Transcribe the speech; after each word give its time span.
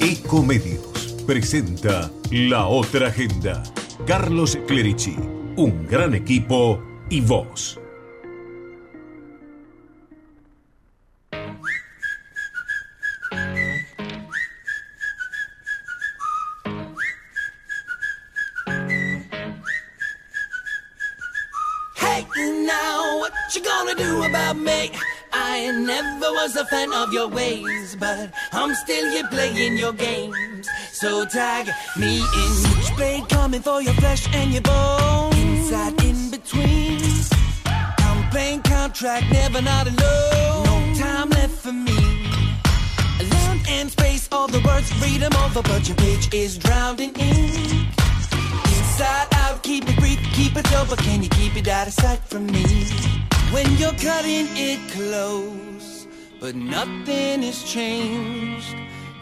Ecomedios 0.00 1.16
presenta 1.26 2.10
La 2.30 2.66
Otra 2.66 3.08
Agenda. 3.08 3.62
Carlos 4.06 4.58
Clerici, 4.66 5.16
un 5.56 5.86
gran 5.86 6.14
equipo 6.14 6.82
y 7.08 7.20
vos. 7.20 7.80
Still 28.96 29.10
here 29.10 29.28
playing 29.28 29.76
your 29.76 29.92
games. 29.92 30.68
So 30.92 31.24
tag 31.26 31.68
me 31.96 32.18
in. 32.20 32.52
Switchblade 32.64 33.28
coming 33.28 33.60
for 33.60 33.82
your 33.82 33.94
flesh 33.94 34.26
and 34.34 34.52
your 34.52 34.62
bones. 34.62 35.36
Inside, 35.36 36.02
in 36.04 36.30
between. 36.30 37.00
I'm 37.66 38.30
playing 38.30 38.62
contract, 38.62 39.26
never 39.32 39.60
not 39.60 39.86
alone. 39.86 40.64
No 40.64 40.94
time 40.98 41.30
left 41.30 41.56
for 41.64 41.72
me. 41.72 41.98
Land 43.32 43.60
and 43.68 43.90
space, 43.90 44.28
all 44.32 44.48
the 44.48 44.60
words, 44.60 44.90
read 45.02 45.22
over, 45.22 45.62
but 45.62 45.86
your 45.88 45.96
page 45.96 46.32
is 46.32 46.56
drowned 46.58 47.00
in. 47.00 47.14
Inside 48.76 49.28
out, 49.32 49.62
keep 49.62 49.88
it 49.88 49.96
brief, 49.96 50.20
keep 50.32 50.56
it 50.56 50.72
over. 50.74 50.96
Can 50.96 51.22
you 51.22 51.28
keep 51.28 51.56
it 51.56 51.68
out 51.68 51.86
of 51.86 51.92
sight 51.92 52.20
from 52.20 52.46
me? 52.46 52.64
When 53.52 53.66
you're 53.76 53.98
cutting 54.08 54.48
it 54.68 54.80
close, 54.92 55.75
but 56.46 56.54
nothing 56.54 57.42
has 57.42 57.64
changed. 57.64 58.76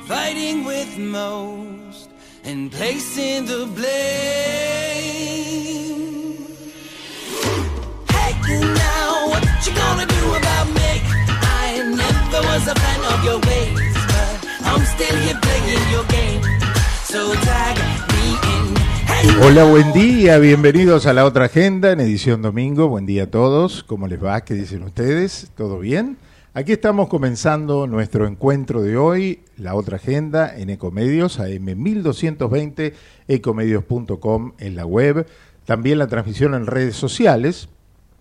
Fighting 0.07 0.63
with 0.63 0.99
most 0.99 2.11
and 2.45 2.71
placing 2.71 3.47
the 3.47 3.65
blame. 3.65 3.97
Hey, 8.13 8.35
now 8.77 9.29
what 9.31 9.43
you 9.65 9.73
gonna 9.73 10.05
do 10.05 10.35
about 10.37 10.69
me? 10.77 11.01
I 11.65 11.81
never 11.97 12.41
was 12.47 12.69
a 12.69 12.75
fan 12.75 13.01
of 13.13 13.25
your 13.25 13.41
ways, 13.49 13.97
but 14.13 14.37
I'm 14.69 14.85
still 14.85 15.17
here 15.25 15.41
playing 15.41 15.89
your 15.95 16.05
game. 16.13 16.43
So 17.05 17.33
tag 17.49 17.79
me 18.13 18.37
in. 18.53 18.77
Hola, 19.41 19.65
buen 19.65 19.95
día, 19.95 20.37
bienvenidos 20.39 21.07
a 21.07 21.15
la 21.15 21.25
otra 21.25 21.47
agenda 21.47 21.93
en 21.93 22.01
edición 22.01 22.43
domingo. 22.43 22.89
Buen 22.89 23.07
día 23.07 23.23
a 23.23 23.31
todos, 23.31 23.83
¿cómo 23.83 24.09
les 24.09 24.23
va? 24.23 24.43
¿Qué 24.43 24.53
dicen 24.53 24.83
ustedes? 24.83 25.51
¿Todo 25.57 25.79
bien? 25.79 26.19
Aquí 26.57 26.71
estamos 26.71 27.09
comenzando 27.09 27.89
nuestro 27.89 28.29
encuentro 28.29 28.81
de 28.81 28.97
hoy, 28.97 29.41
la 29.57 29.75
otra 29.75 29.97
agenda 29.97 30.57
en 30.57 30.71
Ecomedios, 30.71 31.41
AM 31.41 31.65
1220, 31.77 32.95
ecomedios.com 33.27 34.53
en 34.59 34.77
la 34.77 34.87
web, 34.87 35.27
también 35.65 35.99
la 35.99 36.07
transmisión 36.07 36.55
en 36.55 36.69
redes 36.69 36.95
sociales, 36.95 37.69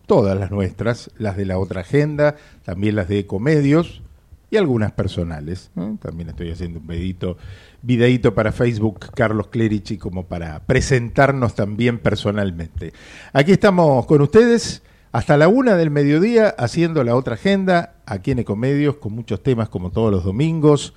todas 0.07 0.35
las 0.35 0.49
nuestras, 0.49 1.11
las 1.19 1.37
de 1.37 1.45
la 1.45 1.59
otra 1.59 1.81
agenda, 1.81 2.35
también 2.63 2.95
las 2.95 3.07
de 3.07 3.19
Ecomedios 3.19 4.01
y 4.49 4.57
algunas 4.57 4.93
personales. 4.93 5.69
¿eh? 5.75 5.95
También 6.01 6.29
estoy 6.29 6.49
haciendo 6.49 6.79
un 6.79 6.87
videito, 6.87 7.37
videíto 7.83 8.33
para 8.33 8.51
Facebook, 8.51 9.11
Carlos 9.13 9.49
Clerici, 9.49 9.99
como 9.99 10.25
para 10.25 10.59
presentarnos 10.65 11.53
también 11.53 11.99
personalmente. 11.99 12.93
Aquí 13.31 13.51
estamos 13.51 14.07
con 14.07 14.21
ustedes 14.21 14.81
hasta 15.13 15.37
la 15.37 15.47
una 15.47 15.75
del 15.75 15.91
mediodía 15.91 16.49
haciendo 16.57 17.03
la 17.03 17.15
otra 17.15 17.35
agenda 17.35 17.97
aquí 18.07 18.31
en 18.31 18.39
Ecomedios 18.39 18.95
con 18.95 19.13
muchos 19.13 19.43
temas 19.43 19.69
como 19.69 19.91
todos 19.91 20.11
los 20.11 20.23
domingos. 20.23 20.95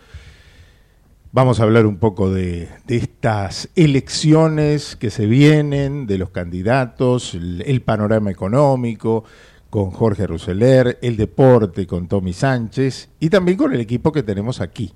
Vamos 1.33 1.61
a 1.61 1.65
hablar 1.65 1.85
un 1.85 1.99
poco 1.99 2.33
de, 2.33 2.71
estas 2.89 3.69
elecciones 3.77 4.97
que 4.97 5.11
se 5.11 5.27
vienen, 5.27 6.07
de 6.07 6.17
los 6.17 6.31
candidatos, 6.31 7.35
el, 7.35 7.63
el 7.67 7.83
panorama 7.83 8.31
económico, 8.31 9.25
con 9.69 9.91
Jorge 9.91 10.27
Rousseler, 10.27 10.99
el 11.03 11.19
deporte 11.19 11.87
con 11.87 12.09
Tommy 12.09 12.33
Sánchez 12.33 13.11
y 13.21 13.29
también 13.29 13.59
con 13.59 13.75
el 13.75 13.81
equipo 13.81 14.13
que 14.13 14.23
tenemos 14.23 14.63
aquí. 14.63 14.95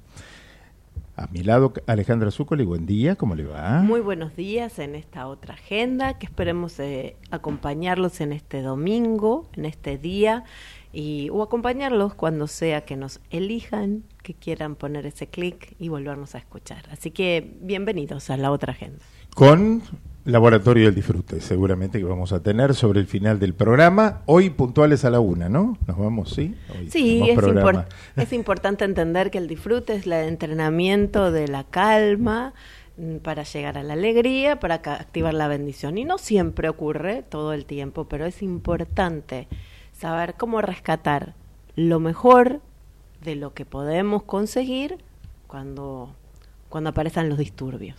A 1.21 1.27
mi 1.27 1.43
lado, 1.43 1.75
Alejandra 1.87 2.31
Zúcoli, 2.31 2.65
buen 2.65 2.87
día, 2.87 3.15
¿cómo 3.15 3.35
le 3.35 3.45
va? 3.45 3.83
Muy 3.83 4.01
buenos 4.01 4.37
días 4.37 4.79
en 4.79 4.95
esta 4.95 5.27
otra 5.27 5.53
agenda, 5.53 6.17
que 6.17 6.25
esperemos 6.25 6.81
eh, 6.81 7.15
acompañarlos 7.31 8.23
en 8.23 8.33
este 8.33 8.63
domingo, 8.63 9.47
en 9.53 9.67
este 9.67 9.99
día, 9.99 10.45
y, 10.95 11.29
o 11.29 11.43
acompañarlos 11.43 12.15
cuando 12.15 12.47
sea 12.47 12.87
que 12.87 12.97
nos 12.97 13.21
elijan, 13.29 14.03
que 14.23 14.33
quieran 14.33 14.77
poner 14.77 15.05
ese 15.05 15.27
clic 15.27 15.75
y 15.79 15.91
volvernos 15.91 16.35
a 16.35 16.39
escuchar. 16.39 16.89
Así 16.91 17.11
que 17.11 17.55
bienvenidos 17.61 18.31
a 18.31 18.39
la 18.39 18.51
otra 18.51 18.73
agenda. 18.73 19.05
Con 19.35 19.83
Laboratorio 20.25 20.85
del 20.85 20.95
Disfrute, 20.95 21.41
seguramente 21.41 21.99
que 21.99 22.05
vamos 22.05 22.33
a 22.33 22.43
tener 22.43 22.75
sobre 22.75 23.01
el 23.01 23.07
final 23.07 23.39
del 23.39 23.55
programa. 23.55 24.21
Hoy 24.27 24.51
puntuales 24.51 25.07
a 25.07 25.11
la 25.11 25.19
una, 25.19 25.49
¿no? 25.49 25.79
Nos 25.87 25.97
vamos, 25.97 26.35
¿sí? 26.35 26.55
Hoy 26.79 26.91
Sí, 26.91 27.23
es, 27.27 27.39
es 28.17 28.33
importante 28.35 28.85
entender 28.85 29.31
que 29.31 29.39
el 29.39 29.49
disfrute 29.49 29.95
es 29.95 30.07
el 30.07 30.13
entrenamiento 30.13 31.33
de 31.33 31.49
la 31.49 31.65
calma 31.65 32.53
mm, 32.99 33.17
para 33.17 33.45
llegar 33.45 33.79
a 33.79 33.83
la 33.83 33.95
alegría, 33.95 34.61
para 34.61 34.75
activar 34.75 35.33
la 35.33 35.49
bendición. 35.49 35.97
Y 35.97 36.05
no 36.05 36.19
siempre 36.19 36.69
ocurre 36.69 37.23
todo 37.23 37.55
el 37.55 37.65
tiempo, 37.65 38.05
pero 38.05 38.27
es 38.27 38.43
importante 38.43 39.49
saber 39.93 40.35
cómo 40.35 40.61
rescatar 40.61 41.35
lo 41.77 41.99
mejor 41.99 42.61
de 43.25 43.37
lo 43.37 43.55
que 43.55 43.65
podemos 43.65 44.25
conseguir 44.25 44.99
cuando, 45.47 46.15
cuando 46.69 46.91
aparezcan 46.91 47.31
los 47.31 47.39
disturbios. 47.39 47.97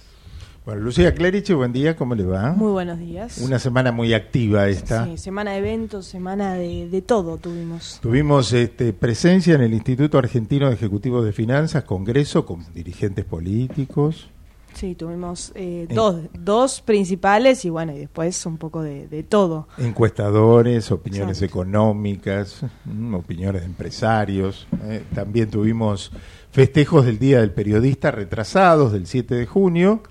Bueno, 0.65 0.81
Lucía 0.81 1.15
Clerici, 1.15 1.53
buen 1.53 1.73
día, 1.73 1.95
¿cómo 1.95 2.13
le 2.13 2.23
va? 2.23 2.51
Muy 2.53 2.71
buenos 2.71 2.99
días. 2.99 3.39
Una 3.39 3.57
semana 3.57 3.91
muy 3.91 4.13
activa 4.13 4.67
esta. 4.67 5.05
Sí, 5.05 5.17
semana 5.17 5.51
de 5.53 5.57
eventos, 5.57 6.05
semana 6.05 6.53
de, 6.53 6.87
de 6.87 7.01
todo 7.01 7.37
tuvimos. 7.37 7.97
Tuvimos 7.99 8.53
este, 8.53 8.93
presencia 8.93 9.55
en 9.55 9.61
el 9.61 9.73
Instituto 9.73 10.19
Argentino 10.19 10.67
de 10.69 10.75
Ejecutivos 10.75 11.25
de 11.25 11.33
Finanzas, 11.33 11.83
congreso 11.83 12.45
con 12.45 12.63
dirigentes 12.75 13.25
políticos. 13.25 14.29
Sí, 14.75 14.93
tuvimos 14.93 15.51
eh, 15.55 15.87
Eh. 15.89 15.93
dos, 15.93 16.17
dos 16.39 16.79
principales 16.81 17.65
y 17.65 17.69
bueno, 17.71 17.91
y 17.93 17.97
después 17.99 18.45
un 18.45 18.57
poco 18.57 18.83
de, 18.83 19.07
de 19.07 19.23
todo. 19.23 19.67
encuestadores, 19.79 20.91
opiniones 20.91 21.41
Exacto. 21.41 21.61
económicas, 21.63 22.61
mm, 22.85 23.15
opiniones 23.15 23.61
de 23.63 23.67
empresarios. 23.67 24.67
eh. 24.85 25.03
También 25.15 25.49
tuvimos 25.49 26.11
festejos 26.51 27.03
del 27.05 27.17
Día 27.17 27.39
del 27.41 27.51
Periodista 27.51 28.11
retrasados 28.11 28.93
del 28.93 29.07
7 29.07 29.33
de 29.35 29.45
junio, 29.47 30.03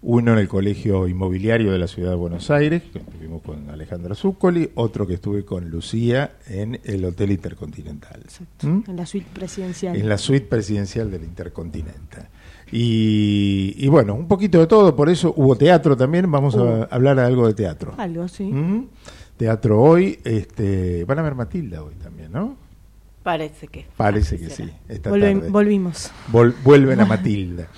uno 0.00 0.32
en 0.32 0.38
el 0.38 0.48
Colegio 0.48 1.08
Inmobiliario 1.08 1.72
de 1.72 1.78
la 1.78 1.88
Ciudad 1.88 2.10
de 2.10 2.16
Buenos 2.16 2.50
Aires, 2.50 2.82
que 2.92 3.00
estuvimos 3.00 3.42
con 3.42 3.68
Alejandra 3.68 4.14
Zuccoli, 4.14 4.70
otro 4.76 5.06
que 5.06 5.14
estuve 5.14 5.44
con 5.44 5.68
Lucía 5.70 6.36
en 6.46 6.80
el 6.84 7.04
Hotel 7.04 7.32
Intercontinental. 7.32 8.22
¿Mm? 8.62 8.80
En 8.86 8.96
la 8.96 9.06
suite 9.06 9.26
presidencial. 9.32 9.96
En 9.96 10.08
la 10.08 10.18
suite 10.18 10.46
presidencial 10.46 11.10
del 11.10 11.24
Intercontinental. 11.24 12.28
Y, 12.70 13.74
y 13.76 13.88
bueno, 13.88 14.14
un 14.14 14.28
poquito 14.28 14.60
de 14.60 14.66
todo, 14.66 14.94
por 14.94 15.08
eso 15.08 15.32
hubo 15.36 15.56
teatro 15.56 15.96
también, 15.96 16.30
vamos 16.30 16.54
a 16.56 16.84
hablar 16.84 17.18
algo 17.18 17.48
de 17.48 17.54
teatro. 17.54 17.94
Algo, 17.96 18.28
sí. 18.28 18.44
¿Mm? 18.44 18.86
Teatro 19.36 19.82
hoy, 19.82 20.20
este, 20.24 21.04
van 21.04 21.18
a 21.18 21.22
ver 21.22 21.34
Matilda 21.34 21.82
hoy 21.82 21.94
también, 21.94 22.30
¿no? 22.30 22.67
Parece 23.28 23.68
que. 23.68 23.84
Parece 23.94 24.38
que 24.38 24.48
será. 24.48 24.68
sí, 24.70 24.74
esta 24.88 25.10
Volve- 25.10 25.34
tarde. 25.34 25.50
volvimos. 25.50 26.10
Vol- 26.32 26.54
vuelven 26.64 26.98
a 27.00 27.04
Matilda. 27.04 27.68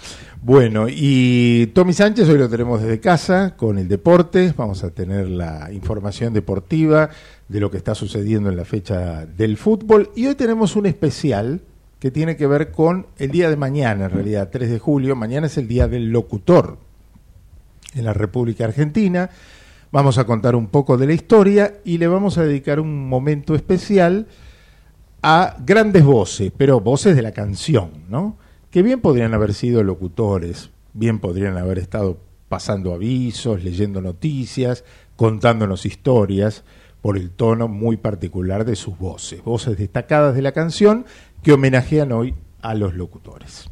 Bueno, 0.43 0.87
y 0.88 1.66
Tommy 1.75 1.93
Sánchez 1.93 2.28
hoy 2.28 2.38
lo 2.38 2.49
tenemos 2.49 2.81
desde 2.81 3.00
casa 3.00 3.56
con 3.56 3.77
el 3.77 3.88
deporte. 3.88 4.55
Vamos 4.56 4.84
a 4.84 4.91
tener 4.91 5.28
la 5.28 5.71
información 5.72 6.33
deportiva 6.33 7.11
de 7.49 7.59
lo 7.59 7.69
que 7.69 7.78
está 7.78 7.97
sucediendo 7.97 8.49
en 8.49 8.56
la 8.56 8.65
fecha 8.65 9.27
del 9.27 9.56
fútbol. 9.56 10.11
Y 10.15 10.27
hoy 10.28 10.37
tenemos 10.37 10.77
un 10.77 10.87
especial 10.87 11.62
que 11.99 12.12
tiene 12.12 12.37
que 12.37 12.47
ver 12.47 12.71
con 12.71 13.09
el 13.19 13.32
día 13.32 13.50
de 13.50 13.56
mañana, 13.56 14.05
en 14.05 14.11
realidad, 14.12 14.50
3 14.53 14.71
de 14.71 14.78
julio. 14.78 15.17
Mañana 15.17 15.49
es 15.49 15.58
el 15.58 15.67
día 15.67 15.88
del 15.88 16.11
locutor 16.12 16.79
en 17.97 18.05
la 18.05 18.12
República 18.12 18.64
Argentina. 18.67 19.31
Vamos 19.91 20.17
a 20.19 20.25
contar 20.26 20.55
un 20.55 20.69
poco 20.69 20.97
de 20.97 21.08
la 21.08 21.12
historia 21.12 21.75
y 21.85 21.99
le 21.99 22.06
vamos 22.06 22.38
a 22.38 22.44
dedicar 22.44 22.79
un 22.79 23.08
momento 23.08 23.56
especial 23.56 24.29
a 25.22 25.56
grandes 25.64 26.05
voces, 26.05 26.52
pero 26.56 26.81
voces 26.81 27.17
de 27.17 27.22
la 27.22 27.32
canción, 27.32 27.90
¿no? 28.08 28.37
Que 28.70 28.82
bien 28.82 29.00
podrían 29.00 29.34
haber 29.34 29.55
sido 29.55 29.82
locutores, 29.82 30.70
bien 30.93 31.19
podrían 31.19 31.56
haber 31.58 31.78
estado 31.78 32.19
pasando 32.49 32.94
avisos, 32.94 33.62
leyendo 33.62 34.00
noticias, 34.00 34.84
contándonos 35.17 35.87
historias, 35.87 36.64
por 37.00 37.17
el 37.17 37.31
tono 37.31 37.69
muy 37.69 37.96
particular 37.96 38.64
de 38.64 38.76
sus 38.76 38.99
voces, 38.99 39.43
voces 39.43 39.78
destacadas 39.78 40.34
de 40.34 40.43
la 40.43 40.52
canción 40.52 41.06
que 41.43 41.52
homenajean 41.52 42.12
hoy 42.12 42.34
a 42.61 42.75
los 42.75 42.94
locutores. 42.94 43.70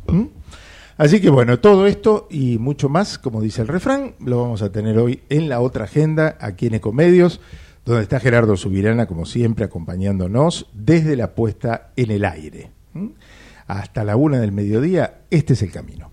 Así 0.96 1.20
que 1.20 1.30
bueno, 1.30 1.60
todo 1.60 1.86
esto 1.86 2.26
y 2.30 2.58
mucho 2.58 2.88
más, 2.88 3.18
como 3.18 3.40
dice 3.40 3.62
el 3.62 3.68
refrán, 3.68 4.14
lo 4.18 4.42
vamos 4.42 4.62
a 4.62 4.72
tener 4.72 4.98
hoy 4.98 5.22
en 5.28 5.48
la 5.48 5.60
otra 5.60 5.84
agenda, 5.84 6.36
aquí 6.40 6.66
en 6.66 6.74
Ecomedios, 6.74 7.40
donde 7.88 8.02
está 8.02 8.20
Gerardo 8.20 8.54
Subirana, 8.58 9.06
como 9.06 9.24
siempre, 9.24 9.64
acompañándonos 9.64 10.66
desde 10.74 11.16
la 11.16 11.34
puesta 11.34 11.90
en 11.96 12.10
el 12.10 12.26
aire. 12.26 12.70
¿Mm? 12.92 13.08
Hasta 13.66 14.04
la 14.04 14.14
una 14.14 14.40
del 14.40 14.52
mediodía, 14.52 15.22
este 15.30 15.54
es 15.54 15.62
el 15.62 15.72
camino. 15.72 16.10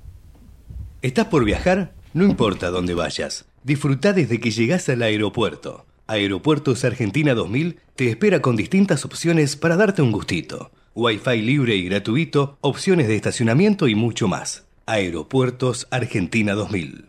¿Estás 1.01 1.25
por 1.25 1.43
viajar? 1.43 1.93
No 2.13 2.23
importa 2.23 2.69
dónde 2.69 2.93
vayas. 2.93 3.43
Disfruta 3.63 4.13
desde 4.13 4.39
que 4.39 4.51
llegás 4.51 4.87
al 4.87 5.01
aeropuerto. 5.01 5.85
Aeropuertos 6.07 6.85
Argentina 6.85 7.33
2000 7.33 7.77
te 7.97 8.09
espera 8.09 8.41
con 8.41 8.55
distintas 8.55 9.03
opciones 9.03 9.57
para 9.57 9.75
darte 9.75 10.01
un 10.01 10.13
gustito. 10.13 10.71
Wi-Fi 10.93 11.41
libre 11.41 11.75
y 11.75 11.83
gratuito, 11.89 12.57
opciones 12.61 13.09
de 13.09 13.17
estacionamiento 13.17 13.89
y 13.89 13.95
mucho 13.95 14.29
más. 14.29 14.63
Aeropuertos 14.85 15.87
Argentina 15.91 16.53
2000. 16.53 17.05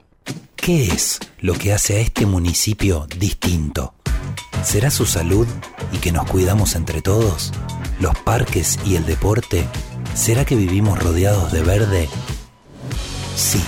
¿Qué 0.56 0.86
es 0.86 1.20
lo 1.38 1.54
que 1.54 1.72
hace 1.72 1.98
a 1.98 2.00
este 2.00 2.26
municipio 2.26 3.06
distinto? 3.16 3.95
¿Será 4.64 4.90
su 4.90 5.06
salud 5.06 5.46
y 5.92 5.98
que 5.98 6.12
nos 6.12 6.28
cuidamos 6.30 6.74
entre 6.74 7.02
todos? 7.02 7.52
¿Los 8.00 8.16
parques 8.18 8.78
y 8.84 8.96
el 8.96 9.06
deporte? 9.06 9.66
¿Será 10.14 10.44
que 10.44 10.56
vivimos 10.56 10.98
rodeados 10.98 11.52
de 11.52 11.62
verde? 11.62 12.08
Sí, 13.36 13.62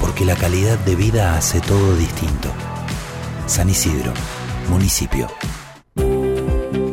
porque 0.00 0.24
la 0.24 0.36
calidad 0.36 0.78
de 0.78 0.96
vida 0.96 1.36
hace 1.36 1.60
todo 1.60 1.96
distinto. 1.96 2.48
San 3.46 3.68
Isidro, 3.68 4.12
municipio. 4.68 5.28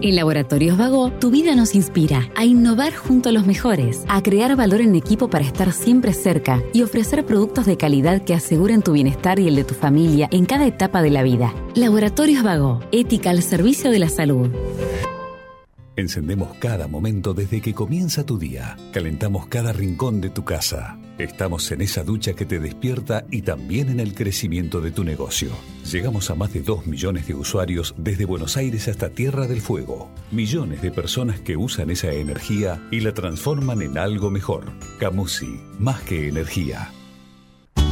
En 0.03 0.15
Laboratorios 0.15 0.79
Vago, 0.79 1.11
tu 1.11 1.29
vida 1.29 1.53
nos 1.53 1.75
inspira 1.75 2.27
a 2.35 2.43
innovar 2.43 2.91
junto 2.91 3.29
a 3.29 3.31
los 3.31 3.45
mejores, 3.45 4.03
a 4.07 4.23
crear 4.23 4.55
valor 4.55 4.81
en 4.81 4.95
equipo 4.95 5.29
para 5.29 5.45
estar 5.45 5.71
siempre 5.73 6.13
cerca 6.13 6.63
y 6.73 6.81
ofrecer 6.81 7.23
productos 7.23 7.67
de 7.67 7.77
calidad 7.77 8.23
que 8.23 8.33
aseguren 8.33 8.81
tu 8.81 8.93
bienestar 8.93 9.39
y 9.39 9.47
el 9.47 9.55
de 9.55 9.63
tu 9.63 9.75
familia 9.75 10.27
en 10.31 10.45
cada 10.45 10.65
etapa 10.65 11.03
de 11.03 11.11
la 11.11 11.21
vida. 11.21 11.53
Laboratorios 11.75 12.43
Vago, 12.43 12.79
ética 12.91 13.29
al 13.29 13.43
servicio 13.43 13.91
de 13.91 13.99
la 13.99 14.09
salud. 14.09 14.49
Encendemos 15.95 16.55
cada 16.57 16.87
momento 16.87 17.35
desde 17.35 17.61
que 17.61 17.75
comienza 17.75 18.25
tu 18.25 18.39
día. 18.39 18.77
Calentamos 18.91 19.45
cada 19.45 19.71
rincón 19.71 20.19
de 20.19 20.31
tu 20.31 20.43
casa. 20.43 20.97
Estamos 21.21 21.71
en 21.71 21.81
esa 21.81 22.03
ducha 22.03 22.33
que 22.33 22.47
te 22.47 22.59
despierta 22.59 23.25
y 23.29 23.43
también 23.43 23.89
en 23.89 23.99
el 23.99 24.15
crecimiento 24.15 24.81
de 24.81 24.89
tu 24.89 25.03
negocio. 25.03 25.51
Llegamos 25.91 26.31
a 26.31 26.35
más 26.35 26.51
de 26.51 26.63
2 26.63 26.87
millones 26.87 27.27
de 27.27 27.35
usuarios 27.35 27.93
desde 27.95 28.25
Buenos 28.25 28.57
Aires 28.57 28.87
hasta 28.87 29.11
Tierra 29.11 29.45
del 29.45 29.61
Fuego. 29.61 30.09
Millones 30.31 30.81
de 30.81 30.89
personas 30.89 31.39
que 31.39 31.57
usan 31.57 31.91
esa 31.91 32.11
energía 32.11 32.81
y 32.89 33.01
la 33.01 33.13
transforman 33.13 33.83
en 33.83 33.99
algo 33.99 34.31
mejor. 34.31 34.73
Camusi, 34.97 35.61
más 35.77 36.01
que 36.01 36.27
energía. 36.27 36.91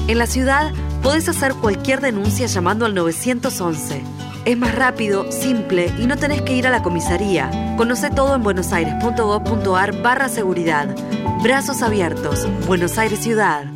En 0.10 0.18
la 0.18 0.26
ciudad 0.26 0.74
podés 1.04 1.30
hacer 1.30 1.54
cualquier 1.54 2.02
denuncia 2.02 2.48
llamando 2.48 2.88
al 2.88 2.96
911. 2.96 4.02
Es 4.44 4.58
más 4.58 4.74
rápido, 4.74 5.32
simple 5.32 5.94
y 6.00 6.08
no 6.08 6.18
tenés 6.18 6.42
que 6.42 6.56
ir 6.56 6.66
a 6.66 6.72
la 6.72 6.82
comisaría. 6.82 7.76
Conoce 7.78 8.10
todo 8.10 8.34
en 8.34 8.42
buenosaires.gov.ar 8.42 10.02
barra 10.02 10.28
seguridad. 10.28 10.96
Brazos 11.44 11.84
abiertos. 11.84 12.48
Buenos 12.66 12.98
Aires 12.98 13.20
Ciudad. 13.20 13.72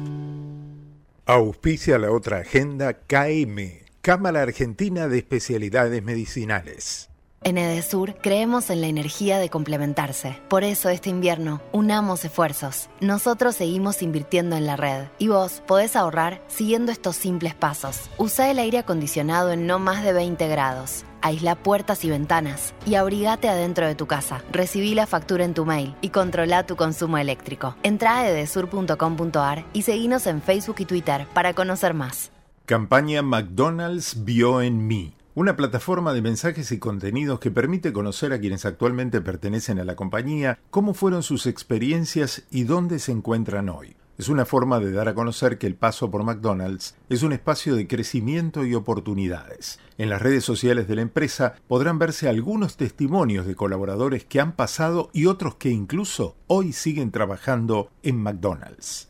Auspicia 1.28 2.00
la 2.00 2.10
otra 2.10 2.40
agenda 2.40 2.94
KM, 2.94 3.84
Cámara 4.02 4.42
Argentina 4.42 5.08
de 5.08 5.20
Especialidades 5.20 6.02
Medicinales. 6.02 7.13
En 7.46 7.58
Edesur 7.58 8.16
creemos 8.22 8.70
en 8.70 8.80
la 8.80 8.88
energía 8.88 9.38
de 9.38 9.50
complementarse. 9.50 10.40
Por 10.48 10.64
eso 10.64 10.88
este 10.88 11.10
invierno 11.10 11.62
unamos 11.74 12.24
esfuerzos. 12.24 12.90
Nosotros 13.02 13.56
seguimos 13.56 14.02
invirtiendo 14.02 14.56
en 14.56 14.66
la 14.66 14.78
red 14.78 15.08
y 15.18 15.28
vos 15.28 15.62
podés 15.68 15.98
ahorrar 15.98 16.42
siguiendo 16.48 16.94
estos 16.94 17.18
simples 17.18 17.54
pasos. 17.54 18.10
Usa 18.18 18.50
el 18.50 18.60
aire 18.60 18.78
acondicionado 18.78 19.52
en 19.52 19.68
no 19.68 19.78
más 19.78 20.06
de 20.06 20.14
20 20.14 20.48
grados. 20.48 21.04
Aísla 21.22 21.56
puertas 21.56 22.06
y 22.06 22.10
ventanas 22.10 22.74
y 22.86 22.96
abrigate 22.96 23.50
adentro 23.50 23.88
de 23.88 23.96
tu 23.96 24.08
casa. 24.08 24.42
Recibí 24.50 24.96
la 24.96 25.06
factura 25.06 25.44
en 25.44 25.54
tu 25.54 25.66
mail 25.66 25.96
y 26.00 26.10
controla 26.10 26.66
tu 26.66 26.78
consumo 26.78 27.18
eléctrico. 27.18 27.76
Entra 27.84 28.20
a 28.20 28.30
edesur.com.ar 28.30 29.66
y 29.74 29.82
seguinos 29.82 30.28
en 30.28 30.42
Facebook 30.42 30.78
y 30.80 30.86
Twitter 30.86 31.28
para 31.34 31.54
conocer 31.54 31.94
más. 31.94 32.32
Campaña 32.66 33.22
McDonald's 33.22 34.24
vio 34.24 34.62
en 34.62 34.88
mí. 34.88 35.14
Una 35.36 35.56
plataforma 35.56 36.14
de 36.14 36.22
mensajes 36.22 36.72
y 36.72 36.78
contenidos 36.78 37.40
que 37.40 37.50
permite 37.50 37.92
conocer 37.92 38.34
a 38.34 38.40
quienes 38.40 38.66
actualmente 38.66 39.20
pertenecen 39.20 39.80
a 39.80 39.84
la 39.84 39.96
compañía, 39.96 40.60
cómo 40.70 40.94
fueron 40.94 41.24
sus 41.24 41.48
experiencias 41.48 42.44
y 42.52 42.66
dónde 42.66 43.00
se 43.00 43.14
encuentran 43.14 43.70
hoy. 43.70 43.96
Es 44.20 44.30
una 44.30 44.46
forma 44.46 44.80
de 44.80 44.92
dar 44.92 45.08
a 45.08 45.16
conocer 45.16 45.58
que 45.58 45.66
el 45.66 45.74
paso 45.74 46.12
por 46.12 46.24
McDonald's 46.24 46.96
es 47.10 47.24
un 47.24 47.34
espacio 47.34 47.76
de 47.76 47.88
crecimiento 47.88 48.64
y 48.64 48.76
oportunidades. 48.76 49.80
En 49.98 50.12
las 50.12 50.22
redes 50.22 50.44
sociales 50.44 50.88
de 50.88 50.98
la 50.98 51.02
empresa 51.02 51.56
podrán 51.68 51.98
verse 51.98 52.30
algunos 52.30 52.78
testimonios 52.78 53.48
de 53.48 53.56
colaboradores 53.56 54.26
que 54.26 54.40
han 54.40 54.52
pasado 54.52 55.10
y 55.14 55.26
otros 55.26 55.56
que 55.56 55.72
incluso 55.72 56.36
hoy 56.46 56.74
siguen 56.74 57.10
trabajando 57.10 57.90
en 58.04 58.22
McDonald's. 58.22 59.10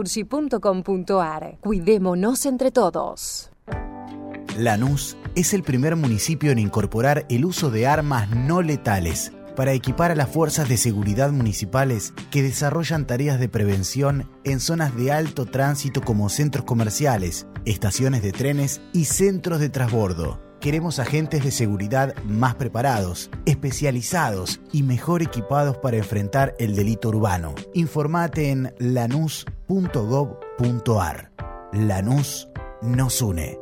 naturgy.com.ar. 0.01 1.57
Cuidémonos 1.61 2.45
entre 2.45 2.71
todos. 2.71 3.51
Lanús 4.57 5.15
es 5.35 5.53
el 5.53 5.63
primer 5.63 5.95
municipio 5.95 6.51
en 6.51 6.59
incorporar 6.59 7.25
el 7.29 7.45
uso 7.45 7.71
de 7.71 7.87
armas 7.87 8.29
no 8.29 8.61
letales 8.61 9.31
para 9.55 9.73
equipar 9.73 10.11
a 10.11 10.15
las 10.15 10.29
fuerzas 10.29 10.67
de 10.67 10.77
seguridad 10.77 11.31
municipales 11.31 12.13
que 12.31 12.41
desarrollan 12.41 13.05
tareas 13.05 13.39
de 13.39 13.49
prevención 13.49 14.29
en 14.43 14.59
zonas 14.59 14.95
de 14.95 15.11
alto 15.11 15.45
tránsito 15.45 16.01
como 16.01 16.29
centros 16.29 16.65
comerciales, 16.65 17.47
estaciones 17.65 18.23
de 18.23 18.31
trenes 18.31 18.81
y 18.93 19.05
centros 19.05 19.59
de 19.59 19.69
transbordo. 19.69 20.50
Queremos 20.61 20.99
agentes 20.99 21.43
de 21.43 21.49
seguridad 21.49 22.15
más 22.23 22.53
preparados, 22.53 23.31
especializados 23.47 24.61
y 24.71 24.83
mejor 24.83 25.23
equipados 25.23 25.77
para 25.77 25.97
enfrentar 25.97 26.55
el 26.59 26.75
delito 26.75 27.09
urbano. 27.09 27.55
Informate 27.73 28.51
en 28.51 28.71
lanús.gov.ar. 28.77 29.51
Lanús 31.73 32.47
nos 32.83 33.23
une. 33.23 33.57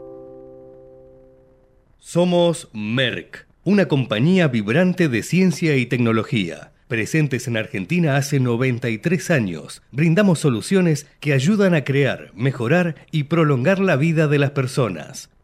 Somos 2.00 2.67
Merck, 2.74 3.47
una 3.63 3.88
compañía 3.88 4.50
vibrante 4.50 5.07
de 5.07 5.24
ciencia 5.24 5.77
y 5.77 5.85
tecnología. 5.85 6.74
Presentes 6.89 7.47
en 7.47 7.55
Argentina 7.55 8.17
hace 8.17 8.41
93 8.41 9.31
años, 9.31 9.83
brindamos 9.91 10.39
soluciones 10.39 11.07
que 11.21 11.31
ayudan 11.31 11.75
a 11.75 11.85
crear, 11.85 12.31
mejorar 12.33 12.95
y 13.09 13.24
prolongar 13.25 13.79
la 13.79 13.95
vida 13.95 14.27
de 14.27 14.39
las 14.39 14.51
personas. 14.51 15.29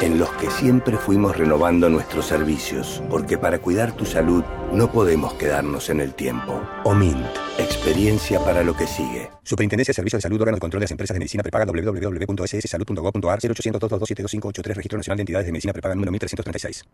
en 0.00 0.18
los 0.18 0.30
que 0.32 0.50
siempre 0.50 0.96
fuimos 0.96 1.36
renovando 1.36 1.88
nuestros 1.88 2.26
servicios, 2.26 3.02
porque 3.08 3.38
para 3.38 3.58
cuidar 3.58 3.92
tu 3.92 4.04
salud 4.04 4.44
no 4.72 4.90
podemos 4.92 5.34
quedarnos 5.34 5.88
en 5.88 6.00
el 6.00 6.14
tiempo. 6.14 6.60
OMINT, 6.84 7.24
experiencia 7.58 8.40
para 8.40 8.62
lo 8.62 8.76
que 8.76 8.86
sigue. 8.86 9.30
Superintendencia 9.42 9.92
de 9.92 9.94
Servicios 9.94 10.18
de 10.18 10.22
Salud, 10.22 10.40
órgano 10.40 10.56
de 10.56 10.60
control 10.60 10.80
de 10.80 10.84
las 10.84 10.90
empresas 10.90 11.14
de 11.14 11.20
medicina 11.20 11.42
prepaga 11.42 11.64
www.sssalud.gov.ar 11.64 13.38
0800-227-2583, 13.40 14.74
Registro 14.74 14.98
Nacional 14.98 15.16
de 15.16 15.22
Entidades 15.22 15.46
de 15.46 15.52
Medicina 15.52 15.72
Prepaga 15.72 15.94
número 15.94 16.12
1336. 16.12 16.84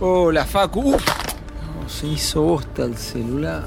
Hola, 0.00 0.44
Facu. 0.44 0.94
Uf, 0.94 1.04
se 1.86 2.06
hizo 2.06 2.42
bosta 2.42 2.84
el 2.84 2.96
celular. 2.96 3.64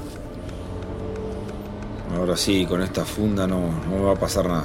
Ahora 2.16 2.36
sí, 2.36 2.64
con 2.66 2.82
esta 2.82 3.04
funda 3.04 3.46
no, 3.46 3.60
no 3.88 3.96
me 3.96 4.02
va 4.02 4.12
a 4.12 4.16
pasar 4.16 4.46
nada. 4.46 4.64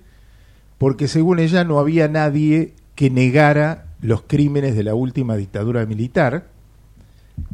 porque 0.77 1.07
según 1.07 1.39
ella 1.39 1.63
no 1.63 1.79
había 1.79 2.07
nadie 2.07 2.73
que 2.95 3.09
negara 3.09 3.85
los 4.01 4.23
crímenes 4.23 4.75
de 4.75 4.83
la 4.83 4.95
última 4.95 5.35
dictadura 5.35 5.85
militar, 5.85 6.47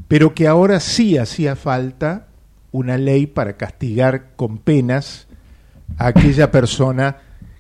pero 0.08 0.34
que 0.34 0.48
ahora 0.48 0.80
sí 0.80 1.18
hacía 1.18 1.56
falta 1.56 2.28
una 2.72 2.98
ley 2.98 3.26
para 3.26 3.58
castigar 3.58 4.36
con 4.36 4.58
penas 4.58 5.28
a 5.98 6.08
aquella 6.08 6.52
persona 6.52 7.18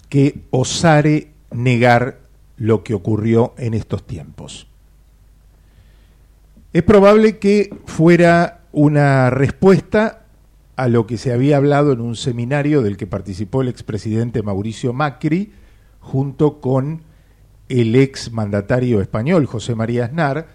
que 0.10 0.44
osare 0.51 1.32
negar 1.51 2.20
lo 2.58 2.84
que 2.84 2.94
ocurrió 2.94 3.53
en 3.58 3.74
estos 3.74 4.05
tiempos. 4.05 4.67
Es 6.74 6.84
probable 6.84 7.39
que 7.39 7.75
fuera 7.86 8.62
una 8.72 9.29
respuesta 9.29 10.25
a 10.75 10.88
lo 10.88 11.08
que 11.08 11.17
se 11.17 11.32
había 11.32 11.58
hablado 11.58 11.94
en 11.94 12.01
un 12.01 12.15
seminario 12.15 12.82
del 12.82 12.98
que 12.98 13.08
participó 13.08 13.62
el 13.62 13.70
expresidente 13.70 14.44
Mauricio 14.44 14.94
Macri 14.94 15.53
junto 16.00 16.60
con 16.60 17.01
el 17.70 17.96
ex 17.96 18.32
mandatario 18.32 19.01
español 19.01 19.46
José 19.46 19.74
María 19.74 20.05
Aznar 20.05 20.48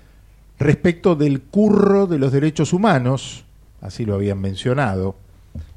respecto 0.59 1.17
del 1.17 1.41
curro 1.41 2.07
de 2.07 2.19
los 2.19 2.33
derechos 2.33 2.73
humanos, 2.73 3.45
así 3.81 4.05
lo 4.05 4.15
habían 4.15 4.41
mencionado. 4.41 5.17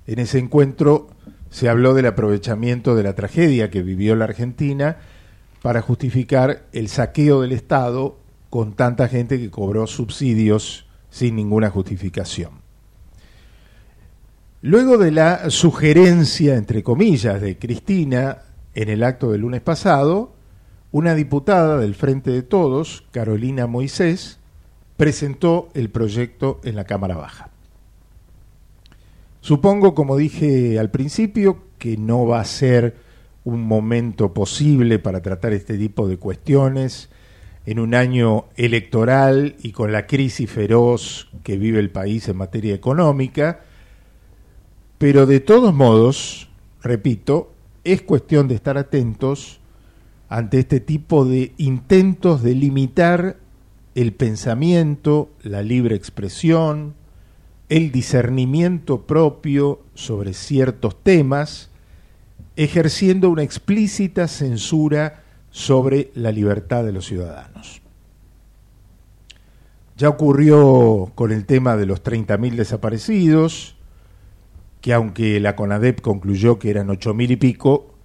En 0.05 0.19
ese 0.19 0.39
encuentro 0.39 1.07
se 1.49 1.69
habló 1.69 1.93
del 1.93 2.07
aprovechamiento 2.07 2.95
de 2.95 3.03
la 3.03 3.15
tragedia 3.15 3.69
que 3.69 3.81
vivió 3.81 4.15
la 4.15 4.25
Argentina 4.25 4.97
para 5.61 5.81
justificar 5.81 6.63
el 6.73 6.89
saqueo 6.89 7.41
del 7.41 7.53
Estado 7.53 8.17
con 8.49 8.73
tanta 8.73 9.07
gente 9.07 9.39
que 9.39 9.49
cobró 9.49 9.87
subsidios 9.87 10.85
sin 11.09 11.35
ninguna 11.37 11.69
justificación. 11.69 12.62
Luego 14.65 14.97
de 14.97 15.11
la 15.11 15.49
sugerencia, 15.49 16.55
entre 16.55 16.83
comillas, 16.83 17.41
de 17.41 17.57
Cristina 17.57 18.43
en 18.73 18.87
el 18.87 19.03
acto 19.03 19.29
del 19.29 19.41
lunes 19.41 19.59
pasado, 19.59 20.31
una 20.93 21.15
diputada 21.15 21.77
del 21.79 21.95
Frente 21.95 22.31
de 22.31 22.43
Todos, 22.43 23.03
Carolina 23.11 23.67
Moisés, 23.67 24.39
presentó 24.95 25.67
el 25.73 25.89
proyecto 25.89 26.61
en 26.63 26.77
la 26.77 26.85
Cámara 26.85 27.17
Baja. 27.17 27.49
Supongo, 29.41 29.93
como 29.93 30.15
dije 30.15 30.79
al 30.79 30.91
principio, 30.91 31.65
que 31.77 31.97
no 31.97 32.25
va 32.25 32.39
a 32.39 32.45
ser 32.45 32.95
un 33.43 33.63
momento 33.63 34.33
posible 34.33 34.97
para 34.97 35.21
tratar 35.21 35.51
este 35.51 35.77
tipo 35.77 36.07
de 36.07 36.15
cuestiones 36.15 37.09
en 37.65 37.79
un 37.79 37.93
año 37.93 38.45
electoral 38.55 39.57
y 39.61 39.73
con 39.73 39.91
la 39.91 40.07
crisis 40.07 40.49
feroz 40.49 41.27
que 41.43 41.57
vive 41.57 41.79
el 41.79 41.89
país 41.89 42.29
en 42.29 42.37
materia 42.37 42.73
económica, 42.73 43.59
pero 44.97 45.25
de 45.25 45.39
todos 45.39 45.73
modos, 45.73 46.49
repito, 46.81 47.51
es 47.83 48.01
cuestión 48.01 48.47
de 48.47 48.55
estar 48.55 48.77
atentos 48.77 49.59
ante 50.29 50.59
este 50.59 50.79
tipo 50.79 51.25
de 51.25 51.53
intentos 51.57 52.41
de 52.41 52.55
limitar 52.55 53.37
el 53.95 54.13
pensamiento, 54.13 55.29
la 55.43 55.61
libre 55.61 55.95
expresión, 55.95 56.95
el 57.69 57.91
discernimiento 57.91 59.01
propio 59.01 59.81
sobre 59.93 60.33
ciertos 60.33 61.01
temas, 61.01 61.69
ejerciendo 62.55 63.29
una 63.29 63.43
explícita 63.43 64.27
censura 64.27 65.23
sobre 65.51 66.11
la 66.15 66.31
libertad 66.31 66.83
de 66.83 66.91
los 66.91 67.05
ciudadanos. 67.05 67.81
Ya 69.95 70.09
ocurrió 70.09 71.11
con 71.13 71.31
el 71.31 71.45
tema 71.45 71.77
de 71.77 71.85
los 71.85 72.03
30.000 72.03 72.55
desaparecidos, 72.55 73.72
que 74.83 74.91
aunque 74.91 75.39
la 75.39 75.55
CONADEP 75.55 76.01
concluyó 76.01 76.59
que 76.59 76.69
eran 76.69 76.89
ocho 76.89 77.13
mil 77.13 77.31
y 77.31 77.37
pico, 77.37 77.95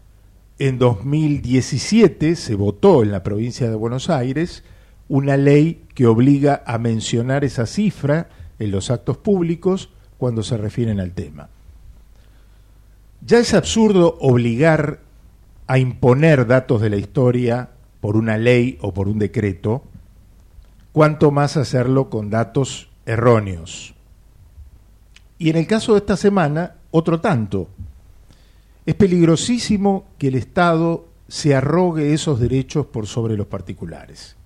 en 0.60 0.78
2017 0.78 2.36
se 2.36 2.54
votó 2.54 3.02
en 3.02 3.10
la 3.10 3.24
provincia 3.24 3.68
de 3.68 3.74
Buenos 3.74 4.10
Aires 4.10 4.62
una 5.08 5.36
ley 5.36 5.82
que 5.96 6.06
obliga 6.06 6.62
a 6.64 6.78
mencionar 6.78 7.42
esa 7.42 7.66
cifra 7.66 8.28
en 8.60 8.70
los 8.70 8.92
actos 8.92 9.16
públicos 9.16 9.90
cuando 10.18 10.44
se 10.44 10.56
refieren 10.56 11.00
al 11.00 11.10
tema. 11.14 11.48
Ya 13.26 13.40
es 13.40 13.54
absurdo 13.54 14.16
obligar 14.20 15.00
a 15.66 15.78
imponer 15.78 16.46
datos 16.46 16.80
de 16.80 16.90
la 16.90 16.96
historia 16.96 17.70
por 18.00 18.16
una 18.16 18.38
ley 18.38 18.78
o 18.80 18.94
por 18.94 19.08
un 19.08 19.18
decreto, 19.18 19.82
cuanto 20.92 21.32
más 21.32 21.56
hacerlo 21.56 22.08
con 22.08 22.30
datos 22.30 22.88
erróneos. 23.04 23.96
Y 25.38 25.50
en 25.50 25.56
el 25.56 25.66
caso 25.66 25.92
de 25.92 25.98
esta 25.98 26.16
semana, 26.16 26.74
otro 26.90 27.20
tanto. 27.20 27.68
Es 28.84 28.94
peligrosísimo 28.94 30.06
que 30.18 30.28
el 30.28 30.34
Estado 30.34 31.08
se 31.28 31.54
arrogue 31.54 32.14
esos 32.14 32.40
derechos 32.40 32.86
por 32.86 33.06
sobre 33.06 33.36
los 33.36 33.46
particulares. 33.46 34.36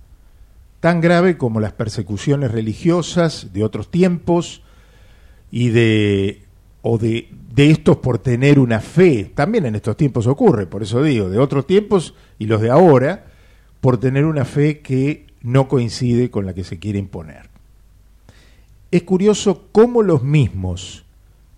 Tan 0.81 1.01
grave 1.01 1.39
como 1.39 1.61
las 1.61 1.73
persecuciones 1.73 2.51
religiosas 2.51 3.53
de 3.53 3.63
otros 3.63 3.91
tiempos 3.91 4.63
y 5.51 5.69
de 5.69 6.43
o 6.85 6.99
de, 6.99 7.29
de 7.55 7.71
estos 7.71 7.99
por 7.99 8.19
tener 8.19 8.59
una 8.59 8.81
fe, 8.81 9.31
también 9.37 9.67
en 9.67 9.77
estos 9.77 9.97
tiempos 9.97 10.27
ocurre, 10.27 10.67
por 10.67 10.83
eso 10.83 11.01
digo, 11.01 11.31
de 11.31 11.39
otros 11.39 11.65
tiempos 11.65 12.15
y 12.41 12.47
los 12.47 12.61
de 12.61 12.71
ahora, 12.71 13.27
por 13.81 13.99
tener 13.99 14.25
una 14.25 14.45
fe 14.45 14.81
que 14.81 15.29
no 15.43 15.69
coincide 15.69 16.29
con 16.29 16.45
la 16.45 16.55
que 16.55 16.65
se 16.65 16.81
quiere 16.81 16.99
imponer. 16.99 17.52
Es 18.93 19.05
curioso 19.05 19.69
cómo 19.73 20.03
los 20.03 20.23
mismos 20.23 21.07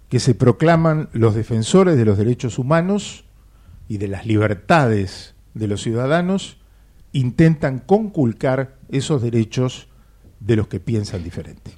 que 0.09 0.21
se 0.21 0.37
proclaman 0.37 1.09
los 1.13 1.35
defensores 1.35 1.97
de 1.97 2.05
los 2.05 2.17
derechos 2.17 2.61
humanos 2.61 3.25
y 3.89 3.99
de 3.99 4.07
las 4.07 4.25
libertades 4.25 5.35
de 5.53 5.67
los 5.67 5.83
ciudadanos 5.83 6.59
intentan 7.13 7.81
conculcar 7.81 8.77
esos 8.89 9.21
derechos 9.21 9.89
de 10.39 10.55
los 10.55 10.69
que 10.69 10.79
piensan 10.79 11.25
diferente. 11.25 11.73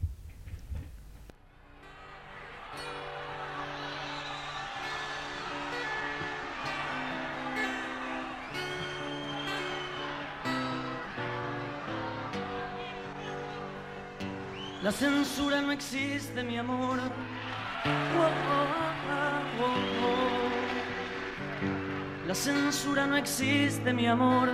La 14.86 14.92
censura 14.92 15.60
no 15.62 15.72
existe, 15.72 16.44
mi 16.44 16.56
amor. 16.56 17.00
La 22.24 22.34
censura 22.36 23.04
no 23.04 23.16
existe, 23.16 23.92
mi 23.92 24.06
amor. 24.06 24.48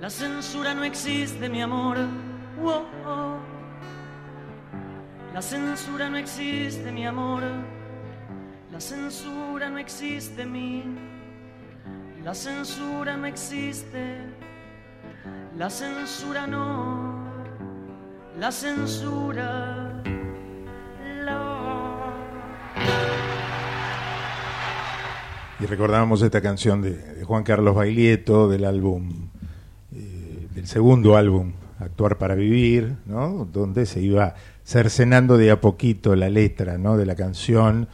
La 0.00 0.08
censura 0.08 0.72
no 0.72 0.82
existe, 0.82 1.46
mi 1.50 1.60
amor. 1.60 1.98
La 5.34 5.42
censura 5.42 6.08
no 6.08 6.16
existe, 6.16 6.90
mi 6.90 7.06
amor. 7.06 7.42
La 8.72 8.80
censura 8.80 9.68
no 9.68 9.76
existe, 9.76 10.46
mi. 10.46 10.84
La 12.24 12.32
censura 12.32 13.18
no 13.18 13.26
existe. 13.26 14.41
La 15.58 15.68
censura 15.68 16.46
no, 16.46 17.24
la 18.38 18.50
censura. 18.50 20.02
Y 25.60 25.66
recordábamos 25.66 26.22
esta 26.22 26.40
canción 26.40 26.80
de, 26.80 27.22
Juan 27.24 27.44
Carlos 27.44 27.76
Baglietto 27.76 28.48
del 28.48 28.64
álbum, 28.64 29.28
eh, 29.94 30.48
del 30.54 30.66
segundo 30.66 31.16
álbum, 31.16 31.52
Actuar 31.78 32.16
para 32.16 32.34
Vivir, 32.34 32.96
¿no? 33.04 33.46
donde 33.52 33.84
se 33.86 34.00
iba 34.00 34.34
cercenando 34.64 35.36
de 35.36 35.50
a 35.50 35.60
poquito 35.60 36.16
la 36.16 36.30
letra 36.30 36.78
¿no? 36.78 36.96
de 36.96 37.06
la 37.06 37.14
canción 37.14 37.88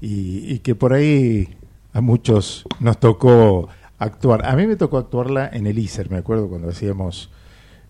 y, 0.00 0.52
y 0.52 0.58
que 0.58 0.74
por 0.74 0.92
ahí 0.92 1.56
a 1.92 2.00
muchos 2.00 2.64
nos 2.80 2.98
tocó 2.98 3.68
actuar. 3.98 4.46
A 4.46 4.56
mí 4.56 4.66
me 4.66 4.76
tocó 4.76 4.98
actuarla 4.98 5.50
en 5.52 5.66
el 5.66 5.78
ISER, 5.78 6.10
me 6.10 6.18
acuerdo 6.18 6.48
cuando 6.48 6.68
hacíamos 6.68 7.30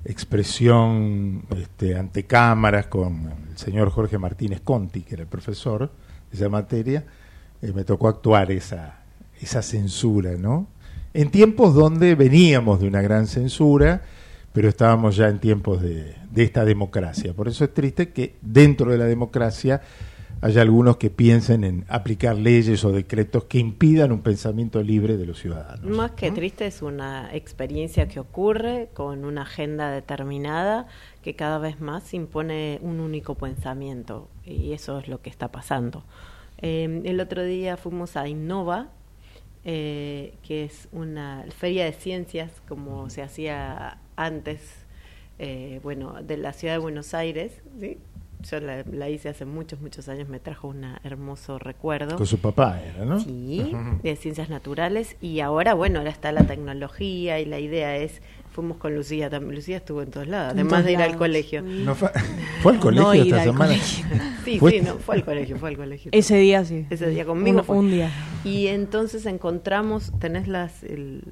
expresión 0.04 1.44
este, 1.56 1.96
ante 1.96 2.24
cámaras 2.24 2.86
con 2.86 3.32
el 3.50 3.58
señor 3.58 3.90
Jorge 3.90 4.18
Martínez 4.18 4.60
Conti, 4.62 5.02
que 5.02 5.14
era 5.14 5.22
el 5.22 5.28
profesor 5.28 5.90
de 6.30 6.36
esa 6.36 6.48
materia, 6.48 7.04
eh, 7.60 7.72
me 7.74 7.84
tocó 7.84 8.08
actuar 8.08 8.50
esa, 8.50 9.00
esa 9.40 9.62
censura, 9.62 10.32
¿no? 10.38 10.66
En 11.14 11.30
tiempos 11.30 11.74
donde 11.74 12.14
veníamos 12.14 12.80
de 12.80 12.88
una 12.88 13.02
gran 13.02 13.26
censura, 13.26 14.02
pero 14.52 14.68
estábamos 14.68 15.16
ya 15.16 15.28
en 15.28 15.40
tiempos 15.40 15.82
de, 15.82 16.14
de 16.30 16.42
esta 16.42 16.64
democracia. 16.64 17.34
Por 17.34 17.48
eso 17.48 17.64
es 17.64 17.74
triste 17.74 18.10
que 18.10 18.36
dentro 18.40 18.92
de 18.92 18.98
la 18.98 19.04
democracia 19.04 19.82
hay 20.40 20.57
algunos 20.59 20.97
que 20.99 21.11
piensen 21.11 21.64
en 21.64 21.85
aplicar 21.88 22.37
leyes 22.37 22.85
o 22.85 22.92
decretos 22.92 23.45
que 23.45 23.59
impidan 23.59 24.12
un 24.12 24.21
pensamiento 24.21 24.83
libre 24.83 25.16
de 25.16 25.26
los 25.26 25.40
ciudadanos. 25.40 25.85
Más 25.85 26.12
que 26.12 26.31
triste 26.31 26.66
es 26.66 26.83
una 26.83 27.35
experiencia 27.35 28.09
que 28.09 28.20
ocurre 28.20 28.90
con 28.94 29.24
una 29.24 29.42
agenda 29.42 29.90
determinada 29.90 30.87
que 31.22 31.35
cada 31.35 31.59
vez 31.59 31.81
más 31.81 32.14
impone 32.14 32.79
un 32.83 33.01
único 33.01 33.35
pensamiento 33.35 34.29
y 34.44 34.72
eso 34.72 34.98
es 34.98 35.09
lo 35.09 35.20
que 35.20 35.31
está 35.31 35.51
pasando. 35.51 36.05
Eh, 36.59 37.03
el 37.05 37.20
otro 37.20 37.44
día 37.44 37.77
fuimos 37.77 38.16
a 38.16 38.29
Innova, 38.29 38.88
eh, 39.64 40.35
que 40.42 40.64
es 40.64 40.88
una 40.92 41.44
feria 41.57 41.85
de 41.85 41.92
ciencias 41.92 42.62
como 42.68 43.11
se 43.11 43.22
hacía 43.22 43.98
antes, 44.16 44.87
eh, 45.38 45.81
bueno, 45.83 46.22
de 46.22 46.37
la 46.37 46.53
ciudad 46.53 46.74
de 46.74 46.79
Buenos 46.79 47.12
Aires, 47.14 47.61
¿sí? 47.79 47.98
Yo 48.40 48.61
la, 48.61 49.09
hice 49.09 49.29
hace 49.29 49.44
muchos, 49.44 49.81
muchos 49.81 50.09
años, 50.09 50.29
me 50.29 50.38
trajo 50.38 50.68
un 50.68 50.85
hermoso 51.03 51.59
recuerdo. 51.59 52.16
Con 52.16 52.27
su 52.27 52.38
papá 52.38 52.81
era, 52.81 53.05
¿no? 53.05 53.20
Sí, 53.20 53.72
de 54.03 54.16
ciencias 54.16 54.48
naturales. 54.48 55.16
Y 55.20 55.40
ahora, 55.40 55.74
bueno, 55.74 55.98
ahora 55.98 56.11
está 56.11 56.31
la 56.33 56.44
tecnología 56.44 57.40
y 57.40 57.44
la 57.44 57.59
idea 57.59 57.96
es, 57.96 58.22
fuimos 58.53 58.77
con 58.77 58.94
Lucía 58.94 59.29
también, 59.29 59.57
Lucía 59.57 59.79
estuvo 59.79 60.03
en 60.03 60.11
todos 60.11 60.29
lados, 60.29 60.53
además 60.53 60.85
de 60.85 60.92
ir 60.92 60.98
al 61.03 61.16
colegio. 61.16 61.62
No 61.62 61.94
fue, 61.94 62.11
al 62.64 62.79
colegio 62.79 63.22
esta 63.22 63.44
semana? 63.44 63.74
Sí, 64.44 64.59
sí, 64.59 64.81
no, 64.81 64.94
fue 64.94 65.16
al 65.16 65.24
colegio, 65.24 65.59
fue 65.59 65.68
al 65.68 65.77
colegio. 65.77 66.11
Ese 66.14 66.37
día 66.38 66.64
sí. 66.64 66.87
Ese 66.88 67.11
día 67.11 67.27
conmigo 67.27 67.64
un, 67.68 67.90
día. 67.90 68.11
Y 68.44 68.68
entonces 68.68 69.27
encontramos, 69.27 70.11
tenés 70.20 70.48
las, 70.48 70.83
el, 70.85 71.22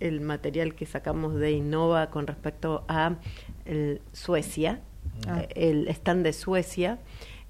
el 0.00 0.20
material 0.20 0.74
que 0.74 0.84
sacamos 0.84 1.36
de 1.36 1.52
Innova 1.52 2.10
con 2.10 2.26
respecto 2.26 2.84
a 2.88 3.16
el 3.66 4.00
Suecia, 4.12 4.80
Ah. 5.26 5.44
el 5.54 5.88
stand 5.88 6.24
de 6.24 6.32
Suecia, 6.32 6.98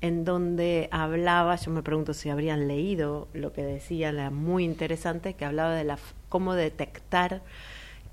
en 0.00 0.24
donde 0.24 0.88
hablaba, 0.90 1.56
yo 1.56 1.70
me 1.70 1.82
pregunto 1.82 2.14
si 2.14 2.30
habrían 2.30 2.68
leído 2.68 3.28
lo 3.34 3.52
que 3.52 3.62
decía, 3.62 4.08
era 4.08 4.30
muy 4.30 4.64
interesante, 4.64 5.34
que 5.34 5.44
hablaba 5.44 5.74
de 5.74 5.84
la, 5.84 5.98
cómo 6.28 6.54
detectar 6.54 7.42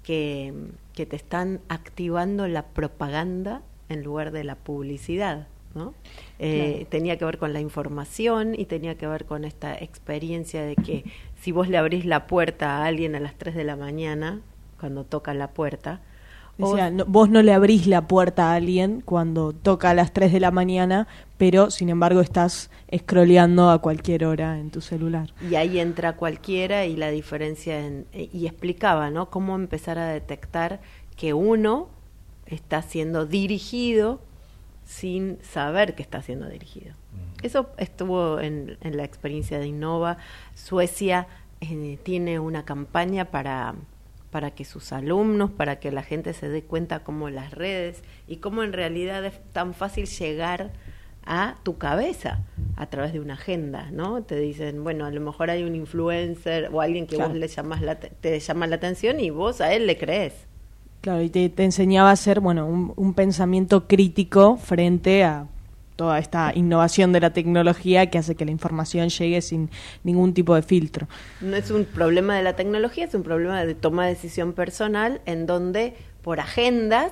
que, 0.03 0.53
que 0.93 1.05
te 1.05 1.15
están 1.15 1.61
activando 1.69 2.47
la 2.47 2.63
propaganda 2.63 3.61
en 3.89 4.03
lugar 4.03 4.31
de 4.31 4.43
la 4.43 4.55
publicidad. 4.55 5.47
¿no? 5.75 5.93
Eh, 6.39 6.87
tenía 6.89 7.17
que 7.17 7.25
ver 7.25 7.37
con 7.37 7.53
la 7.53 7.61
información 7.61 8.55
y 8.57 8.65
tenía 8.65 8.97
que 8.97 9.07
ver 9.07 9.25
con 9.25 9.45
esta 9.45 9.75
experiencia 9.75 10.63
de 10.63 10.75
que 10.75 11.05
si 11.39 11.51
vos 11.51 11.69
le 11.69 11.77
abrís 11.77 12.05
la 12.05 12.27
puerta 12.27 12.77
a 12.77 12.85
alguien 12.85 13.15
a 13.15 13.19
las 13.19 13.35
3 13.35 13.55
de 13.55 13.63
la 13.63 13.75
mañana, 13.75 14.41
cuando 14.79 15.03
toca 15.03 15.33
la 15.33 15.51
puerta, 15.51 16.01
o 16.59 16.75
sea, 16.75 16.91
vos 17.07 17.29
no 17.29 17.41
le 17.41 17.53
abrís 17.53 17.87
la 17.87 18.07
puerta 18.07 18.51
a 18.51 18.55
alguien 18.55 19.01
cuando 19.01 19.53
toca 19.53 19.91
a 19.91 19.93
las 19.93 20.13
3 20.13 20.31
de 20.33 20.39
la 20.39 20.51
mañana, 20.51 21.07
pero 21.37 21.69
sin 21.69 21.89
embargo 21.89 22.21
estás 22.21 22.69
scrolleando 22.95 23.69
a 23.69 23.79
cualquier 23.79 24.25
hora 24.25 24.59
en 24.59 24.71
tu 24.71 24.81
celular. 24.81 25.33
Y 25.49 25.55
ahí 25.55 25.79
entra 25.79 26.15
cualquiera 26.15 26.85
y 26.85 26.95
la 26.95 27.09
diferencia 27.09 27.85
en, 27.85 28.05
y 28.13 28.47
explicaba, 28.47 29.09
¿no? 29.11 29.29
Cómo 29.29 29.55
empezar 29.55 29.99
a 29.99 30.07
detectar 30.07 30.79
que 31.15 31.33
uno 31.33 31.89
está 32.45 32.81
siendo 32.81 33.25
dirigido 33.25 34.19
sin 34.85 35.37
saber 35.43 35.95
que 35.95 36.01
está 36.01 36.21
siendo 36.21 36.47
dirigido. 36.47 36.93
Mm. 36.93 37.45
Eso 37.45 37.69
estuvo 37.77 38.39
en, 38.39 38.77
la 38.81 39.03
experiencia 39.03 39.59
de 39.59 39.67
Innova. 39.67 40.17
Suecia 40.55 41.27
eh, 41.61 41.99
tiene 42.03 42.39
una 42.39 42.63
campaña 42.63 43.25
para 43.25 43.75
para 44.31 44.51
que 44.51 44.65
sus 44.65 44.91
alumnos, 44.91 45.51
para 45.51 45.79
que 45.79 45.91
la 45.91 46.03
gente 46.03 46.33
se 46.33 46.49
dé 46.49 46.63
cuenta 46.63 47.03
cómo 47.03 47.29
las 47.29 47.51
redes 47.51 48.03
y 48.27 48.37
cómo 48.37 48.63
en 48.63 48.73
realidad 48.73 49.25
es 49.25 49.39
tan 49.53 49.73
fácil 49.73 50.05
llegar 50.05 50.71
a 51.25 51.55
tu 51.63 51.77
cabeza 51.77 52.43
a 52.77 52.85
través 52.87 53.13
de 53.13 53.19
una 53.19 53.33
agenda, 53.33 53.89
¿no? 53.91 54.23
Te 54.23 54.39
dicen, 54.39 54.83
bueno, 54.83 55.05
a 55.05 55.11
lo 55.11 55.19
mejor 55.19 55.49
hay 55.49 55.63
un 55.63 55.75
influencer 55.75 56.69
o 56.71 56.81
alguien 56.81 57.05
que 57.05 57.17
vos 57.17 57.33
le 57.33 57.47
llamas 57.47 57.81
la, 57.81 57.95
te 57.95 58.39
llama 58.39 58.67
la 58.67 58.77
atención 58.77 59.19
y 59.19 59.29
vos 59.29 59.59
a 59.59 59.73
él 59.73 59.87
le 59.87 59.97
crees. 59.97 60.33
Claro, 61.01 61.21
y 61.21 61.29
te, 61.29 61.51
enseñaba 61.63 62.09
a 62.09 62.13
hacer, 62.13 62.39
bueno, 62.39 62.65
un 62.67 63.13
pensamiento 63.13 63.87
crítico 63.87 64.57
frente 64.57 65.23
a 65.23 65.47
toda 65.97 66.19
esta 66.19 66.53
innovación 66.55 67.11
de 67.11 67.19
la 67.19 67.33
tecnología 67.33 68.09
que 68.09 68.17
hace 68.17 68.35
que 68.35 68.45
la 68.45 68.51
información 68.51 69.09
llegue 69.09 69.41
sin 69.41 69.69
ningún 70.03 70.33
tipo 70.33 70.55
de 70.55 70.61
filtro. 70.61 71.07
No 71.41 71.57
es 71.57 71.69
un 71.71 71.83
problema 71.83 72.37
de 72.37 72.43
la 72.43 72.55
tecnología, 72.55 73.03
es 73.05 73.13
un 73.13 73.23
problema 73.23 73.65
de 73.65 73.75
toma 73.75 74.05
de 74.05 74.13
decisión 74.13 74.53
personal 74.53 75.19
en 75.25 75.45
donde 75.45 75.95
por 76.21 76.39
agendas, 76.39 77.11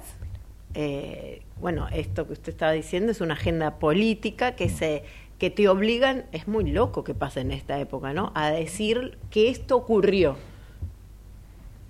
eh, 0.75 1.41
bueno, 1.59 1.87
esto 1.91 2.27
que 2.27 2.33
usted 2.33 2.53
estaba 2.53 2.71
diciendo 2.71 3.11
es 3.11 3.19
una 3.19 3.33
agenda 3.33 3.79
política 3.79 4.55
que 4.55 4.69
se 4.69 5.03
que 5.39 5.49
te 5.49 5.67
obligan, 5.67 6.23
es 6.31 6.47
muy 6.47 6.71
loco 6.71 7.03
que 7.03 7.13
pase 7.13 7.41
en 7.41 7.51
esta 7.51 7.77
época, 7.77 8.13
¿no? 8.13 8.31
A 8.35 8.51
decir 8.51 9.17
que 9.29 9.49
esto 9.49 9.75
ocurrió 9.75 10.37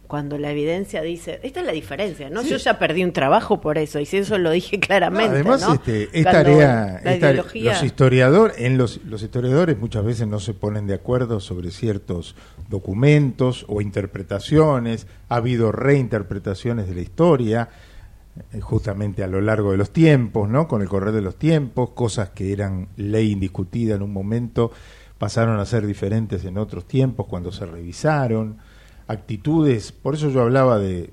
cuando 0.08 0.38
la 0.38 0.52
evidencia 0.52 1.02
dice, 1.02 1.39
esta 1.44 1.60
es 1.62 1.65
la 1.65 1.72
diferencia, 1.72 2.30
¿no? 2.30 2.41
Yo 2.41 2.58
ya 2.58 2.80
perdí 2.80 3.04
un 3.04 3.13
trabajo 3.13 3.62
por 3.62 3.78
eso, 3.78 4.00
y 4.00 4.06
si 4.06 4.18
eso 4.18 4.38
lo 4.38 4.52
dije 4.52 4.80
claramente. 4.80 5.36
además, 5.36 5.68
este, 5.74 6.10
es 6.12 6.24
tarea, 6.24 7.02
los 7.54 7.84
historiadores, 7.84 8.58
en 8.60 8.78
los, 8.78 9.04
los 9.06 9.24
historiadores 9.24 9.78
muchas 9.78 10.06
veces 10.06 10.28
no 10.28 10.39
se 10.39 10.54
ponen 10.54 10.88
de 10.88 10.94
acuerdo 10.94 11.39
sobre 11.39 11.72
ciertos 11.72 12.36
documentos 12.70 13.65
o 13.68 13.82
interpretaciones, 13.82 15.08
ha 15.30 15.36
habido 15.38 15.72
reinterpretaciones 15.72 16.88
de 16.88 16.96
la 16.96 17.02
historia. 17.02 17.70
eh, 18.52 18.60
justamente 18.60 19.24
a 19.24 19.28
lo 19.28 19.39
largo 19.39 19.72
de 19.72 19.78
los 19.78 19.91
tiempos, 19.91 20.50
¿no? 20.50 20.68
Con 20.68 20.82
el 20.82 20.89
correr 20.89 21.13
de 21.13 21.22
los 21.22 21.38
tiempos, 21.38 21.91
cosas 21.91 22.32
que 22.32 22.52
eran 22.52 22.89
ley 22.98 23.32
indiscutida 23.32 23.96
en 23.96 24.02
un 24.02 24.12
momento 24.12 24.72
pasaron 25.18 25.60
a 25.60 25.65
ser 25.65 25.86
diferentes 25.86 26.44
en 26.46 26.58
otros 26.58 26.86
tiempos 26.86 27.28
cuando 27.28 27.52
se 27.52 27.65
revisaron, 27.65 28.58
actitudes, 29.08 29.91
por 29.91 30.15
eso 30.15 30.30
yo 30.30 30.41
hablaba 30.41 30.80
de 30.80 31.10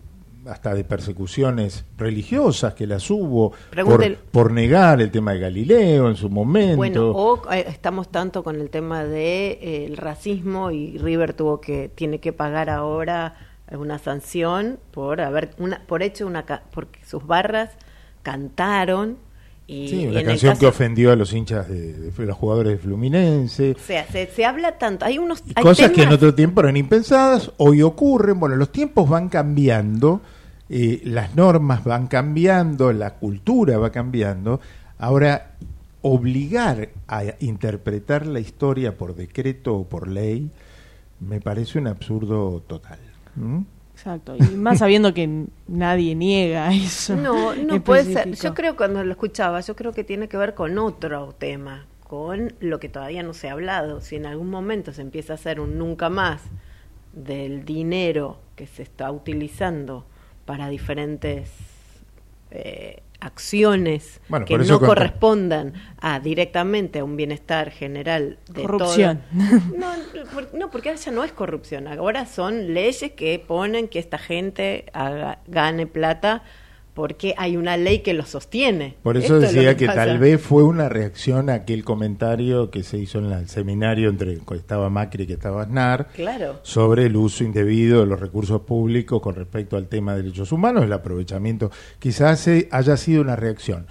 hasta 0.46 0.74
de 0.74 0.82
persecuciones 0.82 1.84
religiosas 1.96 2.74
que 2.74 2.86
las 2.86 3.08
hubo 3.10 3.52
por, 3.84 4.16
por, 4.16 4.50
negar 4.50 5.00
el 5.00 5.10
tema 5.10 5.34
de 5.34 5.38
Galileo 5.38 6.08
en 6.08 6.16
su 6.16 6.28
momento. 6.28 6.76
Bueno, 6.76 7.10
o 7.10 7.52
eh, 7.52 7.64
estamos 7.68 8.08
tanto 8.08 8.42
con 8.42 8.60
el 8.60 8.68
tema 8.70 9.04
del 9.04 9.12
de, 9.12 9.58
eh, 9.62 9.94
racismo 9.96 10.72
y 10.72 10.98
River 10.98 11.34
tuvo 11.34 11.60
que 11.60 11.90
tiene 11.94 12.18
que 12.18 12.32
pagar 12.32 12.70
ahora 12.70 13.36
una 13.70 13.98
sanción 13.98 14.78
por 14.90 15.20
haber 15.20 15.54
una 15.58 15.80
por 15.86 16.02
hecho 16.02 16.26
una 16.26 16.44
porque 16.72 17.04
sus 17.04 17.26
barras 17.26 17.70
cantaron 18.22 19.16
y, 19.72 19.88
sí, 19.88 20.06
una 20.06 20.22
canción 20.22 20.56
que 20.58 20.66
ofendió 20.66 21.12
a 21.12 21.16
los 21.16 21.32
hinchas 21.32 21.68
de, 21.68 22.12
los 22.18 22.36
jugadores 22.36 22.72
de 22.72 22.78
Fluminense. 22.78 23.72
O 23.72 23.78
sea, 23.78 24.06
se, 24.06 24.44
habla 24.44 24.78
tanto. 24.78 25.06
Hay 25.06 25.18
unos 25.18 25.42
cosas 25.62 25.90
que 25.92 26.02
en 26.02 26.10
otro 26.10 26.34
tiempo 26.34 26.60
eran 26.60 26.76
impensadas, 26.76 27.52
hoy 27.56 27.80
ocurren. 27.82 28.38
Bueno, 28.38 28.56
los 28.56 28.70
tiempos 28.70 29.08
van 29.08 29.28
cambiando, 29.28 30.20
eh, 30.68 31.00
las 31.04 31.34
normas 31.34 31.84
van 31.84 32.06
cambiando, 32.06 32.92
la 32.92 33.14
cultura 33.14 33.78
va 33.78 33.90
cambiando. 33.90 34.60
Ahora, 34.98 35.52
obligar 36.02 36.90
a 37.08 37.22
interpretar 37.40 38.26
la 38.26 38.40
historia 38.40 38.98
por 38.98 39.14
decreto 39.14 39.74
o 39.74 39.88
por 39.88 40.08
ley 40.08 40.50
me 41.20 41.40
parece 41.40 41.78
un 41.78 41.86
absurdo 41.86 42.62
total. 42.66 42.98
Exacto, 44.02 44.34
y 44.34 44.56
más 44.56 44.80
sabiendo 44.80 45.14
que 45.14 45.46
nadie 45.68 46.16
niega 46.16 46.74
eso. 46.74 47.14
No, 47.14 47.54
no 47.54 47.84
puede 47.84 48.02
ser. 48.02 48.34
Yo 48.34 48.52
creo 48.52 48.74
cuando 48.76 49.04
lo 49.04 49.12
escuchaba, 49.12 49.60
yo 49.60 49.76
creo 49.76 49.92
que 49.92 50.02
tiene 50.02 50.28
que 50.28 50.36
ver 50.36 50.54
con 50.54 50.76
otro 50.78 51.32
tema, 51.38 51.86
con 52.00 52.52
lo 52.58 52.80
que 52.80 52.88
todavía 52.88 53.22
no 53.22 53.32
se 53.32 53.48
ha 53.48 53.52
hablado. 53.52 54.00
Si 54.00 54.16
en 54.16 54.26
algún 54.26 54.50
momento 54.50 54.92
se 54.92 55.02
empieza 55.02 55.34
a 55.34 55.36
hacer 55.36 55.60
un 55.60 55.78
nunca 55.78 56.08
más 56.08 56.42
del 57.12 57.64
dinero 57.64 58.40
que 58.56 58.66
se 58.66 58.82
está 58.82 59.08
utilizando 59.12 60.04
para 60.46 60.68
diferentes 60.68 61.52
eh, 62.50 63.04
acciones 63.22 64.20
que 64.46 64.58
no 64.58 64.80
correspondan 64.80 65.74
a 66.00 66.18
directamente 66.18 66.98
a 66.98 67.04
un 67.04 67.16
bienestar 67.16 67.70
general 67.70 68.38
de 68.48 68.62
corrupción. 68.62 69.22
No, 69.32 69.92
no, 70.52 70.70
porque 70.70 70.88
ahora 70.88 71.00
ya 71.00 71.12
no 71.12 71.24
es 71.24 71.32
corrupción, 71.32 71.86
ahora 71.86 72.26
son 72.26 72.74
leyes 72.74 73.12
que 73.12 73.38
ponen 73.38 73.88
que 73.88 73.98
esta 73.98 74.18
gente 74.18 74.86
gane 75.46 75.86
plata 75.86 76.42
porque 76.94 77.34
hay 77.38 77.56
una 77.56 77.76
ley 77.76 78.00
que 78.00 78.12
lo 78.12 78.26
sostiene. 78.26 78.96
Por 79.02 79.16
eso 79.16 79.38
decía 79.38 79.76
que, 79.76 79.86
tal 79.86 80.18
vez 80.18 80.40
fue 80.40 80.62
una 80.62 80.88
reacción 80.88 81.48
a 81.48 81.54
aquel 81.54 81.84
comentario 81.84 82.70
que 82.70 82.82
se 82.82 82.98
hizo 82.98 83.18
en 83.18 83.32
el 83.32 83.48
seminario 83.48 84.10
entre 84.10 84.38
que 84.38 84.54
estaba 84.54 84.90
Macri 84.90 85.24
y 85.24 85.26
que 85.26 85.32
estaba 85.34 85.62
Aznar 85.62 86.08
sobre 86.62 87.06
el 87.06 87.16
uso 87.16 87.44
indebido 87.44 88.00
de 88.00 88.06
los 88.06 88.20
recursos 88.20 88.60
públicos 88.62 89.22
con 89.22 89.34
respecto 89.34 89.76
al 89.76 89.88
tema 89.88 90.14
de 90.14 90.22
derechos 90.22 90.52
humanos, 90.52 90.84
el 90.84 90.92
aprovechamiento. 90.92 91.70
Quizás 91.98 92.48
haya 92.70 92.96
sido 92.96 93.22
una 93.22 93.36
reacción. 93.36 93.86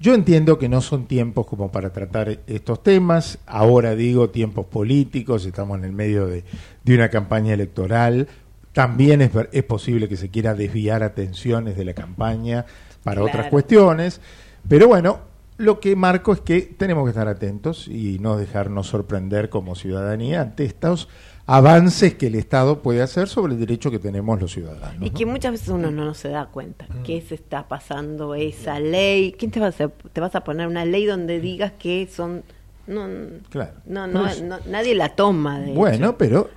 Yo 0.00 0.12
entiendo 0.12 0.58
que 0.58 0.68
no 0.68 0.80
son 0.80 1.06
tiempos 1.06 1.46
como 1.46 1.72
para 1.72 1.90
tratar 1.90 2.40
estos 2.46 2.82
temas. 2.82 3.38
Ahora 3.46 3.94
digo 3.94 4.30
tiempos 4.30 4.66
políticos, 4.66 5.46
estamos 5.46 5.78
en 5.78 5.84
el 5.84 5.92
medio 5.92 6.26
de, 6.26 6.44
de 6.84 6.94
una 6.94 7.08
campaña 7.08 7.54
electoral 7.54 8.28
también 8.74 9.22
es, 9.22 9.30
es 9.52 9.64
posible 9.64 10.08
que 10.08 10.18
se 10.18 10.28
quiera 10.28 10.52
desviar 10.52 11.02
atenciones 11.02 11.78
de 11.78 11.86
la 11.86 11.94
campaña 11.94 12.66
para 13.02 13.22
otras 13.22 13.48
cuestiones, 13.48 14.20
pero 14.68 14.88
bueno, 14.88 15.20
lo 15.56 15.78
que 15.78 15.94
marco 15.94 16.32
es 16.32 16.40
que 16.40 16.62
tenemos 16.62 17.04
que 17.04 17.10
estar 17.10 17.28
atentos 17.28 17.86
y 17.86 18.18
no 18.18 18.36
dejarnos 18.36 18.88
sorprender 18.88 19.48
como 19.48 19.76
ciudadanía 19.76 20.40
ante 20.40 20.64
estos 20.64 21.08
avances 21.46 22.14
que 22.14 22.26
el 22.26 22.34
Estado 22.34 22.82
puede 22.82 23.02
hacer 23.02 23.28
sobre 23.28 23.54
el 23.54 23.60
derecho 23.60 23.90
que 23.90 23.98
tenemos 23.98 24.40
los 24.40 24.52
ciudadanos. 24.52 25.06
Y 25.06 25.10
que 25.10 25.26
muchas 25.26 25.52
veces 25.52 25.68
uno 25.68 25.90
no 25.90 26.14
se 26.14 26.30
da 26.30 26.46
cuenta 26.46 26.86
mm. 26.88 27.02
que 27.04 27.20
se 27.20 27.36
está 27.36 27.68
pasando 27.68 28.34
esa 28.34 28.80
ley. 28.80 29.32
¿Quién 29.38 29.50
te 29.50 29.60
va 29.60 29.66
a 29.66 29.68
hacer? 29.68 29.92
te 30.12 30.20
vas 30.20 30.34
a 30.34 30.42
poner 30.42 30.66
una 30.66 30.84
ley 30.84 31.06
donde 31.06 31.40
digas 31.40 31.72
que 31.78 32.08
son 32.10 32.42
no, 32.86 33.08
claro. 33.50 33.72
no, 33.86 34.06
no, 34.06 34.28
nadie 34.68 34.94
la 34.94 35.10
toma. 35.10 35.60
De 35.60 35.72
bueno, 35.72 36.18
pero 36.18 36.50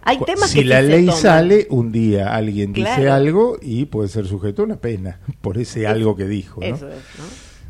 si 0.45 0.63
la 0.63 0.81
ley 0.81 1.09
sale, 1.11 1.67
un 1.69 1.91
día 1.91 2.35
alguien 2.35 2.73
dice 2.73 3.09
algo 3.09 3.57
y 3.61 3.85
puede 3.85 4.09
ser 4.09 4.27
sujeto 4.27 4.61
a 4.61 4.65
una 4.65 4.77
pena 4.77 5.19
por 5.41 5.57
ese 5.57 5.87
algo 5.87 6.15
que 6.15 6.25
dijo. 6.25 6.61
Eso 6.61 6.87
es, 6.89 6.95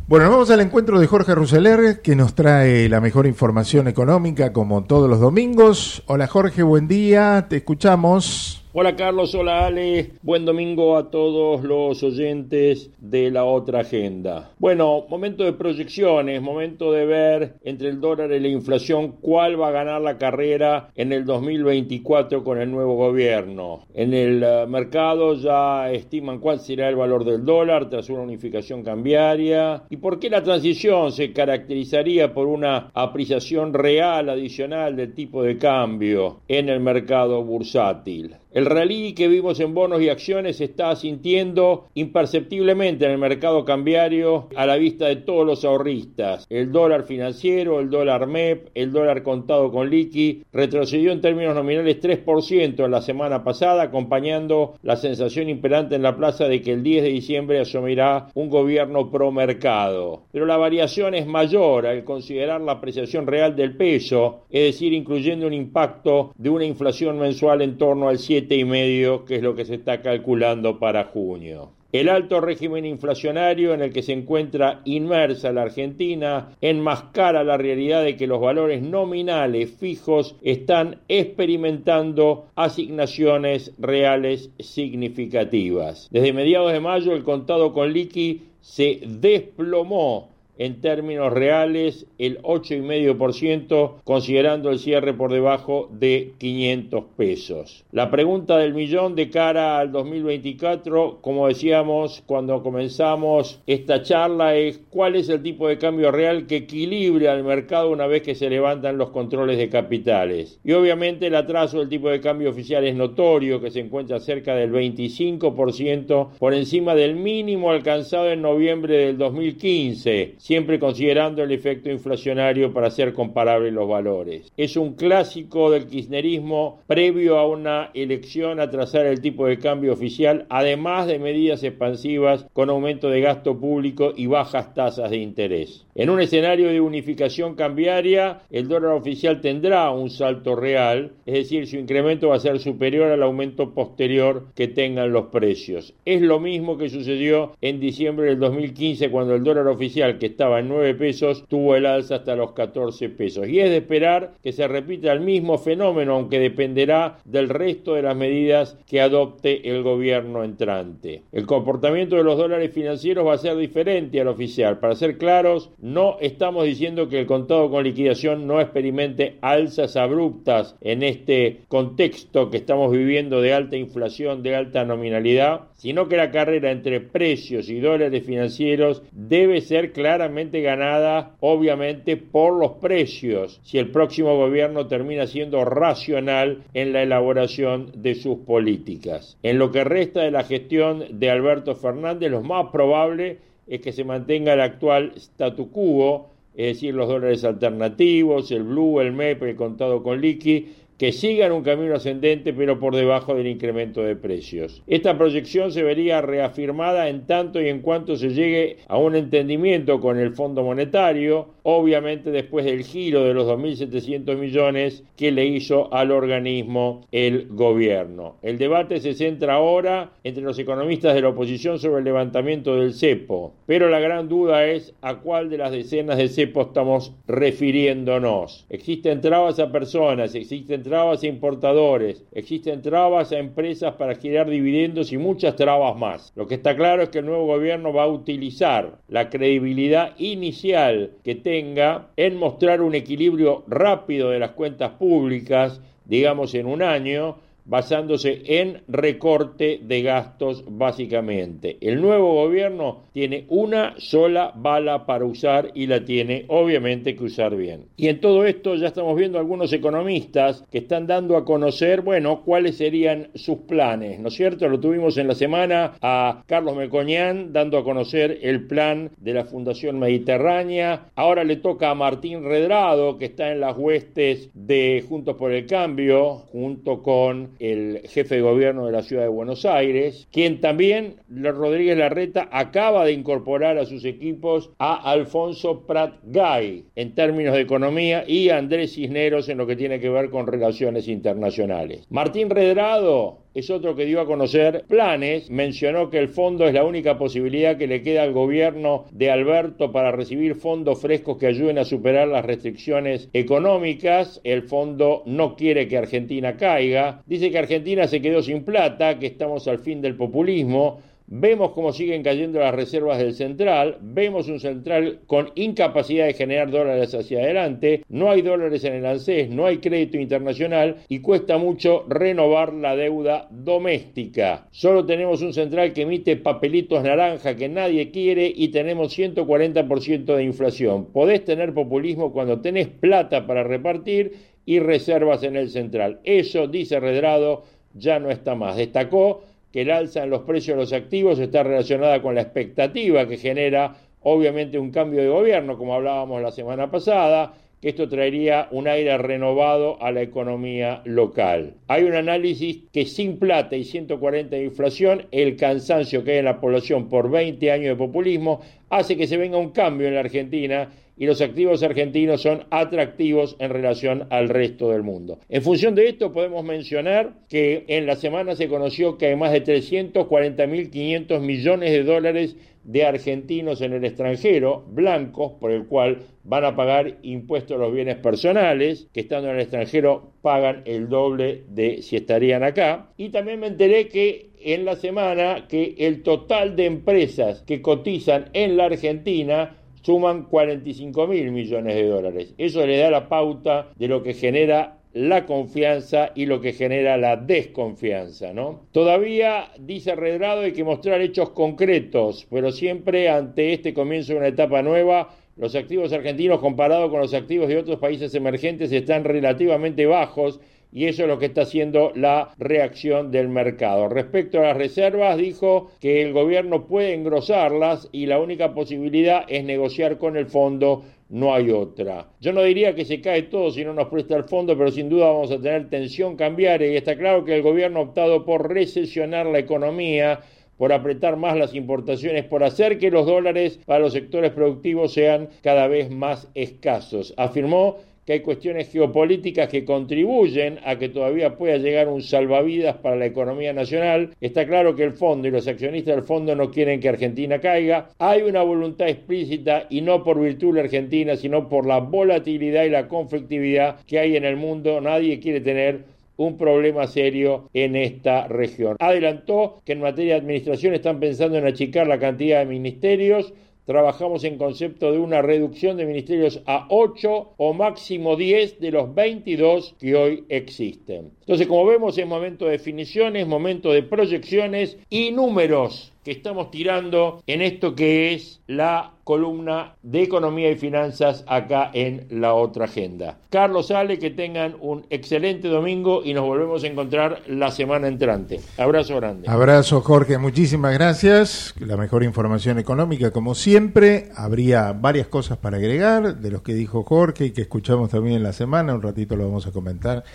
Bueno, 0.08 0.30
vamos 0.30 0.50
al 0.50 0.62
encuentro 0.62 1.00
de 1.00 1.08
Jorge 1.08 1.36
Ruseler, 1.36 2.02
que 2.02 2.16
nos 2.16 2.34
trae 2.34 2.90
la 2.90 3.02
mejor 3.02 3.28
información 3.28 3.88
económica 3.88 4.54
como 4.54 4.84
todos 4.86 5.10
los 5.10 5.20
domingos. 5.20 6.04
Hola 6.08 6.28
Jorge, 6.28 6.64
buen 6.64 6.88
día, 6.88 7.46
te 7.50 7.58
escuchamos. 7.58 8.64
Hola 8.80 8.96
Carlos, 8.96 9.34
hola 9.34 9.66
Ale, 9.66 10.12
buen 10.22 10.46
domingo 10.46 10.98
a 10.98 11.10
todos 11.10 11.64
los 11.64 12.04
oyentes 12.04 12.92
de 13.00 13.32
la 13.32 13.44
otra 13.44 13.80
agenda. 13.80 14.52
Bueno, 14.60 15.04
momento 15.10 15.44
de 15.44 15.54
proyecciones, 15.54 16.44
momento 16.44 16.92
de 16.92 17.08
ver 17.08 17.56
entre 17.64 17.90
el 17.90 18.00
dólar 18.00 18.32
y 18.34 18.40
la 18.40 18.50
inflación 18.50 19.14
cuál 19.14 19.60
va 19.60 19.70
a 19.70 19.72
ganar 19.72 20.02
la 20.02 20.20
carrera 20.20 20.92
en 20.94 21.12
el 21.12 21.26
2024 21.26 22.44
con 22.44 22.62
el 22.62 22.70
nuevo 22.70 22.96
gobierno. 22.96 23.82
En 23.96 24.14
el 24.14 24.44
eh, 24.44 24.68
mercado 24.68 25.34
ya 25.34 25.92
estiman 25.92 26.38
cuál 26.38 26.60
será 26.60 26.88
el 26.88 26.98
valor 26.98 27.26
del 27.26 27.44
dólar 27.44 27.90
tras 27.90 28.12
una 28.12 28.22
unificación 28.22 28.84
cambiaria 28.84 29.86
y 29.90 29.98
por 29.98 30.20
qué 30.20 30.30
la 30.30 30.44
transición 30.44 31.12
se 31.12 31.34
caracterizaría 31.34 32.32
por 32.32 32.46
una 32.46 32.92
apreciación 32.94 33.74
real 33.74 34.30
adicional 34.30 34.96
del 34.96 35.16
tipo 35.16 35.42
de 35.42 35.58
cambio 35.58 36.42
en 36.48 36.70
el 36.70 36.80
mercado 36.80 37.44
bursátil. 37.44 38.36
El 38.58 38.66
rally 38.66 39.14
que 39.14 39.28
vimos 39.28 39.60
en 39.60 39.76
bonos 39.76 40.02
y 40.02 40.10
acciones 40.10 40.58
se 40.58 40.64
está 40.64 40.96
sintiendo 40.96 41.90
imperceptiblemente 41.94 43.06
en 43.06 43.12
el 43.12 43.20
mercado 43.20 43.64
cambiario 43.66 44.48
a 44.56 44.66
la 44.66 44.78
vista 44.78 45.06
de 45.06 45.18
todos 45.18 45.46
los 45.46 45.64
ahorristas. 45.64 46.48
El 46.50 46.72
dólar 46.72 47.04
financiero, 47.04 47.80
el 47.80 47.92
dólar 47.92 48.26
MEP, 48.26 48.70
el 48.74 48.92
dólar 48.92 49.22
contado 49.22 49.72
con 49.72 49.92
liqui 49.92 50.42
retrocedió 50.52 51.12
en 51.12 51.22
términos 51.22 51.54
nominales 51.54 52.02
3% 52.02 52.84
en 52.84 52.90
la 52.90 53.04
semana 53.04 53.44
pasada, 53.44 53.84
acompañando 53.84 54.74
la 54.82 54.96
sensación 54.96 55.50
imperante 55.50 55.94
en 55.94 56.02
la 56.02 56.18
plaza 56.18 56.48
de 56.48 56.60
que 56.64 56.74
el 56.74 56.82
10 56.82 57.04
de 57.04 57.10
diciembre 57.10 57.60
asumirá 57.60 58.30
un 58.34 58.50
gobierno 58.50 59.12
pro 59.12 59.32
mercado. 59.32 60.24
Pero 60.32 60.48
la 60.48 60.58
variación 60.58 61.14
es 61.14 61.28
mayor 61.28 61.86
al 61.86 62.04
considerar 62.04 62.62
la 62.62 62.72
apreciación 62.72 63.28
real 63.28 63.56
del 63.56 63.78
peso, 63.78 64.46
es 64.50 64.64
decir, 64.64 64.94
incluyendo 64.94 65.46
un 65.46 65.54
impacto 65.54 66.32
de 66.36 66.50
una 66.50 66.66
inflación 66.66 67.20
mensual 67.20 67.62
en 67.62 67.78
torno 67.78 68.10
al 68.10 68.18
7 68.18 68.47
y 68.56 68.66
medio, 68.66 69.26
que 69.26 69.36
es 69.36 69.44
lo 69.44 69.56
que 69.56 69.66
se 69.66 69.76
está 69.76 70.02
calculando 70.02 70.80
para 70.80 71.06
junio. 71.06 71.72
El 71.94 72.10
alto 72.10 72.42
régimen 72.42 72.86
inflacionario 72.86 73.74
en 73.74 73.82
el 73.82 73.94
que 73.94 74.04
se 74.04 74.12
encuentra 74.12 74.82
inmersa 74.84 75.54
la 75.54 75.62
Argentina 75.62 76.50
enmascara 76.60 77.46
la 77.46 77.56
realidad 77.56 78.04
de 78.04 78.18
que 78.18 78.28
los 78.28 78.42
valores 78.42 78.82
nominales 78.82 79.72
fijos 79.72 80.36
están 80.42 80.98
experimentando 81.08 82.48
asignaciones 82.56 83.74
reales 83.80 84.52
significativas. 84.60 86.10
Desde 86.12 86.34
mediados 86.34 86.74
de 86.74 86.82
mayo 86.82 87.14
el 87.14 87.24
contado 87.24 87.72
con 87.72 87.94
liqui 87.94 88.42
se 88.60 89.00
desplomó 89.08 90.37
en 90.58 90.82
términos 90.82 91.34
reales 91.34 92.06
el 92.18 92.42
8,5%, 92.42 94.02
considerando 94.04 94.70
el 94.70 94.80
cierre 94.80 95.14
por 95.14 95.32
debajo 95.32 95.90
de 95.92 96.34
500 96.38 97.04
pesos. 97.16 97.86
La 97.92 98.12
pregunta 98.12 98.58
del 98.58 98.74
millón 98.74 99.16
de 99.16 99.30
cara 99.30 99.80
al 99.80 99.92
2024, 99.92 101.20
como 101.22 101.48
decíamos 101.48 102.24
cuando 102.26 102.62
comenzamos 102.64 103.62
esta 103.68 104.02
charla, 104.02 104.56
es 104.56 104.80
cuál 104.90 105.16
es 105.16 105.30
el 105.30 105.42
tipo 105.42 105.68
de 105.68 105.78
cambio 105.78 106.12
real 106.12 106.48
que 106.48 106.58
equilibra 106.58 107.34
al 107.34 107.44
mercado 107.44 107.92
una 107.92 108.08
vez 108.08 108.24
que 108.24 108.36
se 108.36 108.50
levantan 108.50 108.98
los 108.98 109.10
controles 109.10 109.58
de 109.58 109.70
capitales. 109.70 110.60
Y 110.64 110.74
obviamente 110.74 111.28
el 111.28 111.36
atraso 111.36 111.80
del 111.80 111.90
tipo 111.90 112.10
de 112.10 112.22
cambio 112.22 112.50
oficial 112.50 112.86
es 112.86 112.96
notorio, 112.96 113.62
que 113.62 113.72
se 113.72 113.80
encuentra 113.80 114.20
cerca 114.20 114.56
del 114.56 114.72
25% 114.72 116.38
por 116.38 116.54
encima 116.54 116.96
del 116.96 117.16
mínimo 117.16 117.72
alcanzado 117.72 118.32
en 118.32 118.42
noviembre 118.42 118.98
del 118.98 119.18
2015 119.18 120.36
siempre 120.48 120.80
considerando 120.80 121.44
el 121.44 121.52
efecto 121.52 121.90
inflacionario 121.92 122.72
para 122.72 122.88
hacer 122.88 123.12
comparables 123.12 123.74
los 123.74 123.90
valores. 123.90 124.50
Es 124.56 124.78
un 124.78 124.94
clásico 124.94 125.70
del 125.70 125.88
kirchnerismo 125.88 126.80
previo 126.88 127.38
a 127.38 127.46
una 127.46 127.92
elección 127.94 128.62
a 128.62 128.70
trazar 128.70 129.08
el 129.08 129.20
tipo 129.20 129.46
de 129.46 129.60
cambio 129.60 129.92
oficial, 129.92 130.46
además 130.48 131.06
de 131.08 131.20
medidas 131.20 131.64
expansivas 131.64 132.46
con 132.54 132.70
aumento 132.70 133.10
de 133.10 133.20
gasto 133.20 133.60
público 133.60 134.14
y 134.16 134.28
bajas 134.28 134.74
tasas 134.74 135.10
de 135.10 135.18
interés. 135.18 135.86
En 135.96 136.10
un 136.10 136.22
escenario 136.22 136.70
de 136.70 136.80
unificación 136.80 137.56
cambiaria, 137.56 138.40
el 138.50 138.70
dólar 138.70 138.92
oficial 138.92 139.42
tendrá 139.42 139.92
un 139.92 140.10
salto 140.10 140.56
real, 140.56 141.12
es 141.26 141.34
decir, 141.34 141.68
su 141.68 141.76
incremento 141.76 142.30
va 142.30 142.36
a 142.36 142.40
ser 142.40 142.60
superior 142.60 143.12
al 143.12 143.24
aumento 143.24 143.74
posterior 143.74 144.46
que 144.56 144.70
tengan 144.70 145.12
los 145.12 145.26
precios. 145.26 145.94
Es 146.06 146.22
lo 146.22 146.40
mismo 146.40 146.78
que 146.78 146.90
sucedió 146.90 147.52
en 147.60 147.82
diciembre 147.82 148.28
del 148.28 148.40
2015 148.40 149.10
cuando 149.10 149.36
el 149.36 149.44
dólar 149.44 149.68
oficial 149.68 150.20
que 150.20 150.37
estaba 150.38 150.60
en 150.60 150.70
9 150.70 150.94
pesos 150.94 151.46
tuvo 151.48 151.76
el 151.76 151.88
alza 151.88 152.18
hasta 152.18 152.36
los 152.36 152.52
14 152.52 153.10
pesos. 153.10 153.48
Y 153.48 153.60
es 153.60 153.72
de 153.72 153.78
esperar 153.78 154.34
que 154.44 154.52
se 154.52 154.68
repita 154.68 155.12
el 155.12 155.22
mismo 155.22 155.58
fenómeno, 155.58 156.14
aunque 156.14 156.38
dependerá 156.38 157.18
del 157.26 157.50
resto 157.50 157.96
de 157.96 158.04
las 158.04 158.16
medidas 158.16 158.78
que 158.88 159.02
adopte 159.02 159.68
el 159.68 159.82
gobierno 159.82 160.44
entrante. 160.44 161.24
El 161.32 161.48
comportamiento 161.48 162.18
de 162.18 162.24
los 162.24 162.38
dólares 162.38 162.72
financieros 162.72 163.26
va 163.26 163.34
a 163.34 163.40
ser 163.40 163.58
diferente 163.58 164.22
al 164.22 164.28
oficial. 164.28 164.78
Para 164.78 164.94
ser 164.94 165.18
claros, 165.18 165.72
no 165.80 166.18
estamos 166.22 166.66
diciendo 166.66 167.10
que 167.10 167.22
el 167.22 167.26
contado 167.26 167.72
con 167.72 167.84
liquidación 167.84 168.46
no 168.46 168.62
experimente 168.62 169.38
alzas 169.42 169.96
abruptas 169.96 170.76
en 170.82 171.02
este 171.02 171.62
contexto 171.68 172.52
que 172.52 172.58
estamos 172.58 172.92
viviendo 172.92 173.42
de 173.42 173.54
alta 173.54 173.76
inflación, 173.76 174.44
de 174.44 174.56
alta 174.56 174.86
nominalidad, 174.86 175.62
sino 175.78 176.08
que 176.08 176.18
la 176.18 176.32
carrera 176.32 176.72
entre 176.72 177.00
precios 177.00 177.70
y 177.70 177.80
dólares 177.80 178.26
financieros 178.26 179.04
debe 179.12 179.62
ser 179.62 179.94
claramente 179.94 180.62
ganada, 180.62 181.36
obviamente, 181.40 182.18
por 182.18 182.54
los 182.60 182.74
precios, 182.74 183.62
si 183.64 183.78
el 183.78 183.92
próximo 183.92 184.36
gobierno 184.36 184.88
termina 184.88 185.28
siendo 185.28 185.64
racional 185.66 186.64
en 186.74 186.94
la 186.94 187.04
elaboración 187.04 187.92
de 187.96 188.16
sus 188.16 188.40
políticas. 188.40 189.38
En 189.44 189.60
lo 189.60 189.72
que 189.72 189.84
resta 189.84 190.22
de 190.22 190.32
la 190.32 190.44
gestión 190.44 191.06
de 191.12 191.30
Alberto 191.30 191.76
Fernández, 191.76 192.32
lo 192.32 192.42
más 192.42 192.72
probable 192.72 193.38
es 193.68 193.82
que 193.82 193.92
se 193.92 194.04
mantenga 194.04 194.54
el 194.54 194.62
actual 194.62 195.14
statu 195.16 195.70
quo, 195.72 196.30
es 196.56 196.74
decir, 196.74 196.96
los 196.96 197.08
dólares 197.08 197.44
alternativos, 197.44 198.52
el 198.52 198.64
blue, 198.64 199.00
el 199.00 199.14
MEP, 199.14 199.44
el 199.44 199.56
contado 199.56 200.02
con 200.02 200.20
liqui, 200.20 200.70
que 200.98 201.12
sigan 201.12 201.52
un 201.52 201.64
camino 201.64 201.96
ascendente 201.96 202.54
pero 202.54 202.80
por 202.80 202.96
debajo 202.96 203.36
del 203.36 203.48
incremento 203.48 204.02
de 204.02 204.16
precios. 204.16 204.82
Esta 204.88 205.18
proyección 205.18 205.72
se 205.72 205.84
vería 205.84 206.22
reafirmada 206.22 207.10
en 207.10 207.26
tanto 207.26 207.62
y 207.62 207.70
en 207.70 207.82
cuanto 207.82 208.16
se 208.16 208.30
llegue 208.30 208.78
a 208.88 208.98
un 208.98 209.16
entendimiento 209.16 210.00
con 210.02 210.18
el 210.18 210.34
Fondo 210.34 210.64
Monetario, 210.64 211.50
obviamente 211.64 212.32
después 212.32 212.66
del 212.66 212.84
giro 212.84 213.24
de 213.24 213.34
los 213.34 213.48
2.700 213.48 214.38
millones 214.38 215.04
que 215.16 215.32
le 215.32 215.46
hizo 215.46 215.94
al 215.94 216.12
organismo 216.12 217.06
el 217.12 217.48
gobierno. 217.50 218.36
El 218.42 218.58
debate 218.58 219.00
se 219.00 219.14
centra 219.14 219.56
ahora 219.56 220.12
entre 220.24 220.44
los 220.44 220.58
economistas 220.60 221.14
de 221.14 221.22
la 221.22 221.30
oposición 221.30 221.80
sobre 221.80 222.00
el 222.00 222.06
levantamiento 222.06 222.76
del 222.76 222.94
cepo, 222.94 223.54
pero 223.66 223.90
la 223.90 224.00
gran 224.00 224.28
duda 224.30 224.66
es 224.66 224.94
a 225.02 225.16
cuál 225.16 225.50
de 225.50 225.58
las 225.58 225.72
decenas 225.72 226.18
de 226.18 226.28
cepos 226.28 226.68
estamos 226.68 227.14
refiriéndonos. 227.28 228.66
Existen 228.70 229.22
trabas 229.22 229.60
a 229.60 229.72
personas, 229.72 230.34
existen 230.36 230.84
trabas 230.88 231.24
a 231.24 231.28
importadores, 231.28 232.24
existen 232.32 232.82
trabas 232.82 233.32
a 233.32 233.38
empresas 233.38 233.94
para 233.96 234.16
girar 234.16 234.50
dividendos 234.50 235.12
y 235.12 235.18
muchas 235.18 235.56
trabas 235.56 235.96
más. 235.98 236.32
Lo 236.36 236.48
que 236.48 236.56
está 236.56 236.76
claro 236.76 237.04
es 237.04 237.10
que 237.10 237.20
el 237.20 237.26
nuevo 237.26 237.46
gobierno 237.46 237.94
va 237.94 238.04
a 238.04 238.08
utilizar 238.08 239.00
la 239.08 239.30
credibilidad 239.30 240.14
inicial 240.18 241.12
que 241.24 241.36
tenga 241.36 242.08
en 242.16 242.38
mostrar 242.38 242.82
un 242.82 242.96
equilibrio 242.96 243.64
rápido 243.68 244.30
de 244.30 244.40
las 244.40 244.52
cuentas 244.52 244.92
públicas, 244.92 245.82
digamos 246.06 246.56
en 246.56 246.66
un 246.66 246.82
año, 246.82 247.38
basándose 247.68 248.42
en 248.46 248.82
recorte 248.88 249.80
de 249.84 250.02
gastos 250.02 250.64
básicamente. 250.68 251.78
El 251.82 252.02
nuevo 252.02 252.34
gobierno 252.34 253.04
tiene 253.14 253.46
una 253.50 253.96
sola 253.98 254.52
bala 254.56 255.06
para 255.06 255.26
usar 255.26 255.72
y 255.76 255.88
la 255.88 256.04
tiene 256.04 256.46
obviamente 256.48 257.16
que 257.16 257.26
usar 257.26 257.56
bien. 257.56 257.86
Y 257.98 258.08
en 258.08 258.20
todo 258.22 258.46
esto 258.46 258.76
ya 258.76 258.88
estamos 258.88 259.16
viendo 259.16 259.38
algunos 259.38 259.72
economistas 259.74 260.64
que 260.72 260.80
están 260.80 261.08
dando 261.08 261.38
a 261.38 261.46
conocer, 261.46 262.02
bueno, 262.02 262.42
cuáles 262.44 262.78
serían 262.78 263.30
sus 263.36 263.60
planes, 263.60 264.20
¿no 264.20 264.30
es 264.30 264.36
cierto? 264.36 264.68
Lo 264.68 264.80
tuvimos 264.80 265.18
en 265.18 265.28
la 265.28 265.36
semana 265.36 265.94
a 266.02 266.44
Carlos 266.46 266.76
Mecoñán 266.76 267.52
dando 267.54 267.78
a 267.78 267.84
conocer 267.84 268.40
el 268.42 268.68
plan 268.68 269.12
de 269.18 269.34
la 269.34 269.46
Fundación 269.46 270.00
Mediterránea. 270.00 271.10
Ahora 271.16 271.44
le 271.44 271.58
toca 271.58 271.90
a 271.90 271.96
Martín 271.96 272.44
Redrado, 272.44 273.18
que 273.18 273.26
está 273.26 273.52
en 273.52 273.60
las 273.60 273.78
huestes 273.78 274.50
de 274.54 275.04
Juntos 275.08 275.36
por 275.36 275.52
el 275.52 275.66
Cambio, 275.66 276.36
junto 276.52 277.02
con 277.02 277.57
el 277.60 278.02
jefe 278.08 278.36
de 278.36 278.42
gobierno 278.42 278.86
de 278.86 278.92
la 278.92 279.04
ciudad 279.04 279.24
de 279.24 279.30
Buenos 279.30 279.66
Aires, 279.66 280.28
quien 280.32 280.62
también, 280.62 281.16
Rodríguez 281.30 281.98
Larreta, 281.98 282.50
acaba 282.52 283.06
de 283.06 283.14
incorporar 283.14 283.78
a 283.78 283.86
sus 283.86 284.06
equipos 284.06 284.72
a 284.80 284.96
Alfonso 285.12 285.86
Prat 285.86 286.16
Gay 286.24 286.86
en 286.96 287.16
términos 287.16 287.54
de 287.56 287.62
economía 287.62 288.24
y 288.28 288.50
a 288.50 288.58
Andrés 288.58 288.94
Cisneros 288.94 289.50
en 289.50 289.58
lo 289.58 289.68
que 289.68 289.76
tiene 289.76 290.00
que 290.00 290.10
ver 290.10 290.30
con 290.30 290.48
relaciones 290.48 291.08
internacionales. 291.08 292.06
Martín 292.10 292.50
Redrado 292.50 293.47
es 293.58 293.72
otro 293.72 293.96
que 293.96 294.06
dio 294.06 294.22
a 294.22 294.28
conocer 294.28 294.86
planes, 294.88 295.50
mencionó 295.50 296.12
que 296.12 296.20
el 296.20 296.28
fondo 296.28 296.68
es 296.68 296.76
la 296.76 296.84
única 296.84 297.18
posibilidad 297.18 297.76
que 297.76 297.88
le 297.88 298.04
queda 298.04 298.22
al 298.22 298.32
gobierno 298.32 299.06
de 299.10 299.32
Alberto 299.32 299.92
para 299.92 300.12
recibir 300.12 300.54
fondos 300.54 301.02
frescos 301.02 301.40
que 301.40 301.48
ayuden 301.48 301.80
a 301.80 301.84
superar 301.84 302.28
las 302.28 302.46
restricciones 302.46 303.30
económicas. 303.34 304.40
El 304.44 304.62
fondo 304.62 305.24
no 305.26 305.56
quiere 305.56 305.88
que 305.88 305.98
Argentina 305.98 306.56
caiga. 306.56 307.24
Dice 307.26 307.50
que 307.50 307.58
Argentina 307.58 308.08
se 308.08 308.22
quedó 308.22 308.44
sin 308.44 308.64
plata, 308.64 309.18
que 309.18 309.26
estamos 309.26 309.68
al 309.68 309.80
fin 309.80 310.04
del 310.04 310.16
populismo. 310.16 311.02
Vemos 311.30 311.72
cómo 311.72 311.92
siguen 311.92 312.24
cayendo 312.24 312.60
las 312.60 312.74
reservas 312.74 313.18
del 313.18 313.34
central, 313.34 313.98
vemos 314.00 314.48
un 314.48 314.62
central 314.62 315.20
con 315.28 315.52
incapacidad 315.56 316.26
de 316.26 316.34
generar 316.34 316.72
dólares 316.72 317.14
hacia 317.14 317.40
adelante, 317.40 318.06
no 318.08 318.32
hay 318.32 318.42
dólares 318.42 318.86
en 318.86 318.94
el 318.94 319.06
ANSES, 319.06 319.50
no 319.50 319.66
hay 319.66 319.80
crédito 319.80 320.18
internacional 320.18 320.96
y 321.10 321.20
cuesta 321.20 321.58
mucho 321.58 322.06
renovar 322.08 322.72
la 322.72 322.96
deuda 322.96 323.50
doméstica. 323.52 324.70
Solo 324.72 325.06
tenemos 325.06 325.42
un 325.42 325.52
central 325.52 325.92
que 325.92 326.04
emite 326.04 326.38
papelitos 326.38 327.04
naranja 327.04 327.58
que 327.58 327.68
nadie 327.68 328.10
quiere 328.10 328.50
y 328.56 328.70
tenemos 328.70 329.20
140% 329.20 330.34
de 330.34 330.44
inflación. 330.46 331.08
Podés 331.08 331.44
tener 331.44 331.74
populismo 331.74 332.32
cuando 332.32 332.62
tenés 332.62 332.88
plata 332.88 333.46
para 333.46 333.66
repartir 333.66 334.32
y 334.66 334.80
reservas 334.80 335.44
en 335.44 335.58
el 335.58 335.70
central. 335.70 336.22
Eso, 336.24 336.68
dice 336.68 337.02
Redrado, 337.02 337.64
ya 337.94 338.18
no 338.18 338.32
está 338.32 338.56
más. 338.56 338.78
Destacó 338.78 339.42
que 339.78 339.82
el 339.82 339.92
alza 339.92 340.24
en 340.24 340.32
los 340.32 340.42
precios 340.42 340.76
de 340.76 340.82
los 340.82 340.92
activos 340.92 341.38
está 341.38 341.62
relacionada 341.62 342.20
con 342.20 342.34
la 342.34 342.42
expectativa 342.42 343.28
que 343.28 343.38
genera 343.38 343.96
obviamente 344.24 344.80
un 344.80 344.90
cambio 344.90 345.22
de 345.22 345.30
gobierno, 345.30 345.78
como 345.78 345.94
hablábamos 345.94 346.42
la 346.42 346.50
semana 346.50 346.90
pasada, 346.90 347.54
que 347.80 347.90
esto 347.90 348.10
traería 348.10 348.70
un 348.72 348.88
aire 348.88 349.16
renovado 349.20 350.02
a 350.02 350.12
la 350.12 350.24
economía 350.24 351.04
local. 351.06 351.76
Hay 351.88 352.06
un 352.06 352.16
análisis 352.16 352.86
que 352.92 353.06
sin 353.06 353.38
plata 353.38 353.76
y 353.76 353.84
140 353.84 354.56
de 354.56 354.64
inflación, 354.64 355.28
el 355.30 355.56
cansancio 355.58 356.24
que 356.24 356.32
hay 356.32 356.38
en 356.40 356.46
la 356.46 356.60
población 356.60 357.08
por 357.08 357.30
20 357.30 357.72
años 357.72 357.90
de 357.90 357.96
populismo, 357.98 358.62
hace 358.90 359.16
que 359.16 359.28
se 359.28 359.38
venga 359.38 359.60
un 359.60 359.70
cambio 359.70 360.08
en 360.08 360.16
la 360.16 360.22
Argentina 360.22 360.90
y 361.18 361.26
los 361.26 361.42
activos 361.42 361.84
argentinos 361.84 362.42
son 362.42 362.66
atractivos 362.70 363.56
en 363.60 363.72
relación 363.72 364.28
al 364.30 364.50
resto 364.50 364.92
del 364.92 365.04
mundo. 365.04 365.40
En 365.50 365.64
función 365.64 365.96
de 365.96 366.08
esto 366.08 366.32
podemos 366.32 366.64
mencionar 366.64 367.34
que 367.50 367.86
en 367.88 368.06
la 368.06 368.16
semana 368.16 368.56
se 368.56 368.68
conoció 368.68 369.18
que 369.18 369.28
hay 369.28 369.36
más 369.36 369.52
de 369.52 369.64
340.500 369.64 371.40
millones 371.40 371.92
de 371.92 372.04
dólares 372.04 372.56
de 372.88 373.04
argentinos 373.04 373.82
en 373.82 373.92
el 373.92 374.06
extranjero, 374.06 374.86
blancos, 374.88 375.54
por 375.60 375.72
el 375.72 375.88
cual 375.88 376.20
van 376.46 376.64
a 376.64 376.76
pagar 376.78 377.18
impuestos 377.22 377.76
a 377.76 377.80
los 377.80 377.94
bienes 377.94 378.16
personales, 378.16 379.10
que 379.12 379.20
estando 379.20 379.50
en 379.50 379.56
el 379.56 379.62
extranjero 379.62 380.32
pagan 380.42 380.84
el 380.86 381.10
doble 381.10 381.64
de 381.68 382.02
si 382.02 382.16
estarían 382.16 382.64
acá. 382.64 383.10
Y 383.18 383.30
también 383.30 383.60
me 383.60 383.68
enteré 383.68 384.08
que 384.08 384.52
en 384.62 384.86
la 384.86 384.96
semana 384.96 385.68
que 385.68 385.96
el 385.98 386.24
total 386.24 386.78
de 386.78 386.86
empresas 386.86 387.62
que 387.64 387.82
cotizan 387.82 388.50
en 388.54 388.78
la 388.78 388.86
Argentina 388.86 389.76
suman 390.08 390.44
45 390.44 391.28
mil 391.28 391.52
millones 391.52 391.94
de 391.94 392.06
dólares. 392.06 392.54
Eso 392.58 392.88
le 392.88 392.98
da 392.98 393.12
la 393.12 393.28
pauta 393.28 393.90
de 393.98 394.08
lo 394.08 394.24
que 394.24 394.34
genera 394.34 395.00
la 395.12 395.46
confianza 395.46 396.32
y 396.34 396.46
lo 396.46 396.62
que 396.62 396.72
genera 396.72 397.18
la 397.18 397.36
desconfianza, 397.36 398.54
¿no? 398.54 398.86
Todavía, 398.94 399.70
dice 399.78 400.16
Redrado, 400.16 400.62
hay 400.62 400.72
que 400.72 400.86
mostrar 400.86 401.20
hechos 401.20 401.50
concretos, 401.50 402.48
pero 402.50 402.72
siempre 402.72 403.28
ante 403.28 403.74
este 403.74 403.94
comienzo 403.94 404.32
de 404.32 404.40
una 404.40 404.48
etapa 404.48 404.82
nueva, 404.82 405.36
los 405.58 405.76
activos 405.76 406.14
argentinos 406.14 406.62
comparados 406.62 407.12
con 407.12 407.20
los 407.20 407.34
activos 407.34 407.68
de 407.68 407.76
otros 407.76 408.00
países 408.00 408.34
emergentes 408.34 408.94
están 408.94 409.26
relativamente 409.26 410.06
bajos 410.06 410.62
y 410.98 411.06
eso 411.06 411.22
es 411.22 411.28
lo 411.28 411.38
que 411.38 411.46
está 411.46 411.62
haciendo 411.62 412.12
la 412.16 412.56
reacción 412.58 413.30
del 413.30 413.50
mercado. 413.50 414.10
Respecto 414.10 414.58
a 414.58 414.64
las 414.64 414.78
reservas, 414.78 415.38
dijo 415.38 415.92
que 416.02 416.24
el 416.24 416.34
gobierno 416.34 416.88
puede 416.88 417.14
engrosarlas 417.14 418.10
y 418.12 418.26
la 418.26 418.40
única 418.40 418.74
posibilidad 418.74 419.46
es 419.48 419.64
negociar 419.64 420.18
con 420.18 420.38
el 420.38 420.48
fondo 420.48 421.04
no 421.30 421.54
hay 421.54 421.70
otra. 421.70 422.30
Yo 422.42 422.52
no 422.52 422.64
diría 422.64 422.96
que 422.96 423.06
se 423.06 423.22
cae 423.22 423.44
todo 423.44 423.70
si 423.70 423.86
no 423.86 423.94
nos 423.94 424.08
presta 424.08 424.36
el 424.38 424.46
fondo, 424.46 424.76
pero 424.76 424.90
sin 424.90 425.08
duda 425.08 425.28
vamos 425.28 425.52
a 425.52 425.62
tener 425.62 425.88
tensión 425.88 426.36
cambiaria 426.36 426.92
y 426.92 426.96
está 426.96 427.16
claro 427.16 427.46
que 427.46 427.56
el 427.56 427.62
gobierno 427.62 428.00
ha 428.00 428.04
optado 428.04 428.44
por 428.44 428.68
recesionar 428.68 429.46
la 429.46 429.60
economía 429.60 430.40
por 430.78 430.94
apretar 430.94 431.38
más 431.38 431.58
las 431.58 431.74
importaciones, 431.74 432.46
por 432.46 432.64
hacer 432.64 433.00
que 433.00 433.12
los 433.12 433.26
dólares 433.26 433.80
para 433.86 434.00
los 434.00 434.14
sectores 434.14 434.52
productivos 434.52 435.14
sean 435.14 435.50
cada 435.62 435.88
vez 435.88 436.10
más 436.10 436.50
escasos. 436.54 437.34
Afirmó 437.38 437.98
que 438.28 438.34
hay 438.34 438.40
cuestiones 438.42 438.92
geopolíticas 438.92 439.70
que 439.70 439.86
contribuyen 439.86 440.80
a 440.84 440.98
que 440.98 441.08
todavía 441.08 441.56
pueda 441.56 441.78
llegar 441.78 442.10
un 442.10 442.22
salvavidas 442.22 442.98
para 442.98 443.16
la 443.16 443.26
economía 443.26 443.72
nacional. 443.72 444.32
Está 444.42 444.68
claro 444.68 444.98
que 444.98 445.04
el 445.04 445.14
fondo 445.14 445.48
y 445.48 445.52
los 445.52 445.66
accionistas 445.66 446.14
del 446.14 446.26
fondo 446.26 446.54
no 446.54 446.70
quieren 446.70 447.00
que 447.00 447.08
Argentina 447.08 447.62
caiga. 447.62 448.10
Hay 448.20 448.42
una 448.42 448.64
voluntad 448.64 449.08
explícita 449.08 449.88
y 449.90 450.02
no 450.02 450.26
por 450.26 450.42
virtud 450.42 450.76
de 450.76 450.82
Argentina, 450.82 451.38
sino 451.38 451.70
por 451.70 451.88
la 451.88 452.00
volatilidad 452.00 452.84
y 452.84 452.90
la 452.90 453.08
conflictividad 453.08 454.02
que 454.06 454.20
hay 454.20 454.36
en 454.36 454.44
el 454.44 454.58
mundo. 454.58 455.00
Nadie 455.00 455.40
quiere 455.40 455.62
tener 455.62 456.02
un 456.36 456.58
problema 456.58 457.08
serio 457.08 457.70
en 457.74 457.96
esta 457.96 458.50
región. 458.50 458.98
Adelantó 459.00 459.82
que 459.86 459.94
en 459.94 460.02
materia 460.02 460.34
de 460.34 460.42
administración 460.42 460.94
están 460.94 461.22
pensando 461.22 461.58
en 461.58 461.66
achicar 461.66 462.06
la 462.08 462.20
cantidad 462.20 462.60
de 462.60 462.66
ministerios 462.66 463.54
trabajamos 463.88 464.44
en 464.44 464.58
concepto 464.58 465.14
de 465.14 465.18
una 465.18 465.42
reducción 465.42 465.96
de 465.96 466.06
ministerios 466.06 466.62
a 466.66 466.88
8 466.90 467.54
o 467.56 467.74
máximo 467.74 468.36
10 468.36 468.82
de 468.82 468.92
los 468.92 469.16
22 469.16 469.96
que 469.98 470.14
hoy 470.14 470.46
existen. 470.50 471.37
Entonces, 471.48 471.68
como 471.68 471.86
vemos, 471.86 472.18
es 472.18 472.28
momento 472.28 472.66
de 472.66 472.72
definiciones, 472.72 473.48
momento 473.48 473.94
de 473.94 474.04
proyecciones 474.04 474.98
y 475.10 475.32
números 475.32 476.12
que 476.26 476.32
estamos 476.32 476.72
tirando 476.72 477.42
en 477.48 477.62
esto 477.62 477.96
que 477.96 478.34
es 478.34 478.60
la 478.68 479.14
columna 479.24 479.96
de 480.04 480.24
economía 480.24 480.70
y 480.70 480.76
finanzas 480.76 481.46
acá 481.48 481.90
en 481.94 482.28
la 482.32 482.54
otra 482.54 482.84
agenda. 482.84 483.38
Carlos 483.50 483.92
Ale, 483.92 484.20
que 484.20 484.30
tengan 484.30 484.76
un 484.82 485.06
excelente 485.10 485.70
domingo 485.70 486.22
y 486.22 486.34
nos 486.34 486.44
volvemos 486.44 486.84
a 486.84 486.88
encontrar 486.88 487.44
la 487.48 487.72
semana 487.72 488.10
entrante. 488.10 488.60
Abrazo 488.78 489.16
grande. 489.16 489.48
Abrazo 489.48 490.02
Jorge, 490.02 490.38
muchísimas 490.38 490.94
gracias. 490.96 491.74
La 491.80 491.96
mejor 491.96 492.24
información 492.24 492.78
económica 492.78 493.32
como 493.32 493.56
siempre. 493.56 494.32
Habría 494.36 494.92
varias 494.92 495.28
cosas 495.28 495.58
para 495.58 495.78
agregar 495.78 496.40
de 496.40 496.52
los 496.52 496.62
que 496.62 496.74
dijo 496.74 497.04
Jorge 497.04 497.46
y 497.46 497.52
que 497.52 497.62
escuchamos 497.62 498.10
también 498.10 498.36
en 498.36 498.44
la 498.44 498.52
semana. 498.52 498.94
Un 498.94 499.02
ratito 499.02 499.38
lo 499.38 499.46
vamos 499.46 499.66
a 499.66 499.72
comentar 499.72 500.26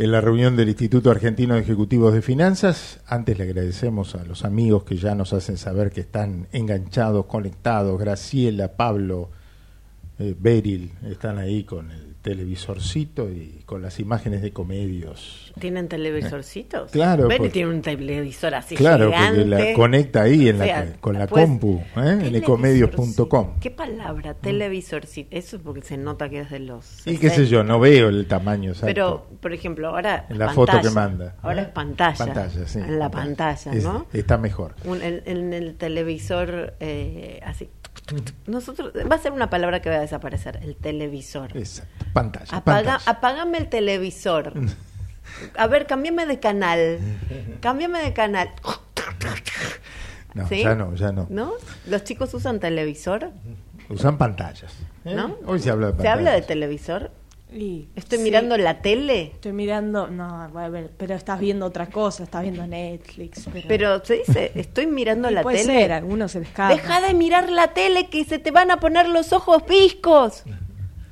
en 0.00 0.12
la 0.12 0.22
reunión 0.22 0.56
del 0.56 0.70
Instituto 0.70 1.10
Argentino 1.10 1.54
de 1.54 1.60
Ejecutivos 1.60 2.14
de 2.14 2.22
Finanzas. 2.22 3.00
Antes 3.06 3.36
le 3.36 3.44
agradecemos 3.44 4.14
a 4.14 4.24
los 4.24 4.46
amigos 4.46 4.84
que 4.84 4.96
ya 4.96 5.14
nos 5.14 5.34
hacen 5.34 5.58
saber 5.58 5.90
que 5.90 6.00
están 6.00 6.46
enganchados, 6.52 7.26
conectados. 7.26 8.00
Graciela, 8.00 8.78
Pablo, 8.78 9.28
eh, 10.18 10.34
están 11.04 11.36
ahí 11.36 11.64
con 11.64 11.90
el 11.90 12.09
televisorcito 12.22 13.30
y 13.30 13.62
con 13.66 13.82
las 13.82 13.98
imágenes 14.00 14.42
de 14.42 14.52
comedios. 14.52 15.52
¿Tienen 15.58 15.88
televisorcitos? 15.88 16.90
Claro. 16.90 17.28
Beril 17.28 17.50
tiene 17.50 17.70
un 17.70 17.82
televisor 17.82 18.54
así 18.54 18.74
Claro, 18.76 19.06
gigante. 19.10 19.40
porque 19.44 19.68
la 19.70 19.74
conecta 19.74 20.22
ahí 20.22 20.48
en 20.48 20.60
O 20.60 20.64
sea, 20.64 20.84
la, 20.84 20.92
con 21.00 21.18
la 21.18 21.26
pues, 21.26 21.44
compu, 21.44 21.82
¿eh? 21.96 22.18
en 22.22 22.34
ecomedios.com. 22.36 23.58
¿Qué 23.60 23.70
palabra? 23.70 24.34
Televisorcito. 24.34 25.28
Eso 25.36 25.56
es 25.56 25.62
porque 25.62 25.82
se 25.82 25.96
nota 25.96 26.28
que 26.28 26.40
es 26.40 26.50
de 26.50 26.60
los. 26.60 27.06
Y 27.06 27.18
qué 27.18 27.30
sé 27.30 27.46
yo, 27.46 27.64
no 27.64 27.80
veo 27.80 28.08
el 28.08 28.26
tamaño 28.26 28.70
exacto. 28.70 28.86
Pero, 28.86 29.26
por 29.40 29.52
ejemplo, 29.52 29.88
ahora. 29.88 30.26
En 30.28 30.38
la 30.38 30.46
pantalla. 30.46 30.72
foto 30.72 30.88
que 30.88 30.94
manda. 30.94 31.36
Ahora 31.42 31.62
es 31.62 31.68
pantalla. 31.68 32.16
Pantalla, 32.24 32.66
sí. 32.68 32.78
En 32.78 32.98
la 32.98 33.10
pantalla, 33.10 33.72
Es- 33.72 33.84
¿no? 33.84 34.06
está 34.12 34.38
mejor. 34.38 34.74
Un- 34.84 35.02
en, 35.02 35.22
en 35.26 35.52
el 35.52 35.74
televisor, 35.76 36.74
eh, 36.80 37.40
así. 37.44 37.68
Nosotros, 38.46 38.92
va 39.10 39.14
a 39.16 39.18
ser 39.18 39.32
una 39.32 39.50
palabra 39.50 39.80
que 39.80 39.90
va 39.90 39.96
a 39.96 40.00
desaparecer, 40.00 40.58
el 40.62 40.76
televisor. 40.76 41.56
Exacto. 41.56 42.04
Pantalla. 42.12 42.56
Apaga, 42.56 42.92
pantalla. 42.98 43.10
apágame 43.10 43.58
el 43.58 43.68
televisor. 43.68 44.52
A 45.56 45.66
ver, 45.68 45.86
cámbiame 45.86 46.26
de 46.26 46.40
canal. 46.40 46.98
Cámbiame 47.60 48.02
de 48.02 48.12
canal. 48.12 48.50
No, 50.34 50.46
¿Sí? 50.48 50.62
ya 50.62 50.74
no, 50.74 50.94
ya 50.94 51.12
no. 51.12 51.26
¿No? 51.30 51.52
¿Los 51.86 52.04
chicos 52.04 52.32
usan 52.34 52.60
televisor? 52.60 53.30
Usan 53.88 54.16
pantallas. 54.18 54.72
¿eh? 55.04 55.14
¿No? 55.14 55.36
Hoy 55.46 55.58
se 55.60 55.70
habla 55.70 55.86
de 55.86 55.92
¿Se 55.92 55.96
pantallas. 55.96 56.18
habla 56.18 56.32
de 56.32 56.42
televisor? 56.42 57.10
Y- 57.52 57.88
¿Estoy 57.96 58.18
sí. 58.18 58.24
mirando 58.24 58.56
la 58.56 58.80
tele? 58.80 59.32
Estoy 59.34 59.52
mirando, 59.52 60.06
no, 60.08 60.42
a 60.42 60.68
ver, 60.68 60.90
pero 60.96 61.14
estás 61.14 61.40
viendo 61.40 61.66
otra 61.66 61.86
cosa, 61.86 62.22
estás 62.24 62.42
viendo 62.42 62.66
Netflix. 62.66 63.46
Pero, 63.52 63.68
Pero 63.68 64.04
se 64.04 64.18
dice, 64.18 64.52
estoy 64.54 64.86
mirando 64.86 65.30
la 65.30 65.42
puede 65.42 65.58
tele. 65.58 65.72
ser, 65.80 65.92
algunos 65.92 66.32
se 66.32 66.40
les 66.40 66.48
escapa. 66.48 66.72
Deja 66.74 67.00
de 67.00 67.14
mirar 67.14 67.50
la 67.50 67.68
tele 67.74 68.08
que 68.08 68.24
se 68.24 68.38
te 68.38 68.50
van 68.50 68.70
a 68.70 68.78
poner 68.78 69.08
los 69.08 69.32
ojos 69.32 69.62
viscos. 69.68 70.44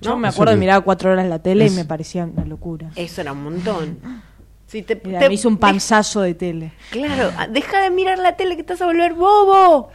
Yo 0.00 0.10
¿No? 0.10 0.16
me 0.18 0.28
acuerdo 0.28 0.52
de 0.52 0.58
mirar 0.60 0.84
cuatro 0.84 1.10
horas 1.10 1.26
la 1.26 1.40
tele 1.40 1.64
es- 1.66 1.72
y 1.72 1.74
me 1.76 1.84
parecía 1.84 2.24
una 2.24 2.44
locura. 2.44 2.90
Eso 2.94 3.20
era 3.20 3.32
un 3.32 3.42
montón. 3.44 3.98
Si 4.68 4.82
te, 4.82 5.00
Mira, 5.02 5.18
te- 5.18 5.28
me 5.28 5.34
hizo 5.34 5.48
un 5.48 5.56
panzazo 5.56 6.20
de 6.20 6.34
tele. 6.34 6.72
Claro, 6.90 7.32
ah, 7.38 7.46
deja 7.48 7.80
de 7.80 7.88
mirar 7.88 8.18
la 8.18 8.36
tele 8.36 8.54
que 8.54 8.60
estás 8.60 8.82
a 8.82 8.84
volver 8.84 9.14
bobo. 9.14 9.88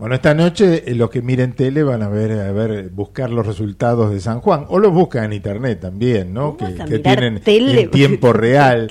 Bueno, 0.00 0.14
esta 0.14 0.32
noche 0.32 0.90
eh, 0.90 0.94
los 0.94 1.10
que 1.10 1.20
miren 1.20 1.52
tele 1.52 1.82
van 1.82 2.02
a 2.02 2.08
ver, 2.08 2.32
a 2.32 2.50
ver, 2.52 2.88
buscar 2.88 3.28
los 3.28 3.46
resultados 3.46 4.10
de 4.10 4.18
San 4.18 4.40
Juan, 4.40 4.64
o 4.68 4.78
los 4.78 4.94
buscan 4.94 5.24
en 5.24 5.34
internet 5.34 5.78
también, 5.78 6.32
¿no? 6.32 6.56
Que, 6.56 7.00
tienen 7.00 7.42
tele? 7.42 7.82
en 7.82 7.90
tiempo 7.90 8.32
real 8.32 8.90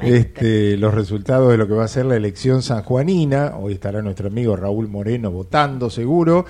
este, 0.00 0.76
los 0.76 0.94
resultados 0.94 1.50
de 1.50 1.56
lo 1.58 1.66
que 1.66 1.74
va 1.74 1.82
a 1.82 1.88
ser 1.88 2.06
la 2.06 2.14
elección 2.14 2.62
sanjuanina. 2.62 3.56
Hoy 3.56 3.72
estará 3.72 4.00
nuestro 4.00 4.28
amigo 4.28 4.54
Raúl 4.54 4.86
Moreno 4.86 5.32
votando, 5.32 5.90
seguro. 5.90 6.46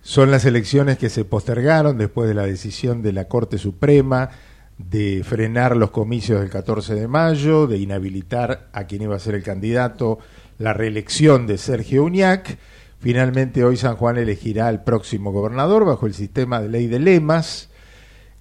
Son 0.00 0.30
las 0.30 0.46
elecciones 0.46 0.96
que 0.96 1.10
se 1.10 1.26
postergaron 1.26 1.98
después 1.98 2.26
de 2.26 2.34
la 2.34 2.46
decisión 2.46 3.02
de 3.02 3.12
la 3.12 3.28
Corte 3.28 3.58
Suprema 3.58 4.30
de 4.78 5.20
frenar 5.22 5.76
los 5.76 5.90
comicios 5.90 6.40
del 6.40 6.48
14 6.48 6.94
de 6.94 7.08
mayo, 7.08 7.66
de 7.66 7.76
inhabilitar 7.76 8.68
a 8.72 8.84
quien 8.84 9.02
iba 9.02 9.16
a 9.16 9.20
ser 9.20 9.34
el 9.34 9.42
candidato, 9.42 10.18
la 10.58 10.72
reelección 10.72 11.46
de 11.46 11.58
Sergio 11.58 12.04
Uñac. 12.04 12.56
Finalmente 13.04 13.62
hoy 13.62 13.76
San 13.76 13.94
Juan 13.96 14.16
elegirá 14.16 14.66
al 14.66 14.82
próximo 14.82 15.30
gobernador 15.30 15.84
bajo 15.84 16.06
el 16.06 16.14
sistema 16.14 16.62
de 16.62 16.70
ley 16.70 16.86
de 16.86 16.98
lemas. 16.98 17.68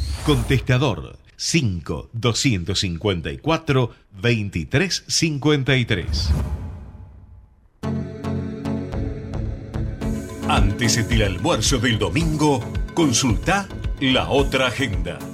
Contestador 0.23 1.17
5 1.35 2.09
254 2.11 3.95
2353. 4.11 6.31
Antes 10.47 11.09
del 11.09 11.23
almuerzo 11.23 11.79
del 11.79 11.97
domingo, 11.97 12.63
consulta 12.93 13.67
la 13.99 14.29
otra 14.29 14.67
agenda. 14.67 15.30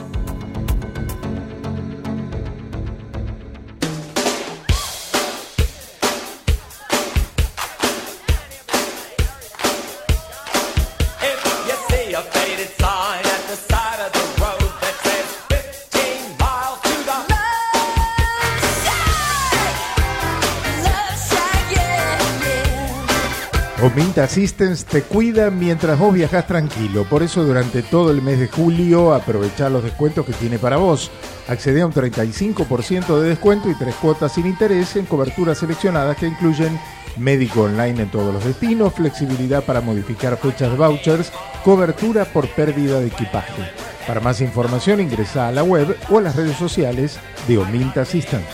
Minta 23.95 24.23
Assistance 24.23 24.85
te 24.85 25.03
cuida 25.03 25.51
mientras 25.51 25.99
vos 25.99 26.13
viajás 26.13 26.47
tranquilo. 26.47 27.03
Por 27.03 27.21
eso 27.21 27.43
durante 27.43 27.83
todo 27.83 28.11
el 28.11 28.21
mes 28.21 28.39
de 28.39 28.47
julio 28.47 29.13
aprovechá 29.13 29.69
los 29.69 29.83
descuentos 29.83 30.25
que 30.25 30.33
tiene 30.33 30.57
para 30.57 30.77
vos. 30.77 31.11
Accede 31.47 31.81
a 31.81 31.85
un 31.85 31.93
35% 31.93 33.19
de 33.19 33.29
descuento 33.29 33.69
y 33.69 33.75
tres 33.75 33.95
cuotas 33.95 34.33
sin 34.33 34.47
interés 34.47 34.95
en 34.95 35.05
coberturas 35.05 35.59
seleccionadas 35.59 36.17
que 36.17 36.27
incluyen 36.27 36.79
médico 37.17 37.63
online 37.63 38.03
en 38.03 38.09
todos 38.09 38.33
los 38.33 38.43
destinos, 38.43 38.93
flexibilidad 38.93 39.63
para 39.63 39.81
modificar 39.81 40.38
fechas 40.38 40.71
de 40.71 40.77
vouchers, 40.77 41.31
cobertura 41.63 42.25
por 42.25 42.47
pérdida 42.49 42.99
de 42.99 43.07
equipaje. 43.07 43.63
Para 44.07 44.21
más 44.21 44.41
información 44.41 45.01
ingresa 45.01 45.47
a 45.47 45.51
la 45.51 45.63
web 45.63 45.95
o 46.09 46.17
a 46.17 46.21
las 46.21 46.35
redes 46.35 46.57
sociales 46.57 47.19
de 47.47 47.57
Ominta 47.57 48.01
Assistance. 48.01 48.47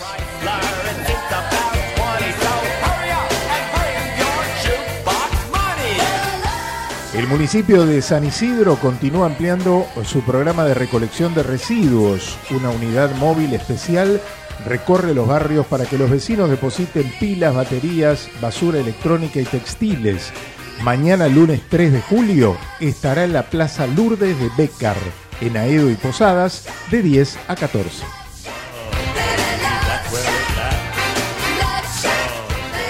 El 7.24 7.30
municipio 7.30 7.86
de 7.86 8.02
San 8.02 8.26
Isidro 8.26 8.76
continúa 8.76 9.28
ampliando 9.28 9.88
su 10.04 10.20
programa 10.24 10.66
de 10.66 10.74
recolección 10.74 11.34
de 11.34 11.42
residuos. 11.42 12.38
Una 12.52 12.70
unidad 12.70 13.16
móvil 13.16 13.54
especial 13.54 14.20
recorre 14.66 15.14
los 15.14 15.26
barrios 15.26 15.66
para 15.66 15.86
que 15.86 15.98
los 15.98 16.10
vecinos 16.10 16.50
depositen 16.50 17.10
pilas, 17.22 17.56
baterías, 17.56 18.28
basura 18.42 18.80
electrónica 18.80 19.40
y 19.40 19.46
textiles. 19.46 20.34
Mañana, 20.82 21.30
lunes 21.30 21.62
3 21.70 21.94
de 21.94 22.02
julio, 22.02 22.58
estará 22.82 23.24
en 23.24 23.32
la 23.32 23.44
Plaza 23.44 23.88
Lourdes 23.88 24.38
de 24.38 24.52
Bécar, 24.58 24.98
en 25.40 25.56
Aedo 25.56 25.90
y 25.90 25.96
Posadas, 25.96 26.68
de 26.92 27.02
10 27.04 27.40
a 27.48 27.56
14. 27.56 28.23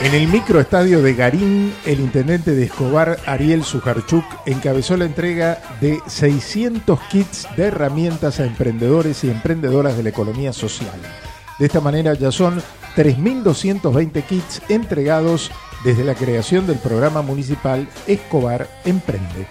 En 0.04 0.14
el 0.14 0.28
microestadio 0.28 1.01
de 1.01 1.14
Garín, 1.14 1.74
el 1.86 2.01
intendente 2.01 2.51
de 2.51 2.64
Escobar, 2.66 3.20
Ariel 3.26 3.64
Sujarchuk, 3.64 4.26
encabezó 4.45 4.97
la 4.97 5.06
entrega 5.06 5.62
de 5.80 6.01
600 6.06 6.99
kits 7.10 7.47
de 7.56 7.68
herramientas 7.68 8.41
a 8.41 8.45
emprendedores 8.45 9.24
y 9.24 9.30
emprendedoras 9.30 9.95
de 9.95 10.04
la 10.04 10.10
economía 10.10 10.51
social. 10.51 10.99
De 11.58 11.68
esta 11.68 11.80
manera 11.80 12.16
ya 12.16 12.34
son 12.34 12.62
3.220 12.97 14.24
kits 14.24 14.62
entregados 14.68 15.51
desde 15.86 16.04
la 16.04 16.16
creación 16.16 16.68
del 16.68 16.80
programa 16.80 17.22
municipal 17.22 17.88
Escobar 18.06 18.68
Emprende. 18.84 19.47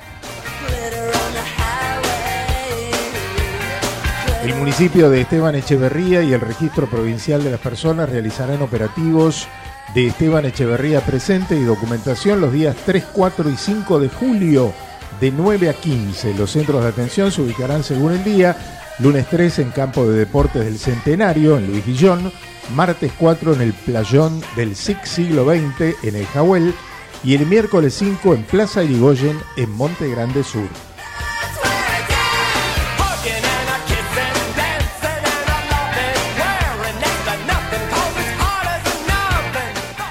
El 4.44 4.54
municipio 4.56 5.08
de 5.08 5.22
Esteban 5.22 5.54
Echeverría 5.54 6.22
y 6.22 6.34
el 6.34 6.42
Registro 6.42 6.90
Provincial 6.90 7.42
de 7.42 7.52
las 7.52 7.60
Personas 7.60 8.10
realizarán 8.10 8.60
operativos 8.60 9.48
de 9.94 10.06
Esteban 10.06 10.46
Echeverría 10.46 11.00
presente 11.04 11.56
y 11.56 11.64
documentación 11.64 12.40
los 12.40 12.52
días 12.52 12.76
3, 12.86 13.04
4 13.12 13.50
y 13.50 13.56
5 13.56 14.00
de 14.00 14.08
julio 14.08 14.72
de 15.20 15.30
9 15.30 15.68
a 15.68 15.74
15. 15.74 16.34
Los 16.34 16.52
centros 16.52 16.82
de 16.82 16.88
atención 16.88 17.30
se 17.30 17.42
ubicarán 17.42 17.84
según 17.84 18.12
el 18.12 18.24
día, 18.24 18.56
lunes 18.98 19.26
3 19.28 19.58
en 19.60 19.70
Campo 19.70 20.08
de 20.08 20.18
Deportes 20.18 20.64
del 20.64 20.78
Centenario 20.78 21.58
en 21.58 21.66
Luis 21.66 21.84
Guillón, 21.84 22.32
martes 22.74 23.12
4 23.18 23.54
en 23.54 23.60
el 23.60 23.72
Playón 23.74 24.40
del 24.56 24.76
SIC 24.76 25.04
siglo 25.04 25.44
XX 25.44 26.02
en 26.04 26.16
el 26.16 26.26
Jahuel 26.26 26.74
y 27.22 27.34
el 27.34 27.46
miércoles 27.46 27.94
5 27.94 28.34
en 28.34 28.44
Plaza 28.44 28.82
Irigoyen 28.82 29.38
en 29.56 29.70
Monte 29.70 30.08
Grande 30.08 30.42
Sur. 30.42 30.91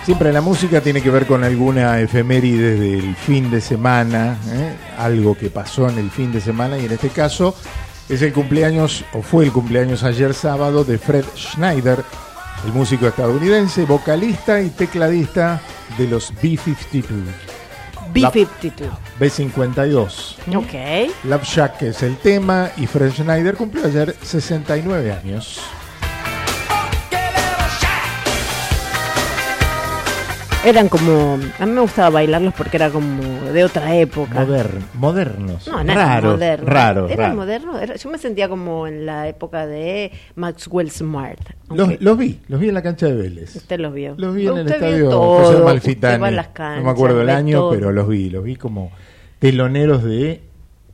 Siempre 0.06 0.34
la 0.34 0.42
música 0.42 0.82
tiene 0.82 1.02
que 1.02 1.12
ver 1.12 1.28
con 1.28 1.44
alguna 1.44 2.00
efeméride 2.00 2.76
del 2.76 3.16
fin 3.16 3.52
de 3.52 3.62
semana, 3.62 4.36
¿eh? 4.52 4.74
algo 4.98 5.38
que 5.38 5.52
pasó 5.52 5.88
en 5.88 6.00
el 6.00 6.10
fin 6.10 6.32
de 6.32 6.42
semana 6.42 6.80
y 6.80 6.86
en 6.86 6.92
este 6.92 7.10
caso 7.10 7.56
es 8.10 8.22
el 8.24 8.34
cumpleaños, 8.34 9.06
o 9.14 9.22
fue 9.22 9.46
el 9.46 9.52
cumpleaños 9.52 10.04
ayer 10.04 10.34
sábado, 10.34 10.84
de 10.84 10.98
Fred 10.98 11.24
Schneider, 11.38 12.04
el 12.66 12.74
músico 12.74 13.08
estadounidense, 13.08 13.86
vocalista 13.86 14.60
y 14.60 14.70
tecladista 14.70 15.62
de 15.98 16.08
los 16.08 16.34
B-52. 16.42 17.14
B-52. 18.12 18.90
B-52. 19.20 20.56
Ok. 20.56 21.14
Love 21.26 21.44
Shack 21.44 21.82
es 21.84 22.02
el 22.02 22.18
tema 22.18 22.72
y 22.76 22.88
Fred 22.88 23.12
Schneider 23.12 23.56
cumplió 23.56 23.86
ayer 23.86 24.16
69 24.24 25.12
años. 25.12 25.62
Eran 30.64 30.90
como. 30.90 31.40
A 31.60 31.66
mí 31.66 31.72
me 31.72 31.82
gustaba 31.82 32.12
bailarlos 32.12 32.54
porque 32.54 32.78
era 32.78 32.92
como 32.92 33.24
de 33.52 33.64
otra 33.64 33.96
época. 33.96 34.42
Modern, 34.42 34.86
modernos. 34.94 35.68
No, 35.68 35.84
no 35.84 35.94
raros, 35.96 36.34
moderno. 36.34 37.36
modernos. 37.36 37.82
Era- 37.82 37.96
yo 37.96 38.10
me 38.12 38.20
sentía 38.20 38.48
como 38.48 38.86
en 38.86 39.08
la 39.08 39.28
época 39.28 39.66
de 39.66 40.12
Maxwell 40.36 40.92
Smart. 40.92 41.40
Los, 41.72 42.00
los 42.00 42.16
vi, 42.16 42.40
los 42.48 42.60
vi 42.60 42.68
en 42.70 42.76
la 42.76 42.84
cancha 42.84 43.08
de 43.08 43.14
Vélez. 43.16 43.56
Usted 43.56 43.80
los 43.80 43.92
vio. 43.92 44.14
Los 44.18 44.36
vi 44.36 44.46
en 44.48 44.58
el 44.60 44.68
estadio 44.72 45.10
todo, 45.10 45.46
José 45.46 45.64
Malfitani. 45.64 46.36
no 46.78 46.84
me 46.84 46.90
acuerdo 46.92 47.22
el 47.22 47.30
año, 47.32 47.58
todo. 47.58 47.72
pero 47.72 47.92
los 47.92 48.08
vi. 48.08 48.30
Los 48.30 48.44
vi 48.44 48.56
como 48.56 48.92
teloneros 49.40 50.04
de. 50.04 50.44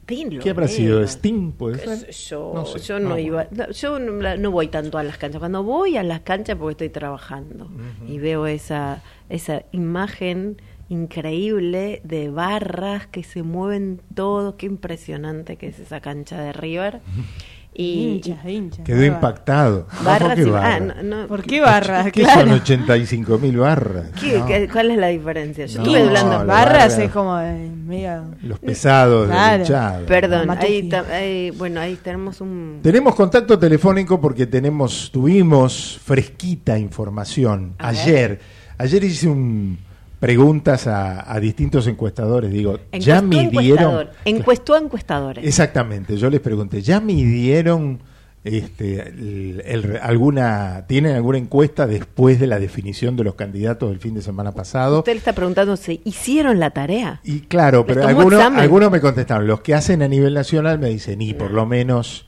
¿Qué 0.07 0.49
habrá 0.49 0.67
sido? 0.67 1.03
¿Sting? 1.03 1.51
¿Puede 1.51 2.11
Yo 2.11 2.51
No 2.53 2.65
sé, 2.65 2.79
yo 2.79 2.99
no, 2.99 3.09
no, 3.09 3.19
iba, 3.19 3.47
no, 3.51 3.69
yo 3.71 3.99
no, 3.99 4.51
voy 4.51 4.69
tanto 4.69 4.97
a 4.97 5.03
las 5.03 5.17
canchas. 5.17 5.39
Cuando 5.39 5.63
voy 5.63 5.97
a 5.97 6.03
las 6.03 6.21
canchas 6.21 6.55
porque 6.55 6.71
estoy 6.71 6.89
trabajando 6.89 7.69
y 8.07 8.17
veo 8.17 8.47
esa 8.47 9.03
esa 9.29 9.63
imagen 9.71 10.61
increíble 10.89 12.01
de 12.05 12.29
barras 12.29 13.07
que 13.07 13.23
se 13.23 13.43
mueven 13.43 14.01
todos, 14.15 14.55
qué 14.55 14.67
impresionante 14.67 15.57
que 15.57 15.67
es 15.67 15.79
esa 15.79 15.99
cancha 15.99 16.41
de 16.41 16.53
River. 16.53 17.01
Y, 17.80 18.15
Hinchas, 18.15 18.39
hinchas. 18.43 18.84
Quedó 18.86 19.05
impactado. 19.05 19.86
Barras 20.03 20.21
¿Cómo 20.32 20.36
que 20.36 20.41
y- 20.41 20.51
barra? 20.51 20.75
ah, 20.75 20.80
no, 20.80 21.03
no. 21.21 21.28
¿Por 21.28 21.43
qué 21.43 21.61
barras? 21.61 22.11
¿Qué 22.11 22.23
Claro. 22.23 22.41
son 22.41 22.51
85 22.53 23.38
mil 23.38 23.57
barras? 23.57 24.05
¿Qué- 24.19 24.39
No, 24.39 24.45
qué- 24.47 24.67
¿Cuál 24.67 24.89
es 24.91 24.97
la 24.97 25.07
diferencia? 25.09 25.67
Yo 25.67 25.78
No, 25.78 25.84
estuve 25.84 26.01
hablando 26.07 26.32
la 26.39 26.43
Barras 26.43 26.93
barra- 26.93 27.03
es 27.05 27.11
como 27.11 27.39
eh, 27.39 27.69
medio... 27.86 28.23
Los 28.41 28.57
pesados 28.59 29.28
Claro. 29.28 29.61
hinchado. 29.63 30.05
Perdón, 30.07 30.49
ahí, 30.59 30.89
ta- 30.89 31.05
ahí- 31.11 31.51
bueno, 31.51 31.80
ahí 31.80 31.95
tenemos 32.03 32.41
un... 32.41 32.80
Tenemos 32.82 33.13
contacto 33.13 33.59
telefónico 33.59 34.19
porque 34.19 34.47
tenemos, 34.47 35.11
tuvimos 35.11 35.99
fresquita 36.03 36.80
información 36.80 37.75
A 37.78 37.91
ver. 37.91 37.99
ayer. 38.01 38.39
Ayer 38.80 39.03
hice 39.03 39.28
un 39.28 39.78
preguntas 40.20 40.88
a, 40.88 41.32
a 41.32 41.39
distintos 41.39 41.88
encuestadores. 41.88 42.51
Digo, 42.51 42.80
ya 42.93 43.18
Encuestó 43.20 43.28
midieron. 43.28 43.61
encuestador, 43.91 44.11
Encuestó 44.26 44.74
a 44.74 44.78
encuestadores. 44.80 45.45
Exactamente, 45.45 46.18
yo 46.18 46.30
les 46.30 46.39
pregunté, 46.39 46.82
¿ya 46.82 46.99
midieron 46.99 47.99
este, 48.43 49.01
el- 49.09 49.61
el- 49.65 49.97
alguna, 50.01 50.86
tienen 50.88 51.15
alguna 51.15 51.38
encuesta 51.38 51.86
después 51.86 52.39
de 52.39 52.47
la 52.47 52.59
definición 52.59 53.18
de 53.18 53.26
los 53.26 53.36
candidatos 53.36 53.89
del 53.89 53.99
fin 53.99 54.13
de 54.15 54.22
semana 54.22 54.53
pasado? 54.53 54.99
Usted 54.99 55.11
le 55.13 55.18
está 55.18 55.34
preguntando 55.34 55.76
si 55.76 55.99
hicieron 56.05 56.57
la 56.59 56.70
tarea. 56.70 57.20
Y 57.26 57.41
claro, 57.41 57.84
¿Les 57.86 57.95
pero 57.97 58.07
algunos, 58.07 58.39
algunos 58.41 58.89
me 58.89 59.01
contestaron, 59.01 59.47
los 59.47 59.59
que 59.61 59.74
hacen 59.76 60.01
a 60.01 60.07
nivel 60.07 60.34
nacional 60.34 60.80
me 60.80 60.88
dicen, 60.89 61.22
y 61.22 61.34
por 61.34 61.51
lo 61.51 61.65
menos 61.65 62.26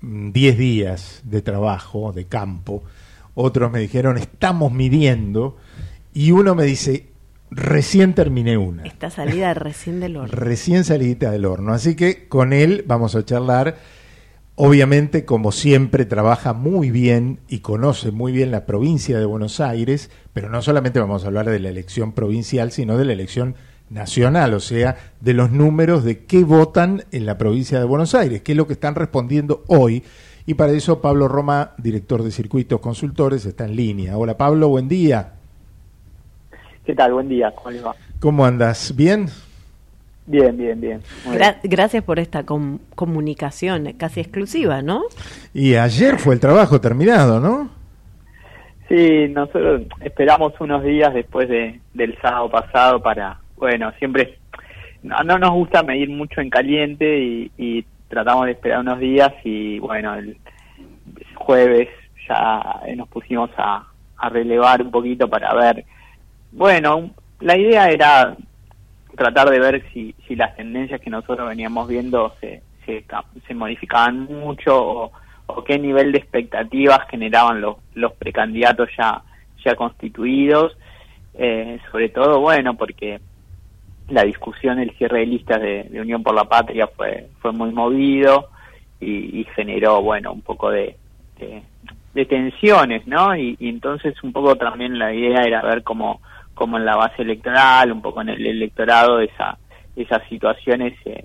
mm, 0.00 0.30
10 0.32 0.56
días 0.58 1.20
de 1.24 1.42
trabajo, 1.42 2.12
de 2.12 2.24
campo. 2.24 2.82
Otros 3.34 3.70
me 3.70 3.80
dijeron, 3.80 4.16
estamos 4.16 4.72
midiendo. 4.72 5.56
Y 6.14 6.30
uno 6.32 6.54
me 6.54 6.64
dice, 6.64 7.09
recién 7.50 8.14
terminé 8.14 8.56
una. 8.56 8.84
Está 8.84 9.10
salida 9.10 9.54
recién 9.54 10.00
del 10.00 10.16
horno. 10.16 10.34
Recién 10.34 10.84
salidita 10.84 11.30
del 11.30 11.44
horno. 11.44 11.72
Así 11.72 11.94
que 11.96 12.28
con 12.28 12.52
él 12.52 12.84
vamos 12.86 13.14
a 13.14 13.24
charlar. 13.24 13.76
Obviamente, 14.56 15.24
como 15.24 15.52
siempre, 15.52 16.04
trabaja 16.04 16.52
muy 16.52 16.90
bien 16.90 17.40
y 17.48 17.60
conoce 17.60 18.10
muy 18.10 18.30
bien 18.30 18.50
la 18.50 18.66
provincia 18.66 19.18
de 19.18 19.24
Buenos 19.24 19.58
Aires, 19.58 20.10
pero 20.34 20.50
no 20.50 20.60
solamente 20.60 21.00
vamos 21.00 21.24
a 21.24 21.28
hablar 21.28 21.48
de 21.48 21.60
la 21.60 21.70
elección 21.70 22.12
provincial, 22.12 22.70
sino 22.70 22.98
de 22.98 23.06
la 23.06 23.14
elección 23.14 23.54
nacional, 23.88 24.52
o 24.52 24.60
sea, 24.60 24.96
de 25.20 25.32
los 25.32 25.50
números 25.50 26.04
de 26.04 26.26
qué 26.26 26.44
votan 26.44 27.04
en 27.10 27.24
la 27.24 27.38
provincia 27.38 27.78
de 27.78 27.86
Buenos 27.86 28.14
Aires, 28.14 28.42
qué 28.42 28.52
es 28.52 28.58
lo 28.58 28.66
que 28.66 28.74
están 28.74 28.96
respondiendo 28.96 29.64
hoy. 29.66 30.04
Y 30.44 30.54
para 30.54 30.72
eso 30.72 31.00
Pablo 31.00 31.26
Roma, 31.26 31.72
director 31.78 32.22
de 32.22 32.30
Circuitos 32.30 32.80
Consultores, 32.80 33.46
está 33.46 33.64
en 33.64 33.76
línea. 33.76 34.18
Hola 34.18 34.36
Pablo, 34.36 34.68
buen 34.68 34.88
día. 34.88 35.39
¿Qué 36.90 36.96
tal? 36.96 37.12
Buen 37.12 37.28
día. 37.28 37.52
¿Cómo 37.52 37.70
les 37.70 37.86
va? 37.86 37.94
¿Cómo 38.18 38.44
andas? 38.44 38.92
¿Bien? 38.96 39.26
Bien, 40.26 40.56
bien, 40.56 40.80
bien. 40.80 41.00
gracias 41.62 42.02
por 42.02 42.18
esta 42.18 42.44
comunicación 42.44 43.92
casi 43.96 44.18
exclusiva, 44.18 44.82
¿no? 44.82 45.02
Y 45.54 45.76
ayer 45.76 46.18
fue 46.18 46.34
el 46.34 46.40
trabajo 46.40 46.80
terminado, 46.80 47.38
¿no? 47.38 47.70
Sí, 48.88 49.28
nosotros 49.28 49.82
esperamos 50.00 50.52
unos 50.58 50.82
días 50.82 51.14
después 51.14 51.48
de, 51.48 51.80
del 51.94 52.18
sábado 52.20 52.50
pasado 52.50 53.00
para, 53.00 53.38
bueno, 53.56 53.92
siempre 54.00 54.36
no, 55.04 55.38
nos 55.38 55.52
gusta 55.52 55.84
medir 55.84 56.08
mucho 56.08 56.40
en 56.40 56.50
caliente 56.50 57.20
y, 57.56 57.86
tratamos 58.08 58.46
de 58.46 58.50
esperar 58.50 58.80
unos 58.80 58.98
días 58.98 59.32
y 59.44 59.78
bueno, 59.78 60.12
el 60.14 60.36
jueves 61.36 61.88
ya 62.28 62.80
nos 62.96 63.08
pusimos 63.08 63.48
a, 63.56 63.86
a 64.16 64.28
relevar 64.28 64.82
un 64.82 64.90
poquito 64.90 65.30
para 65.30 65.54
ver, 65.54 65.84
bueno, 66.52 67.10
la 67.40 67.56
idea 67.56 67.88
era 67.90 68.36
tratar 69.16 69.50
de 69.50 69.60
ver 69.60 69.84
si, 69.92 70.14
si 70.26 70.36
las 70.36 70.56
tendencias 70.56 71.00
que 71.00 71.10
nosotros 71.10 71.48
veníamos 71.48 71.88
viendo 71.88 72.34
se, 72.40 72.62
se, 73.46 73.54
modificaban 73.54 74.24
mucho 74.24 75.10
o, 75.46 75.64
qué 75.66 75.78
nivel 75.78 76.12
de 76.12 76.18
expectativas 76.18 77.00
generaban 77.10 77.60
los, 77.60 77.76
los 77.94 78.12
precandidatos 78.12 78.88
ya, 78.96 79.22
ya 79.64 79.74
constituidos. 79.74 80.76
Eh, 81.34 81.78
sobre 81.90 82.08
todo, 82.08 82.40
bueno, 82.40 82.74
porque 82.74 83.20
la 84.08 84.24
discusión, 84.24 84.78
el 84.78 84.90
cierre 84.96 85.20
de 85.20 85.26
listas 85.26 85.60
de, 85.60 86.00
Unión 86.00 86.22
por 86.22 86.34
la 86.34 86.44
Patria 86.44 86.86
fue, 86.88 87.28
fue 87.40 87.52
muy 87.52 87.72
movido 87.72 88.48
y, 89.00 89.46
generó, 89.54 90.02
bueno, 90.02 90.32
un 90.32 90.42
poco 90.42 90.70
de, 90.70 90.96
de, 92.14 92.26
tensiones, 92.26 93.06
¿no? 93.06 93.34
y, 93.34 93.56
entonces 93.60 94.14
un 94.22 94.32
poco 94.32 94.56
también 94.56 94.98
la 94.98 95.14
idea 95.14 95.42
era 95.42 95.62
ver 95.62 95.82
cómo 95.82 96.20
como 96.60 96.76
en 96.76 96.84
la 96.84 96.94
base 96.94 97.22
electoral, 97.22 97.90
un 97.90 98.02
poco 98.02 98.20
en 98.20 98.28
el 98.28 98.46
electorado, 98.46 99.18
esa, 99.18 99.56
esas 99.96 100.20
situaciones, 100.28 100.92
eh, 101.06 101.24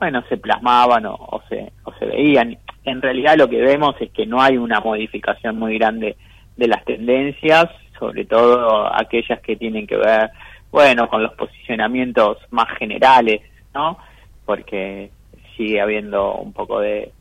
bueno, 0.00 0.24
se 0.30 0.38
plasmaban 0.38 1.04
o, 1.04 1.42
se, 1.50 1.70
o 1.84 1.92
se 1.98 2.06
veían. 2.06 2.56
En 2.82 3.02
realidad 3.02 3.36
lo 3.36 3.50
que 3.50 3.60
vemos 3.60 3.94
es 4.00 4.10
que 4.12 4.24
no 4.24 4.40
hay 4.40 4.56
una 4.56 4.80
modificación 4.80 5.58
muy 5.58 5.76
grande 5.76 6.16
de 6.56 6.68
las 6.68 6.82
tendencias, 6.86 7.66
sobre 7.98 8.24
todo 8.24 8.90
aquellas 8.98 9.40
que 9.42 9.56
tienen 9.56 9.86
que 9.86 9.98
ver, 9.98 10.30
bueno, 10.70 11.06
con 11.06 11.22
los 11.22 11.34
posicionamientos 11.34 12.38
más 12.48 12.70
generales, 12.78 13.42
¿no? 13.74 13.98
Porque 14.46 15.10
sigue 15.54 15.82
habiendo 15.82 16.36
un 16.36 16.54
poco 16.54 16.80
de, 16.80 17.12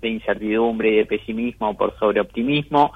incertidumbre 0.00 0.92
y 0.92 0.96
de 0.98 1.06
pesimismo 1.06 1.76
por 1.76 1.98
sobreoptimismo 1.98 2.92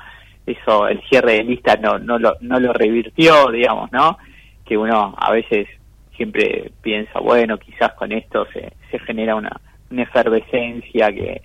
eso 0.46 0.88
el 0.88 1.00
cierre 1.08 1.34
de 1.34 1.44
lista 1.44 1.76
no, 1.76 1.98
no, 1.98 2.18
lo, 2.18 2.36
no 2.40 2.60
lo 2.60 2.72
revirtió, 2.72 3.50
digamos, 3.50 3.90
¿no? 3.92 4.18
Que 4.64 4.76
uno 4.76 5.14
a 5.16 5.30
veces 5.30 5.68
siempre 6.16 6.70
piensa, 6.82 7.18
bueno, 7.20 7.58
quizás 7.58 7.92
con 7.94 8.12
esto 8.12 8.46
se, 8.52 8.72
se 8.90 8.98
genera 9.00 9.34
una, 9.34 9.60
una 9.90 10.02
efervescencia 10.02 11.12
que, 11.12 11.42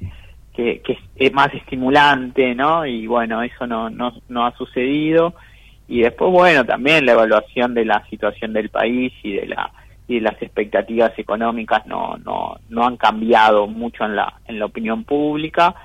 que, 0.54 0.82
es 1.16 1.34
más 1.34 1.54
estimulante, 1.54 2.54
¿no? 2.56 2.86
Y 2.86 3.08
bueno, 3.08 3.42
eso 3.42 3.66
no, 3.66 3.90
no, 3.90 4.14
no 4.28 4.46
ha 4.46 4.56
sucedido. 4.58 5.34
Y 5.88 6.02
después, 6.02 6.32
bueno, 6.32 6.66
también 6.66 7.06
la 7.06 7.14
evaluación 7.14 7.74
de 7.74 7.86
la 7.86 8.06
situación 8.10 8.54
del 8.54 8.70
país 8.70 9.14
y 9.24 9.34
de 9.34 9.48
la 9.48 9.72
y 10.08 10.16
de 10.16 10.22
las 10.22 10.42
expectativas 10.42 11.12
económicas 11.20 11.86
no, 11.86 12.18
no, 12.26 12.58
no 12.70 12.84
han 12.84 12.98
cambiado 12.98 13.68
mucho 13.68 14.06
en 14.06 14.16
la, 14.16 14.42
en 14.48 14.58
la 14.58 14.66
opinión 14.66 15.04
pública 15.04 15.76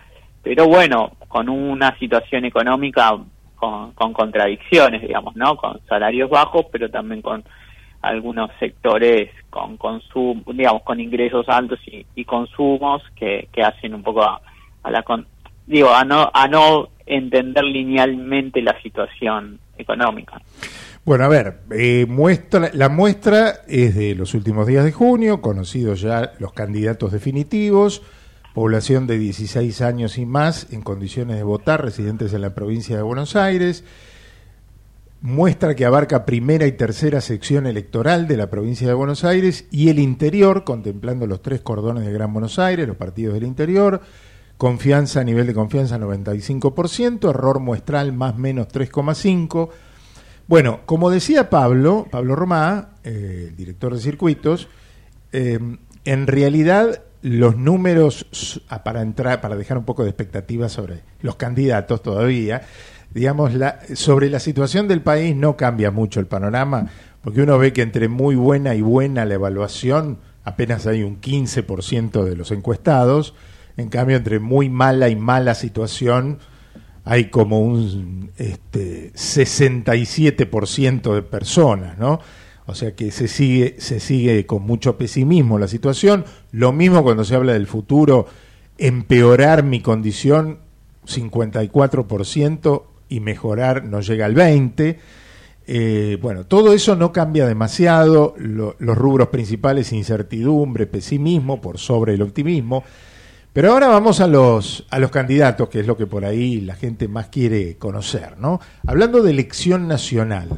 pero 0.44 0.68
bueno, 0.68 1.12
con 1.34 1.48
una 1.48 1.98
situación 1.98 2.44
económica 2.44 3.18
con, 3.56 3.92
contradicciones, 4.12 5.02
digamos, 5.02 5.34
¿no? 5.34 5.56
Con 5.56 5.80
salarios 5.88 6.30
bajos, 6.30 6.66
pero 6.70 6.88
también 6.88 7.22
con 7.22 7.42
algunos 8.02 8.52
sectores 8.60 9.30
con 9.50 9.76
consumo, 9.76 10.44
digamos, 10.52 10.82
con 10.82 11.00
ingresos 11.00 11.48
altos 11.48 11.80
y, 11.86 12.24
consumos 12.24 13.02
que, 13.16 13.48
que, 13.52 13.64
hacen 13.64 13.96
un 13.96 14.04
poco 14.04 14.22
a, 14.22 14.40
la 14.88 15.04
digo, 15.66 15.92
a 15.92 16.04
no 16.04 16.30
a 16.32 16.46
no 16.46 16.90
entender 17.04 17.64
linealmente 17.64 18.62
la 18.62 18.80
situación 18.80 19.58
económica. 19.76 20.40
Bueno, 21.04 21.24
a 21.24 21.28
ver, 21.28 21.62
eh, 21.72 22.06
muestra, 22.08 22.70
la 22.74 22.88
muestra 22.88 23.54
es 23.66 23.96
de 23.96 24.14
los 24.14 24.34
últimos 24.34 24.68
días 24.68 24.84
de 24.84 24.92
junio, 24.92 25.42
conocidos 25.42 26.00
ya 26.00 26.30
los 26.38 26.52
candidatos 26.52 27.10
definitivos 27.10 28.02
población 28.54 29.08
de 29.08 29.18
16 29.18 29.82
años 29.82 30.16
y 30.16 30.24
más 30.24 30.68
en 30.70 30.80
condiciones 30.80 31.36
de 31.36 31.42
votar, 31.42 31.84
residentes 31.84 32.32
en 32.32 32.40
la 32.40 32.54
provincia 32.54 32.96
de 32.96 33.02
Buenos 33.02 33.34
Aires, 33.34 33.84
muestra 35.20 35.74
que 35.74 35.84
abarca 35.84 36.24
primera 36.24 36.66
y 36.66 36.72
tercera 36.72 37.20
sección 37.20 37.66
electoral 37.66 38.28
de 38.28 38.36
la 38.36 38.50
provincia 38.50 38.86
de 38.86 38.94
Buenos 38.94 39.24
Aires 39.24 39.66
y 39.72 39.88
el 39.88 39.98
interior, 39.98 40.62
contemplando 40.62 41.26
los 41.26 41.42
tres 41.42 41.62
cordones 41.62 42.06
de 42.06 42.12
Gran 42.12 42.32
Buenos 42.32 42.60
Aires, 42.60 42.86
los 42.86 42.96
partidos 42.96 43.34
del 43.34 43.44
interior, 43.44 44.02
confianza, 44.56 45.24
nivel 45.24 45.48
de 45.48 45.54
confianza 45.54 45.98
95%, 45.98 47.30
error 47.30 47.58
muestral 47.58 48.12
más 48.12 48.38
menos 48.38 48.68
3,5%. 48.68 49.70
Bueno, 50.46 50.80
como 50.86 51.10
decía 51.10 51.50
Pablo, 51.50 52.06
Pablo 52.08 52.36
Romá, 52.36 52.90
eh, 53.02 53.46
el 53.48 53.56
director 53.56 53.94
de 53.94 54.00
circuitos, 54.00 54.68
eh, 55.32 55.58
en 56.04 56.26
realidad 56.26 57.02
los 57.24 57.56
números 57.56 58.60
ah, 58.68 58.84
para 58.84 59.00
entrar, 59.00 59.40
para 59.40 59.56
dejar 59.56 59.78
un 59.78 59.84
poco 59.84 60.04
de 60.04 60.10
expectativa 60.10 60.68
sobre 60.68 61.00
los 61.22 61.36
candidatos 61.36 62.02
todavía, 62.02 62.60
digamos, 63.14 63.54
la, 63.54 63.80
sobre 63.94 64.28
la 64.28 64.40
situación 64.40 64.88
del 64.88 65.00
país 65.00 65.34
no 65.34 65.56
cambia 65.56 65.90
mucho 65.90 66.20
el 66.20 66.26
panorama, 66.26 66.90
porque 67.22 67.40
uno 67.40 67.56
ve 67.56 67.72
que 67.72 67.80
entre 67.80 68.08
muy 68.08 68.34
buena 68.34 68.74
y 68.74 68.82
buena 68.82 69.24
la 69.24 69.34
evaluación 69.34 70.18
apenas 70.44 70.86
hay 70.86 71.02
un 71.02 71.18
15% 71.18 72.24
de 72.24 72.36
los 72.36 72.50
encuestados, 72.50 73.34
en 73.78 73.88
cambio 73.88 74.18
entre 74.18 74.38
muy 74.38 74.68
mala 74.68 75.08
y 75.08 75.16
mala 75.16 75.54
situación 75.54 76.40
hay 77.06 77.30
como 77.30 77.60
un 77.60 78.32
este, 78.36 79.14
67% 79.14 81.14
de 81.14 81.22
personas, 81.22 81.96
¿no? 81.96 82.20
O 82.66 82.74
sea 82.74 82.94
que 82.94 83.10
se 83.10 83.28
sigue, 83.28 83.76
se 83.78 84.00
sigue 84.00 84.46
con 84.46 84.62
mucho 84.62 84.96
pesimismo 84.96 85.58
la 85.58 85.68
situación. 85.68 86.24
Lo 86.52 86.72
mismo 86.72 87.02
cuando 87.02 87.24
se 87.24 87.34
habla 87.34 87.52
del 87.52 87.66
futuro, 87.66 88.26
empeorar 88.78 89.62
mi 89.62 89.80
condición 89.80 90.58
54% 91.06 92.82
y 93.08 93.20
mejorar 93.20 93.84
no 93.84 94.00
llega 94.00 94.26
al 94.26 94.34
20%. 94.34 94.96
Eh, 95.66 96.18
bueno, 96.20 96.44
todo 96.44 96.74
eso 96.74 96.94
no 96.94 97.12
cambia 97.12 97.46
demasiado. 97.46 98.34
los 98.38 98.98
rubros 98.98 99.28
principales, 99.28 99.92
incertidumbre, 99.92 100.86
pesimismo 100.86 101.60
por 101.60 101.78
sobre 101.78 102.14
el 102.14 102.22
optimismo. 102.22 102.84
Pero 103.52 103.72
ahora 103.72 103.86
vamos 103.86 104.20
a 104.20 104.26
los, 104.26 104.84
a 104.90 104.98
los 104.98 105.10
candidatos, 105.10 105.68
que 105.68 105.80
es 105.80 105.86
lo 105.86 105.96
que 105.96 106.06
por 106.06 106.24
ahí 106.24 106.60
la 106.60 106.74
gente 106.74 107.06
más 107.06 107.28
quiere 107.28 107.76
conocer, 107.76 108.36
¿no? 108.38 108.60
Hablando 108.84 109.22
de 109.22 109.30
elección 109.30 109.86
nacional. 109.86 110.48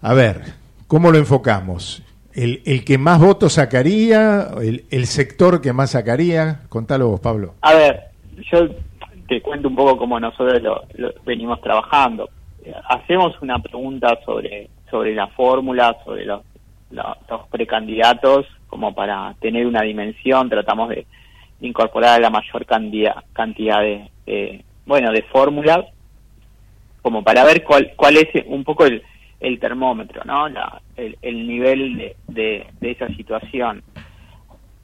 A 0.00 0.14
ver, 0.14 0.61
¿Cómo 0.92 1.10
lo 1.10 1.16
enfocamos? 1.16 2.02
¿El, 2.34 2.60
el 2.66 2.84
que 2.84 2.98
más 2.98 3.18
votos 3.18 3.54
sacaría? 3.54 4.48
El, 4.60 4.84
¿El 4.90 5.06
sector 5.06 5.62
que 5.62 5.72
más 5.72 5.92
sacaría? 5.92 6.64
Contalo 6.68 7.08
vos, 7.08 7.18
Pablo. 7.18 7.54
A 7.62 7.72
ver, 7.72 8.10
yo 8.52 8.68
te 9.26 9.40
cuento 9.40 9.68
un 9.68 9.74
poco 9.74 9.96
cómo 9.96 10.20
nosotros 10.20 10.60
lo, 10.60 11.14
venimos 11.24 11.62
trabajando. 11.62 12.28
Hacemos 12.90 13.40
una 13.40 13.58
pregunta 13.58 14.18
sobre, 14.26 14.68
sobre 14.90 15.14
la 15.14 15.28
fórmula, 15.28 15.96
sobre 16.04 16.26
los, 16.26 16.42
los, 16.90 17.48
precandidatos, 17.50 18.44
como 18.66 18.94
para 18.94 19.34
tener 19.40 19.66
una 19.66 19.80
dimensión, 19.80 20.50
tratamos 20.50 20.90
de, 20.90 21.06
incorporar 21.62 22.20
la 22.20 22.28
mayor 22.28 22.66
cantidad, 22.66 23.14
cantidad 23.32 23.80
de, 23.80 24.62
bueno, 24.84 25.10
de 25.10 25.22
fórmulas, 25.22 25.86
como 27.00 27.24
para 27.24 27.44
ver 27.44 27.64
cuál, 27.64 27.94
cuál 27.96 28.18
es 28.18 28.28
un 28.44 28.62
poco 28.62 28.84
el, 28.84 29.02
el 29.42 29.58
termómetro, 29.58 30.22
¿no? 30.24 30.48
La, 30.48 30.80
el, 30.96 31.46
nivel 31.46 32.14
de, 32.28 32.66
de, 32.80 32.90
esa 32.90 33.08
situación. 33.08 33.82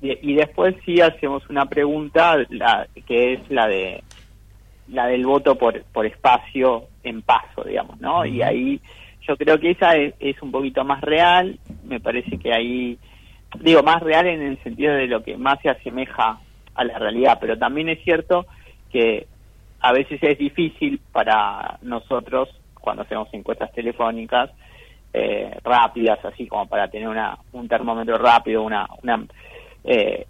Y, 0.02 0.34
después 0.34 0.74
sí 0.84 1.00
hacemos 1.00 1.48
una 1.48 1.66
pregunta, 1.66 2.36
la, 2.50 2.86
que 3.06 3.34
es 3.34 3.50
la 3.50 3.66
de 3.66 4.02
la 4.88 5.06
del 5.06 5.26
voto 5.26 5.56
por, 5.56 5.82
por 5.84 6.06
espacio 6.06 6.86
en 7.02 7.22
paso, 7.22 7.62
digamos, 7.64 8.00
¿no? 8.00 8.24
Y 8.24 8.42
ahí 8.42 8.80
yo 9.26 9.36
creo 9.36 9.60
que 9.60 9.72
esa 9.72 9.94
es, 9.94 10.42
un 10.42 10.50
poquito 10.50 10.84
más 10.84 11.02
real, 11.02 11.58
me 11.84 12.00
parece 12.00 12.38
que 12.38 12.52
ahí, 12.52 12.98
digo, 13.60 13.82
más 13.82 14.02
real 14.02 14.26
en 14.26 14.42
el 14.42 14.62
sentido 14.62 14.94
de 14.94 15.06
lo 15.06 15.22
que 15.22 15.36
más 15.36 15.60
se 15.60 15.68
asemeja 15.68 16.40
a 16.74 16.84
la 16.84 16.98
realidad, 16.98 17.38
pero 17.40 17.58
también 17.58 17.88
es 17.90 18.02
cierto 18.02 18.46
que 18.90 19.26
a 19.80 19.92
veces 19.92 20.20
es 20.22 20.38
difícil 20.38 21.00
para 21.12 21.78
nosotros 21.82 22.48
cuando 22.88 23.02
hacemos 23.02 23.28
encuestas 23.32 23.70
telefónicas 23.72 24.48
eh, 25.12 25.58
rápidas, 25.62 26.24
así 26.24 26.46
como 26.46 26.66
para 26.66 26.88
tener 26.88 27.06
una, 27.06 27.36
un 27.52 27.68
termómetro 27.68 28.16
rápido, 28.16 28.62
una, 28.62 28.88
una 29.02 29.26
eh, 29.84 30.26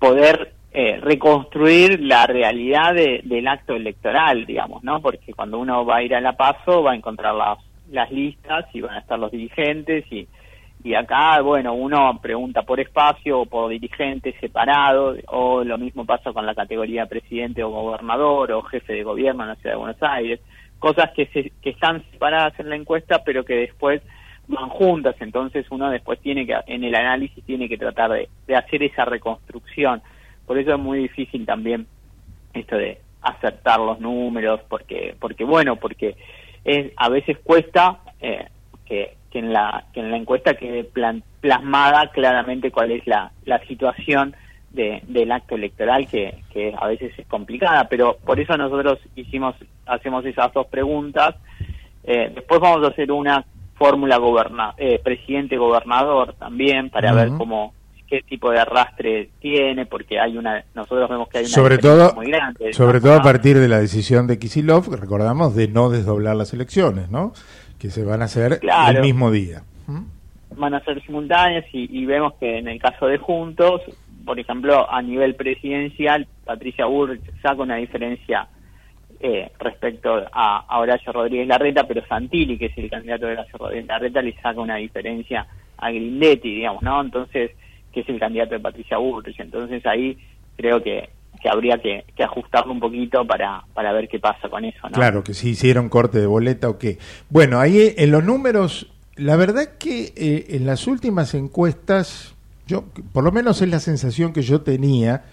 poder 0.00 0.52
eh, 0.72 0.98
reconstruir 1.00 2.00
la 2.00 2.26
realidad 2.26 2.92
del 2.92 3.46
acto 3.46 3.74
electoral, 3.74 4.44
digamos, 4.44 4.82
¿no? 4.82 5.00
Porque 5.00 5.32
cuando 5.32 5.60
uno 5.60 5.84
va 5.86 5.98
a 5.98 6.02
ir 6.02 6.12
a 6.12 6.20
la 6.20 6.32
paso 6.32 6.82
va 6.82 6.90
a 6.90 6.96
encontrar 6.96 7.36
las, 7.36 7.58
las 7.92 8.10
listas 8.10 8.64
y 8.72 8.80
van 8.80 8.96
a 8.96 8.98
estar 8.98 9.16
los 9.16 9.30
dirigentes 9.30 10.04
y, 10.10 10.26
Y 10.84 10.94
acá, 10.94 11.40
bueno, 11.40 11.74
uno 11.74 12.18
pregunta 12.20 12.62
por 12.62 12.78
espacio 12.80 13.40
o 13.40 13.46
por 13.46 13.70
dirigente 13.70 14.34
separado, 14.40 15.16
o 15.28 15.64
lo 15.64 15.78
mismo 15.78 16.04
pasa 16.04 16.32
con 16.32 16.46
la 16.46 16.54
categoría 16.54 17.06
presidente 17.06 17.62
o 17.62 17.70
gobernador 17.70 18.52
o 18.52 18.62
jefe 18.62 18.92
de 18.92 19.02
gobierno 19.02 19.42
en 19.42 19.48
la 19.50 19.56
ciudad 19.56 19.74
de 19.74 19.80
Buenos 19.80 20.02
Aires. 20.02 20.40
Cosas 20.78 21.10
que, 21.12 21.26
se, 21.26 21.52
que 21.62 21.70
están 21.70 22.04
separadas 22.10 22.58
en 22.60 22.68
la 22.68 22.76
encuesta, 22.76 23.22
pero 23.24 23.44
que 23.44 23.54
después 23.54 24.02
van 24.48 24.68
juntas, 24.68 25.16
entonces 25.20 25.66
uno 25.70 25.90
después 25.90 26.20
tiene 26.20 26.46
que, 26.46 26.56
en 26.66 26.84
el 26.84 26.94
análisis 26.94 27.42
tiene 27.44 27.68
que 27.68 27.78
tratar 27.78 28.12
de, 28.12 28.56
hacer 28.56 28.82
esa 28.82 29.04
reconstrucción. 29.04 30.02
Por 30.46 30.58
eso 30.58 30.74
es 30.74 30.78
muy 30.78 30.98
difícil 30.98 31.44
también 31.44 31.86
esto 32.54 32.76
de 32.76 33.00
acertar 33.22 33.80
los 33.80 34.00
números, 34.00 34.60
porque, 34.68 35.16
porque 35.18 35.44
bueno, 35.44 35.76
porque 35.76 36.16
es, 36.64 36.92
a 36.96 37.08
veces 37.08 37.38
cuesta 37.42 37.98
eh, 38.20 38.46
que, 38.84 39.16
que, 39.30 39.38
en 39.40 39.52
la, 39.52 39.84
que 39.92 40.00
en 40.00 40.10
la 40.10 40.16
encuesta 40.16 40.54
quede 40.54 40.84
plan, 40.84 41.22
plasmada 41.40 42.10
claramente 42.12 42.70
cuál 42.70 42.92
es 42.92 43.06
la, 43.06 43.32
la 43.44 43.58
situación 43.66 44.36
de, 44.76 45.02
del 45.08 45.32
acto 45.32 45.56
electoral, 45.56 46.06
que, 46.06 46.42
que 46.52 46.72
a 46.78 46.86
veces 46.86 47.12
es 47.18 47.26
complicada, 47.26 47.88
pero 47.88 48.16
por 48.24 48.38
eso 48.38 48.56
nosotros 48.56 49.00
hicimos, 49.16 49.56
hacemos 49.86 50.24
esas 50.24 50.52
dos 50.52 50.68
preguntas. 50.68 51.34
Eh, 52.04 52.30
después 52.32 52.60
vamos 52.60 52.84
a 52.84 52.92
hacer 52.92 53.10
una 53.10 53.44
fórmula 53.74 54.16
goberna, 54.18 54.74
eh, 54.78 55.00
presidente-gobernador 55.02 56.34
también 56.38 56.90
para 56.90 57.12
ver 57.12 57.30
cómo 57.36 57.74
qué 58.06 58.22
tipo 58.22 58.52
de 58.52 58.60
arrastre 58.60 59.30
tiene, 59.40 59.84
porque 59.84 60.20
hay 60.20 60.38
una, 60.38 60.64
nosotros 60.76 61.10
vemos 61.10 61.28
que 61.28 61.38
hay 61.38 61.44
una 61.46 61.52
sobre 61.54 61.78
todo, 61.78 62.14
muy 62.14 62.26
grande. 62.28 62.72
Sobre 62.72 63.00
todo 63.00 63.14
a 63.14 63.22
partir 63.22 63.58
de 63.58 63.66
la 63.66 63.80
decisión 63.80 64.28
de 64.28 64.38
Kisilov, 64.38 64.94
recordamos, 64.94 65.56
de 65.56 65.66
no 65.66 65.90
desdoblar 65.90 66.36
las 66.36 66.52
elecciones, 66.54 67.10
¿no? 67.10 67.32
Que 67.80 67.90
se 67.90 68.04
van 68.04 68.22
a 68.22 68.26
hacer 68.26 68.60
Claro. 68.60 68.98
el 68.98 69.02
mismo 69.04 69.32
día. 69.32 69.62
van 70.56 70.74
a 70.74 70.80
ser 70.84 71.02
simultáneas 71.04 71.64
y, 71.72 71.98
y 72.00 72.06
vemos 72.06 72.34
que 72.38 72.58
en 72.58 72.68
el 72.68 72.80
caso 72.80 73.06
de 73.08 73.18
Juntos, 73.18 73.82
por 74.26 74.38
ejemplo, 74.38 74.90
a 74.90 75.00
nivel 75.00 75.34
presidencial, 75.36 76.26
Patricia 76.44 76.84
Bullrich 76.84 77.22
saca 77.40 77.62
una 77.62 77.76
diferencia 77.76 78.48
eh, 79.20 79.50
respecto 79.58 80.26
a, 80.32 80.66
a 80.68 80.78
Horacio 80.78 81.12
Rodríguez 81.12 81.48
Larreta, 81.48 81.84
pero 81.86 82.04
Santilli, 82.06 82.58
que 82.58 82.66
es 82.66 82.76
el 82.76 82.90
candidato 82.90 83.26
de 83.26 83.32
Horacio 83.32 83.58
Rodríguez 83.58 83.86
Larreta, 83.86 84.20
le 84.20 84.34
saca 84.42 84.60
una 84.60 84.76
diferencia 84.76 85.46
a 85.78 85.90
Grindetti, 85.90 86.56
digamos, 86.56 86.82
¿no? 86.82 87.00
Entonces, 87.00 87.52
que 87.92 88.00
es 88.00 88.08
el 88.10 88.20
candidato 88.20 88.54
de 88.54 88.60
Patricia 88.60 88.98
Bullrich. 88.98 89.40
Entonces 89.40 89.84
ahí 89.86 90.18
creo 90.56 90.82
que, 90.82 91.08
que 91.40 91.48
habría 91.48 91.78
que, 91.78 92.04
que 92.14 92.24
ajustarlo 92.24 92.72
un 92.72 92.80
poquito 92.80 93.26
para, 93.26 93.64
para 93.72 93.92
ver 93.92 94.08
qué 94.08 94.18
pasa 94.18 94.50
con 94.50 94.64
eso, 94.64 94.80
¿no? 94.84 94.92
Claro, 94.92 95.24
que 95.24 95.32
si 95.32 95.50
hicieron 95.50 95.88
corte 95.88 96.18
de 96.18 96.26
boleta 96.26 96.68
o 96.68 96.78
qué. 96.78 96.98
Bueno, 97.30 97.58
ahí 97.58 97.78
eh, 97.78 97.94
en 97.98 98.10
los 98.10 98.22
números, 98.22 98.92
la 99.14 99.36
verdad 99.36 99.78
que 99.78 100.12
eh, 100.14 100.46
en 100.50 100.66
las 100.66 100.86
últimas 100.86 101.32
encuestas, 101.34 102.35
yo, 102.66 102.84
por 103.12 103.24
lo 103.24 103.32
menos 103.32 103.62
es 103.62 103.68
la 103.68 103.80
sensación 103.80 104.32
que 104.32 104.42
yo 104.42 104.62
tenía, 104.62 105.24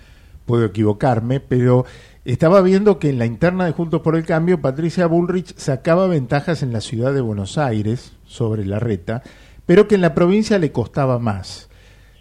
puedo 0.45 0.65
equivocarme, 0.65 1.39
pero 1.39 1.85
estaba 2.25 2.61
viendo 2.61 2.99
que 2.99 3.09
en 3.09 3.19
la 3.19 3.25
interna 3.25 3.65
de 3.65 3.71
Juntos 3.71 4.01
por 4.01 4.15
el 4.15 4.25
Cambio, 4.25 4.61
Patricia 4.61 5.07
Bullrich 5.07 5.55
sacaba 5.57 6.07
ventajas 6.07 6.63
en 6.63 6.71
la 6.71 6.81
ciudad 6.81 7.13
de 7.13 7.21
Buenos 7.21 7.57
Aires 7.57 8.13
sobre 8.25 8.65
la 8.65 8.79
reta, 8.79 9.23
pero 9.65 9.87
que 9.87 9.95
en 9.95 10.01
la 10.01 10.13
provincia 10.13 10.59
le 10.59 10.71
costaba 10.71 11.19
más. 11.19 11.69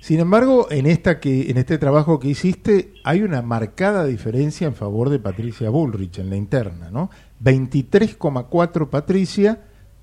Sin 0.00 0.18
embargo, 0.18 0.66
en 0.70 0.86
esta 0.86 1.20
que 1.20 1.50
en 1.50 1.58
este 1.58 1.78
trabajo 1.78 2.18
que 2.18 2.28
hiciste 2.28 2.92
hay 3.04 3.22
una 3.22 3.40
marcada 3.40 4.04
diferencia 4.04 4.66
en 4.66 4.74
favor 4.74 5.10
de 5.10 5.20
Patricia 5.20 5.70
Bullrich 5.70 6.18
en 6.18 6.30
la 6.30 6.36
interna, 6.36 6.90
¿no? 6.90 7.08
23,4 7.44 8.88
Patricia, 8.88 9.60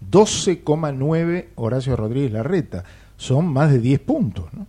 12,9 0.10 1.47
Horacio 1.55 1.97
Rodríguez 1.97 2.32
Larreta. 2.32 2.86
Son 3.18 3.47
más 3.51 3.72
de 3.72 3.80
10 3.80 3.99
puntos, 3.99 4.53
¿no? 4.53 4.66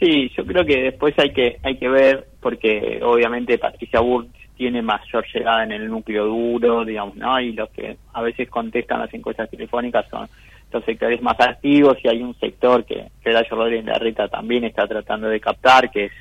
Sí, 0.00 0.30
yo 0.36 0.44
creo 0.44 0.64
que 0.64 0.82
después 0.82 1.18
hay 1.18 1.32
que 1.32 1.58
hay 1.62 1.76
que 1.76 1.88
ver 1.88 2.28
porque 2.40 3.00
obviamente 3.02 3.58
Patricia 3.58 4.00
Bullrich 4.00 4.48
tiene 4.56 4.82
mayor 4.82 5.24
llegada 5.32 5.64
en 5.64 5.72
el 5.72 5.88
núcleo 5.88 6.26
duro, 6.26 6.84
digamos, 6.84 7.16
¿no? 7.16 7.40
Y 7.40 7.52
los 7.52 7.68
que 7.70 7.96
a 8.12 8.22
veces 8.22 8.48
contestan 8.48 9.00
las 9.00 9.12
encuestas 9.14 9.50
telefónicas 9.50 10.06
son 10.08 10.28
los 10.72 10.84
sectores 10.84 11.22
más 11.22 11.38
activos 11.40 11.96
y 12.02 12.08
hay 12.08 12.22
un 12.22 12.34
sector 12.38 12.84
que, 12.84 13.06
que 13.22 13.42
Rodríguez 13.50 13.86
Larreta 13.86 14.28
también 14.28 14.64
está 14.64 14.86
tratando 14.86 15.28
de 15.28 15.40
captar, 15.40 15.90
que 15.90 16.06
es 16.06 16.12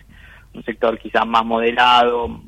un 0.53 0.63
sector 0.63 0.97
quizás 0.97 1.25
más 1.27 1.45
moderado, 1.45 2.41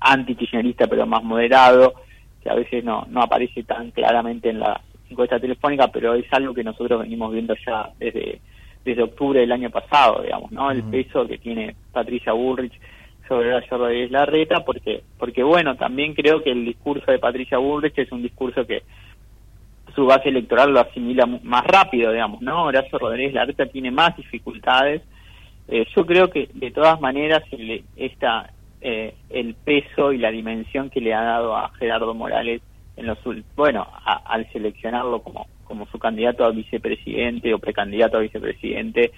anti-kirchnerista 0.00 0.86
pero 0.86 1.06
más 1.06 1.22
moderado, 1.22 1.94
que 2.42 2.50
a 2.50 2.54
veces 2.54 2.84
no, 2.84 3.06
no 3.10 3.22
aparece 3.22 3.64
tan 3.64 3.90
claramente 3.90 4.50
en 4.50 4.60
la 4.60 4.80
encuesta 5.10 5.40
telefónica, 5.40 5.88
pero 5.88 6.14
es 6.14 6.26
algo 6.32 6.54
que 6.54 6.64
nosotros 6.64 7.00
venimos 7.00 7.32
viendo 7.32 7.54
ya 7.66 7.90
desde 7.98 8.40
desde 8.84 9.02
octubre 9.02 9.40
del 9.40 9.52
año 9.52 9.70
pasado, 9.70 10.22
digamos, 10.22 10.50
¿no? 10.52 10.70
El 10.70 10.82
peso 10.84 11.26
que 11.26 11.38
tiene 11.38 11.74
Patricia 11.92 12.32
Bullrich 12.32 12.72
sobre 13.28 13.54
Horacio 13.54 13.78
Rodríguez 13.78 14.10
Larreta, 14.10 14.64
porque, 14.64 15.02
porque 15.18 15.42
bueno, 15.42 15.76
también 15.76 16.14
creo 16.14 16.42
que 16.42 16.50
el 16.50 16.64
discurso 16.64 17.10
de 17.10 17.18
Patricia 17.18 17.58
Bullrich 17.58 17.98
es 17.98 18.10
un 18.10 18.22
discurso 18.22 18.66
que 18.66 18.82
su 19.94 20.06
base 20.06 20.28
electoral 20.28 20.72
lo 20.72 20.80
asimila 20.80 21.26
más 21.26 21.64
rápido, 21.64 22.12
digamos, 22.12 22.40
¿no? 22.42 22.64
Horacio 22.64 22.98
Rodríguez 22.98 23.34
Larreta 23.34 23.66
tiene 23.66 23.90
más 23.90 24.16
dificultades. 24.16 25.02
Eh, 25.68 25.86
yo 25.94 26.06
creo 26.06 26.30
que 26.30 26.48
de 26.54 26.70
todas 26.70 27.00
maneras 27.00 27.42
el, 27.52 27.84
esta, 27.96 28.50
eh, 28.80 29.14
el 29.28 29.54
peso 29.54 30.12
y 30.12 30.18
la 30.18 30.30
dimensión 30.30 30.90
que 30.90 31.00
le 31.00 31.14
ha 31.14 31.22
dado 31.22 31.56
a 31.56 31.70
Gerardo 31.74 32.14
Morales 32.14 32.62
en 33.00 33.06
los 33.06 33.18
bueno, 33.56 33.86
a- 34.04 34.22
al 34.26 34.46
seleccionarlo 34.52 35.22
como, 35.22 35.46
como 35.64 35.86
su 35.86 35.98
candidato 35.98 36.44
a 36.44 36.50
vicepresidente 36.50 37.52
o 37.54 37.58
precandidato 37.58 38.16
a 38.18 38.20
vicepresidente, 38.20 39.12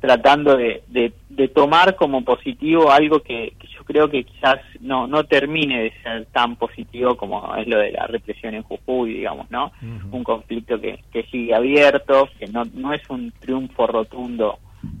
tratando 0.00 0.56
de, 0.56 0.82
de, 0.88 1.12
de 1.30 1.48
tomar 1.48 1.96
como 1.96 2.22
positivo 2.24 2.90
algo 2.90 3.20
que, 3.20 3.54
que 3.58 3.66
yo 3.68 3.84
creo 3.84 4.10
que 4.10 4.24
quizás 4.24 4.60
no, 4.80 5.06
no 5.06 5.24
termine 5.24 5.82
de 5.84 5.92
ser 6.02 6.26
tan 6.26 6.56
positivo 6.56 7.16
como 7.16 7.54
es 7.56 7.66
lo 7.66 7.78
de 7.78 7.92
la 7.92 8.06
represión 8.06 8.54
en 8.54 8.62
Jujuy, 8.64 9.14
digamos, 9.14 9.50
¿no? 9.50 9.72
Un 10.12 10.22
conflicto 10.24 10.78
que, 10.78 11.00
que 11.10 11.22
sigue 11.24 11.54
abierto, 11.54 12.28
que 12.38 12.46
no, 12.48 12.64
no 12.74 12.92
es 12.92 13.02
un 13.08 13.32
triunfo 13.40 13.86
rotundo 13.86 14.58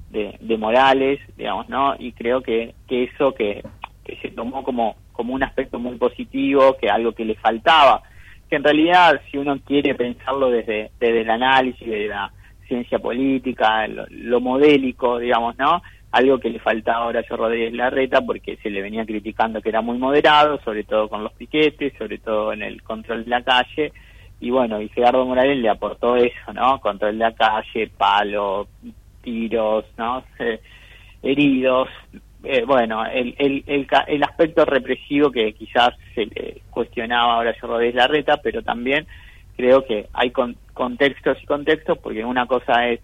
de, 0.08 0.36
de 0.40 0.56
Morales, 0.56 1.20
digamos, 1.36 1.68
¿no? 1.68 1.94
Y 1.98 2.12
creo 2.12 2.40
que, 2.40 2.74
que 2.88 3.04
eso 3.04 3.34
que, 3.34 3.62
que 4.04 4.16
se 4.16 4.28
tomó 4.30 4.62
como, 4.62 4.96
como 5.12 5.34
un 5.34 5.42
aspecto 5.42 5.78
muy 5.78 5.96
positivo, 5.96 6.76
que 6.80 6.88
algo 6.88 7.12
que 7.12 7.24
le 7.24 7.34
faltaba, 7.36 8.02
que 8.48 8.56
en 8.56 8.64
realidad 8.64 9.20
si 9.30 9.38
uno 9.38 9.58
quiere 9.60 9.94
pensarlo 9.94 10.50
desde, 10.50 10.90
desde 11.00 11.22
el 11.22 11.30
análisis, 11.30 11.86
de 11.86 12.08
la 12.08 12.30
ciencia 12.68 12.98
política, 12.98 13.86
lo, 13.88 14.06
lo 14.10 14.40
modélico, 14.40 15.18
digamos, 15.18 15.56
¿no? 15.58 15.82
Algo 16.12 16.38
que 16.38 16.50
le 16.50 16.60
faltaba 16.60 17.04
a 17.04 17.08
Horacio 17.08 17.36
Rodríguez 17.36 17.72
Larreta 17.72 18.20
porque 18.20 18.56
se 18.62 18.70
le 18.70 18.82
venía 18.82 19.04
criticando 19.04 19.60
que 19.60 19.70
era 19.70 19.80
muy 19.80 19.98
moderado, 19.98 20.60
sobre 20.64 20.84
todo 20.84 21.08
con 21.08 21.24
los 21.24 21.32
piquetes, 21.32 21.92
sobre 21.98 22.18
todo 22.18 22.52
en 22.52 22.62
el 22.62 22.82
control 22.82 23.24
de 23.24 23.30
la 23.30 23.42
calle, 23.42 23.92
y 24.40 24.50
bueno, 24.50 24.80
y 24.80 24.88
Gerardo 24.90 25.24
Morales 25.24 25.58
le 25.58 25.68
aportó 25.68 26.16
eso, 26.16 26.52
¿no? 26.52 26.78
Control 26.80 27.12
de 27.12 27.24
la 27.24 27.34
calle, 27.34 27.88
palo, 27.96 28.68
tiros, 29.22 29.86
¿no? 29.96 30.22
Heridos, 31.22 31.88
eh, 32.44 32.64
bueno, 32.66 33.04
el, 33.06 33.34
el, 33.38 33.64
el, 33.66 33.86
el 34.06 34.22
aspecto 34.22 34.64
represivo 34.64 35.30
que 35.30 35.52
quizás 35.54 35.90
se 36.14 36.26
le 36.26 36.62
cuestionaba 36.70 37.34
a 37.34 37.38
Horacio 37.38 37.68
Rodríguez 37.68 37.94
Larreta, 37.96 38.36
pero 38.42 38.62
también 38.62 39.06
creo 39.56 39.84
que 39.84 40.06
hay 40.12 40.30
con- 40.30 40.56
contextos 40.72 41.38
y 41.42 41.46
contextos, 41.46 41.98
porque 41.98 42.24
una 42.24 42.46
cosa 42.46 42.88
es 42.88 43.00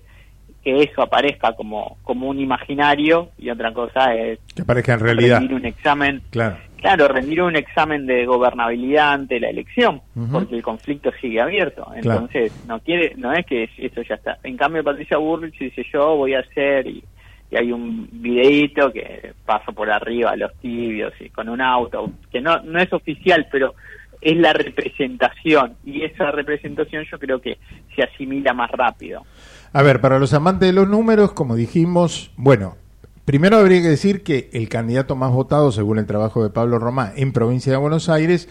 que 0.65 0.83
eso 0.83 1.01
aparezca 1.03 1.55
como, 1.55 1.97
como 2.03 2.29
un 2.29 2.39
imaginario 2.39 3.31
y 3.39 3.49
otra 3.49 3.73
cosa 3.73 4.15
es 4.15 4.39
Que 4.55 4.63
parezca 4.65 4.93
en 4.95 5.01
realidad. 5.01 5.39
rendir 5.39 5.57
un 5.57 5.65
examen, 5.65 6.21
Claro. 6.31 6.59
claro, 6.77 7.09
rendir 7.09 7.41
un 7.41 7.57
examen 7.57 8.05
de 8.07 8.27
gobernabilidad 8.27 9.13
ante 9.13 9.41
la 9.41 9.49
elección, 9.49 10.03
porque 10.31 10.57
el 10.57 10.63
conflicto 10.63 11.11
sigue 11.21 11.41
abierto. 11.41 11.85
Claro. 12.03 12.21
Entonces, 12.21 12.53
no 12.67 12.79
quiere, 12.81 13.15
no 13.17 13.33
es 13.33 13.47
que 13.47 13.71
eso 13.79 14.03
ya 14.03 14.17
está. 14.17 14.37
En 14.43 14.59
cambio, 14.59 14.85
Patricia 14.85 15.17
Burrich 15.17 15.59
dice 15.59 15.83
yo 15.91 16.17
voy 16.17 16.35
a 16.35 16.41
hacer 16.41 16.87
y, 16.89 17.03
y 17.51 17.57
hay 17.57 17.73
un 17.73 18.09
videíto 18.13 18.93
que 18.93 19.35
pasa 19.45 19.73
por 19.73 19.91
arriba 19.91 20.31
a 20.31 20.37
los 20.37 20.55
tibios 20.57 21.13
y 21.21 21.31
con 21.31 21.49
un 21.49 21.61
auto, 21.61 22.11
que 22.31 22.41
no, 22.41 22.61
no 22.63 22.81
es 22.81 22.93
oficial, 22.93 23.49
pero 23.51 23.75
es 24.21 24.37
la 24.37 24.53
representación 24.53 25.75
y 25.85 26.03
esa 26.05 26.31
representación 26.31 27.05
yo 27.11 27.19
creo 27.19 27.41
que 27.41 27.59
se 27.95 28.03
asimila 28.03 28.53
más 28.53 28.71
rápido. 28.71 29.25
A 29.73 29.83
ver, 29.83 30.01
para 30.01 30.19
los 30.19 30.35
amantes 30.35 30.69
de 30.69 30.73
los 30.75 30.89
números, 30.89 31.33
como 31.33 31.57
dijimos, 31.57 32.31
bueno, 32.37 32.77
primero 33.25 33.57
habría 33.57 33.81
que 33.83 33.89
decir 33.89 34.23
que 34.23 34.51
el 34.53 34.69
candidato 34.69 35.17
más 35.17 35.33
votado, 35.33 35.73
según 35.73 35.99
el 35.99 36.07
trabajo 36.07 36.43
de 36.43 36.51
Pablo 36.51 36.79
Romá, 36.79 37.13
en 37.17 37.33
provincia 37.33 37.73
de 37.73 37.79
Buenos 37.79 38.09
Aires, 38.09 38.49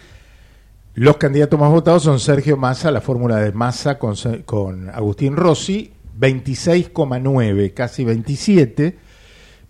los 0.95 1.18
candidatos 1.18 1.60
más 1.60 1.70
votados 1.72 2.04
son 2.04 2.20
Sergio 2.20 2.58
Massa, 2.58 2.91
la 2.91 3.00
fórmula 3.00 3.38
de 3.38 3.52
Massa 3.54 4.00
con, 4.00 4.16
con 4.45 4.89
Agustín 4.89 5.38
Rossi, 5.38 5.93
26,9, 6.20 7.74
casi 7.74 8.03
27. 8.03 8.97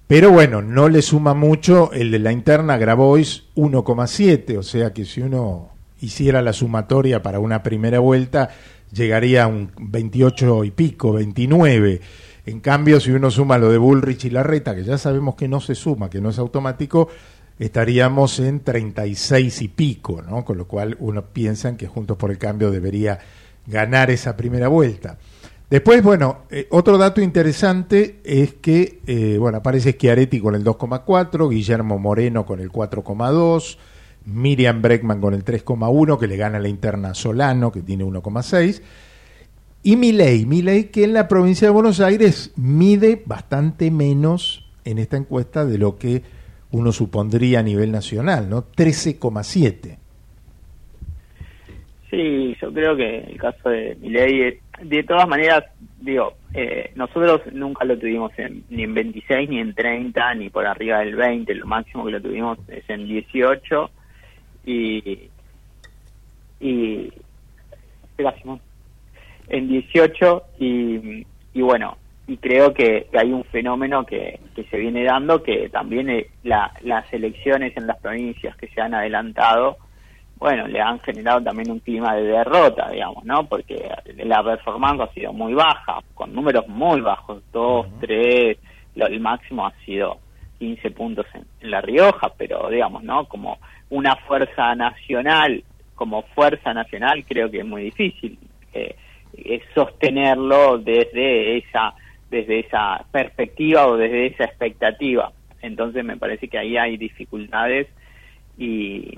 Pero 0.07 0.31
bueno, 0.31 0.61
no 0.61 0.89
le 0.89 1.01
suma 1.01 1.33
mucho 1.33 1.91
el 1.93 2.11
de 2.11 2.19
la 2.19 2.31
interna 2.31 2.77
Grabois 2.77 3.43
1,7, 3.55 4.57
o 4.57 4.63
sea 4.63 4.91
que 4.91 5.05
si 5.05 5.21
uno 5.21 5.69
hiciera 6.01 6.41
la 6.41 6.53
sumatoria 6.53 7.21
para 7.21 7.39
una 7.39 7.61
primera 7.61 7.99
vuelta, 7.99 8.49
llegaría 8.91 9.43
a 9.43 9.47
un 9.47 9.71
28 9.79 10.63
y 10.63 10.71
pico, 10.71 11.13
29. 11.13 12.01
En 12.47 12.59
cambio, 12.59 12.99
si 12.99 13.11
uno 13.11 13.29
suma 13.29 13.59
lo 13.59 13.69
de 13.69 13.77
Bullrich 13.77 14.25
y 14.25 14.29
Larreta, 14.31 14.73
que 14.73 14.83
ya 14.83 14.97
sabemos 14.97 15.35
que 15.35 15.47
no 15.47 15.61
se 15.61 15.75
suma, 15.75 16.09
que 16.09 16.21
no 16.21 16.29
es 16.29 16.39
automático, 16.39 17.09
estaríamos 17.59 18.39
en 18.39 18.61
36 18.61 19.61
y 19.61 19.67
pico, 19.67 20.23
¿no? 20.23 20.43
Con 20.43 20.57
lo 20.57 20.67
cual 20.67 20.97
uno 20.99 21.25
piensa 21.25 21.75
que 21.77 21.87
Juntos 21.87 22.17
por 22.17 22.31
el 22.31 22.39
Cambio 22.39 22.71
debería 22.71 23.19
ganar 23.67 24.09
esa 24.09 24.35
primera 24.35 24.69
vuelta. 24.69 25.19
Después, 25.69 26.01
bueno, 26.01 26.45
eh, 26.49 26.67
otro 26.71 26.97
dato 26.97 27.21
interesante 27.21 28.21
es 28.23 28.55
que, 28.55 28.99
eh, 29.05 29.37
bueno, 29.37 29.59
aparece 29.59 29.91
Schiaretti 29.91 30.39
con 30.39 30.55
el 30.55 30.63
2,4, 30.63 31.47
Guillermo 31.47 31.99
Moreno 31.99 32.43
con 32.43 32.59
el 32.59 32.71
4,2, 32.71 33.77
Miriam 34.25 34.81
Breckman 34.81 35.21
con 35.21 35.35
el 35.35 35.43
3,1, 35.43 36.17
que 36.17 36.25
le 36.25 36.37
gana 36.37 36.59
la 36.59 36.69
interna 36.69 37.13
Solano, 37.13 37.71
que 37.71 37.81
tiene 37.81 38.03
1,6, 38.03 38.81
y 39.83 39.95
Milei, 39.95 40.45
Milei 40.45 40.85
que 40.85 41.03
en 41.03 41.13
la 41.13 41.27
provincia 41.27 41.67
de 41.67 41.71
Buenos 41.71 42.01
Aires 42.01 42.51
mide 42.57 43.21
bastante 43.25 43.91
menos 43.91 44.65
en 44.85 44.97
esta 44.97 45.17
encuesta 45.17 45.65
de 45.65 45.77
lo 45.77 45.97
que 45.97 46.23
uno 46.71 46.91
supondría 46.91 47.59
a 47.59 47.63
nivel 47.63 47.91
nacional, 47.91 48.49
¿no? 48.49 48.65
13,7. 48.71 49.97
Sí, 52.09 52.55
yo 52.59 52.73
creo 52.73 52.95
que 52.95 53.19
el 53.19 53.37
caso 53.37 53.69
de 53.69 53.95
Milei, 54.01 54.59
de 54.81 55.03
todas 55.03 55.27
maneras, 55.27 55.65
digo, 55.99 56.33
eh, 56.53 56.91
nosotros 56.95 57.41
nunca 57.53 57.85
lo 57.85 57.97
tuvimos 57.97 58.31
en, 58.37 58.63
ni 58.69 58.83
en 58.83 58.93
26, 58.93 59.49
ni 59.49 59.59
en 59.59 59.73
30, 59.73 60.35
ni 60.35 60.49
por 60.49 60.65
arriba 60.65 60.99
del 60.99 61.15
20, 61.15 61.53
lo 61.55 61.65
máximo 61.65 62.05
que 62.05 62.11
lo 62.11 62.21
tuvimos 62.21 62.57
es 62.69 62.89
en 62.89 63.07
18 63.07 63.91
y 64.65 65.29
y 66.61 67.09
en 69.47 69.67
18 69.69 70.43
y, 70.59 71.25
y 71.53 71.61
bueno 71.61 71.97
y 72.27 72.37
creo 72.37 72.73
que, 72.73 73.07
hay 73.17 73.31
un 73.31 73.43
fenómeno 73.45 74.05
que, 74.05 74.39
que, 74.55 74.63
se 74.65 74.77
viene 74.77 75.03
dando 75.03 75.41
que 75.41 75.67
también 75.69 76.09
eh, 76.09 76.27
la, 76.43 76.71
las 76.83 77.11
elecciones 77.11 77.75
en 77.75 77.87
las 77.87 77.97
provincias 77.97 78.55
que 78.55 78.67
se 78.67 78.81
han 78.81 78.93
adelantado 78.93 79.77
bueno 80.39 80.67
le 80.67 80.81
han 80.81 80.99
generado 80.99 81.41
también 81.41 81.71
un 81.71 81.79
clima 81.79 82.15
de 82.15 82.23
derrota 82.23 82.89
digamos 82.89 83.23
no 83.25 83.45
porque 83.45 83.91
la 84.17 84.43
performance 84.43 85.01
ha 85.01 85.13
sido 85.13 85.33
muy 85.33 85.53
baja 85.53 85.99
con 86.13 86.33
números 86.33 86.67
muy 86.67 87.01
bajos 87.01 87.43
2, 87.51 87.87
3 88.01 88.57
el 88.95 89.19
máximo 89.19 89.67
ha 89.67 89.73
sido 89.85 90.19
15 90.59 90.91
puntos 90.91 91.25
en, 91.33 91.45
en 91.61 91.71
La 91.71 91.81
Rioja 91.81 92.31
pero 92.37 92.69
digamos 92.69 93.03
no 93.03 93.25
como 93.25 93.59
una 93.89 94.15
fuerza 94.15 94.73
nacional 94.75 95.63
como 95.95 96.23
fuerza 96.33 96.73
nacional 96.73 97.25
creo 97.27 97.51
que 97.51 97.59
es 97.59 97.65
muy 97.65 97.83
difícil 97.83 98.37
eh, 98.73 98.95
sostenerlo 99.73 100.77
desde 100.77 101.57
esa 101.57 101.93
desde 102.29 102.59
esa 102.59 103.05
perspectiva 103.11 103.87
o 103.87 103.97
desde 103.97 104.27
esa 104.27 104.45
expectativa. 104.45 105.31
Entonces 105.61 106.03
me 106.05 106.17
parece 106.17 106.47
que 106.47 106.57
ahí 106.57 106.77
hay 106.77 106.97
dificultades 106.97 107.87
y 108.57 109.17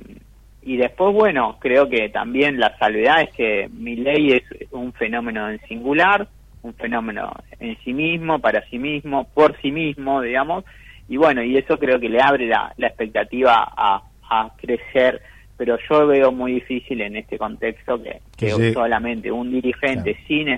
y 0.63 0.77
después 0.77 1.13
bueno 1.13 1.57
creo 1.59 1.89
que 1.89 2.09
también 2.09 2.59
la 2.59 2.77
salvedad 2.77 3.21
es 3.21 3.31
que 3.31 3.69
mi 3.73 3.95
ley 3.95 4.31
es 4.33 4.43
un 4.71 4.93
fenómeno 4.93 5.49
en 5.49 5.59
singular 5.67 6.27
un 6.61 6.73
fenómeno 6.75 7.31
en 7.59 7.77
sí 7.83 7.93
mismo 7.93 8.39
para 8.39 8.63
sí 8.69 8.77
mismo 8.77 9.27
por 9.33 9.59
sí 9.61 9.71
mismo 9.71 10.21
digamos. 10.21 10.63
Y 11.07 11.17
bueno 11.17 11.43
y 11.43 11.57
eso 11.57 11.77
creo 11.77 11.99
que 11.99 12.07
le 12.07 12.21
abre 12.21 12.47
la, 12.47 12.73
la 12.77 12.87
expectativa 12.87 13.67
a 13.75 14.03
a 14.31 14.49
crecer, 14.55 15.21
pero 15.57 15.77
yo 15.89 16.07
veo 16.07 16.31
muy 16.31 16.53
difícil 16.53 17.01
en 17.01 17.17
este 17.17 17.37
contexto 17.37 18.01
que, 18.01 18.21
que 18.37 18.73
solamente 18.73 19.29
un 19.29 19.51
dirigente 19.51 20.17
sin, 20.25 20.57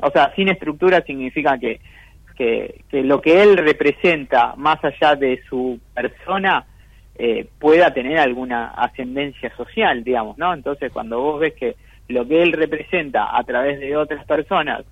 o 0.00 0.10
sea, 0.10 0.34
sin 0.34 0.48
estructura 0.48 1.00
significa 1.02 1.56
que, 1.56 1.80
que, 2.36 2.82
que, 2.90 3.04
lo 3.04 3.20
que 3.20 3.40
él 3.42 3.56
representa, 3.56 4.54
más 4.56 4.84
allá 4.84 5.14
de 5.14 5.40
su 5.48 5.78
persona, 5.94 6.66
eh, 7.18 7.48
pueda 7.58 7.94
tener 7.94 8.18
alguna 8.18 8.68
ascendencia 8.68 9.54
social, 9.56 10.04
digamos, 10.04 10.36
¿no? 10.38 10.52
Entonces, 10.52 10.92
cuando 10.92 11.20
vos 11.20 11.40
ves 11.40 11.54
que 11.54 11.76
lo 12.08 12.26
que 12.26 12.42
él 12.42 12.52
representa 12.52 13.36
a 13.36 13.42
través 13.44 13.80
de 13.80 13.96
otras 13.96 14.24
personas 14.26 14.84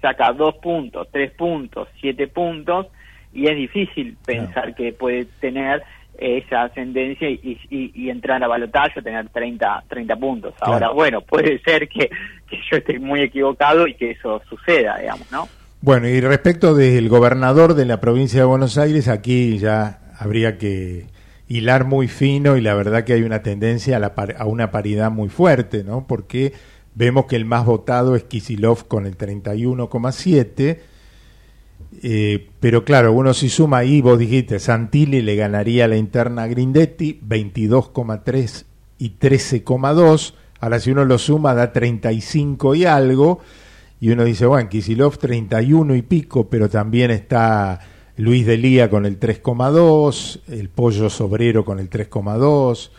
saca 0.00 0.32
dos 0.32 0.56
puntos, 0.56 1.08
tres 1.10 1.32
puntos, 1.32 1.88
siete 2.00 2.28
puntos, 2.28 2.86
y 3.32 3.48
es 3.48 3.56
difícil 3.56 4.16
pensar 4.24 4.74
que 4.74 4.92
puede 4.92 5.26
tener 5.40 5.82
esa 6.16 6.62
ascendencia 6.62 7.28
y, 7.28 7.58
y, 7.70 8.08
entrar 8.08 8.42
a 8.42 8.46
balotaje 8.46 9.02
tener 9.02 9.28
30, 9.28 9.84
30 9.88 10.16
puntos. 10.16 10.54
Ahora, 10.60 10.90
bueno, 10.90 11.20
puede 11.20 11.58
ser 11.58 11.88
que, 11.88 12.08
yo 12.70 12.76
esté 12.76 12.98
muy 13.00 13.20
equivocado 13.20 13.86
y 13.88 13.94
que 13.94 14.12
eso 14.12 14.40
suceda, 14.48 14.98
digamos, 14.98 15.30
¿no? 15.32 15.48
Bueno, 15.80 16.08
y 16.08 16.20
respecto 16.20 16.74
del 16.74 17.08
gobernador 17.08 17.74
de 17.74 17.84
la 17.84 18.00
provincia 18.00 18.40
de 18.40 18.46
Buenos 18.46 18.78
Aires, 18.78 19.08
aquí 19.08 19.58
ya 19.58 19.98
habría 20.18 20.56
que 20.56 21.06
hilar 21.48 21.84
muy 21.84 22.08
fino 22.08 22.56
y 22.56 22.60
la 22.60 22.74
verdad 22.74 23.04
que 23.04 23.12
hay 23.12 23.22
una 23.22 23.42
tendencia 23.42 23.96
a, 23.96 24.00
la, 24.00 24.14
a 24.38 24.46
una 24.46 24.70
paridad 24.70 25.10
muy 25.10 25.28
fuerte, 25.28 25.84
¿no? 25.84 26.06
Porque 26.06 26.52
vemos 26.94 27.26
que 27.26 27.36
el 27.36 27.44
más 27.44 27.64
votado 27.66 28.16
es 28.16 28.24
Kisilov 28.24 28.86
con 28.86 29.06
el 29.06 29.18
31,7 29.18 30.78
eh, 32.02 32.48
pero 32.60 32.84
claro, 32.84 33.12
uno 33.12 33.34
si 33.34 33.48
suma 33.48 33.78
ahí, 33.78 34.00
vos 34.00 34.18
dijiste, 34.18 34.58
Santilli 34.58 35.22
le 35.22 35.36
ganaría 35.36 35.88
la 35.88 35.96
interna 35.96 36.42
a 36.44 36.46
Grindetti, 36.46 37.20
22,3 37.26 38.64
y 38.98 39.12
13,2. 39.18 40.34
Ahora 40.60 40.80
si 40.80 40.90
uno 40.90 41.04
lo 41.04 41.18
suma 41.18 41.54
da 41.54 41.72
35 41.72 42.74
y 42.74 42.84
algo. 42.84 43.40
Y 44.00 44.10
uno 44.10 44.24
dice, 44.24 44.44
bueno, 44.46 44.68
Kisilov 44.68 45.18
31 45.18 45.94
y 45.94 46.02
pico, 46.02 46.48
pero 46.48 46.68
también 46.68 47.10
está 47.10 47.80
Luis 48.16 48.46
Delía 48.46 48.88
con 48.88 49.06
el 49.06 49.18
3,2, 49.18 50.40
el 50.48 50.68
Pollo 50.68 51.10
Sobrero 51.10 51.64
con 51.64 51.80
el 51.80 51.90
3,2. 51.90 52.90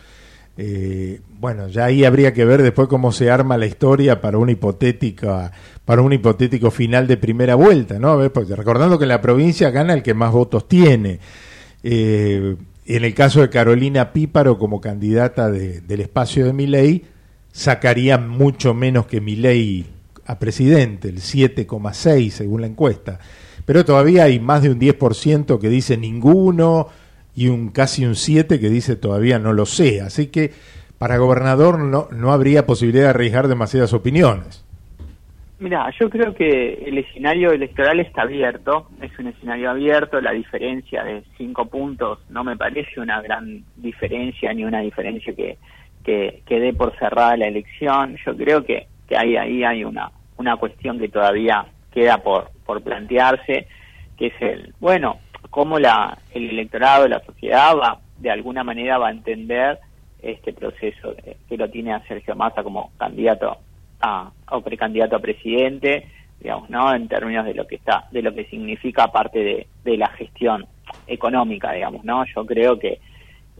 Eh, 0.58 1.20
bueno, 1.38 1.68
ya 1.68 1.84
ahí 1.86 2.04
habría 2.04 2.32
que 2.32 2.44
ver 2.44 2.62
después 2.62 2.88
cómo 2.88 3.12
se 3.12 3.30
arma 3.30 3.56
la 3.56 3.66
historia 3.66 4.20
para 4.20 4.38
una 4.38 4.52
hipotética, 4.52 5.52
para 5.84 6.02
un 6.02 6.12
hipotético 6.12 6.70
final 6.70 7.06
de 7.06 7.16
primera 7.16 7.54
vuelta, 7.54 7.98
¿no? 7.98 8.18
Recordando 8.28 8.98
que 8.98 9.06
la 9.06 9.20
provincia 9.20 9.70
gana 9.70 9.94
el 9.94 10.02
que 10.02 10.14
más 10.14 10.32
votos 10.32 10.68
tiene. 10.68 11.20
Eh, 11.82 12.56
en 12.86 13.04
el 13.04 13.14
caso 13.14 13.40
de 13.40 13.50
Carolina 13.50 14.12
Píparo 14.12 14.58
como 14.58 14.80
candidata 14.80 15.50
del 15.50 16.00
espacio 16.00 16.46
de 16.46 16.52
Milei, 16.52 17.04
sacaría 17.52 18.18
mucho 18.18 18.74
menos 18.74 19.06
que 19.06 19.20
Milei 19.20 19.86
a 20.26 20.38
presidente, 20.38 21.08
el 21.08 21.20
7,6 21.20 22.30
según 22.30 22.60
la 22.60 22.66
encuesta. 22.66 23.18
Pero 23.66 23.84
todavía 23.84 24.24
hay 24.24 24.40
más 24.40 24.62
de 24.62 24.70
un 24.70 24.80
10% 24.80 25.60
que 25.60 25.68
dice 25.68 25.98
ninguno, 25.98 26.88
y 27.36 27.48
un 27.48 27.68
casi 27.68 28.04
un 28.06 28.16
7 28.16 28.58
que 28.58 28.70
dice 28.70 28.96
todavía 28.96 29.38
no 29.38 29.52
lo 29.52 29.66
sé. 29.66 30.00
Así 30.00 30.28
que 30.28 30.50
para 30.98 31.18
gobernador 31.18 31.78
no, 31.78 32.08
no 32.10 32.32
habría 32.32 32.66
posibilidad 32.66 33.04
de 33.04 33.10
arriesgar 33.10 33.46
demasiadas 33.46 33.92
opiniones. 33.92 34.64
Mira, 35.58 35.90
yo 35.98 36.10
creo 36.10 36.34
que 36.34 36.84
el 36.86 36.98
escenario 36.98 37.50
electoral 37.50 38.00
está 38.00 38.22
abierto, 38.22 38.88
es 39.00 39.18
un 39.18 39.28
escenario 39.28 39.70
abierto, 39.70 40.20
la 40.20 40.32
diferencia 40.32 41.02
de 41.02 41.22
cinco 41.38 41.66
puntos 41.66 42.18
no 42.28 42.44
me 42.44 42.56
parece 42.56 43.00
una 43.00 43.22
gran 43.22 43.64
diferencia 43.76 44.52
ni 44.52 44.64
una 44.64 44.80
diferencia 44.80 45.34
que, 45.34 45.56
que, 46.04 46.42
que 46.46 46.60
dé 46.60 46.74
por 46.74 46.94
cerrada 46.98 47.38
la 47.38 47.46
elección. 47.46 48.16
Yo 48.24 48.36
creo 48.36 48.64
que, 48.64 48.86
que 49.08 49.16
ahí, 49.16 49.36
ahí 49.36 49.64
hay 49.64 49.84
una, 49.84 50.10
una 50.36 50.56
cuestión 50.56 50.98
que 50.98 51.08
todavía 51.08 51.64
queda 51.90 52.18
por, 52.18 52.50
por 52.66 52.82
plantearse, 52.82 53.68
que 54.16 54.26
es 54.26 54.34
el, 54.40 54.74
bueno, 54.80 55.20
cómo 55.50 55.78
la, 55.78 56.18
el 56.34 56.50
electorado, 56.50 57.08
la 57.08 57.20
sociedad 57.20 57.76
va, 57.76 58.00
de 58.18 58.30
alguna 58.30 58.64
manera 58.64 58.98
va 58.98 59.08
a 59.08 59.12
entender 59.12 59.78
este 60.20 60.52
proceso 60.52 61.14
que 61.48 61.56
lo 61.56 61.70
tiene 61.70 61.92
a 61.92 62.06
Sergio 62.06 62.34
Massa 62.34 62.62
como 62.62 62.90
candidato 62.96 63.58
a, 64.00 64.30
o 64.50 64.60
precandidato 64.60 65.16
a 65.16 65.20
presidente, 65.20 66.08
digamos, 66.40 66.68
¿no? 66.70 66.94
En 66.94 67.08
términos 67.08 67.44
de 67.44 67.54
lo 67.54 67.66
que 67.66 67.76
está, 67.76 68.06
de 68.10 68.22
lo 68.22 68.34
que 68.34 68.44
significa 68.46 69.08
parte 69.08 69.38
de, 69.38 69.66
de 69.84 69.96
la 69.96 70.08
gestión 70.08 70.66
económica, 71.06 71.72
digamos, 71.72 72.04
¿no? 72.04 72.24
Yo 72.34 72.44
creo 72.44 72.78
que 72.78 72.98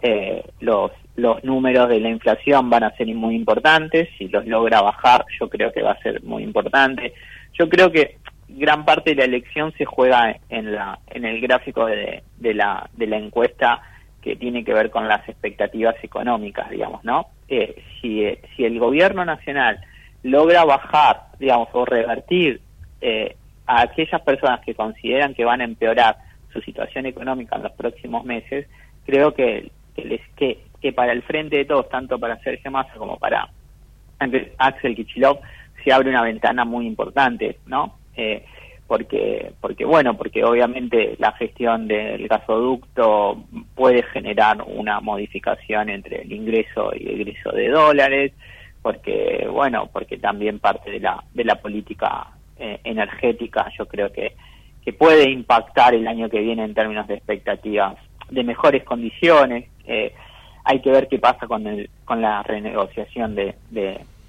eh, 0.02 0.44
los, 0.60 0.92
los 1.16 1.42
números 1.44 1.88
de 1.88 2.00
la 2.00 2.10
inflación 2.10 2.68
van 2.68 2.84
a 2.84 2.96
ser 2.96 3.06
muy 3.14 3.34
importantes, 3.34 4.08
si 4.18 4.28
los 4.28 4.46
logra 4.46 4.82
bajar, 4.82 5.24
yo 5.38 5.48
creo 5.48 5.72
que 5.72 5.82
va 5.82 5.92
a 5.92 6.02
ser 6.02 6.22
muy 6.22 6.42
importante. 6.42 7.14
Yo 7.58 7.68
creo 7.68 7.90
que 7.90 8.18
gran 8.56 8.84
parte 8.84 9.10
de 9.10 9.16
la 9.16 9.24
elección 9.24 9.72
se 9.72 9.84
juega 9.84 10.36
en 10.48 10.74
la 10.74 10.98
en 11.08 11.24
el 11.24 11.40
gráfico 11.40 11.86
de, 11.86 12.22
de 12.38 12.54
la 12.54 12.88
de 12.94 13.06
la 13.06 13.18
encuesta 13.18 13.82
que 14.22 14.36
tiene 14.36 14.64
que 14.64 14.72
ver 14.72 14.90
con 14.90 15.06
las 15.06 15.28
expectativas 15.28 15.94
económicas 16.02 16.70
digamos 16.70 17.04
no 17.04 17.26
eh, 17.48 17.82
si 18.00 18.26
si 18.56 18.64
el 18.64 18.78
gobierno 18.78 19.24
nacional 19.24 19.80
logra 20.22 20.64
bajar 20.64 21.28
digamos 21.38 21.68
o 21.72 21.84
revertir 21.84 22.60
eh, 23.00 23.36
a 23.66 23.82
aquellas 23.82 24.22
personas 24.22 24.60
que 24.60 24.74
consideran 24.74 25.34
que 25.34 25.44
van 25.44 25.60
a 25.60 25.64
empeorar 25.64 26.16
su 26.52 26.60
situación 26.62 27.06
económica 27.06 27.56
en 27.56 27.64
los 27.64 27.72
próximos 27.72 28.24
meses 28.24 28.66
creo 29.04 29.34
que 29.34 29.70
que, 29.94 30.04
les, 30.04 30.20
que, 30.36 30.64
que 30.80 30.92
para 30.92 31.12
el 31.12 31.22
frente 31.22 31.56
de 31.56 31.64
todos 31.64 31.88
tanto 31.88 32.18
para 32.18 32.38
Sergio 32.38 32.70
Massa 32.70 32.94
como 32.94 33.18
para 33.18 33.48
Axel 34.58 34.96
Kichilov 34.96 35.40
se 35.84 35.92
abre 35.92 36.10
una 36.10 36.22
ventana 36.22 36.64
muy 36.64 36.86
importante, 36.86 37.58
¿no? 37.66 37.94
Eh, 38.16 38.44
porque, 38.86 39.52
porque 39.60 39.84
bueno, 39.84 40.16
porque 40.16 40.44
obviamente 40.44 41.16
la 41.18 41.32
gestión 41.32 41.88
del 41.88 42.28
gasoducto 42.28 43.42
puede 43.74 44.04
generar 44.04 44.62
una 44.64 45.00
modificación 45.00 45.88
entre 45.88 46.22
el 46.22 46.32
ingreso 46.32 46.92
y 46.94 47.08
el 47.08 47.20
egreso 47.20 47.50
de 47.50 47.68
dólares, 47.68 48.32
porque 48.82 49.48
bueno, 49.50 49.90
porque 49.92 50.18
también 50.18 50.60
parte 50.60 50.90
de 50.90 51.00
la 51.00 51.22
de 51.34 51.44
la 51.44 51.56
política 51.56 52.28
eh, 52.58 52.78
energética, 52.84 53.66
yo 53.76 53.86
creo 53.86 54.12
que 54.12 54.34
que 54.86 54.92
puede 54.92 55.28
impactar 55.28 55.96
el 55.96 56.06
año 56.06 56.30
que 56.30 56.38
viene 56.38 56.62
en 56.62 56.72
términos 56.72 57.08
de 57.08 57.14
expectativas 57.14 57.96
de 58.30 58.44
mejores 58.44 58.84
condiciones. 58.84 59.68
Eh, 59.84 60.14
hay 60.62 60.80
que 60.80 60.90
ver 60.90 61.08
qué 61.08 61.18
pasa 61.18 61.48
con, 61.48 61.66
el, 61.66 61.90
con 62.04 62.22
la 62.22 62.44
renegociación 62.44 63.34
de, 63.34 63.56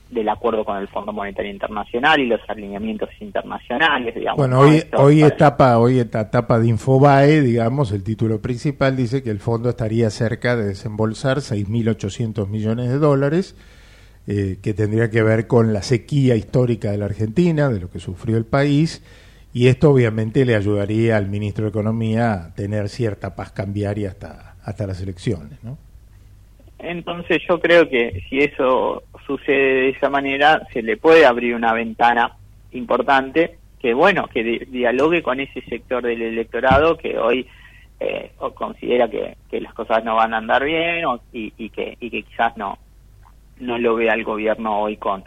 del 0.09 0.29
acuerdo 0.29 0.63
con 0.63 0.77
el 0.77 0.87
Fondo 0.87 1.11
Monetario 1.11 1.51
Internacional 1.51 2.19
y 2.19 2.27
los 2.27 2.41
alineamientos 2.47 3.09
internacionales. 3.19 4.15
Digamos, 4.15 4.37
bueno, 4.37 4.59
hoy, 4.59 4.83
hoy, 4.97 5.23
etapa, 5.23 5.77
hoy 5.77 5.99
esta 5.99 6.21
etapa 6.21 6.59
de 6.59 6.67
Infobae, 6.67 7.41
digamos, 7.41 7.91
el 7.91 8.03
título 8.03 8.41
principal 8.41 8.95
dice 8.95 9.23
que 9.23 9.29
el 9.29 9.39
fondo 9.39 9.69
estaría 9.69 10.09
cerca 10.09 10.55
de 10.55 10.67
desembolsar 10.67 11.37
6.800 11.37 12.47
millones 12.47 12.89
de 12.89 12.97
dólares, 12.97 13.55
eh, 14.27 14.57
que 14.61 14.73
tendría 14.73 15.09
que 15.09 15.23
ver 15.23 15.47
con 15.47 15.73
la 15.73 15.81
sequía 15.81 16.35
histórica 16.35 16.91
de 16.91 16.97
la 16.97 17.05
Argentina, 17.05 17.69
de 17.69 17.79
lo 17.79 17.89
que 17.89 17.99
sufrió 17.99 18.37
el 18.37 18.45
país 18.45 19.03
y 19.57 19.69
esto 19.69 19.89
obviamente 19.89 20.45
le 20.45 20.55
ayudaría 20.55 21.17
al 21.17 21.29
ministro 21.29 21.63
de 21.63 21.69
Economía 21.69 22.33
a 22.33 22.53
tener 22.53 22.89
cierta 22.89 23.35
paz 23.35 23.51
cambiaria 23.51 24.09
hasta, 24.09 24.55
hasta 24.63 24.85
las 24.85 25.01
elecciones, 25.01 25.63
¿no? 25.63 25.79
Entonces 26.77 27.41
yo 27.49 27.59
creo 27.59 27.89
que 27.89 28.21
si 28.29 28.37
eso 28.37 29.01
sucede 29.27 29.81
de 29.81 29.89
esa 29.89 30.09
manera, 30.09 30.65
se 30.73 30.81
le 30.81 30.97
puede 30.97 31.25
abrir 31.25 31.53
una 31.53 31.73
ventana 31.73 32.31
importante 32.71 33.57
que, 33.79 33.93
bueno, 33.93 34.27
que 34.27 34.65
dialogue 34.69 35.21
con 35.21 35.39
ese 35.39 35.61
sector 35.61 36.01
del 36.01 36.21
electorado 36.21 36.97
que 36.97 37.19
hoy 37.19 37.47
eh, 37.99 38.31
considera 38.55 39.07
que, 39.09 39.35
que, 39.49 39.61
las 39.61 39.73
cosas 39.73 40.03
no 40.03 40.15
van 40.15 40.33
a 40.33 40.37
andar 40.37 40.63
bien 40.63 41.05
y, 41.33 41.53
y, 41.57 41.69
que, 41.69 41.97
y 41.99 42.09
que 42.09 42.23
quizás 42.23 42.55
no, 42.57 42.77
no 43.59 43.77
lo 43.77 43.95
vea 43.95 44.13
el 44.13 44.23
gobierno 44.23 44.79
hoy 44.79 44.97
con, 44.97 45.23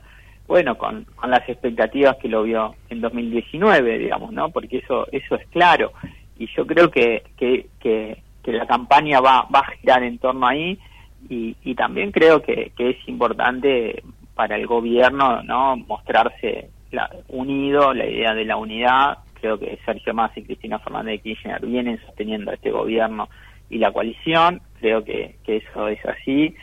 bueno, 0.47 0.77
con, 0.79 1.05
con 1.17 1.31
las 1.31 1.49
expectativas 1.49 2.17
que 2.17 2.29
lo 2.29 2.43
vio 2.43 2.75
en 2.89 3.01
2019, 3.01 3.99
digamos, 3.99 4.33
¿no? 4.33 4.49
Porque 4.51 4.79
eso 4.79 5.07
eso 5.13 5.37
es 5.37 5.47
claro. 5.49 5.93
Y 6.39 6.49
yo 6.57 6.67
creo 6.67 6.91
que, 6.91 7.23
que, 7.37 7.67
que, 7.79 8.23
la 8.47 8.67
campaña 8.67 9.21
va, 9.21 9.47
va 9.55 9.61
a 9.61 9.71
girar 9.77 10.03
en 10.03 10.19
torno 10.19 10.45
ahí 10.45 10.77
y, 11.29 11.57
y 11.63 11.75
también 11.75 12.13
creo 12.13 12.43
que, 12.43 12.73
que 12.77 12.91
es 12.91 13.09
importante 13.09 14.03
para 14.35 14.57
el 14.57 14.67
gobierno, 14.67 15.43
¿no? 15.43 15.77
Mostrarse 15.77 16.71
la, 16.91 17.11
unido, 17.29 17.93
la 17.93 18.07
idea 18.07 18.35
de 18.35 18.45
la 18.45 18.57
unidad. 18.57 19.19
Creo 19.41 19.59
que 19.59 19.79
Sergio 19.85 20.15
Massa 20.15 20.41
y 20.41 20.45
Cristina 20.45 20.79
Fernández 20.79 21.15
de 21.15 21.19
Kirchner 21.19 21.65
vienen 21.65 22.01
sosteniendo 22.07 22.51
a 22.51 22.55
este 22.55 22.71
gobierno 22.71 23.29
y 23.69 23.79
la 23.79 23.93
coalición. 23.93 24.61
Creo 24.81 25.05
que, 25.05 25.37
que 25.45 25.59
eso 25.59 25.89
es 25.89 26.05
así. 26.05 26.55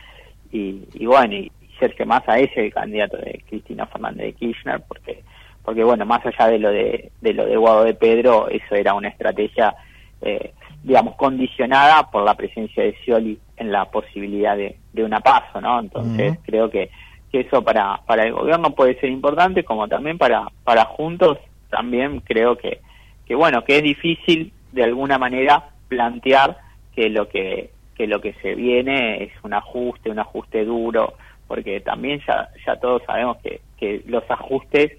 Y, 0.52 0.84
y 0.94 1.06
bueno, 1.06 1.36
y, 1.36 1.52
Sergio 1.80 2.06
Massa 2.06 2.40
es 2.40 2.50
el 2.56 2.74
candidato 2.74 3.18
de 3.18 3.44
Cristina 3.48 3.86
Fernández 3.86 4.26
de 4.26 4.34
Kirchner, 4.34 4.82
porque, 4.88 5.24
porque 5.64 5.84
bueno, 5.84 6.06
más 6.06 6.26
allá 6.26 6.48
de 6.48 6.60
lo 6.60 6.72
de, 6.72 7.12
lo 7.22 7.46
de 7.46 7.58
Guado 7.58 7.84
de 7.84 7.94
Pedro, 7.94 8.50
eso 8.50 8.76
era 8.76 8.94
una 8.94 9.10
estrategia, 9.10 9.76
eh, 10.22 10.54
digamos, 10.88 11.16
condicionada 11.16 12.10
por 12.10 12.24
la 12.24 12.36
presencia 12.36 12.82
de 12.82 12.96
Scioli 13.02 13.38
en 13.58 13.74
la 13.74 13.86
posibilidad 13.92 14.56
de, 14.56 14.78
de 14.94 15.04
una 15.04 15.20
paso, 15.20 15.60
¿no? 15.60 15.82
Entonces 15.82 16.40
creo 16.46 16.70
que, 16.70 16.90
que 17.30 17.42
eso 17.42 17.62
para, 17.62 17.98
para 18.06 18.24
el 18.24 18.32
gobierno 18.32 18.72
puede 18.72 18.98
ser 19.02 19.10
importante, 19.10 19.66
como 19.66 19.90
también 19.90 20.18
para, 20.18 20.48
para 20.64 20.86
Juntos, 20.86 21.40
también 21.70 22.22
creo 22.22 22.58
que, 22.58 22.80
que 23.26 23.36
bueno, 23.36 23.66
que 23.66 23.78
es 23.78 23.84
difícil 23.84 24.54
de 24.72 24.86
alguna 24.86 25.18
manera 25.18 25.72
plantear 25.90 26.58
que 26.96 27.10
lo 27.10 27.28
que 27.28 27.72
que 27.96 28.08
lo 28.08 28.22
que 28.22 28.34
se 28.42 28.54
viene 28.56 29.24
es 29.24 29.32
un 29.44 29.54
ajuste, 29.56 30.12
un 30.12 30.20
ajuste 30.20 30.64
duro, 30.64 31.16
porque 31.48 31.82
también 31.82 32.22
ya, 32.28 32.48
ya 32.66 32.76
todos 32.76 33.02
sabemos 33.08 33.38
que, 33.38 33.60
que 33.78 34.04
los 34.06 34.24
ajustes, 34.30 34.92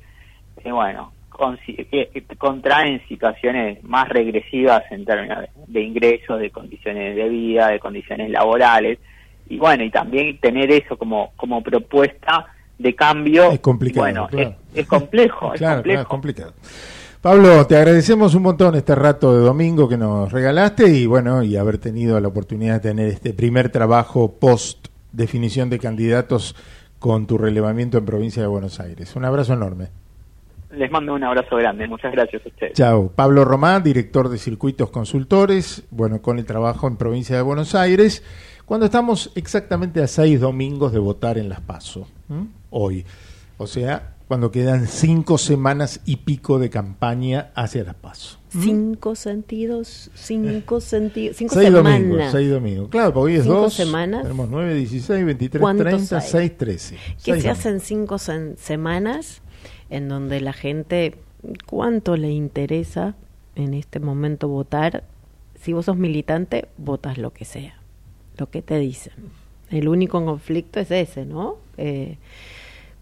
eh, 0.65 0.73
bueno, 0.73 1.13
contraen 2.39 3.01
situaciones 3.09 3.83
más 3.85 4.09
regresivas 4.09 4.83
en 4.91 5.05
términos 5.05 5.45
de, 5.67 5.83
ingresos, 5.83 6.41
de 6.41 6.51
condiciones 6.51 7.17
de 7.17 7.29
vida, 7.29 7.69
de 7.69 7.79
condiciones 7.79 8.31
laborales, 8.31 8.99
y 9.49 9.59
bueno, 9.59 9.85
y 9.85 9.91
también 9.91 10.39
tener 10.39 10.71
eso 10.71 10.97
como, 10.99 11.33
como 11.37 11.63
propuesta 11.63 12.47
de 12.79 12.95
cambio, 12.95 13.51
es 13.51 13.61
complicado, 13.61 14.05
bueno, 14.05 14.29
es, 14.75 14.87
complejo, 14.87 15.55
es 15.55 15.61
complejo. 15.63 16.01
es 16.03 16.07
complicado. 16.07 16.53
Pablo, 17.21 17.67
te 17.67 17.77
agradecemos 17.77 18.35
un 18.37 18.43
montón 18.43 18.77
este 18.77 18.95
rato 18.95 19.35
de 19.35 19.45
domingo 19.45 19.89
que 19.89 19.97
nos 19.97 20.31
regalaste 20.31 20.89
y 20.89 21.07
bueno, 21.07 21.43
y 21.43 21.57
haber 21.57 21.79
tenido 21.79 22.21
la 22.21 22.29
oportunidad 22.29 22.75
de 22.75 22.91
tener 22.91 23.09
este 23.09 23.33
primer 23.33 23.71
trabajo 23.71 24.37
post 24.39 24.89
definición 25.13 25.69
de 25.71 25.81
candidatos 25.81 26.55
con 26.99 27.27
tu 27.27 27.39
relevamiento 27.39 27.99
en 27.99 28.05
provincia 28.05 28.43
de 28.43 28.49
Buenos 28.49 28.79
Aires. 28.79 29.17
Un 29.17 29.25
abrazo 29.25 29.55
enorme. 29.55 29.89
Les 30.71 30.91
mando 30.91 31.15
un 31.15 31.25
abrazo 31.25 31.57
grande. 31.57 31.87
Muchas 31.87 32.13
gracias 32.13 32.45
a 32.45 32.49
ustedes. 32.49 32.73
Chao. 32.75 33.11
Pablo 33.15 33.45
Román, 33.45 33.83
director 33.83 34.29
de 34.29 34.37
Circuitos 34.39 34.91
Consultores, 34.91 35.85
bueno, 35.91 36.21
con 36.21 36.39
el 36.39 36.45
trabajo 36.45 36.87
en 36.89 36.97
provincia 36.97 37.37
de 37.37 37.43
Buenos 37.43 37.75
Aires, 37.75 38.23
cuando 38.67 38.87
estamos 38.87 39.33
exactamente 39.35 40.03
a 40.03 40.07
seis 40.07 40.41
domingos 40.41 40.93
de 40.93 40.99
votar 40.99 41.39
en 41.39 41.49
Las 41.49 41.63
Paso, 41.63 42.07
hoy. 42.69 43.07
O 43.57 43.67
sea, 43.67 44.17
cuando 44.29 44.51
quedan 44.51 44.87
cinco 44.87 45.39
semanas 45.39 46.03
y 46.05 46.17
pico 46.17 46.59
de 46.59 46.69
campaña 46.69 47.51
hacia 47.55 47.83
Las 47.83 47.95
Paso. 47.95 48.39
Cinco 48.51 49.15
sentidos, 49.15 50.11
cinco 50.15 50.83
sentidos, 50.83 51.37
cinco 51.39 51.55
seis 51.55 51.69
semanas. 51.69 52.01
Domingos, 52.01 52.31
seis 52.31 52.51
domingos. 52.51 52.89
Claro, 52.91 53.15
porque 53.15 53.33
hoy 53.33 53.39
es 53.39 53.45
cinco 53.45 53.61
dos. 53.63 53.73
semanas. 53.73 54.23
Tenemos 54.23 54.49
nueve, 54.51 54.75
dieciséis, 54.75 55.25
veintitrés, 55.25 55.63
treinta, 55.79 56.21
seis, 56.21 56.57
trece. 56.59 56.99
¿Qué 57.25 57.41
se 57.41 57.49
hacen 57.49 57.81
cinco 57.81 58.19
semanas 58.19 59.41
en 59.91 60.09
donde 60.09 60.41
la 60.41 60.53
gente, 60.53 61.15
cuánto 61.67 62.17
le 62.17 62.31
interesa 62.31 63.15
en 63.55 63.75
este 63.75 64.01
momento 64.01 64.49
votar? 64.49 65.05
Si 65.55 65.73
vos 65.73 65.87
sos 65.87 65.97
militante, 65.97 66.69
votas 66.77 67.19
lo 67.19 67.33
que 67.33 67.45
sea, 67.45 67.75
lo 68.37 68.51
que 68.51 68.63
te 68.63 68.79
dicen. 68.79 69.15
El 69.71 69.89
único 69.89 70.25
conflicto 70.25 70.81
es 70.81 70.91
ese, 70.91 71.27
¿no? 71.27 71.57
Eh, 71.77 72.17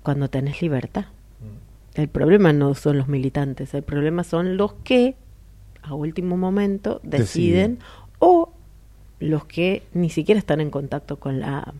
cuando 0.02 0.28
tenés 0.28 0.62
libertad. 0.62 1.06
Mm. 1.40 2.00
El 2.00 2.08
problema 2.08 2.52
no 2.52 2.74
son 2.74 2.98
los 2.98 3.08
militantes, 3.08 3.74
el 3.74 3.82
problema 3.82 4.24
son 4.24 4.56
los 4.56 4.72
que 4.72 5.16
a 5.82 5.94
último 5.94 6.36
momento 6.36 7.00
deciden, 7.02 7.78
o 8.18 8.52
los 9.20 9.44
que 9.44 9.82
ni 9.94 10.10
siquiera 10.10 10.38
están 10.38 10.60
en 10.60 10.70
contacto 10.70 11.18
con 11.18 11.40
la 11.40 11.74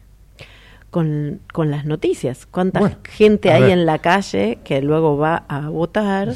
con, 0.97 1.41
con 1.53 1.71
las 1.71 1.85
noticias. 1.85 2.47
¿Cuánta 2.47 2.97
gente 3.05 3.53
hay 3.53 3.71
en 3.71 3.85
la 3.85 3.99
calle 3.99 4.61
que 4.65 4.81
luego 4.81 5.19
va 5.19 5.45
a 5.47 5.69
votar? 5.69 6.33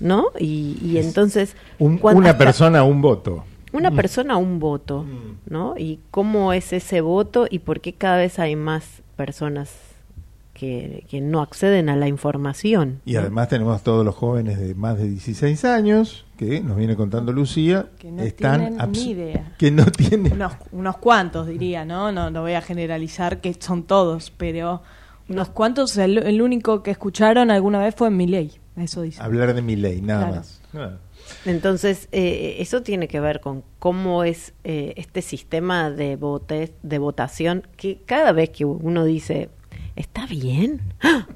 ¿No? 0.00 0.28
Y, 0.38 0.78
y 0.82 0.96
entonces... 0.96 1.54
una 1.78 2.38
persona, 2.38 2.84
un 2.84 3.02
voto. 3.02 3.44
Una 3.70 3.90
mm. 3.90 3.96
persona, 3.96 4.38
un 4.38 4.60
voto, 4.60 5.02
mm. 5.02 5.52
¿no? 5.52 5.74
Y 5.76 6.00
cómo 6.10 6.54
es 6.54 6.72
ese 6.72 7.02
voto 7.02 7.46
y 7.50 7.58
por 7.58 7.82
qué 7.82 7.92
cada 7.92 8.16
vez 8.16 8.38
hay 8.38 8.56
más 8.56 9.02
personas 9.14 9.87
que, 10.58 11.20
no 11.22 11.40
acceden 11.40 11.88
a 11.88 11.96
la 11.96 12.08
información. 12.08 13.00
Y 13.04 13.16
además 13.16 13.48
tenemos 13.48 13.82
todos 13.82 14.04
los 14.04 14.14
jóvenes 14.14 14.58
de 14.58 14.74
más 14.74 14.98
de 14.98 15.08
16 15.08 15.64
años, 15.64 16.26
que 16.36 16.60
nos 16.60 16.76
viene 16.76 16.96
contando 16.96 17.32
Lucía, 17.32 17.86
que 17.98 18.10
no 18.10 18.22
están 18.22 18.76
tienen 18.76 18.92
ni 18.92 19.10
idea. 19.10 19.54
Que 19.58 19.70
no 19.70 19.84
tienen... 19.86 20.32
Unos, 20.32 20.52
unos 20.72 20.96
cuantos, 20.98 21.46
diría, 21.46 21.84
¿no? 21.84 22.12
¿no? 22.12 22.30
No 22.30 22.42
voy 22.42 22.54
a 22.54 22.62
generalizar 22.62 23.40
que 23.40 23.54
son 23.58 23.84
todos, 23.84 24.32
pero 24.36 24.82
unos 25.28 25.48
cuantos, 25.50 25.96
el, 25.96 26.42
único 26.42 26.82
que 26.82 26.90
escucharon 26.90 27.50
alguna 27.50 27.80
vez 27.80 27.94
fue 27.94 28.08
en 28.08 28.30
ley 28.30 28.52
eso 28.82 29.02
dice. 29.02 29.22
Hablar 29.22 29.54
de 29.54 29.62
ley 29.62 30.00
nada 30.00 30.30
más. 30.30 30.60
Entonces, 31.44 32.08
eh, 32.12 32.56
eso 32.60 32.82
tiene 32.82 33.08
que 33.08 33.20
ver 33.20 33.40
con 33.40 33.62
cómo 33.78 34.24
es 34.24 34.54
eh, 34.64 34.94
este 34.96 35.20
sistema 35.20 35.90
de, 35.90 36.16
votes, 36.16 36.72
de 36.82 36.98
votación, 36.98 37.66
que 37.76 38.00
cada 38.06 38.32
vez 38.32 38.50
que 38.50 38.64
uno 38.64 39.04
dice, 39.04 39.50
¿Está 39.98 40.26
bien? 40.26 40.80
¡Ah! 41.02 41.26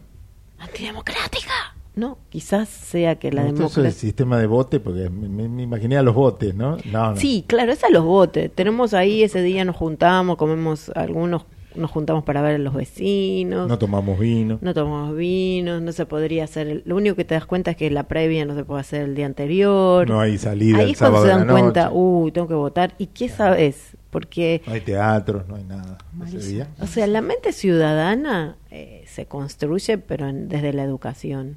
¡Antidemocrática! 0.61 1.75
No, 1.97 2.19
quizás 2.29 2.69
sea 2.69 3.17
que 3.17 3.33
la 3.33 3.43
democracia... 3.43 3.83
es 3.83 3.95
el 3.97 4.01
sistema 4.01 4.39
de 4.39 4.47
vote, 4.47 4.79
porque 4.79 5.11
me, 5.11 5.63
imaginé 5.65 5.97
a 5.97 6.03
los 6.03 6.15
votes, 6.15 6.55
¿no? 6.55 6.77
¿no? 6.93 7.17
Sí, 7.17 7.45
claro, 7.49 7.73
es 7.73 7.83
a 7.83 7.91
los 7.91 8.05
votes. 8.05 8.53
Tenemos 8.55 8.95
ahí, 8.95 9.25
ese 9.25 9.43
día 9.43 9.65
nos 9.65 9.75
juntamos, 9.75 10.37
comemos 10.37 10.91
algunos 10.95 11.43
nos 11.75 11.91
juntamos 11.91 12.23
para 12.23 12.43
ver 12.43 12.57
a 12.57 12.59
los 12.59 12.75
vecinos. 12.75 13.67
No 13.67 13.79
tomamos 13.79 14.19
vino. 14.19 14.59
No 14.61 14.75
tomamos 14.75 15.17
vino, 15.17 15.81
no 15.81 15.91
se 15.91 16.07
podría 16.07 16.45
hacer. 16.45 16.83
lo 16.85 16.97
único 16.97 17.17
que 17.17 17.25
te 17.25 17.35
das 17.35 17.47
cuenta 17.47 17.73
es 17.73 17.77
que 17.77 17.91
la 17.91 18.05
previa 18.05 18.45
no 18.45 18.55
se 18.55 18.63
puede 18.63 18.83
hacer 18.83 19.03
el 19.03 19.15
día 19.17 19.27
anterior. 19.27 20.09
No 20.09 20.21
hay 20.21 20.39
salida 20.39 20.79
Ahí 20.79 20.91
el 20.91 20.97
sábado 20.97 21.25
se 21.25 21.31
dan 21.31 21.49
cuenta, 21.49 21.91
uy, 21.91 22.31
tengo 22.31 22.47
que 22.47 22.55
votar. 22.55 22.95
¿Y 22.99 23.07
qué 23.07 23.29
sabes? 23.29 23.97
Porque... 24.13 24.61
No 24.67 24.75
hay 24.75 24.83
teatros, 24.83 25.49
no 25.49 25.57
hay 25.57 25.65
nada. 25.65 25.97
ese. 26.29 26.67
O 26.81 26.87
sea, 26.87 27.07
la 27.09 27.23
mente 27.23 27.53
ciudadana 27.53 28.57
eh, 28.71 29.05
se 29.09 29.25
construye, 29.27 29.97
pero 29.99 30.29
en- 30.29 30.49
desde 30.49 30.73
la 30.75 30.85
educación. 30.85 31.57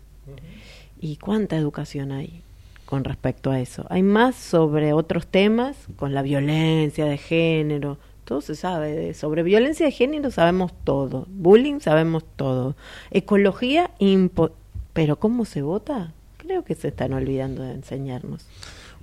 ¿Y 0.99 1.17
cuánta 1.17 1.57
educación 1.57 2.11
hay 2.13 2.41
con 2.85 3.03
respecto 3.03 3.51
a 3.51 3.59
eso? 3.59 3.85
Hay 3.89 4.01
más 4.01 4.35
sobre 4.35 4.93
otros 4.93 5.27
temas, 5.27 5.75
con 5.97 6.13
la 6.13 6.21
violencia 6.21 7.05
de 7.05 7.17
género. 7.17 7.97
Todo 8.23 8.39
se 8.41 8.55
sabe. 8.55 8.91
de- 8.95 9.13
sobre 9.13 9.43
violencia 9.43 9.85
de 9.85 9.91
género 9.91 10.31
sabemos 10.31 10.71
todo. 10.85 11.27
Bullying 11.29 11.79
sabemos 11.81 12.23
todo. 12.37 12.75
Ecología, 13.11 13.91
impo- 13.99 14.53
pero 14.93 15.19
¿cómo 15.19 15.43
se 15.45 15.61
vota? 15.61 16.13
Creo 16.37 16.63
que 16.63 16.73
se 16.75 16.87
están 16.87 17.11
olvidando 17.13 17.63
de 17.63 17.73
enseñarnos. 17.73 18.45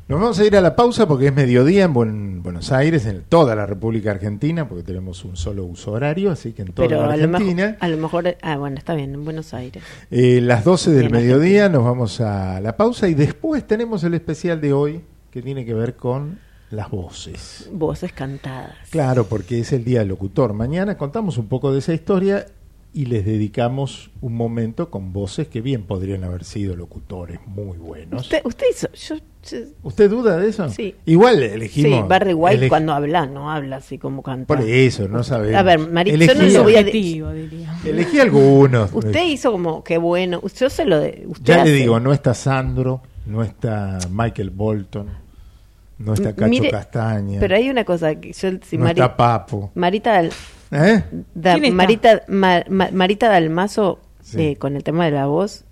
Nos 0.09 0.20
vamos 0.20 0.38
a 0.40 0.44
ir 0.44 0.57
a 0.57 0.61
la 0.61 0.76
pausa 0.76 1.07
porque 1.09 1.28
es 1.28 1.34
mediodía 1.34 1.84
en 1.84 1.94
Buen- 1.94 2.42
Buenos 2.42 2.70
Aires, 2.72 3.07
en 3.07 3.22
toda 3.28 3.55
la 3.55 3.66
República 3.66 4.11
Argentina, 4.11 4.68
porque 4.68 4.82
tenemos 4.82 5.24
un 5.24 5.36
solo 5.36 5.64
uso 5.64 5.92
horario, 5.92 6.30
así 6.32 6.53
que 6.53 6.62
en 6.62 6.72
toda 6.72 6.88
Pero 6.88 7.00
la 7.07 7.14
a 7.14 7.16
lo, 7.16 7.22
Argentina. 7.36 7.66
mejor, 7.68 7.76
a 7.84 7.88
lo 7.88 7.96
mejor, 7.96 8.36
ah, 8.42 8.57
bueno, 8.59 8.76
está 8.76 8.94
bien, 8.94 9.14
en 9.14 9.24
Buenos 9.24 9.55
Aires. 9.55 9.82
Eh, 10.11 10.40
las 10.42 10.64
12 10.64 10.90
del 10.90 11.09
Bien, 11.09 11.12
mediodía 11.12 11.68
nos 11.68 11.84
vamos 11.84 12.20
a 12.20 12.61
la 12.61 12.76
pausa 12.76 13.09
y 13.09 13.14
después 13.14 13.66
tenemos 13.66 14.03
el 14.05 14.14
especial 14.14 14.61
de 14.61 14.72
hoy 14.72 15.00
que 15.30 15.40
tiene 15.40 15.64
que 15.64 15.72
ver 15.72 15.94
con 15.94 16.40
las 16.70 16.90
voces. 16.90 17.70
Voces 17.72 18.12
cantadas. 18.12 18.74
Claro, 18.90 19.26
porque 19.28 19.61
es 19.61 19.72
el 19.72 19.84
Día 19.84 20.00
del 20.00 20.09
Locutor. 20.09 20.53
Mañana 20.53 20.96
contamos 20.98 21.38
un 21.38 21.46
poco 21.46 21.72
de 21.72 21.78
esa 21.78 21.94
historia 21.94 22.46
y 22.95 23.07
les 23.07 23.24
dedicamos 23.24 24.11
un 24.20 24.34
momento 24.34 24.90
con 24.90 25.12
voces 25.14 25.49
que 25.49 25.62
bien 25.62 25.84
podrían 25.84 26.24
haber 26.24 26.45
sido 26.45 26.76
locutores 26.76 27.40
muy 27.47 27.78
buenos. 27.78 28.22
Usted, 28.22 28.43
usted 28.45 28.66
hizo. 28.70 28.88
Yo, 28.93 29.14
yo- 29.51 29.66
¿Usted 29.82 30.11
duda 30.11 30.36
de 30.36 30.51
eso? 30.51 30.68
Sí. 30.68 30.95
Igual 31.07 31.43
elegimos. 31.43 32.01
Sí, 32.01 32.05
Barry 32.07 32.34
White 32.34 32.66
elegi- 32.66 32.68
cuando 32.68 32.93
habla, 32.93 33.24
no 33.26 33.51
habla 33.51 33.76
así 33.76 33.97
como 33.97 34.22
canta. 34.22 34.47
Por 34.47 34.61
eso, 34.61 35.09
no 35.09 35.22
sabemos. 35.24 35.59
A 35.59 35.62
ver, 35.62 35.78
Marita, 35.78 36.16
yo 36.18 36.34
no 36.34 36.40
Elegí- 36.43 36.53
lo 36.55 36.62
voy 36.64 36.76
a. 36.76 37.88
Elegí 37.88 38.20
algunos. 38.20 38.90
Usted 38.93 39.22
hizo 39.24 39.53
como, 39.53 39.82
qué 39.82 39.97
bueno. 39.97 40.43
Yo 40.59 40.68
se 40.68 40.84
lo 40.84 41.01
de. 41.01 41.24
Usted 41.26 41.45
Ya 41.57 41.64
le 41.64 41.72
digo, 41.72 41.99
no 41.99 42.12
está 42.12 42.34
Sandro, 42.34 43.01
no 43.24 43.43
está 43.43 43.99
Michael 44.11 44.51
Bolton, 44.51 45.09
no 45.99 46.12
está 46.12 46.34
Cacho 46.34 46.51
Mire, 46.51 46.70
Castaña, 46.70 47.40
Pero 47.40 47.57
hay 47.57 47.70
una 47.70 47.84
cosa 47.84 48.14
que 48.16 48.32
yo. 48.34 48.51
Si 48.62 48.76
no 48.76 48.84
Mari- 48.84 49.01
está 49.01 49.16
Papo. 49.16 49.70
Marita 49.74 50.22
¿Eh? 50.73 51.05
Da- 51.35 51.53
¿Quién 51.55 51.64
está? 51.66 51.77
Marita, 51.77 52.23
Ma- 52.29 52.64
Ma- 52.68 52.89
Marita 52.93 53.29
Dalmazo, 53.29 54.01
Sí. 54.23 54.41
eh, 54.43 54.57
con 54.57 54.75
el 54.77 54.83
tema 54.83 55.05
de 55.05 55.11
la 55.12 55.27
voz, 55.27 55.64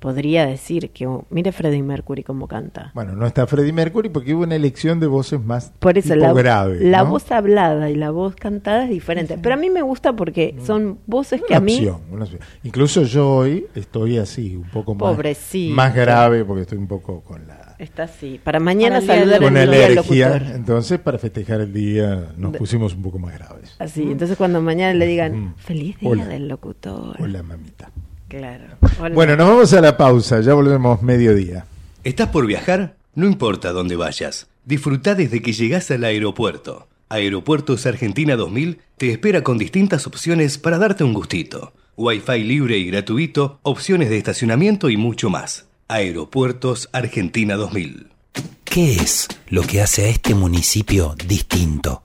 podría 0.00 0.46
decir 0.46 0.90
que. 0.90 1.06
oh, 1.06 1.24
mire 1.30 1.52
Freddie 1.52 1.82
Mercury 1.84 2.24
cómo 2.24 2.48
canta. 2.48 2.90
Bueno, 2.94 3.12
no 3.14 3.26
está 3.26 3.46
Freddie 3.46 3.72
Mercury 3.72 4.08
porque 4.08 4.34
hubo 4.34 4.42
una 4.42 4.56
elección 4.56 4.98
de 4.98 5.06
voces 5.06 5.40
más 5.44 5.72
Por 5.78 5.96
eso 5.98 6.14
tipo 6.14 6.26
la, 6.26 6.32
grave. 6.32 6.78
la 6.80 7.04
¿no? 7.04 7.10
voz 7.10 7.30
hablada 7.30 7.88
y 7.90 7.94
la 7.94 8.10
voz 8.10 8.34
cantada 8.34 8.84
es 8.84 8.90
diferente. 8.90 9.38
Pero 9.40 9.54
a 9.54 9.58
mí 9.58 9.70
me 9.70 9.82
gusta 9.82 10.14
porque 10.14 10.56
son 10.66 10.98
voces 11.06 11.40
que 11.46 11.54
a 11.54 11.60
mí. 11.60 11.76
opción, 11.76 12.00
una 12.10 12.24
opción. 12.24 12.40
Incluso 12.64 13.02
yo 13.04 13.30
hoy 13.30 13.66
estoy 13.76 14.18
así, 14.18 14.56
un 14.56 14.68
poco 14.70 14.94
más, 14.94 15.00
Pobrecito. 15.14 15.74
más 15.76 15.94
grave 15.94 16.44
porque 16.44 16.62
estoy 16.62 16.78
un 16.78 16.88
poco 16.88 17.20
con 17.20 17.46
la 17.46 17.76
Está 17.78 18.02
así. 18.02 18.38
Para 18.44 18.60
mañana 18.60 19.00
Para 19.00 19.22
el 19.22 19.28
día 19.30 19.38
del 19.38 19.40
saludar 19.40 19.42
con 19.42 19.56
el 19.56 19.70
día 19.70 19.80
del 19.80 19.92
alergia. 19.98 20.28
locutor. 20.30 20.54
Entonces, 20.54 20.98
para 20.98 21.18
festejar 21.18 21.60
el 21.62 21.72
día, 21.72 22.32
nos 22.36 22.54
pusimos 22.56 22.94
un 22.94 23.02
poco 23.02 23.18
más 23.18 23.32
graves. 23.38 23.74
Así, 23.78 24.02
entonces 24.02 24.36
cuando 24.36 24.60
mañana 24.60 24.92
le 24.92 25.06
digan 25.06 25.32
Mm. 25.46 25.54
feliz 25.56 25.98
día 25.98 26.10
Hola. 26.10 26.26
del 26.26 26.46
locutor. 26.48 27.16
Hola, 27.18 27.42
mamita. 27.42 27.90
Claro. 28.30 28.64
Hola. 29.00 29.12
Bueno, 29.12 29.34
nos 29.34 29.48
vamos 29.48 29.72
a 29.72 29.80
la 29.80 29.96
pausa, 29.96 30.40
ya 30.40 30.54
volvemos 30.54 31.02
mediodía. 31.02 31.66
¿Estás 32.04 32.28
por 32.28 32.46
viajar? 32.46 32.94
No 33.16 33.26
importa 33.26 33.72
dónde 33.72 33.96
vayas. 33.96 34.46
Disfruta 34.64 35.16
desde 35.16 35.42
que 35.42 35.52
llegás 35.52 35.90
al 35.90 36.04
aeropuerto. 36.04 36.86
Aeropuertos 37.08 37.86
Argentina 37.86 38.36
2000 38.36 38.78
te 38.98 39.10
espera 39.10 39.42
con 39.42 39.58
distintas 39.58 40.06
opciones 40.06 40.58
para 40.58 40.78
darte 40.78 41.02
un 41.02 41.12
gustito. 41.12 41.72
Wi-Fi 41.96 42.44
libre 42.44 42.78
y 42.78 42.86
gratuito, 42.86 43.58
opciones 43.64 44.10
de 44.10 44.18
estacionamiento 44.18 44.90
y 44.90 44.96
mucho 44.96 45.28
más. 45.28 45.66
Aeropuertos 45.88 46.88
Argentina 46.92 47.56
2000. 47.56 48.10
¿Qué 48.62 48.94
es 48.94 49.26
lo 49.48 49.62
que 49.62 49.82
hace 49.82 50.04
a 50.04 50.08
este 50.08 50.36
municipio 50.36 51.16
distinto? 51.26 52.04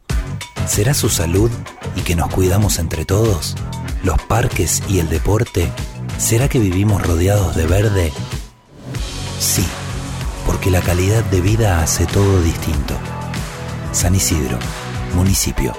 ¿Será 0.65 0.95
su 0.95 1.09
salud 1.09 1.51
y 1.95 2.01
que 2.01 2.15
nos 2.15 2.34
cuidamos 2.34 2.80
entre 2.80 3.05
todos? 3.05 3.55
¿Los 4.03 4.19
parques 4.23 4.82
y 4.89 4.97
el 4.97 5.07
deporte? 5.07 5.69
¿Será 6.18 6.47
que 6.47 6.60
vivimos 6.60 7.01
rodeados 7.01 7.56
de 7.56 7.68
verde? 7.68 8.12
Sí, 9.39 9.66
porque 10.45 10.72
la 10.72 10.82
calidad 10.82 11.24
de 11.26 11.41
vida 11.41 11.82
hace 11.82 12.06
todo 12.06 12.41
distinto. 12.41 12.95
San 13.91 14.16
Isidro, 14.16 14.58
municipio. 15.16 15.74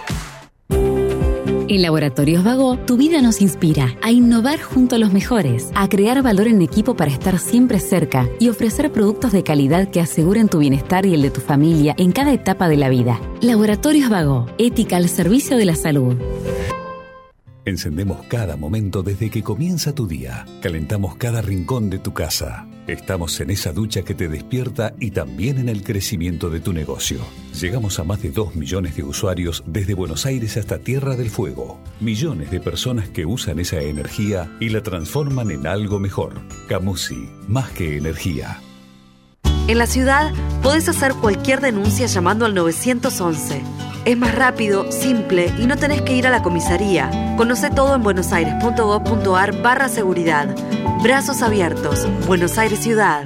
En 1.68 1.82
Laboratorios 1.82 2.44
Vago, 2.44 2.78
tu 2.78 2.96
vida 2.96 3.20
nos 3.20 3.40
inspira 3.40 3.96
a 4.00 4.12
innovar 4.12 4.60
junto 4.60 4.94
a 4.94 4.98
los 4.98 5.12
mejores, 5.12 5.70
a 5.74 5.88
crear 5.88 6.22
valor 6.22 6.46
en 6.46 6.62
equipo 6.62 6.94
para 6.94 7.10
estar 7.10 7.40
siempre 7.40 7.80
cerca 7.80 8.28
y 8.38 8.48
ofrecer 8.48 8.92
productos 8.92 9.32
de 9.32 9.42
calidad 9.42 9.90
que 9.90 10.00
aseguren 10.00 10.48
tu 10.48 10.58
bienestar 10.58 11.06
y 11.06 11.14
el 11.14 11.22
de 11.22 11.30
tu 11.30 11.40
familia 11.40 11.94
en 11.98 12.12
cada 12.12 12.32
etapa 12.32 12.68
de 12.68 12.76
la 12.76 12.88
vida. 12.88 13.20
Laboratorios 13.40 14.08
Vago, 14.08 14.46
ética 14.58 14.96
al 14.96 15.08
servicio 15.08 15.56
de 15.56 15.64
la 15.64 15.74
salud. 15.74 16.14
Encendemos 17.66 18.24
cada 18.28 18.56
momento 18.56 19.02
desde 19.02 19.28
que 19.28 19.42
comienza 19.42 19.92
tu 19.92 20.06
día. 20.06 20.46
Calentamos 20.62 21.16
cada 21.16 21.42
rincón 21.42 21.90
de 21.90 21.98
tu 21.98 22.14
casa. 22.14 22.68
Estamos 22.86 23.40
en 23.40 23.50
esa 23.50 23.72
ducha 23.72 24.02
que 24.02 24.14
te 24.14 24.28
despierta 24.28 24.94
y 25.00 25.10
también 25.10 25.58
en 25.58 25.68
el 25.68 25.82
crecimiento 25.82 26.48
de 26.48 26.60
tu 26.60 26.72
negocio. 26.72 27.18
Llegamos 27.60 27.98
a 27.98 28.04
más 28.04 28.22
de 28.22 28.30
2 28.30 28.54
millones 28.54 28.94
de 28.94 29.02
usuarios 29.02 29.64
desde 29.66 29.94
Buenos 29.94 30.26
Aires 30.26 30.56
hasta 30.56 30.78
Tierra 30.78 31.16
del 31.16 31.28
Fuego. 31.28 31.80
Millones 31.98 32.52
de 32.52 32.60
personas 32.60 33.08
que 33.08 33.26
usan 33.26 33.58
esa 33.58 33.80
energía 33.80 34.48
y 34.60 34.68
la 34.68 34.84
transforman 34.84 35.50
en 35.50 35.66
algo 35.66 35.98
mejor. 35.98 36.34
Camusi, 36.68 37.28
más 37.48 37.68
que 37.72 37.96
energía. 37.96 38.60
En 39.68 39.78
la 39.78 39.86
ciudad 39.86 40.32
podés 40.62 40.88
hacer 40.88 41.14
cualquier 41.14 41.60
denuncia 41.60 42.06
llamando 42.06 42.46
al 42.46 42.54
911. 42.54 43.62
Es 44.04 44.16
más 44.16 44.34
rápido, 44.34 44.90
simple 44.92 45.52
y 45.58 45.66
no 45.66 45.76
tenés 45.76 46.02
que 46.02 46.14
ir 46.14 46.28
a 46.28 46.30
la 46.30 46.42
comisaría. 46.42 47.34
Conoce 47.36 47.70
todo 47.70 47.96
en 47.96 48.04
buenosaires.gov.ar 48.04 49.62
barra 49.62 49.88
seguridad. 49.88 50.54
Brazos 51.02 51.42
abiertos. 51.42 52.06
Buenos 52.26 52.56
Aires 52.58 52.78
Ciudad. 52.78 53.24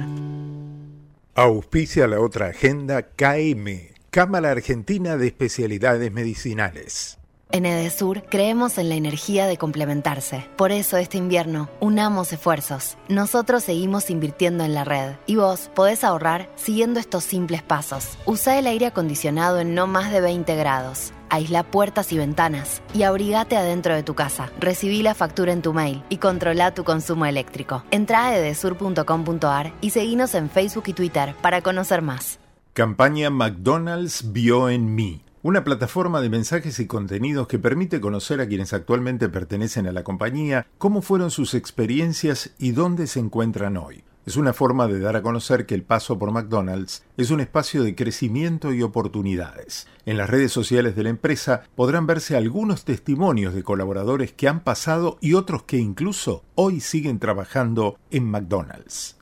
Auspicia 1.35 2.07
la 2.07 2.19
otra 2.19 2.47
agenda 2.47 3.03
KM, 3.03 3.93
Cámara 4.09 4.51
Argentina 4.51 5.17
de 5.17 5.27
Especialidades 5.27 6.11
Medicinales. 6.11 7.20
En 7.53 7.65
Edesur 7.65 8.23
creemos 8.29 8.77
en 8.77 8.87
la 8.87 8.95
energía 8.95 9.45
de 9.45 9.57
complementarse. 9.57 10.47
Por 10.55 10.71
eso 10.71 10.95
este 10.95 11.17
invierno 11.17 11.69
unamos 11.81 12.31
esfuerzos. 12.31 12.97
Nosotros 13.09 13.63
seguimos 13.63 14.09
invirtiendo 14.09 14.63
en 14.63 14.73
la 14.73 14.85
red 14.85 15.15
y 15.25 15.35
vos 15.35 15.69
podés 15.75 16.05
ahorrar 16.05 16.49
siguiendo 16.55 17.01
estos 17.01 17.25
simples 17.25 17.61
pasos. 17.61 18.17
Usa 18.25 18.57
el 18.57 18.67
aire 18.67 18.85
acondicionado 18.85 19.59
en 19.59 19.75
no 19.75 19.85
más 19.85 20.13
de 20.13 20.21
20 20.21 20.55
grados. 20.55 21.11
Aísla 21.29 21.63
puertas 21.63 22.13
y 22.13 22.17
ventanas 22.17 22.81
y 22.93 23.03
abrigate 23.03 23.57
adentro 23.57 23.95
de 23.95 24.03
tu 24.03 24.15
casa. 24.15 24.49
Recibí 24.57 25.01
la 25.01 25.13
factura 25.13 25.51
en 25.51 25.61
tu 25.61 25.73
mail 25.73 26.03
y 26.07 26.17
controla 26.17 26.73
tu 26.73 26.85
consumo 26.85 27.25
eléctrico. 27.25 27.83
Entra 27.91 28.27
a 28.27 28.37
edesur.com.ar 28.37 29.73
y 29.81 29.89
seguinos 29.89 30.35
en 30.35 30.49
Facebook 30.49 30.85
y 30.87 30.93
Twitter 30.93 31.35
para 31.41 31.61
conocer 31.61 32.01
más. 32.01 32.39
Campaña 32.71 33.29
McDonald's 33.29 34.31
vio 34.31 34.69
en 34.69 34.95
mí. 34.95 35.25
Una 35.43 35.63
plataforma 35.63 36.21
de 36.21 36.29
mensajes 36.29 36.79
y 36.79 36.85
contenidos 36.85 37.47
que 37.47 37.57
permite 37.57 37.99
conocer 37.99 38.41
a 38.41 38.47
quienes 38.47 38.73
actualmente 38.73 39.27
pertenecen 39.27 39.87
a 39.87 39.91
la 39.91 40.03
compañía, 40.03 40.67
cómo 40.77 41.01
fueron 41.01 41.31
sus 41.31 41.55
experiencias 41.55 42.51
y 42.59 42.73
dónde 42.73 43.07
se 43.07 43.21
encuentran 43.21 43.75
hoy. 43.75 44.03
Es 44.27 44.35
una 44.35 44.53
forma 44.53 44.87
de 44.87 44.99
dar 44.99 45.15
a 45.15 45.23
conocer 45.23 45.65
que 45.65 45.73
el 45.73 45.81
paso 45.81 46.19
por 46.19 46.31
McDonald's 46.31 47.03
es 47.17 47.31
un 47.31 47.39
espacio 47.39 47.81
de 47.81 47.95
crecimiento 47.95 48.71
y 48.71 48.83
oportunidades. 48.83 49.87
En 50.05 50.17
las 50.17 50.29
redes 50.29 50.51
sociales 50.51 50.95
de 50.95 51.01
la 51.01 51.09
empresa 51.09 51.63
podrán 51.73 52.05
verse 52.05 52.37
algunos 52.37 52.85
testimonios 52.85 53.55
de 53.55 53.63
colaboradores 53.63 54.33
que 54.33 54.47
han 54.47 54.59
pasado 54.59 55.17
y 55.21 55.33
otros 55.33 55.63
que 55.63 55.77
incluso 55.77 56.43
hoy 56.53 56.81
siguen 56.81 57.17
trabajando 57.17 57.97
en 58.11 58.29
McDonald's. 58.29 59.17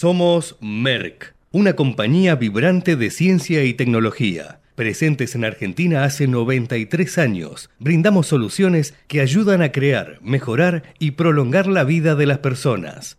Somos 0.00 0.56
Merck, 0.62 1.34
una 1.52 1.76
compañía 1.76 2.34
vibrante 2.34 2.96
de 2.96 3.10
ciencia 3.10 3.64
y 3.64 3.74
tecnología. 3.74 4.60
Presentes 4.74 5.34
en 5.34 5.44
Argentina 5.44 6.04
hace 6.04 6.26
93 6.26 7.18
años, 7.18 7.68
brindamos 7.78 8.26
soluciones 8.28 8.94
que 9.08 9.20
ayudan 9.20 9.60
a 9.60 9.72
crear, 9.72 10.18
mejorar 10.22 10.84
y 10.98 11.10
prolongar 11.10 11.66
la 11.66 11.84
vida 11.84 12.14
de 12.14 12.24
las 12.24 12.38
personas. 12.38 13.18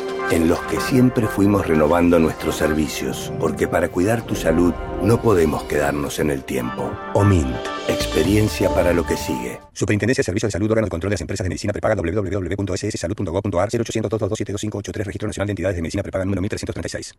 en 0.31 0.47
los 0.47 0.59
que 0.61 0.79
siempre 0.79 1.27
fuimos 1.27 1.67
renovando 1.67 2.17
nuestros 2.17 2.55
servicios, 2.55 3.33
porque 3.37 3.67
para 3.67 3.89
cuidar 3.89 4.25
tu 4.25 4.33
salud 4.33 4.73
no 5.03 5.21
podemos 5.21 5.63
quedarnos 5.63 6.19
en 6.19 6.31
el 6.31 6.45
tiempo. 6.45 6.89
OMINT, 7.13 7.53
experiencia 7.89 8.69
para 8.73 8.93
lo 8.93 9.05
que 9.05 9.17
sigue. 9.17 9.59
Superintendencia 9.73 10.21
de 10.21 10.25
Servicios 10.25 10.47
de 10.47 10.53
Salud, 10.53 10.71
órgano 10.71 10.85
de 10.85 10.89
control 10.91 11.09
de 11.09 11.15
las 11.15 11.21
empresas 11.21 11.43
de 11.43 11.49
medicina 11.49 11.73
prepaga 11.73 11.95
www.sssalud.gov.ar 11.95 13.69
0800 13.71 14.09
222 14.09 15.05
Registro 15.05 15.27
Nacional 15.27 15.47
de 15.47 15.51
Entidades 15.51 15.75
de 15.75 15.81
Medicina 15.81 16.03
Prepaga 16.03 16.23
número 16.23 16.41
1336. 16.41 17.13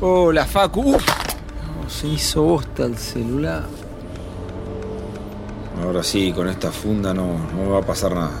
Hola, 0.00 0.46
Facu. 0.46 0.94
Uf, 0.94 1.04
se 1.88 2.08
hizo 2.08 2.42
bosta 2.42 2.86
el 2.86 2.96
celular. 2.96 3.64
Ahora 5.82 6.02
sí, 6.02 6.32
con 6.32 6.48
esta 6.48 6.72
funda 6.72 7.12
no, 7.12 7.38
no 7.54 7.62
me 7.64 7.68
va 7.68 7.80
a 7.80 7.82
pasar 7.82 8.14
nada. 8.14 8.40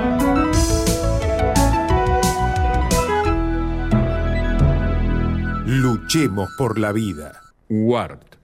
Luchemos 6.13 6.49
por 6.57 6.77
la 6.77 6.91
vida. 6.91 7.41
UART, 7.69 8.35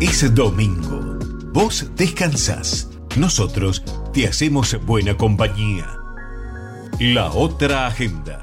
Es 0.00 0.34
domingo. 0.34 1.18
Vos 1.52 1.94
descansás. 1.96 2.88
Nosotros 3.18 3.84
te 4.14 4.26
hacemos 4.26 4.74
buena 4.86 5.18
compañía. 5.18 5.98
La 6.98 7.30
otra 7.30 7.86
agenda. 7.86 8.42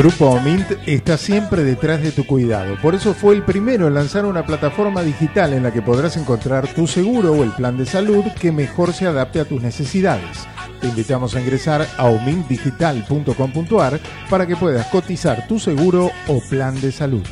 Grupo 0.00 0.30
Omint 0.30 0.66
está 0.86 1.18
siempre 1.18 1.62
detrás 1.62 2.02
de 2.02 2.10
tu 2.10 2.24
cuidado. 2.24 2.74
Por 2.80 2.94
eso 2.94 3.12
fue 3.12 3.34
el 3.34 3.42
primero 3.42 3.86
en 3.86 3.92
lanzar 3.92 4.24
una 4.24 4.46
plataforma 4.46 5.02
digital 5.02 5.52
en 5.52 5.62
la 5.62 5.74
que 5.74 5.82
podrás 5.82 6.16
encontrar 6.16 6.72
tu 6.72 6.86
seguro 6.86 7.32
o 7.32 7.44
el 7.44 7.50
plan 7.50 7.76
de 7.76 7.84
salud 7.84 8.24
que 8.40 8.50
mejor 8.50 8.94
se 8.94 9.06
adapte 9.06 9.40
a 9.40 9.44
tus 9.44 9.60
necesidades. 9.60 10.48
Te 10.80 10.86
invitamos 10.86 11.36
a 11.36 11.42
ingresar 11.42 11.86
a 11.98 12.06
omintdigital.com.ar 12.06 14.00
para 14.30 14.46
que 14.46 14.56
puedas 14.56 14.86
cotizar 14.86 15.46
tu 15.46 15.58
seguro 15.58 16.10
o 16.28 16.40
plan 16.48 16.80
de 16.80 16.92
salud. 16.92 17.26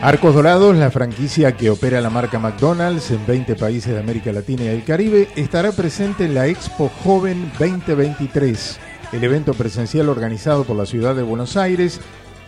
Arcos 0.00 0.32
Dorados, 0.32 0.76
la 0.76 0.92
franquicia 0.92 1.56
que 1.56 1.70
opera 1.70 2.00
la 2.00 2.08
marca 2.08 2.38
McDonald's 2.38 3.10
en 3.10 3.26
20 3.26 3.56
países 3.56 3.92
de 3.92 3.98
América 3.98 4.30
Latina 4.30 4.62
y 4.62 4.68
el 4.68 4.84
Caribe, 4.84 5.28
estará 5.34 5.72
presente 5.72 6.26
en 6.26 6.34
la 6.34 6.46
Expo 6.46 6.88
Joven 7.02 7.50
2023, 7.58 8.78
el 9.10 9.24
evento 9.24 9.54
presencial 9.54 10.08
organizado 10.08 10.62
por 10.62 10.76
la 10.76 10.86
ciudad 10.86 11.16
de 11.16 11.24
Buenos 11.24 11.56
Aires 11.56 12.00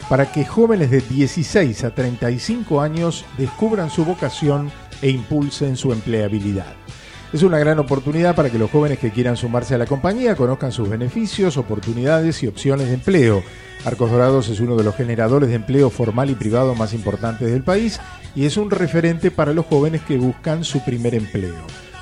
para 0.08 0.30
que 0.30 0.44
jóvenes 0.44 0.92
de 0.92 1.00
16 1.00 1.82
a 1.82 1.92
35 1.92 2.80
años 2.80 3.24
descubran 3.36 3.90
su 3.90 4.04
vocación 4.04 4.70
e 5.02 5.10
impulsen 5.10 5.76
su 5.76 5.92
empleabilidad. 5.92 6.76
Es 7.32 7.44
una 7.44 7.60
gran 7.60 7.78
oportunidad 7.78 8.34
para 8.34 8.50
que 8.50 8.58
los 8.58 8.72
jóvenes 8.72 8.98
que 8.98 9.12
quieran 9.12 9.36
sumarse 9.36 9.76
a 9.76 9.78
la 9.78 9.86
compañía 9.86 10.34
conozcan 10.34 10.72
sus 10.72 10.88
beneficios, 10.88 11.56
oportunidades 11.56 12.42
y 12.42 12.48
opciones 12.48 12.88
de 12.88 12.94
empleo. 12.94 13.44
Arcos 13.84 14.10
Dorados 14.10 14.48
es 14.48 14.58
uno 14.58 14.74
de 14.74 14.82
los 14.82 14.96
generadores 14.96 15.48
de 15.48 15.54
empleo 15.54 15.90
formal 15.90 16.28
y 16.30 16.34
privado 16.34 16.74
más 16.74 16.92
importantes 16.92 17.48
del 17.48 17.62
país 17.62 18.00
y 18.34 18.46
es 18.46 18.56
un 18.56 18.68
referente 18.68 19.30
para 19.30 19.52
los 19.52 19.66
jóvenes 19.66 20.02
que 20.02 20.18
buscan 20.18 20.64
su 20.64 20.84
primer 20.84 21.14
empleo. 21.14 21.54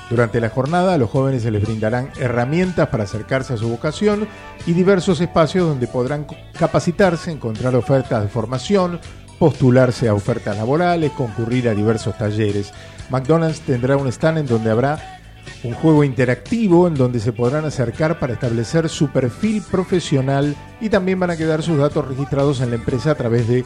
Durante 0.09 0.41
la 0.41 0.49
jornada, 0.49 0.95
a 0.95 0.97
los 0.97 1.11
jóvenes 1.11 1.43
se 1.43 1.51
les 1.51 1.61
brindarán 1.61 2.09
herramientas 2.19 2.87
para 2.87 3.03
acercarse 3.03 3.53
a 3.53 3.57
su 3.57 3.69
vocación 3.69 4.27
y 4.65 4.73
diversos 4.73 5.21
espacios 5.21 5.67
donde 5.67 5.85
podrán 5.85 6.25
capacitarse, 6.57 7.31
encontrar 7.31 7.75
ofertas 7.75 8.23
de 8.23 8.29
formación, 8.29 8.99
postularse 9.37 10.09
a 10.09 10.15
ofertas 10.15 10.57
laborales, 10.57 11.11
concurrir 11.11 11.69
a 11.69 11.75
diversos 11.75 12.17
talleres. 12.17 12.73
McDonald's 13.11 13.61
tendrá 13.61 13.95
un 13.95 14.07
stand 14.07 14.39
en 14.39 14.45
donde 14.47 14.71
habrá 14.71 15.18
un 15.63 15.73
juego 15.73 16.03
interactivo 16.03 16.87
en 16.87 16.95
donde 16.95 17.19
se 17.19 17.33
podrán 17.33 17.65
acercar 17.65 18.19
para 18.19 18.33
establecer 18.33 18.89
su 18.89 19.09
perfil 19.09 19.61
profesional 19.69 20.55
y 20.81 20.89
también 20.89 21.19
van 21.19 21.31
a 21.31 21.37
quedar 21.37 21.63
sus 21.63 21.77
datos 21.77 22.07
registrados 22.07 22.61
en 22.61 22.69
la 22.69 22.75
empresa 22.75 23.11
a 23.11 23.15
través 23.15 23.47
de 23.47 23.65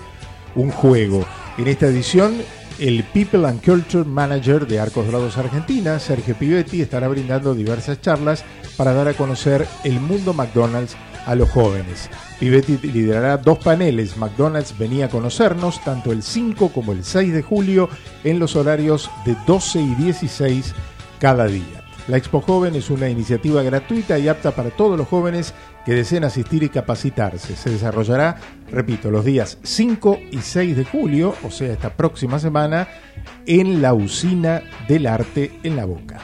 un 0.55 0.71
juego. 0.71 1.25
En 1.57 1.67
esta 1.67 1.87
edición 1.87 2.35
el 2.79 3.03
People 3.03 3.47
and 3.47 3.63
Culture 3.63 4.03
Manager 4.03 4.65
de 4.65 4.79
Arcos 4.79 5.05
Dorados 5.05 5.37
Argentina, 5.37 5.99
Sergio 5.99 6.35
Pivetti, 6.35 6.81
estará 6.81 7.07
brindando 7.07 7.53
diversas 7.53 8.01
charlas 8.01 8.43
para 8.77 8.93
dar 8.93 9.07
a 9.07 9.13
conocer 9.13 9.67
el 9.83 9.99
mundo 9.99 10.33
McDonald's 10.33 10.95
a 11.25 11.35
los 11.35 11.49
jóvenes. 11.49 12.09
Pivetti 12.39 12.77
liderará 12.87 13.37
dos 13.37 13.59
paneles. 13.59 14.17
McDonald's 14.17 14.77
venía 14.77 15.05
a 15.05 15.09
conocernos 15.09 15.83
tanto 15.83 16.11
el 16.11 16.23
5 16.23 16.69
como 16.69 16.91
el 16.91 17.03
6 17.03 17.33
de 17.33 17.41
julio 17.41 17.89
en 18.23 18.39
los 18.39 18.55
horarios 18.55 19.09
de 19.25 19.35
12 19.45 19.81
y 19.81 19.95
16 19.95 20.73
cada 21.23 21.47
día. 21.47 21.85
La 22.09 22.17
Expo 22.17 22.41
Joven 22.41 22.75
es 22.75 22.89
una 22.89 23.07
iniciativa 23.07 23.63
gratuita 23.63 24.19
y 24.19 24.27
apta 24.27 24.51
para 24.51 24.71
todos 24.71 24.97
los 24.97 25.07
jóvenes 25.07 25.53
que 25.85 25.93
deseen 25.93 26.25
asistir 26.25 26.63
y 26.63 26.67
capacitarse. 26.67 27.55
Se 27.55 27.69
desarrollará, 27.69 28.35
repito, 28.69 29.09
los 29.09 29.23
días 29.23 29.57
5 29.63 30.19
y 30.31 30.39
6 30.39 30.75
de 30.75 30.83
julio, 30.83 31.33
o 31.45 31.49
sea, 31.49 31.71
esta 31.71 31.95
próxima 31.95 32.39
semana, 32.39 32.89
en 33.45 33.81
la 33.81 33.93
usina 33.93 34.63
del 34.89 35.07
arte 35.07 35.61
en 35.63 35.77
la 35.77 35.85
Boca. 35.85 36.19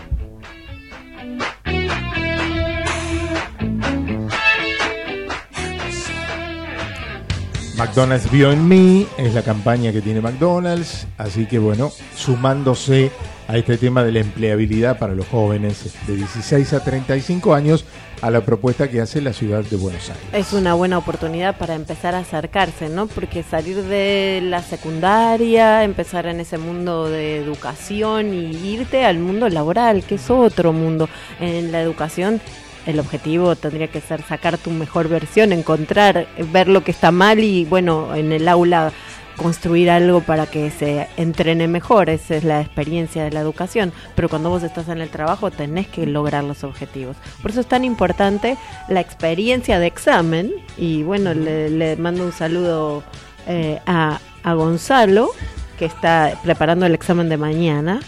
McDonald's 7.79 8.29
vio 8.29 8.51
en 8.51 8.67
mí, 8.67 9.07
es 9.17 9.33
la 9.33 9.41
campaña 9.41 9.93
que 9.93 10.01
tiene 10.01 10.19
McDonald's, 10.19 11.07
así 11.17 11.45
que 11.45 11.59
bueno, 11.59 11.93
sumándose 12.13 13.09
a 13.47 13.55
este 13.55 13.77
tema 13.77 14.03
de 14.03 14.11
la 14.11 14.19
empleabilidad 14.19 14.99
para 14.99 15.15
los 15.15 15.25
jóvenes 15.29 15.93
de 16.05 16.17
16 16.17 16.73
a 16.73 16.83
35 16.83 17.53
años 17.53 17.85
a 18.21 18.31
la 18.31 18.41
propuesta 18.41 18.89
que 18.89 18.99
hace 18.99 19.21
la 19.21 19.31
ciudad 19.31 19.63
de 19.63 19.77
Buenos 19.77 20.09
Aires. 20.09 20.25
Es 20.33 20.51
una 20.51 20.73
buena 20.73 20.97
oportunidad 20.97 21.57
para 21.57 21.73
empezar 21.73 22.15
a 22.15 22.19
acercarse, 22.19 22.89
¿no? 22.89 23.07
Porque 23.07 23.43
salir 23.43 23.81
de 23.83 24.41
la 24.43 24.61
secundaria, 24.61 25.85
empezar 25.85 26.25
en 26.25 26.41
ese 26.41 26.57
mundo 26.57 27.09
de 27.09 27.37
educación 27.37 28.33
y 28.33 28.51
irte 28.57 29.05
al 29.05 29.19
mundo 29.19 29.47
laboral, 29.47 30.03
que 30.03 30.15
es 30.15 30.29
otro 30.29 30.73
mundo. 30.73 31.07
En 31.39 31.71
la 31.71 31.81
educación 31.81 32.41
el 32.89 32.99
objetivo 32.99 33.55
tendría 33.55 33.87
que 33.87 34.01
ser 34.01 34.23
sacar 34.23 34.57
tu 34.57 34.71
mejor 34.71 35.07
versión, 35.07 35.53
encontrar, 35.53 36.27
ver 36.51 36.67
lo 36.67 36.83
que 36.83 36.91
está 36.91 37.11
mal 37.11 37.39
y 37.39 37.65
bueno, 37.65 38.15
en 38.15 38.31
el 38.31 38.47
aula 38.47 38.91
construir 39.39 39.89
algo 39.89 40.19
para 40.19 40.47
que 40.47 40.69
se 40.69 41.07
entrene 41.15 41.67
mejor, 41.67 42.09
esa 42.09 42.35
es 42.35 42.43
la 42.43 42.59
experiencia 42.59 43.23
de 43.23 43.31
la 43.31 43.39
educación, 43.39 43.93
pero 44.15 44.27
cuando 44.27 44.49
vos 44.49 44.63
estás 44.63 44.89
en 44.89 44.99
el 44.99 45.09
trabajo 45.09 45.49
tenés 45.49 45.87
que 45.87 46.05
lograr 46.05 46.43
los 46.43 46.63
objetivos. 46.65 47.15
Por 47.41 47.51
eso 47.51 47.61
es 47.61 47.67
tan 47.67 47.85
importante 47.85 48.57
la 48.89 48.99
experiencia 48.99 49.79
de 49.79 49.87
examen. 49.87 50.51
Y 50.77 51.03
bueno, 51.03 51.33
le, 51.33 51.95
mando 51.95 52.25
un 52.25 52.33
saludo 52.33 53.03
eh, 53.47 53.79
a, 53.85 54.19
a 54.43 54.53
Gonzalo, 54.53 55.29
que 55.77 55.85
está 55.85 56.37
preparando 56.43 56.85
el 56.85 56.93
examen 56.93 57.29
de 57.29 57.37
mañana, 57.37 58.01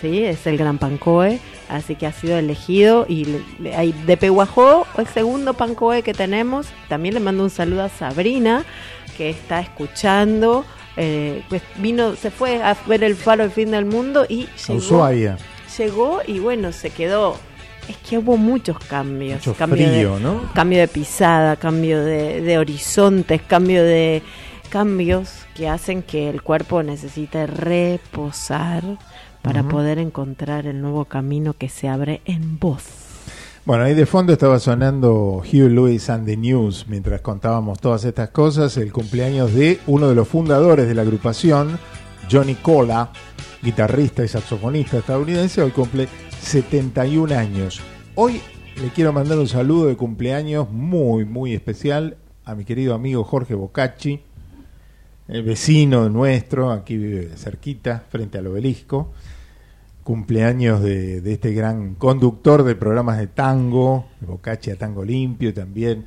¿sí? 0.00 0.24
es 0.24 0.46
el 0.46 0.56
Gran 0.56 0.78
Pancoe, 0.78 1.40
así 1.72 1.96
que 1.96 2.06
ha 2.06 2.12
sido 2.12 2.38
elegido 2.38 3.06
y 3.08 3.26
hay 3.74 3.92
de 3.92 4.16
Pehuajó, 4.16 4.86
el 4.98 5.06
segundo 5.06 5.54
Pancoe 5.54 6.02
que 6.02 6.12
tenemos, 6.12 6.66
también 6.88 7.14
le 7.14 7.20
mando 7.20 7.42
un 7.42 7.50
saludo 7.50 7.84
a 7.84 7.88
Sabrina, 7.88 8.64
que 9.16 9.30
está 9.30 9.60
escuchando, 9.60 10.64
eh, 10.96 11.42
pues 11.48 11.62
vino, 11.76 12.14
se 12.14 12.30
fue 12.30 12.62
a 12.62 12.76
ver 12.86 13.02
el 13.04 13.16
faro 13.16 13.44
del 13.44 13.52
fin 13.52 13.70
del 13.70 13.86
mundo 13.86 14.26
y 14.28 14.48
llegó, 14.68 15.08
llegó 15.78 16.20
y 16.26 16.38
bueno, 16.38 16.72
se 16.72 16.90
quedó 16.90 17.36
es 17.88 17.96
que 17.96 18.18
hubo 18.18 18.36
muchos 18.36 18.78
cambios. 18.78 19.42
cambio 19.58 19.88
frío, 19.88 20.16
de, 20.16 20.20
¿no? 20.22 20.52
Cambio 20.54 20.78
de 20.78 20.88
pisada, 20.88 21.56
cambio 21.56 22.04
de, 22.04 22.40
de, 22.40 22.58
horizontes, 22.58 23.42
cambio 23.42 23.82
de 23.82 24.22
cambios 24.68 25.30
que 25.54 25.68
hacen 25.68 26.02
que 26.02 26.30
el 26.30 26.42
cuerpo 26.42 26.82
necesite 26.82 27.46
reposar 27.46 28.84
para 29.42 29.64
poder 29.64 29.98
encontrar 29.98 30.66
el 30.66 30.80
nuevo 30.80 31.04
camino 31.04 31.54
que 31.54 31.68
se 31.68 31.88
abre 31.88 32.22
en 32.24 32.58
voz. 32.58 32.84
Bueno, 33.64 33.84
ahí 33.84 33.94
de 33.94 34.06
fondo 34.06 34.32
estaba 34.32 34.58
sonando 34.58 35.42
Hugh 35.44 35.70
Lewis 35.70 36.10
and 36.10 36.26
the 36.26 36.36
News 36.36 36.86
mientras 36.88 37.20
contábamos 37.20 37.78
todas 37.78 38.04
estas 38.04 38.30
cosas, 38.30 38.76
el 38.76 38.92
cumpleaños 38.92 39.54
de 39.54 39.78
uno 39.86 40.08
de 40.08 40.14
los 40.14 40.26
fundadores 40.26 40.88
de 40.88 40.94
la 40.94 41.02
agrupación, 41.02 41.78
Johnny 42.30 42.56
Cola, 42.56 43.10
guitarrista 43.62 44.24
y 44.24 44.28
saxofonista 44.28 44.98
estadounidense, 44.98 45.62
hoy 45.62 45.70
cumple 45.70 46.08
71 46.40 47.36
años. 47.36 47.80
Hoy 48.16 48.40
le 48.80 48.88
quiero 48.88 49.12
mandar 49.12 49.38
un 49.38 49.48
saludo 49.48 49.86
de 49.86 49.96
cumpleaños 49.96 50.68
muy, 50.70 51.24
muy 51.24 51.54
especial 51.54 52.16
a 52.44 52.56
mi 52.56 52.64
querido 52.64 52.94
amigo 52.94 53.22
Jorge 53.22 53.54
Bocacci, 53.54 54.20
el 55.28 55.44
vecino 55.44 56.08
nuestro, 56.08 56.72
aquí 56.72 56.96
vive 56.96 57.36
cerquita, 57.36 58.02
frente 58.10 58.38
al 58.38 58.48
obelisco. 58.48 59.12
Cumpleaños 60.02 60.82
de, 60.82 61.20
de 61.20 61.32
este 61.32 61.52
gran 61.52 61.94
conductor 61.94 62.64
de 62.64 62.74
programas 62.74 63.18
de 63.18 63.28
tango, 63.28 64.06
Bocacci 64.20 64.70
a 64.70 64.76
Tango 64.76 65.04
Limpio 65.04 65.54
también, 65.54 66.00
de 66.00 66.06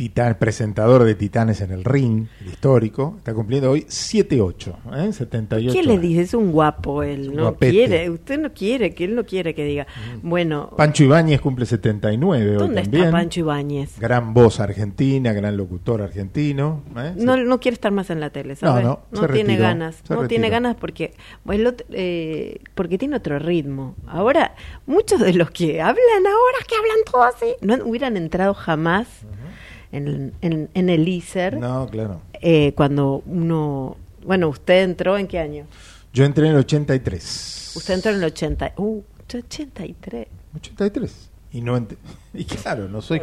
titán, 0.00 0.34
presentador 0.38 1.04
de 1.04 1.14
Titanes 1.14 1.60
en 1.60 1.72
el 1.72 1.84
Ring, 1.84 2.26
el 2.40 2.46
histórico, 2.46 3.16
está 3.18 3.34
cumpliendo 3.34 3.70
hoy 3.70 3.82
7-8, 3.82 4.74
¿eh? 4.96 5.12
78. 5.12 5.74
¿Qué 5.74 5.82
le 5.82 5.98
dice? 5.98 6.22
Es 6.22 6.32
un 6.32 6.52
guapo 6.52 7.02
él, 7.02 7.36
no 7.36 7.54
quiere, 7.56 8.08
usted 8.08 8.40
no 8.40 8.50
quiere, 8.54 8.94
que 8.94 9.04
él 9.04 9.14
no 9.14 9.26
quiere 9.26 9.54
que 9.54 9.62
diga. 9.62 9.86
Bueno. 10.22 10.70
Pancho 10.74 11.04
Ibáñez 11.04 11.42
cumple 11.42 11.66
79 11.66 12.54
¿Dónde 12.54 12.64
hoy 12.64 12.82
también. 12.84 13.04
está 13.04 13.18
Pancho 13.18 13.40
Ibáñez? 13.40 13.98
Gran 14.00 14.32
voz 14.32 14.58
argentina, 14.60 15.34
gran 15.34 15.58
locutor 15.58 16.00
argentino. 16.00 16.82
¿eh? 16.96 17.12
No, 17.16 17.36
no 17.36 17.60
quiere 17.60 17.74
estar 17.74 17.92
más 17.92 18.08
en 18.08 18.20
la 18.20 18.30
tele, 18.30 18.56
¿sabes? 18.56 18.82
No, 18.82 19.02
no, 19.10 19.20
se 19.20 19.26
tiene 19.26 19.50
retiró, 19.50 19.62
ganas, 19.68 20.02
no 20.08 20.26
tiene 20.26 20.48
ganas 20.48 20.76
porque, 20.76 21.12
bueno, 21.44 21.72
eh, 21.90 22.58
porque 22.74 22.96
tiene 22.96 23.16
otro 23.16 23.38
ritmo. 23.38 23.96
Ahora, 24.06 24.54
muchos 24.86 25.20
de 25.20 25.34
los 25.34 25.50
que 25.50 25.82
hablan 25.82 26.26
ahora, 26.26 26.58
que 26.66 26.74
hablan 26.74 26.98
todo 27.04 27.22
así, 27.24 27.54
no 27.60 27.74
hubieran 27.84 28.16
entrado 28.16 28.54
jamás 28.54 29.06
en, 29.92 30.32
en, 30.40 30.68
en 30.74 30.88
el 30.90 31.08
ISER. 31.08 31.58
No, 31.58 31.88
claro. 31.88 32.20
eh, 32.34 32.72
cuando 32.76 33.22
uno, 33.26 33.96
bueno, 34.24 34.48
usted 34.48 34.82
entró 34.84 35.16
en 35.18 35.26
qué 35.26 35.38
año? 35.38 35.66
Yo 36.12 36.24
entré 36.24 36.46
en 36.46 36.52
el 36.52 36.58
83. 36.58 37.72
Usted 37.76 37.94
entró 37.94 38.10
en 38.10 38.18
el 38.18 38.24
80, 38.24 38.74
uh, 38.76 39.02
83. 39.26 40.26
83. 40.56 41.30
Y 41.52 41.60
no 41.60 41.76
y 42.34 42.44
claro, 42.44 42.88
no 42.88 43.02
soy 43.02 43.22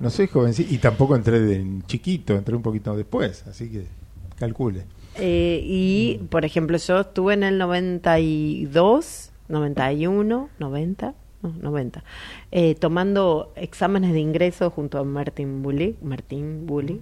no 0.00 0.08
soy 0.10 0.26
jovencito 0.26 0.72
y 0.72 0.78
tampoco 0.78 1.14
entré 1.16 1.38
de 1.40 1.66
chiquito, 1.86 2.34
entré 2.34 2.56
un 2.56 2.62
poquito 2.62 2.96
después, 2.96 3.46
así 3.46 3.68
que 3.70 3.86
calcule. 4.38 4.84
Eh, 5.16 5.60
y, 5.64 6.20
por 6.30 6.44
ejemplo, 6.44 6.78
yo 6.78 7.00
estuve 7.00 7.34
en 7.34 7.42
el 7.42 7.58
92, 7.58 9.30
91, 9.48 10.48
90, 10.58 11.14
no, 11.42 11.52
90, 11.60 12.02
eh, 12.50 12.74
tomando 12.74 13.52
exámenes 13.56 14.12
de 14.12 14.20
ingreso 14.20 14.70
junto 14.70 14.98
a 14.98 15.04
Martín 15.04 15.62
Bulli, 15.62 15.96
Martín 16.02 16.66
Bulli. 16.66 17.00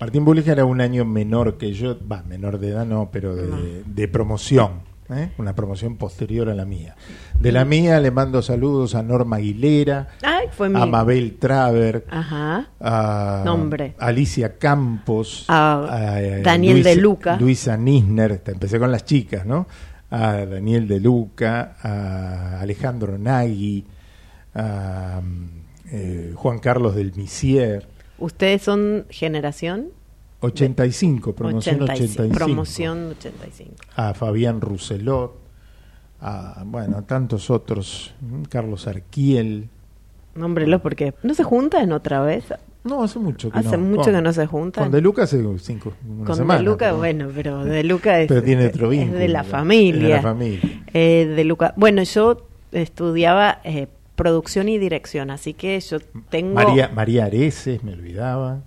Martín 0.00 0.24
Bullich 0.24 0.48
era 0.48 0.64
un 0.64 0.80
año 0.80 1.04
menor 1.04 1.58
que 1.58 1.72
yo, 1.72 1.96
va, 2.06 2.22
menor 2.24 2.58
de 2.58 2.68
edad 2.70 2.84
no, 2.84 3.10
pero 3.12 3.36
de, 3.36 3.84
de 3.86 4.08
promoción, 4.08 4.80
¿eh? 5.10 5.30
una 5.38 5.54
promoción 5.54 5.96
posterior 5.96 6.48
a 6.48 6.54
la 6.56 6.64
mía. 6.64 6.96
De 7.38 7.52
la 7.52 7.64
mía 7.64 8.00
le 8.00 8.10
mando 8.10 8.42
saludos 8.42 8.96
a 8.96 9.02
Norma 9.04 9.36
Aguilera, 9.36 10.08
Ay, 10.22 10.48
fue 10.50 10.68
mi... 10.68 10.80
a 10.80 10.86
Mabel 10.86 11.36
Traver, 11.38 12.04
Ajá. 12.10 12.66
a 12.80 13.42
Nombre. 13.44 13.94
Alicia 13.98 14.58
Campos, 14.58 15.44
A 15.48 16.16
eh, 16.20 16.40
Daniel 16.42 16.78
Luisa- 16.78 16.88
de 16.90 16.96
Luca. 16.96 17.36
Luisa 17.36 17.76
Nisner, 17.76 18.42
empecé 18.44 18.80
con 18.80 18.90
las 18.90 19.04
chicas, 19.04 19.46
¿no? 19.46 19.66
A 20.12 20.44
Daniel 20.44 20.86
de 20.86 21.00
Luca, 21.00 21.76
a 21.80 22.60
Alejandro 22.60 23.18
Nagui, 23.18 23.84
a 24.54 25.20
eh, 25.90 26.32
Juan 26.36 26.58
Carlos 26.58 26.94
del 26.94 27.12
Misier, 27.16 27.88
¿Ustedes 28.22 28.62
son 28.62 29.06
generación? 29.10 29.88
85, 30.42 31.34
promoción 31.34 31.82
85, 31.82 32.22
85. 32.22 32.34
Promoción 32.38 33.06
85. 33.18 33.74
A 33.96 34.14
Fabián 34.14 34.60
Rousselot, 34.60 35.34
a, 36.20 36.62
bueno, 36.64 36.98
a 36.98 37.02
tantos 37.02 37.50
otros, 37.50 38.14
Carlos 38.48 38.86
Arquiel. 38.86 39.68
Nómbrelo 40.36 40.80
porque 40.80 41.14
no 41.24 41.34
se 41.34 41.42
juntan 41.42 41.90
otra 41.90 42.20
vez. 42.20 42.44
No, 42.84 43.02
hace 43.04 43.18
mucho 43.18 43.50
que 43.50 43.58
Hace 43.58 43.76
no. 43.76 43.84
mucho 43.84 44.04
Con- 44.04 44.14
que 44.14 44.22
no 44.22 44.32
se 44.32 44.46
juntan. 44.46 44.84
Con 44.84 44.92
De 44.92 45.00
Luca 45.00 45.22
hace 45.22 45.42
cinco, 45.60 45.92
una 46.08 46.24
Con 46.24 46.36
semana, 46.36 46.58
De 46.58 46.64
Luca, 46.64 46.86
pero- 46.86 46.96
bueno, 46.98 47.28
pero 47.34 47.64
De 47.64 47.84
Luca 47.84 48.20
es, 48.20 48.28
Pero 48.28 48.42
tiene 48.42 48.66
otro 48.66 48.90
es 48.90 48.98
vínculo, 48.98 49.18
de 49.18 49.28
la 49.28 49.44
familia. 49.44 50.02
De 50.08 50.14
la 50.14 50.22
familia. 50.22 50.82
Eh, 50.92 51.32
de 51.36 51.44
Luca. 51.44 51.74
Bueno, 51.76 52.02
yo 52.02 52.46
estudiaba 52.72 53.60
eh, 53.64 53.86
producción 54.16 54.68
y 54.68 54.78
dirección, 54.78 55.30
así 55.30 55.54
que 55.54 55.78
yo 55.80 55.98
tengo... 56.30 56.54
María, 56.54 56.88
María 56.94 57.26
Areces, 57.26 57.82
me 57.84 57.92
olvidaba, 57.92 58.60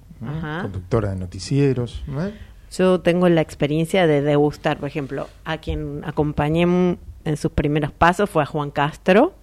conductora 0.62 1.10
de 1.12 1.16
noticieros. 1.18 2.04
¿no? 2.08 2.30
Yo 2.72 3.00
tengo 3.02 3.30
la 3.30 3.42
experiencia 3.42 4.08
de 4.08 4.22
degustar, 4.22 4.78
por 4.78 4.88
ejemplo, 4.88 5.28
a 5.44 5.58
quien 5.60 6.02
acompañé 6.06 6.62
en 6.64 6.98
en 7.26 7.38
sus 7.38 7.52
primeros 7.52 7.92
pasos 7.92 8.30
fue 8.30 8.44
a 8.44 8.46
Juan 8.46 8.70
Castro, 8.70 9.34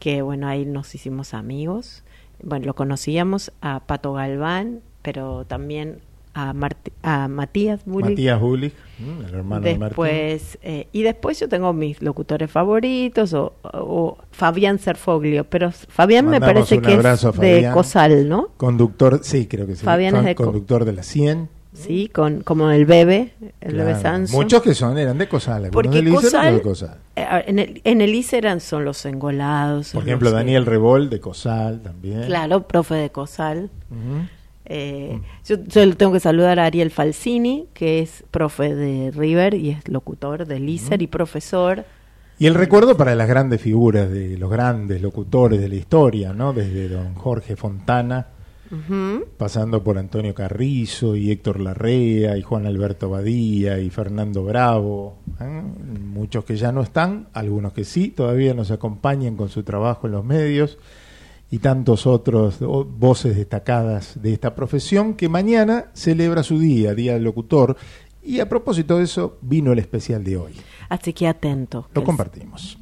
que 0.00 0.20
bueno, 0.22 0.48
ahí 0.48 0.66
nos 0.66 0.94
hicimos 0.96 1.32
amigos. 1.32 2.02
Bueno, 2.44 2.66
lo 2.66 2.74
conocíamos 2.74 3.52
a 3.60 3.80
Pato 3.80 4.12
Galván, 4.12 4.80
pero 5.02 5.44
también 5.46 5.98
a, 6.34 6.52
Marti- 6.52 6.92
a 7.02 7.28
Matías 7.28 7.84
Bulli. 7.84 8.10
Matías 8.10 8.40
Bullich, 8.40 8.74
el 9.28 9.34
hermano 9.34 9.60
de. 9.62 9.78
Después, 9.78 10.58
eh, 10.62 10.88
y 10.92 11.02
después 11.02 11.38
yo 11.40 11.48
tengo 11.48 11.72
mis 11.72 12.02
locutores 12.02 12.50
favoritos, 12.50 13.32
o, 13.34 13.54
o 13.62 14.18
Fabián 14.32 14.78
Serfoglio, 14.78 15.44
pero 15.44 15.70
Fabián 15.72 16.24
me 16.26 16.40
Mandamos 16.40 16.68
parece 16.68 16.76
un 16.76 16.82
que 16.82 16.94
es 16.94 17.22
de 17.22 17.32
Fabián. 17.32 17.72
Cosal, 17.72 18.28
¿no? 18.28 18.48
Conductor, 18.56 19.20
sí, 19.22 19.46
creo 19.46 19.66
que 19.66 19.76
sí. 19.76 19.84
Fabián 19.84 20.16
es 20.16 20.24
de 20.24 20.34
Co- 20.34 20.44
conductor 20.46 20.84
de 20.84 20.92
la 20.92 21.02
100. 21.02 21.48
Sí, 21.74 22.08
con, 22.08 22.42
como 22.42 22.70
el 22.70 22.86
bebé, 22.86 23.34
el 23.60 23.74
bebé. 23.74 23.96
Muchos 24.30 24.62
que 24.62 24.74
son 24.74 24.96
eran 24.96 25.18
de 25.18 25.28
Cosal, 25.28 25.68
Porque 25.72 26.08
Cosal, 26.08 26.54
de 26.54 26.62
Cosal. 26.62 26.98
eh, 27.16 27.26
en 27.46 27.58
el, 27.58 27.80
en 27.82 28.00
el 28.00 28.14
ICE 28.14 28.38
eran 28.38 28.60
son 28.60 28.84
los 28.84 29.04
engolados. 29.04 29.90
Por 29.92 30.04
ejemplo, 30.04 30.30
los 30.30 30.38
Daniel 30.38 30.66
Rebol 30.66 31.10
de 31.10 31.18
Cosal 31.20 31.80
también. 31.82 32.22
Claro, 32.26 32.68
profe 32.68 32.94
de 32.94 33.10
Cosal. 33.10 33.70
Eh, 34.66 35.20
yo, 35.44 35.56
yo 35.66 35.84
le 35.84 35.94
tengo 35.94 36.12
que 36.12 36.20
saludar 36.20 36.58
a 36.60 36.64
Ariel 36.66 36.90
Falsini, 36.90 37.66
que 37.74 37.98
es 38.00 38.24
profe 38.30 38.74
de 38.74 39.10
River 39.10 39.54
y 39.54 39.70
es 39.70 39.88
locutor 39.88 40.46
del 40.46 40.68
ICER 40.68 41.02
y 41.02 41.06
profesor. 41.08 41.84
Y 42.38 42.46
el 42.46 42.54
recuerdo 42.54 42.96
para 42.96 43.14
las 43.14 43.28
grandes 43.28 43.60
figuras 43.60 44.10
de 44.10 44.38
los 44.38 44.50
grandes 44.50 45.02
locutores 45.02 45.60
de 45.60 45.68
la 45.68 45.74
historia, 45.74 46.32
¿no? 46.32 46.52
Desde 46.52 46.88
don 46.88 47.14
Jorge 47.14 47.56
Fontana, 47.56 48.28
Pasando 49.36 49.82
por 49.82 49.98
Antonio 49.98 50.34
Carrizo 50.34 51.16
y 51.16 51.30
Héctor 51.30 51.60
Larrea 51.60 52.36
y 52.36 52.42
Juan 52.42 52.66
Alberto 52.66 53.10
Badía 53.10 53.78
y 53.78 53.90
Fernando 53.90 54.44
Bravo, 54.44 55.18
¿eh? 55.40 55.62
muchos 56.00 56.44
que 56.44 56.56
ya 56.56 56.72
no 56.72 56.82
están, 56.82 57.28
algunos 57.32 57.72
que 57.72 57.84
sí, 57.84 58.08
todavía 58.08 58.54
nos 58.54 58.70
acompañan 58.70 59.36
con 59.36 59.48
su 59.48 59.62
trabajo 59.62 60.06
en 60.06 60.12
los 60.12 60.24
medios 60.24 60.78
y 61.50 61.58
tantos 61.58 62.06
otros 62.06 62.58
voces 62.60 63.36
destacadas 63.36 64.20
de 64.20 64.32
esta 64.32 64.54
profesión 64.54 65.14
que 65.14 65.28
mañana 65.28 65.86
celebra 65.92 66.42
su 66.42 66.58
día, 66.58 66.94
Día 66.94 67.14
del 67.14 67.24
Locutor, 67.24 67.76
y 68.22 68.40
a 68.40 68.48
propósito 68.48 68.98
de 68.98 69.04
eso 69.04 69.38
vino 69.42 69.72
el 69.72 69.78
especial 69.78 70.24
de 70.24 70.36
hoy. 70.36 70.54
Así 70.88 71.12
que 71.12 71.28
atento. 71.28 71.88
Lo 71.94 72.02
compartimos. 72.02 72.78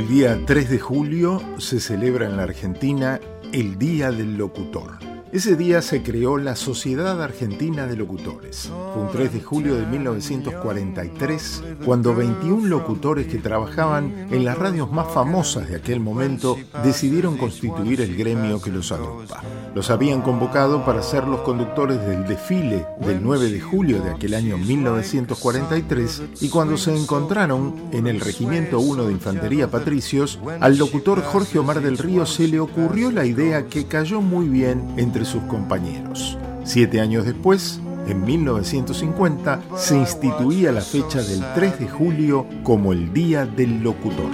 El 0.00 0.08
día 0.08 0.40
3 0.46 0.70
de 0.70 0.78
julio 0.78 1.42
se 1.58 1.78
celebra 1.78 2.24
en 2.24 2.38
la 2.38 2.44
Argentina 2.44 3.20
el 3.52 3.78
Día 3.78 4.10
del 4.10 4.38
Locutor. 4.38 5.09
Ese 5.32 5.54
día 5.54 5.80
se 5.80 6.02
creó 6.02 6.38
la 6.38 6.56
Sociedad 6.56 7.22
Argentina 7.22 7.86
de 7.86 7.94
Locutores. 7.94 8.68
Fue 8.92 9.02
un 9.02 9.12
3 9.12 9.32
de 9.32 9.40
julio 9.40 9.76
de 9.76 9.86
1943, 9.86 11.62
cuando 11.84 12.16
21 12.16 12.66
locutores 12.66 13.28
que 13.28 13.38
trabajaban 13.38 14.26
en 14.32 14.44
las 14.44 14.58
radios 14.58 14.90
más 14.90 15.06
famosas 15.14 15.68
de 15.68 15.76
aquel 15.76 16.00
momento 16.00 16.56
decidieron 16.82 17.36
constituir 17.36 18.00
el 18.00 18.16
gremio 18.16 18.60
que 18.60 18.72
los 18.72 18.90
agrupa. 18.90 19.40
Los 19.72 19.90
habían 19.90 20.22
convocado 20.22 20.84
para 20.84 21.00
ser 21.00 21.28
los 21.28 21.42
conductores 21.42 22.04
del 22.04 22.26
desfile 22.26 22.84
del 22.98 23.22
9 23.22 23.52
de 23.52 23.60
julio 23.60 24.02
de 24.02 24.10
aquel 24.10 24.34
año 24.34 24.58
1943 24.58 26.22
y 26.40 26.48
cuando 26.48 26.76
se 26.76 26.96
encontraron 26.96 27.76
en 27.92 28.08
el 28.08 28.18
Regimiento 28.18 28.80
1 28.80 29.04
de 29.04 29.12
Infantería 29.12 29.70
Patricios, 29.70 30.40
al 30.58 30.76
locutor 30.76 31.22
Jorge 31.22 31.60
Omar 31.60 31.80
del 31.80 31.98
Río 31.98 32.26
se 32.26 32.48
le 32.48 32.58
ocurrió 32.58 33.12
la 33.12 33.26
idea 33.26 33.66
que 33.66 33.86
cayó 33.86 34.20
muy 34.20 34.48
bien 34.48 34.92
entre 34.96 35.19
sus 35.24 35.42
compañeros. 35.44 36.38
Siete 36.64 37.00
años 37.00 37.24
después, 37.24 37.80
en 38.06 38.24
1950, 38.24 39.60
se 39.76 39.96
instituía 39.96 40.72
la 40.72 40.80
fecha 40.80 41.22
del 41.22 41.44
3 41.54 41.78
de 41.78 41.88
julio 41.88 42.46
como 42.62 42.92
el 42.92 43.12
Día 43.12 43.46
del 43.46 43.82
Locutor. 43.82 44.30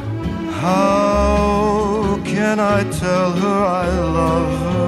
How 0.63 2.19
can 2.25 2.59
I 2.59 2.85
tell 2.91 3.33
her 3.33 3.65
I 3.65 3.87
love 4.01 4.59
her? 4.61 4.87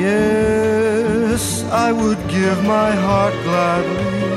Yes, 0.00 1.64
I 1.70 1.92
would 1.92 2.18
give 2.28 2.62
my 2.64 2.90
heart 2.90 3.34
gladly. 3.44 4.32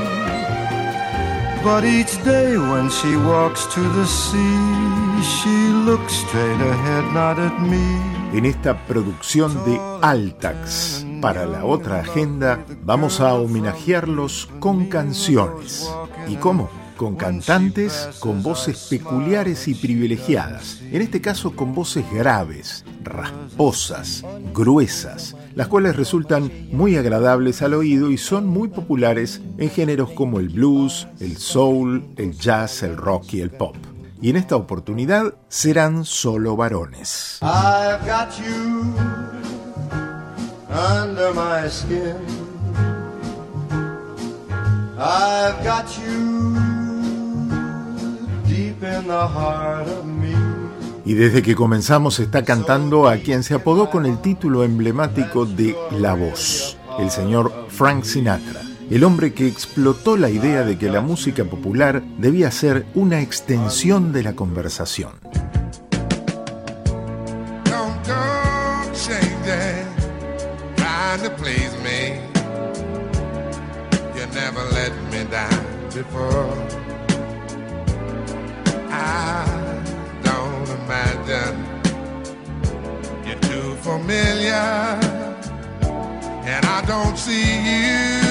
But 1.64 1.84
each 1.84 2.24
day 2.24 2.58
when 2.58 2.90
she 2.90 3.16
walks 3.18 3.66
to 3.74 3.80
the 3.80 4.06
sea, 4.06 5.24
she 5.24 5.56
looks 5.88 6.14
straight 6.14 6.62
ahead, 6.62 7.14
not 7.14 7.40
at 7.40 7.60
me. 7.62 8.15
En 8.36 8.44
esta 8.44 8.86
producción 8.86 9.54
de 9.64 9.80
Altax 10.02 11.06
para 11.22 11.46
la 11.46 11.64
otra 11.64 12.02
agenda 12.02 12.66
vamos 12.84 13.22
a 13.22 13.34
homenajearlos 13.34 14.50
con 14.60 14.88
canciones. 14.88 15.90
¿Y 16.28 16.36
cómo? 16.36 16.70
Con 16.98 17.16
cantantes 17.16 18.10
con 18.20 18.44
voces 18.44 18.88
peculiares 18.90 19.70
y 19.70 19.74
privilegiadas, 19.74 20.82
en 20.92 21.02
este 21.02 21.22
caso 21.22 21.56
con 21.56 21.74
voces 21.74 22.04
graves, 22.12 22.84
rasposas, 23.06 24.26
gruesas, 24.54 25.38
las 25.56 25.70
cuales 25.70 25.96
resultan 25.96 26.52
muy 26.74 26.98
agradables 26.98 27.62
al 27.62 27.74
oído 27.74 28.12
y 28.12 28.18
son 28.18 28.48
muy 28.48 28.68
populares 28.68 29.40
en 29.58 29.70
géneros 29.70 30.10
como 30.10 30.42
el 30.42 30.50
blues, 30.50 31.08
el 31.22 31.38
soul, 31.38 32.04
el 32.18 32.34
jazz, 32.34 32.84
el 32.84 32.98
rock 32.98 33.36
y 33.36 33.40
el 33.40 33.52
pop. 33.52 33.78
Y 34.26 34.32
en 34.32 34.38
esta 34.38 34.56
oportunidad 34.56 35.36
serán 35.50 36.04
solo 36.04 36.56
varones. 36.56 37.38
I've 37.44 38.04
got 38.08 38.32
you 38.40 38.96
under 40.72 41.32
my 41.36 41.70
skin. 41.70 42.16
I've 44.98 45.64
got 45.64 45.86
you 46.00 46.56
deep 48.48 48.82
in 48.82 49.06
the 49.06 49.28
heart 49.28 49.88
of 49.90 50.06
me. 50.06 50.34
Y 51.06 51.14
desde 51.14 51.44
que 51.44 51.54
comenzamos 51.54 52.20
está 52.20 52.44
cantando 52.44 53.08
a 53.08 53.18
quien 53.18 53.44
se 53.44 53.54
apodó 53.54 53.92
con 53.92 54.08
el 54.08 54.18
título 54.22 54.64
emblemático 54.64 55.46
de 55.46 55.76
La 55.92 56.16
Voz, 56.16 56.80
el 56.98 57.12
señor 57.12 57.68
Frank 57.70 58.04
Sinatra, 58.04 58.64
el 58.90 59.04
hombre 59.04 59.34
que 59.34 59.48
explotó 59.48 60.18
la 60.18 60.30
idea 60.30 60.64
de 60.64 60.78
que 60.78 60.90
la 60.90 61.02
música 61.02 61.44
popular 61.46 62.04
debía 62.18 62.52
ser 62.52 62.86
una 62.94 63.22
extensión 63.22 64.14
de 64.14 64.24
la 64.24 64.36
conversación. 64.36 65.12
Familiar, 83.86 85.00
and 86.44 86.66
I 86.66 86.84
don't 86.88 87.16
see 87.16 88.22
you. 88.22 88.25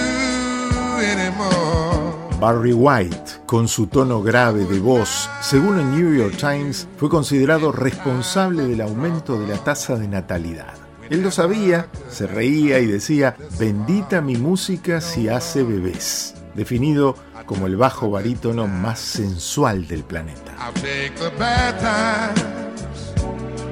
Barry 2.45 2.75
White, 2.75 3.41
con 3.47 3.69
su 3.69 3.87
tono 3.87 4.23
grave 4.23 4.67
de 4.67 4.79
voz, 4.79 5.31
según 5.41 5.79
el 5.79 5.91
New 5.93 6.15
York 6.15 6.37
Times, 6.37 6.87
fue 6.99 7.09
considerado 7.09 7.73
responsable 7.73 8.65
del 8.67 8.83
aumento 8.83 9.41
de 9.41 9.47
la 9.47 9.57
tasa 9.57 9.97
de 9.97 10.09
natalidad. 10.09 10.75
Él 11.09 11.23
lo 11.23 11.31
sabía, 11.31 11.89
se 12.11 12.27
reía 12.27 12.81
y 12.81 12.87
decía, 12.87 13.37
bendita 13.59 14.21
mi 14.21 14.37
música 14.37 15.01
si 15.01 15.29
hace 15.29 15.63
bebés, 15.63 16.35
definido 16.55 17.17
como 17.47 17.67
el 17.67 17.77
bajo 17.77 18.11
barítono 18.11 18.67
más 18.67 18.99
sensual 18.99 19.87
del 19.89 20.05
planeta. 20.05 20.53
I'll 20.59 20.75
take 20.75 21.15
the 21.17 21.31
bad 21.39 21.79
times. 21.79 22.45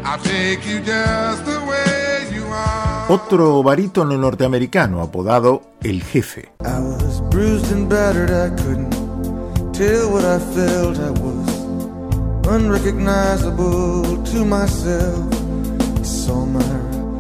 I'll 0.05 0.19
take 0.23 0.61
you 0.67 0.79
just 0.79 1.45
the 1.45 1.59
way 1.67 1.83
you 1.87 2.07
are. 2.07 2.11
Otro 3.09 3.63
barítono 3.63 4.17
norteamericano 4.17 5.03
apodado 5.03 5.63
El 5.83 6.03
Jefe. 6.03 6.49
I 6.61 6.79
was 6.81 7.21
bruised 7.31 7.73
and 7.73 7.89
battered, 7.89 8.31
I 8.31 8.51
couldn't 8.63 8.93
tell 9.73 10.11
what 10.11 10.25
I 10.25 10.39
felt. 10.55 10.99
I 10.99 11.11
was 11.11 11.49
unrecognizable 12.47 14.23
to 14.33 14.45
myself. 14.45 15.35
Saw 16.05 16.47
my 16.47 16.63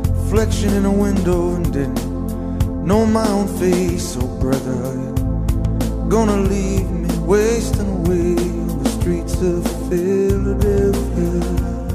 reflection 0.02 0.72
in 0.74 0.86
a 0.86 0.90
window 0.90 1.56
and 1.56 1.72
didn't 1.72 2.86
know 2.86 3.04
my 3.04 3.28
own 3.28 3.48
face. 3.58 4.16
Oh, 4.18 4.26
brother, 4.40 5.12
gonna 6.08 6.36
leave 6.36 6.88
me 6.90 7.08
wasting 7.26 7.88
away 7.88 8.36
on 8.36 8.82
the 8.82 8.88
streets 8.88 9.34
of 9.42 9.62
Philadelphia? 9.88 10.91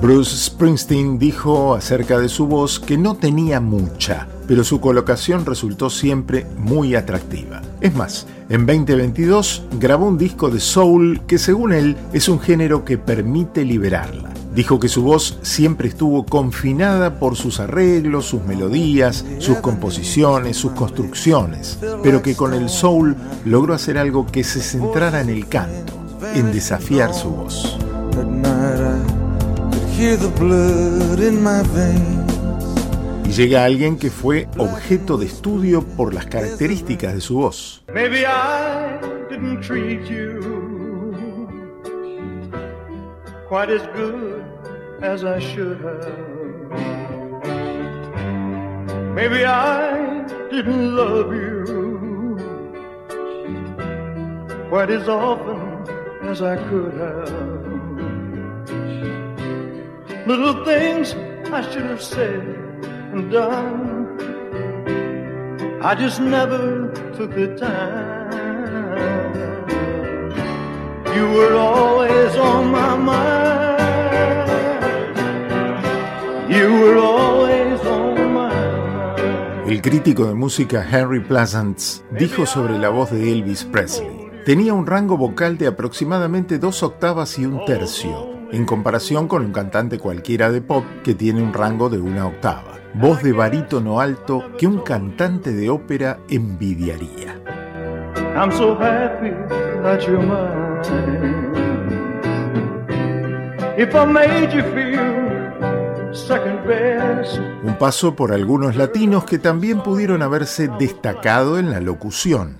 Bruce 0.01 0.37
Springsteen 0.37 1.17
dijo 1.17 1.73
acerca 1.73 2.19
de 2.19 2.29
su 2.29 2.45
voz 2.45 2.79
que 2.79 2.97
no 2.97 3.15
tenía 3.15 3.59
mucha, 3.59 4.27
pero 4.47 4.63
su 4.63 4.79
colocación 4.79 5.43
resultó 5.43 5.89
siempre 5.89 6.45
muy 6.55 6.93
atractiva. 6.93 7.63
Es 7.81 7.95
más, 7.95 8.27
en 8.49 8.67
2022 8.67 9.63
grabó 9.79 10.07
un 10.07 10.19
disco 10.19 10.51
de 10.51 10.59
soul 10.59 11.21
que 11.25 11.39
según 11.39 11.73
él 11.73 11.97
es 12.13 12.29
un 12.29 12.39
género 12.39 12.85
que 12.85 12.99
permite 12.99 13.65
liberarla. 13.65 14.31
Dijo 14.53 14.79
que 14.79 14.87
su 14.87 15.01
voz 15.01 15.39
siempre 15.41 15.89
estuvo 15.89 16.25
confinada 16.25 17.19
por 17.19 17.35
sus 17.35 17.59
arreglos, 17.59 18.27
sus 18.27 18.43
melodías, 18.43 19.25
sus 19.39 19.57
composiciones, 19.57 20.57
sus 20.57 20.73
construcciones, 20.73 21.79
pero 22.03 22.21
que 22.21 22.35
con 22.35 22.53
el 22.53 22.69
soul 22.69 23.15
logró 23.45 23.73
hacer 23.73 23.97
algo 23.97 24.27
que 24.27 24.43
se 24.43 24.61
centrara 24.61 25.21
en 25.21 25.29
el 25.29 25.47
canto, 25.47 25.93
en 26.35 26.51
desafiar 26.51 27.13
su 27.13 27.29
voz. 27.29 27.77
Y 29.99 30.15
llega 33.31 33.65
alguien 33.65 33.97
que 33.97 34.11
fue 34.11 34.47
objeto 34.59 35.17
de 35.17 35.25
estudio 35.25 35.81
por 35.81 36.13
las 36.13 36.27
características 36.27 37.15
de 37.15 37.21
su 37.21 37.37
voz. 37.37 37.83
Maybe 37.91 38.19
I 38.19 38.99
didn't 39.27 39.61
treat 39.61 40.07
you 40.07 41.47
quite 43.49 43.71
as 43.71 43.81
good 43.95 44.43
as 45.01 45.23
I 45.23 45.39
should 45.39 45.81
have. 45.81 46.13
Maybe 49.15 49.45
I 49.45 50.23
didn't 50.51 50.95
love 50.95 51.33
you 51.33 52.37
quite 54.69 54.91
as 54.91 55.09
often 55.09 55.57
as 56.29 56.43
I 56.43 56.55
could 56.69 56.93
have. 56.99 57.56
Little 60.27 60.65
things 60.65 61.15
I 61.53 61.61
should 61.61 61.85
have 61.85 62.01
said 62.01 62.43
and 63.13 63.31
done. 63.31 64.09
I 65.81 65.95
just 65.95 66.19
never 66.19 66.91
took 67.15 67.33
the 67.33 67.55
time. 67.55 68.27
You 71.15 71.31
were 71.31 71.55
always 71.55 72.35
on 72.35 72.71
my 72.71 72.97
mind. 72.97 73.79
You 76.51 76.73
were 76.73 76.97
always 76.97 77.79
on 77.87 78.33
my 78.33 78.51
mind. 78.51 79.71
El 79.71 79.81
crítico 79.81 80.25
de 80.25 80.33
música 80.33 80.83
Henry 80.83 81.21
Pleasants 81.21 82.03
dijo 82.11 82.45
sobre 82.45 82.77
la 82.77 82.89
voz 82.89 83.11
de 83.11 83.31
Elvis 83.31 83.63
Presley. 83.63 84.29
Tenía 84.45 84.73
un 84.73 84.87
rango 84.87 85.15
vocal 85.15 85.57
de 85.57 85.67
aproximadamente 85.67 86.59
dos 86.59 86.83
octavas 86.83 87.39
y 87.39 87.45
un 87.45 87.63
tercio 87.63 88.36
en 88.51 88.65
comparación 88.65 89.27
con 89.27 89.45
un 89.45 89.51
cantante 89.51 89.99
cualquiera 89.99 90.51
de 90.51 90.61
pop 90.61 90.83
que 91.03 91.15
tiene 91.15 91.41
un 91.41 91.53
rango 91.53 91.89
de 91.89 91.99
una 91.99 92.27
octava. 92.27 92.79
Voz 92.93 93.21
de 93.21 93.33
barítono 93.33 93.99
alto 93.99 94.43
que 94.57 94.67
un 94.67 94.79
cantante 94.79 95.51
de 95.51 95.69
ópera 95.69 96.19
envidiaría. 96.29 97.39
I'm 98.35 98.51
so 98.51 98.75
happy 98.75 99.31
that 99.83 100.01
you're 100.01 100.19
mine. 100.19 100.67
If 103.77 103.93
I 103.93 104.05
made 104.05 104.51
you 104.53 104.63
feel 104.73 106.13
second 106.13 106.65
best. 106.65 107.39
Un 107.63 107.77
paso 107.77 108.15
por 108.15 108.31
algunos 108.31 108.75
latinos 108.75 109.25
que 109.25 109.37
también 109.37 109.81
pudieron 109.81 110.21
haberse 110.21 110.67
destacado 110.79 111.59
en 111.59 111.71
la 111.71 111.79
locución. 111.79 112.57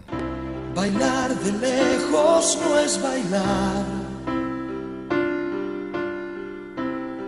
Bailar 0.76 1.34
de 1.36 1.52
lejos 1.54 2.60
no 2.62 2.78
es 2.78 3.02
bailar. 3.02 3.97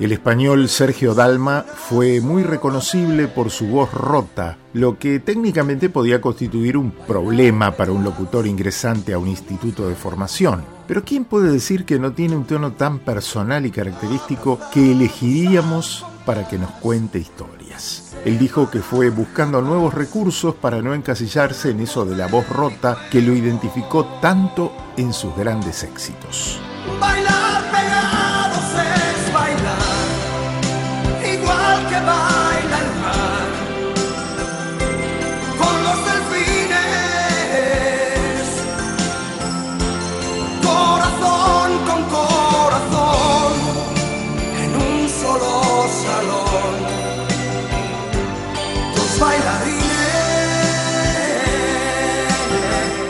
El 0.00 0.12
español 0.12 0.68
Sergio 0.68 1.12
Dalma 1.12 1.64
fue 1.74 2.20
muy 2.20 2.44
reconocible 2.44 3.26
por 3.26 3.50
su 3.50 3.66
voz 3.66 3.92
rota, 3.92 4.56
lo 4.72 4.96
que 4.96 5.18
técnicamente 5.18 5.90
podía 5.90 6.20
constituir 6.20 6.76
un 6.76 6.92
problema 6.92 7.72
para 7.72 7.90
un 7.90 8.04
locutor 8.04 8.46
ingresante 8.46 9.12
a 9.12 9.18
un 9.18 9.26
instituto 9.26 9.88
de 9.88 9.96
formación. 9.96 10.64
Pero 10.86 11.04
¿quién 11.04 11.24
puede 11.24 11.50
decir 11.50 11.84
que 11.84 11.98
no 11.98 12.12
tiene 12.12 12.36
un 12.36 12.44
tono 12.44 12.74
tan 12.74 13.00
personal 13.00 13.66
y 13.66 13.72
característico 13.72 14.60
que 14.72 14.92
elegiríamos 14.92 16.06
para 16.24 16.46
que 16.46 16.58
nos 16.58 16.70
cuente 16.72 17.18
historias? 17.18 18.14
Él 18.24 18.38
dijo 18.38 18.70
que 18.70 18.78
fue 18.78 19.10
buscando 19.10 19.60
nuevos 19.62 19.94
recursos 19.94 20.54
para 20.54 20.80
no 20.80 20.94
encasillarse 20.94 21.70
en 21.70 21.80
eso 21.80 22.04
de 22.04 22.16
la 22.16 22.28
voz 22.28 22.48
rota 22.48 22.96
que 23.10 23.20
lo 23.20 23.34
identificó 23.34 24.04
tanto 24.22 24.72
en 24.96 25.12
sus 25.12 25.34
grandes 25.34 25.82
éxitos. 25.82 26.60
Bailar 27.00 27.27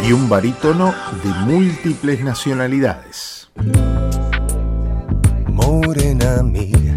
Y 0.09 0.12
un 0.12 0.26
barítono 0.26 0.94
de 1.22 1.28
múltiples 1.44 2.22
nacionalidades. 2.22 3.51
Morena 5.48 6.43
mía, 6.43 6.97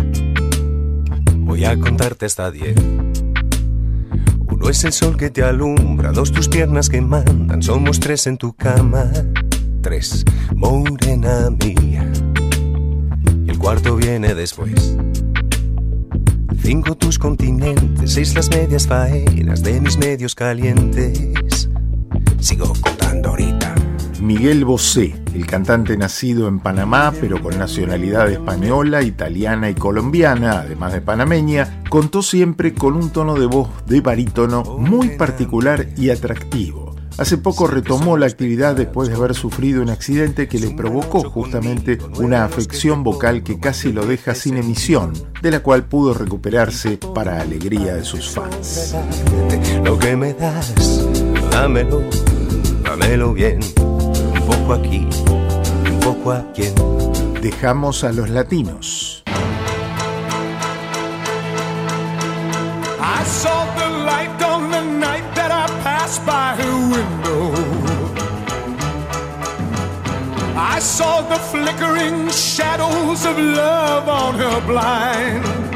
voy 1.35 1.65
a 1.65 1.77
contarte 1.77 2.25
hasta 2.25 2.49
diez. 2.51 2.77
Uno 4.47 4.69
es 4.69 4.85
el 4.85 4.93
sol 4.93 5.17
que 5.17 5.29
te 5.29 5.43
alumbra, 5.43 6.13
dos 6.13 6.31
tus 6.31 6.47
piernas 6.47 6.87
que 6.87 7.01
mandan, 7.01 7.61
somos 7.61 7.99
tres 7.99 8.27
en 8.27 8.37
tu 8.37 8.53
cama. 8.53 9.11
Tres, 9.81 10.23
morena 10.55 11.49
mía. 11.49 12.09
Y 13.45 13.49
el 13.49 13.57
cuarto 13.59 13.97
viene 13.97 14.33
después. 14.35 14.95
Cinco 16.63 16.95
tus 16.95 17.19
continentes, 17.19 18.13
seis 18.13 18.33
las 18.35 18.49
medias 18.49 18.87
faenas 18.87 19.63
de 19.63 19.81
mis 19.81 19.97
medios 19.97 20.33
calientes. 20.33 21.67
Sigo 22.41 22.73
contando 22.81 23.29
ahorita. 23.29 23.75
Miguel 24.19 24.65
Bosé, 24.65 25.15
el 25.33 25.47
cantante 25.47 25.95
nacido 25.97 26.47
en 26.47 26.59
Panamá 26.59 27.13
pero 27.19 27.41
con 27.41 27.57
nacionalidad 27.57 28.29
española, 28.29 29.01
italiana 29.01 29.69
y 29.69 29.75
colombiana, 29.75 30.59
además 30.59 30.93
de 30.93 31.01
panameña, 31.01 31.83
contó 31.89 32.21
siempre 32.21 32.73
con 32.73 32.95
un 32.95 33.11
tono 33.11 33.35
de 33.35 33.45
voz 33.45 33.69
de 33.85 34.01
barítono 34.01 34.63
muy 34.63 35.09
particular 35.17 35.87
y 35.97 36.09
atractivo. 36.09 36.95
Hace 37.17 37.37
poco 37.37 37.67
retomó 37.67 38.17
la 38.17 38.25
actividad 38.25 38.75
después 38.75 39.09
de 39.09 39.15
haber 39.15 39.35
sufrido 39.35 39.81
un 39.81 39.89
accidente 39.89 40.47
que 40.47 40.59
le 40.59 40.71
provocó 40.71 41.21
justamente 41.29 41.97
una 42.17 42.45
afección 42.45 43.03
vocal 43.03 43.43
que 43.43 43.59
casi 43.59 43.91
lo 43.91 44.05
deja 44.05 44.33
sin 44.33 44.57
emisión, 44.57 45.13
de 45.41 45.51
la 45.51 45.59
cual 45.59 45.83
pudo 45.85 46.13
recuperarse 46.13 46.97
para 47.13 47.41
alegría 47.41 47.95
de 47.95 48.03
sus 48.03 48.29
fans. 48.29 48.95
Lo 49.83 49.99
que 49.99 50.15
me 50.15 50.33
das, 50.33 50.73
dámelo, 51.51 52.01
dámelo 52.83 53.33
bien. 53.33 53.59
Un 53.79 54.41
poco 54.47 54.73
aquí, 54.73 55.07
un 55.91 55.99
poco 55.99 56.31
aquí. 56.31 56.63
Dejamos 57.41 58.03
a 58.03 58.11
los 58.11 58.29
latinos. 58.29 59.23
I 62.99 63.23
saw 63.25 63.65
the 63.75 63.89
light 64.05 64.41
on 64.41 64.71
the 64.71 64.81
night 64.81 65.25
that 65.35 65.51
I 65.51 65.67
passed 65.83 66.25
by 66.25 66.55
her 66.55 66.75
window. 66.95 67.53
I 70.55 70.79
saw 70.79 71.21
the 71.21 71.39
flickering 71.51 72.29
shadows 72.29 73.25
of 73.25 73.37
love 73.37 74.07
on 74.07 74.35
her 74.35 74.61
blind. 74.67 75.70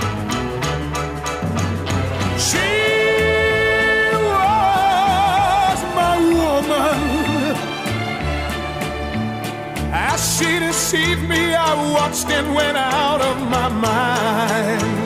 I 10.44 11.94
watched 11.94 12.30
and 12.30 12.54
went 12.54 12.78
out 12.78 13.22
of 13.22 13.38
my 13.50 13.70
mind. 13.70 15.06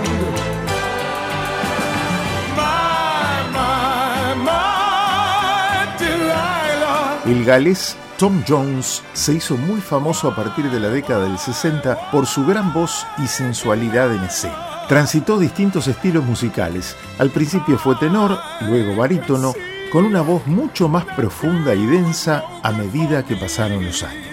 El 7.26 7.45
galés 7.45 7.95
Tom 8.18 8.43
Jones 8.47 9.03
se 9.14 9.34
hizo 9.34 9.56
muy 9.56 9.81
famoso 9.81 10.30
a 10.30 10.35
partir 10.35 10.72
de 10.72 10.80
la 10.80 10.89
década 10.89 11.26
del 11.26 11.38
60 11.38 12.10
por 12.10 12.26
su 12.26 12.43
gran 12.43 12.73
voz 12.73 13.06
y 13.19 13.27
sensualidad 13.27 14.11
en 14.15 14.23
escena. 14.23 14.88
Transitó 14.88 15.38
distintos 15.38 15.88
estilos 15.88 16.26
musicales. 16.26 16.95
Al 17.19 17.30
principio 17.30 17.77
fue 17.77 17.95
tenor, 17.97 18.39
luego 18.61 18.95
barítono, 18.95 19.53
con 19.91 20.06
una 20.06 20.22
voz 20.22 20.47
mucho 20.47 20.89
más 20.89 21.06
profunda 21.06 21.76
y 21.76 21.85
densa 21.85 22.43
a 22.64 22.72
medida 22.72 23.23
que 23.23 23.35
pasaron 23.35 23.85
los 23.85 24.01
años. 24.01 24.28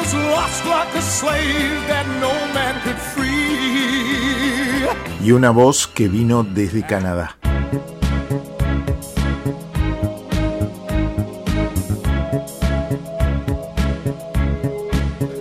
Was 0.00 0.14
lost 0.14 0.64
like 0.64 0.94
a 0.94 1.02
slave 1.02 1.86
that 1.88 2.06
no 2.24 2.32
man 2.54 2.80
could 2.80 2.96
free. 2.96 4.86
Y 5.22 5.32
una 5.32 5.50
voz 5.50 5.86
que 5.86 6.08
vino 6.08 6.42
desde 6.42 6.86
Canadá. 6.86 7.36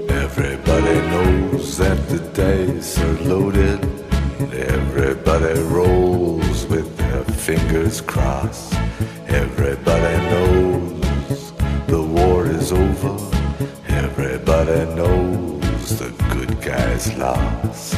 Everybody 0.09 0.95
knows 1.09 1.77
that 1.77 1.97
the 2.09 2.19
dice 2.33 2.97
are 2.99 3.17
loaded. 3.29 3.79
Everybody 4.51 5.57
rolls 5.71 6.65
with 6.65 6.97
their 6.97 7.23
fingers 7.23 8.01
crossed. 8.01 8.73
Everybody 9.29 10.17
knows 10.29 10.48
Everybody 14.69 14.95
knows 15.01 15.97
the 15.97 16.11
good 16.29 16.61
guys 16.61 17.17
lost. 17.17 17.95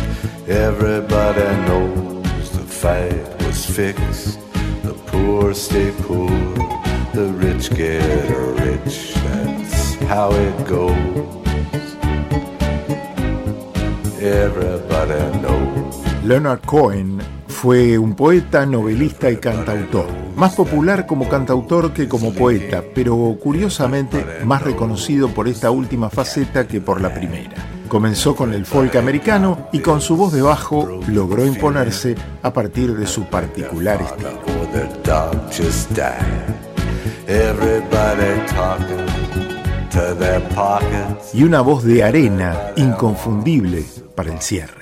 Everybody 0.48 1.44
knows 1.68 2.50
the 2.52 2.64
fight 2.64 3.28
was 3.44 3.66
fixed. 3.66 4.40
The 4.82 4.94
poor 5.08 5.54
stay 5.54 5.92
poor. 6.04 6.30
The 7.14 7.28
rich 7.36 7.72
get 7.72 8.30
rich. 8.64 9.14
That's 9.16 9.96
how 10.08 10.32
it 10.32 10.66
goes. 10.66 10.96
Everybody 14.22 15.40
knows. 15.42 16.24
Leonard 16.24 16.66
Cohen 16.68 17.22
fue 17.62 17.96
un 18.00 18.16
poeta, 18.16 18.66
novelista 18.66 19.30
y 19.30 19.38
cantautor. 19.38 20.08
Más 20.36 20.56
popular 20.56 21.06
como 21.06 21.30
cantautor 21.30 21.94
que 21.94 22.10
como 22.10 22.34
poeta, 22.34 22.84
pero 22.96 23.38
curiosamente 23.40 24.26
más 24.46 24.64
reconocido 24.64 25.28
por 25.30 25.48
esta 25.48 25.70
última 25.70 26.10
faceta 26.10 26.68
que 26.68 26.82
por 26.82 27.00
la 27.00 27.14
primera. 27.14 27.54
Comenzó 27.88 28.36
con 28.36 28.52
el 28.52 28.66
folk 28.66 28.96
americano 28.96 29.68
y 29.72 29.78
con 29.78 30.02
su 30.02 30.18
voz 30.18 30.34
de 30.34 30.42
bajo 30.42 31.02
logró 31.08 31.46
imponerse 31.46 32.16
a 32.42 32.52
partir 32.52 32.96
de 32.96 33.06
su 33.06 33.26
particular 33.26 34.02
estilo. 34.02 34.42
Y 41.32 41.44
una 41.44 41.62
voz 41.62 41.84
de 41.84 42.04
arena 42.04 42.72
inconfundible 42.76 43.86
para 44.16 44.34
el 44.34 44.42
cierre. 44.42 44.82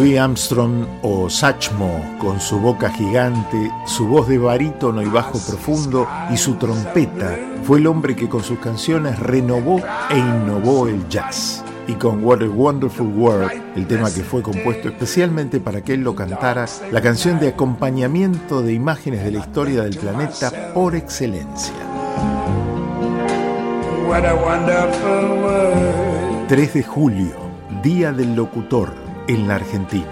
Louis 0.00 0.18
Armstrong 0.18 0.86
o 1.02 1.28
Satchmo, 1.28 2.16
con 2.18 2.40
su 2.40 2.58
boca 2.58 2.88
gigante, 2.88 3.70
su 3.84 4.06
voz 4.06 4.28
de 4.28 4.38
barítono 4.38 5.02
y 5.02 5.04
bajo 5.04 5.32
profundo 5.32 6.08
y 6.32 6.38
su 6.38 6.54
trompeta, 6.54 7.38
fue 7.64 7.80
el 7.80 7.86
hombre 7.86 8.16
que 8.16 8.26
con 8.26 8.42
sus 8.42 8.58
canciones 8.60 9.18
renovó 9.18 9.78
e 10.08 10.16
innovó 10.16 10.88
el 10.88 11.06
jazz. 11.10 11.62
Y 11.86 11.92
con 11.96 12.24
What 12.24 12.40
a 12.40 12.48
Wonderful 12.48 13.08
World, 13.08 13.52
el 13.76 13.86
tema 13.86 14.10
que 14.10 14.22
fue 14.22 14.40
compuesto 14.40 14.88
especialmente 14.88 15.60
para 15.60 15.82
que 15.82 15.92
él 15.92 16.00
lo 16.00 16.14
cantara, 16.14 16.64
la 16.90 17.02
canción 17.02 17.38
de 17.38 17.48
acompañamiento 17.48 18.62
de 18.62 18.72
imágenes 18.72 19.22
de 19.22 19.32
la 19.32 19.40
historia 19.40 19.82
del 19.82 19.98
planeta 19.98 20.72
por 20.72 20.96
excelencia. 20.96 21.74
What 24.08 24.24
a 24.24 24.34
wonderful 24.34 25.42
world. 25.44 26.48
3 26.48 26.72
de 26.72 26.82
julio, 26.84 27.36
Día 27.82 28.12
del 28.12 28.34
Locutor 28.34 29.09
en 29.30 29.46
la 29.46 29.56
Argentina. 29.56 30.06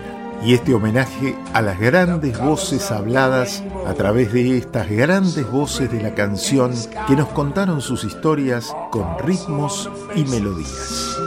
Y 0.44 0.54
este 0.54 0.72
homenaje 0.72 1.34
a 1.52 1.60
las 1.60 1.80
grandes 1.80 2.38
voces 2.38 2.92
habladas 2.92 3.64
a 3.86 3.94
través 3.94 4.32
de 4.32 4.56
estas 4.56 4.88
grandes 4.88 5.50
voces 5.50 5.90
de 5.90 6.00
la 6.00 6.14
canción 6.14 6.72
que 7.08 7.16
nos 7.16 7.28
contaron 7.28 7.80
sus 7.80 8.04
historias 8.04 8.72
con 8.92 9.18
ritmos 9.18 9.90
y 10.14 10.24
melodías. 10.24 11.18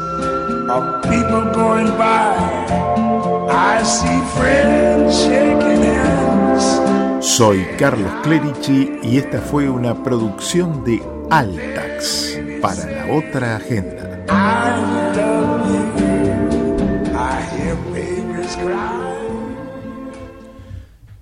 Soy 7.19 7.65
Carlos 7.77 8.11
Clerici 8.23 8.99
y 9.03 9.17
esta 9.17 9.41
fue 9.41 9.69
una 9.69 10.01
producción 10.01 10.85
de 10.85 11.03
Altax 11.29 12.39
para 12.61 12.85
la 12.85 13.13
otra 13.17 13.57
agenda. 13.57 15.30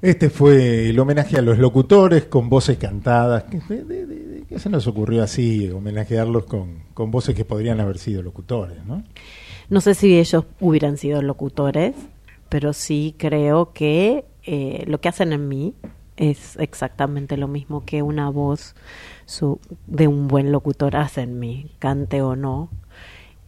Este 0.02 0.30
fue 0.30 0.90
el 0.90 1.00
homenaje 1.00 1.38
a 1.38 1.42
los 1.42 1.58
locutores 1.58 2.26
con 2.26 2.50
voces 2.50 2.78
cantadas. 2.78 3.44
¿Qué, 4.48 4.58
se 4.58 4.70
nos 4.70 4.88
ocurrió 4.88 5.24
así, 5.24 5.70
homenajearlos 5.70 6.46
con, 6.46 6.84
con 6.94 7.12
voces 7.12 7.36
que 7.36 7.44
podrían 7.46 7.80
haber 7.82 7.98
sido 7.98 8.24
locutores, 8.24 8.84
¿no? 8.86 9.04
No 9.70 9.82
sé 9.82 9.94
si 9.96 10.18
ellos 10.18 10.46
hubieran 10.62 10.98
sido 10.98 11.22
locutores, 11.22 11.94
pero 12.48 12.74
sí 12.74 13.14
creo 13.18 13.74
que 13.74 14.26
eh, 14.44 14.84
lo 14.88 15.02
que 15.02 15.10
hacen 15.10 15.34
en 15.34 15.48
mí 15.48 15.76
es 16.16 16.56
exactamente 16.60 17.38
lo 17.38 17.48
mismo 17.48 17.84
que 17.86 18.02
una 18.02 18.30
voz 18.30 18.76
su- 19.26 19.60
de 19.86 20.08
un 20.08 20.28
buen 20.28 20.52
locutor 20.52 20.96
hace 20.96 21.22
en 21.22 21.40
mí, 21.40 21.72
cante 21.78 22.22
o 22.22 22.36
no. 22.36 22.70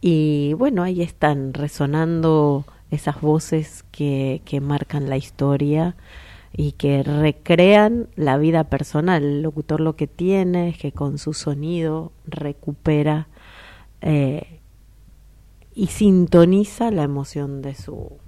Y 0.00 0.52
bueno, 0.54 0.82
ahí 0.82 1.00
están 1.02 1.54
resonando 1.54 2.64
esas 2.90 3.20
voces 3.20 3.84
que, 3.90 4.42
que 4.44 4.60
marcan 4.60 5.08
la 5.08 5.16
historia 5.16 5.96
y 6.54 6.72
que 6.72 7.02
recrean 7.02 8.08
la 8.16 8.36
vida 8.38 8.64
personal. 8.64 9.22
El 9.22 9.42
locutor 9.42 9.80
lo 9.80 9.96
que 9.96 10.06
tiene 10.06 10.70
es 10.70 10.78
que 10.78 10.92
con 10.92 11.18
su 11.18 11.32
sonido 11.32 12.12
recupera 12.26 13.28
eh, 14.00 14.60
y 15.74 15.86
sintoniza 15.86 16.90
la 16.90 17.04
emoción 17.04 17.62
de 17.62 17.74
su 17.74 18.18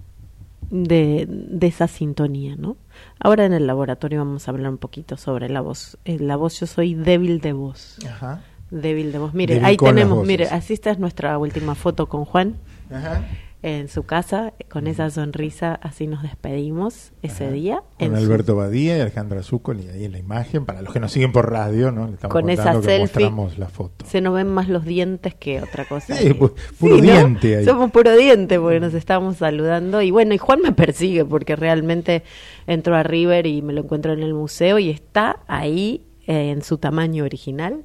de, 0.71 1.27
de 1.29 1.67
esa 1.67 1.89
sintonía, 1.89 2.57
¿no? 2.57 2.77
Ahora 3.21 3.45
en 3.45 3.53
el 3.53 3.67
laboratorio 3.67 4.21
vamos 4.21 4.49
a 4.49 4.51
hablar 4.51 4.71
un 4.71 4.79
poquito 4.79 5.17
sobre 5.17 5.49
la 5.49 5.61
voz. 5.61 5.99
Eh, 6.05 6.19
la 6.19 6.37
voz, 6.37 6.59
yo 6.59 6.67
soy 6.67 6.95
débil 6.95 7.41
de 7.41 7.53
voz. 7.53 7.99
Ajá. 8.07 8.43
Débil 8.71 9.13
de 9.13 9.19
voz. 9.19 9.35
Mire, 9.35 9.55
Débil 9.55 9.67
ahí 9.67 9.77
tenemos, 9.77 10.27
mire, 10.27 10.47
así 10.49 10.73
esta 10.73 10.91
es 10.91 10.99
nuestra 10.99 11.37
última 11.39 11.75
foto 11.75 12.09
con 12.09 12.25
Juan 12.25 12.57
Ajá. 12.91 13.25
En 13.67 13.89
su 13.89 14.03
casa, 14.03 14.53
con 14.71 14.87
esa 14.87 15.09
sonrisa, 15.09 15.75
así 15.77 16.07
nos 16.07 16.23
despedimos 16.23 17.13
ese 17.23 17.51
día. 17.51 17.83
Con 17.99 18.09
en 18.09 18.17
su- 18.17 18.23
Alberto 18.23 18.57
Badía 18.57 18.99
y 18.99 19.01
Alejandra 19.01 19.43
Zúcoli 19.43 19.89
ahí 19.89 20.05
en 20.05 20.13
la 20.13 20.19
imagen. 20.19 20.67
Para 20.67 20.83
los 20.83 20.93
que 20.93 21.01
nos 21.01 21.11
siguen 21.13 21.33
por 21.33 21.51
radio, 21.51 21.91
¿no? 21.91 22.07
Le 22.09 22.13
estamos 22.13 22.33
con 22.33 22.51
esa 22.51 22.73
que 22.73 22.83
selfie 22.83 22.99
mostramos 23.01 23.59
la 23.59 23.69
foto. 23.71 24.05
se 24.05 24.21
nos 24.21 24.35
ven 24.35 24.49
más 24.49 24.69
los 24.69 24.85
dientes 24.85 25.35
que 25.35 25.63
otra 25.63 25.87
cosa. 25.87 26.15
Sí, 26.15 26.29
pu- 26.35 26.53
puro 26.79 26.97
diente 27.01 27.57
ahí. 27.57 27.65
Somos 27.65 27.91
puro 27.91 28.15
diente 28.15 28.61
porque 28.61 28.81
nos 28.81 28.93
estábamos 28.93 29.39
saludando. 29.39 30.03
Y 30.03 30.11
bueno, 30.11 30.35
y 30.35 30.39
Juan 30.39 30.61
me 30.61 30.73
persigue 30.73 31.25
porque 31.25 31.57
realmente 31.57 32.23
entró 32.67 32.95
a 32.97 33.03
River 33.03 33.47
y 33.47 33.63
me 33.63 33.73
lo 33.73 33.81
encuentro 33.81 34.13
en 34.13 34.23
el 34.23 34.35
museo 34.35 34.79
y 34.79 34.91
está 34.91 35.41
ahí 35.47 36.05
eh, 36.27 36.51
en 36.51 36.61
su 36.63 36.77
tamaño 36.77 37.25
original. 37.25 37.83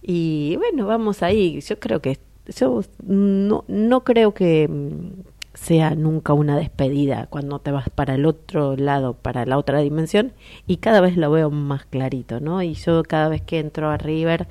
Y 0.00 0.56
bueno, 0.56 0.86
vamos 0.86 1.22
ahí. 1.22 1.60
Yo 1.60 1.78
creo 1.78 2.00
que 2.00 2.18
yo 2.56 2.82
no, 3.06 3.64
no 3.68 4.04
creo 4.04 4.34
que 4.34 4.68
mm, 4.68 5.22
sea 5.54 5.94
nunca 5.94 6.32
una 6.32 6.56
despedida 6.56 7.26
cuando 7.28 7.58
te 7.58 7.70
vas 7.70 7.90
para 7.90 8.14
el 8.14 8.26
otro 8.26 8.76
lado, 8.76 9.14
para 9.14 9.44
la 9.46 9.58
otra 9.58 9.80
dimensión, 9.80 10.32
y 10.66 10.78
cada 10.78 11.00
vez 11.00 11.16
lo 11.16 11.30
veo 11.30 11.50
más 11.50 11.84
clarito, 11.86 12.40
¿no? 12.40 12.62
Y 12.62 12.74
yo 12.74 13.02
cada 13.02 13.28
vez 13.28 13.42
que 13.42 13.58
entro 13.58 13.90
a 13.90 13.98
River 13.98 14.48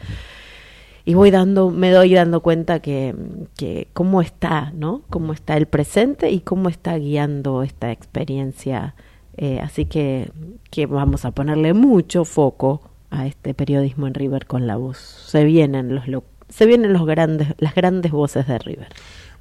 y 1.06 1.16
voy 1.16 1.32
dando, 1.32 1.72
me 1.72 1.92
doy 1.92 2.14
dando 2.14 2.42
cuenta 2.42 2.82
que, 2.82 3.16
que 3.58 3.88
cómo 3.94 4.22
está, 4.22 4.72
¿no? 4.76 5.02
Cómo 5.10 5.34
está 5.34 5.58
el 5.58 5.66
presente 5.66 6.30
y 6.30 6.42
cómo 6.42 6.70
está 6.70 6.98
guiando 6.98 7.64
esta 7.64 7.92
experiencia. 7.92 8.94
Eh, 9.38 9.60
así 9.62 9.86
que, 9.86 10.32
que 10.70 10.86
vamos 10.86 11.26
a 11.26 11.32
ponerle 11.32 11.74
mucho 11.74 12.26
foco 12.26 12.82
a 13.10 13.26
este 13.26 13.54
periodismo 13.54 14.06
en 14.06 14.14
River 14.14 14.46
con 14.46 14.68
la 14.68 14.76
voz. 14.76 14.98
Se 14.98 15.46
vienen 15.46 15.96
los 15.96 16.08
se 16.50 16.66
vienen 16.66 16.94
los 16.94 17.06
grandes, 17.06 17.50
las 17.58 17.76
grandes 17.76 18.12
voces 18.12 18.48
de 18.48 18.60
River. 18.60 18.88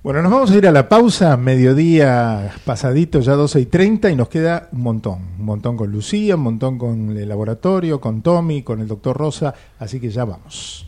Bueno, 0.03 0.23
nos 0.23 0.31
vamos 0.31 0.51
a 0.53 0.57
ir 0.57 0.67
a 0.67 0.71
la 0.71 0.89
pausa, 0.89 1.37
mediodía 1.37 2.53
pasadito, 2.65 3.19
ya 3.19 3.33
12 3.33 3.61
y 3.61 3.67
30, 3.67 4.11
y 4.11 4.17
nos 4.17 4.29
queda 4.29 4.69
un 4.71 4.83
montón. 4.83 5.19
Un 5.39 5.45
montón 5.45 5.77
con 5.77 5.91
Lucía, 5.91 6.37
un 6.37 6.43
montón 6.43 6.79
con 6.79 7.17
el 7.17 7.29
laboratorio, 7.29 8.01
con 8.01 8.23
Tommy, 8.23 8.63
con 8.63 8.81
el 8.81 8.87
doctor 8.87 9.17
Rosa, 9.17 9.53
así 9.79 9.99
que 9.99 10.09
ya 10.11 10.25
vamos. 10.25 10.88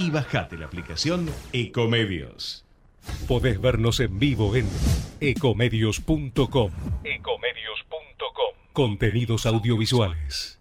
y 0.00 0.10
bajate 0.10 0.56
la 0.56 0.66
aplicación 0.66 1.30
Ecomedios. 1.52 2.64
Podés 3.28 3.60
vernos 3.60 4.00
en 4.00 4.18
vivo 4.18 4.56
en 4.56 4.66
ecomedios.com. 5.20 6.72
Ecomedios.com. 7.04 8.54
Contenidos 8.72 9.44
audiovisuales. 9.44 10.58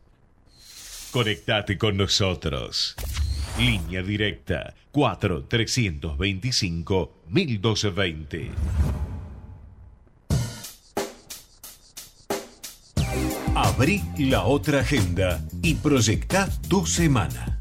Conectate 1.11 1.78
con 1.78 1.95
nosotros. 1.95 2.95
Línea 3.57 4.03
directa 4.03 4.76
4 4.91 5.45
325 5.45 7.14
1220. 7.30 8.52
Abrí 13.56 14.02
la 14.18 14.44
otra 14.44 14.82
agenda 14.82 15.41
y 15.61 15.76
proyecta 15.76 16.49
tu 16.68 16.86
semana. 16.86 17.59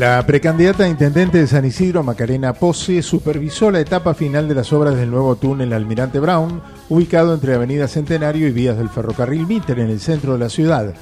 La 0.00 0.24
precandidata 0.24 0.84
a 0.84 0.88
intendente 0.88 1.36
de 1.36 1.46
San 1.46 1.66
Isidro, 1.66 2.02
Macarena 2.02 2.54
Pose, 2.54 3.02
supervisó 3.02 3.70
la 3.70 3.80
etapa 3.80 4.14
final 4.14 4.48
de 4.48 4.54
las 4.54 4.72
obras 4.72 4.96
del 4.96 5.10
nuevo 5.10 5.36
túnel 5.36 5.74
Almirante 5.74 6.18
Brown, 6.18 6.62
ubicado 6.88 7.34
entre 7.34 7.52
Avenida 7.52 7.86
Centenario 7.86 8.48
y 8.48 8.50
vías 8.50 8.78
del 8.78 8.88
ferrocarril 8.88 9.46
Mitter 9.46 9.78
en 9.78 9.90
el 9.90 10.00
centro 10.00 10.32
de 10.32 10.38
la 10.38 10.48
ciudad. 10.48 10.94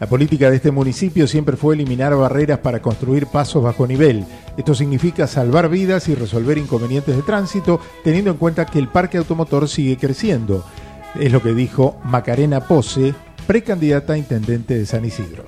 La 0.00 0.06
política 0.06 0.48
de 0.48 0.56
este 0.56 0.70
municipio 0.70 1.26
siempre 1.26 1.58
fue 1.58 1.74
eliminar 1.74 2.16
barreras 2.16 2.60
para 2.60 2.80
construir 2.80 3.26
pasos 3.26 3.62
bajo 3.62 3.86
nivel. 3.86 4.24
Esto 4.56 4.74
significa 4.74 5.26
salvar 5.26 5.68
vidas 5.68 6.08
y 6.08 6.14
resolver 6.14 6.56
inconvenientes 6.56 7.14
de 7.14 7.22
tránsito, 7.24 7.78
teniendo 8.04 8.30
en 8.30 8.38
cuenta 8.38 8.64
que 8.64 8.78
el 8.78 8.88
parque 8.88 9.18
automotor 9.18 9.68
sigue 9.68 9.98
creciendo. 9.98 10.64
Es 11.20 11.30
lo 11.30 11.42
que 11.42 11.52
dijo 11.52 11.98
Macarena 12.04 12.60
Pose, 12.60 13.14
precandidata 13.46 14.14
a 14.14 14.18
intendente 14.18 14.78
de 14.78 14.86
San 14.86 15.04
Isidro. 15.04 15.44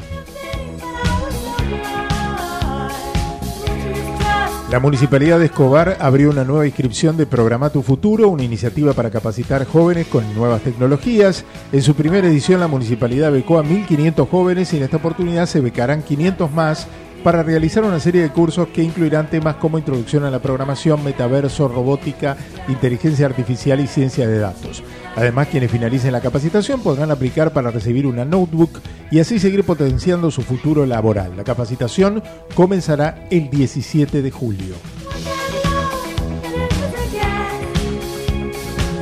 La 4.71 4.81
Municipalidad 4.81 5.39
de 5.39 5.47
Escobar 5.47 5.97
abrió 5.99 6.29
una 6.29 6.45
nueva 6.45 6.67
inscripción 6.67 7.17
de 7.17 7.25
Programa 7.25 7.71
Tu 7.71 7.81
Futuro, 7.81 8.29
una 8.29 8.43
iniciativa 8.43 8.93
para 8.93 9.11
capacitar 9.11 9.65
jóvenes 9.65 10.09
con 10.09 10.35
nuevas 10.35 10.61
tecnologías. 10.61 11.47
En 11.73 11.81
su 11.81 11.95
primera 11.95 12.29
edición 12.29 12.61
la 12.61 12.69
Municipalidad 12.69 13.33
becó 13.33 13.59
a 13.59 13.65
1.500 13.65 14.29
jóvenes 14.29 14.71
y 14.75 14.77
en 14.77 14.83
esta 14.83 14.99
oportunidad 14.99 15.47
se 15.47 15.63
becarán 15.63 16.03
500 16.03 16.53
más 16.53 16.87
para 17.25 17.43
realizar 17.43 17.83
una 17.83 17.99
serie 17.99 18.21
de 18.21 18.31
cursos 18.31 18.69
que 18.69 18.83
incluirán 18.83 19.31
temas 19.31 19.57
como 19.57 19.79
introducción 19.79 20.25
a 20.25 20.31
la 20.31 20.43
programación, 20.43 21.03
metaverso, 21.03 21.67
robótica, 21.69 22.37
inteligencia 22.69 23.25
artificial 23.25 23.81
y 23.81 23.87
ciencia 23.87 24.29
de 24.29 24.39
datos. 24.39 24.83
Además, 25.19 25.49
quienes 25.49 25.73
finalicen 25.73 26.13
la 26.13 26.21
capacitación 26.21 26.81
podrán 26.81 27.11
aplicar 27.11 27.53
para 27.53 27.73
recibir 27.73 28.07
una 28.07 28.25
notebook 28.25 28.79
y 29.11 29.19
así 29.19 29.41
seguir 29.41 29.65
potenciando 29.65 30.31
su 30.31 30.43
futuro 30.43 30.87
laboral. 30.87 31.37
La 31.37 31.43
capacitación 31.43 32.23
comenzará 32.55 33.27
el 33.29 33.51
17 33.51 34.23
de 34.23 34.31
julio. 34.31 34.77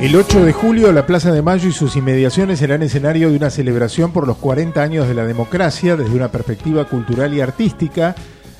El 0.01 0.15
8 0.15 0.43
de 0.43 0.53
julio, 0.53 0.91
la 0.91 1.05
Plaza 1.05 1.31
de 1.31 1.43
Mayo 1.43 1.69
y 1.69 1.71
sus 1.71 1.95
inmediaciones 1.95 2.57
serán 2.57 2.81
escenario 2.81 3.29
de 3.29 3.37
una 3.37 3.51
celebración 3.51 4.11
por 4.11 4.25
los 4.25 4.37
40 4.37 4.81
años 4.81 5.07
de 5.07 5.13
la 5.13 5.25
democracia 5.25 5.95
desde 5.95 6.15
una 6.15 6.31
perspectiva 6.31 6.85
cultural 6.85 7.31
y 7.35 7.41
artística 7.41 8.15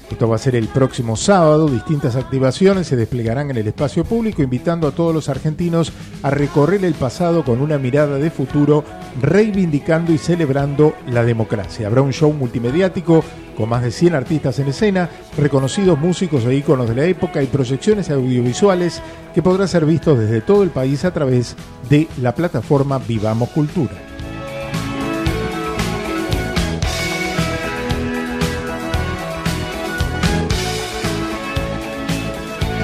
esto 0.09 0.27
va 0.27 0.35
a 0.35 0.39
ser 0.39 0.55
el 0.55 0.67
próximo 0.67 1.15
sábado. 1.15 1.67
Distintas 1.67 2.15
activaciones 2.15 2.87
se 2.87 2.95
desplegarán 2.95 3.51
en 3.51 3.57
el 3.57 3.67
espacio 3.67 4.05
público, 4.05 4.41
invitando 4.41 4.87
a 4.87 4.91
todos 4.91 5.13
los 5.13 5.29
argentinos 5.29 5.91
a 6.23 6.29
recorrer 6.29 6.85
el 6.85 6.93
pasado 6.93 7.43
con 7.43 7.61
una 7.61 7.77
mirada 7.77 8.17
de 8.17 8.31
futuro, 8.31 8.83
reivindicando 9.21 10.13
y 10.13 10.17
celebrando 10.17 10.93
la 11.07 11.23
democracia. 11.23 11.87
Habrá 11.87 12.01
un 12.01 12.13
show 12.13 12.31
multimediático 12.31 13.23
con 13.57 13.69
más 13.69 13.81
de 13.81 13.91
100 13.91 14.15
artistas 14.15 14.59
en 14.59 14.67
escena, 14.67 15.09
reconocidos 15.35 15.99
músicos 15.99 16.45
e 16.45 16.55
íconos 16.55 16.87
de 16.87 16.95
la 16.95 17.05
época 17.05 17.41
y 17.41 17.47
proyecciones 17.47 18.09
audiovisuales 18.09 19.01
que 19.33 19.41
podrán 19.41 19.67
ser 19.67 19.85
vistos 19.85 20.19
desde 20.19 20.41
todo 20.41 20.63
el 20.63 20.69
país 20.69 21.03
a 21.05 21.13
través 21.13 21.55
de 21.89 22.07
la 22.21 22.35
plataforma 22.35 22.99
Vivamos 22.99 23.49
Cultura. 23.49 24.06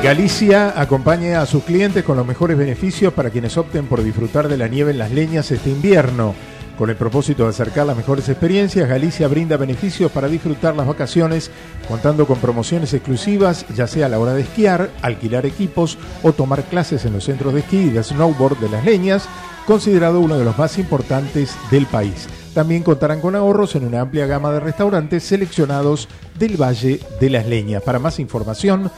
Galicia 0.03 0.73
acompaña 0.75 1.41
a 1.41 1.45
sus 1.45 1.63
clientes 1.63 2.03
con 2.03 2.17
los 2.17 2.27
mejores 2.27 2.57
beneficios 2.57 3.13
para 3.13 3.29
quienes 3.29 3.55
opten 3.55 3.85
por 3.85 4.03
disfrutar 4.03 4.49
de 4.49 4.57
la 4.57 4.67
nieve 4.67 4.91
en 4.91 4.97
las 4.97 5.11
leñas 5.11 5.49
este 5.49 5.69
invierno. 5.69 6.35
Con 6.77 6.89
el 6.89 6.97
propósito 6.97 7.43
de 7.43 7.51
acercar 7.51 7.85
las 7.85 7.95
mejores 7.95 8.27
experiencias, 8.27 8.89
Galicia 8.89 9.29
brinda 9.29 9.55
beneficios 9.55 10.11
para 10.11 10.27
disfrutar 10.27 10.75
las 10.75 10.87
vacaciones, 10.87 11.51
contando 11.87 12.27
con 12.27 12.37
promociones 12.39 12.93
exclusivas, 12.93 13.65
ya 13.73 13.87
sea 13.87 14.07
a 14.07 14.09
la 14.09 14.19
hora 14.19 14.33
de 14.33 14.41
esquiar, 14.41 14.89
alquilar 15.01 15.45
equipos 15.45 15.97
o 16.21 16.33
tomar 16.33 16.65
clases 16.65 17.05
en 17.05 17.13
los 17.13 17.23
centros 17.23 17.53
de 17.53 17.61
esquí 17.61 17.77
y 17.77 17.89
de 17.91 18.03
snowboard 18.03 18.57
de 18.57 18.67
las 18.67 18.83
leñas, 18.83 19.29
considerado 19.65 20.19
uno 20.19 20.37
de 20.37 20.43
los 20.43 20.57
más 20.57 20.77
importantes 20.79 21.55
del 21.71 21.85
país. 21.85 22.27
También 22.53 22.83
contarán 22.83 23.21
con 23.21 23.35
ahorros 23.35 23.75
en 23.75 23.85
una 23.85 24.01
amplia 24.01 24.25
gama 24.25 24.51
de 24.51 24.59
restaurantes 24.59 25.23
seleccionados 25.23 26.09
del 26.37 26.61
Valle 26.61 26.99
de 27.21 27.29
las 27.29 27.47
Leñas. 27.47 27.81
Para 27.81 27.99
más 27.99 28.19
información, 28.19 28.91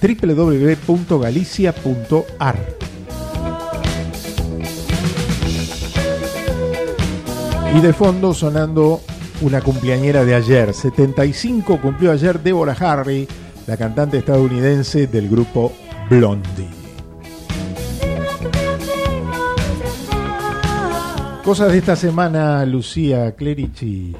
www.galicia.ar. 0.00 2.56
Y 7.74 7.80
de 7.80 7.92
fondo 7.92 8.32
sonando 8.32 9.00
una 9.40 9.60
cumpleañera 9.60 10.24
de 10.24 10.34
ayer. 10.34 10.74
75 10.74 11.80
cumplió 11.80 12.12
ayer 12.12 12.40
Deborah 12.40 12.76
Harry, 12.80 13.28
la 13.66 13.76
cantante 13.76 14.18
estadounidense 14.18 15.06
del 15.06 15.28
grupo 15.28 15.72
Blondie. 16.08 16.68
Cosas 21.44 21.72
de 21.72 21.78
esta 21.78 21.96
semana, 21.96 22.64
Lucía 22.66 23.34
Clerici. 23.34 24.14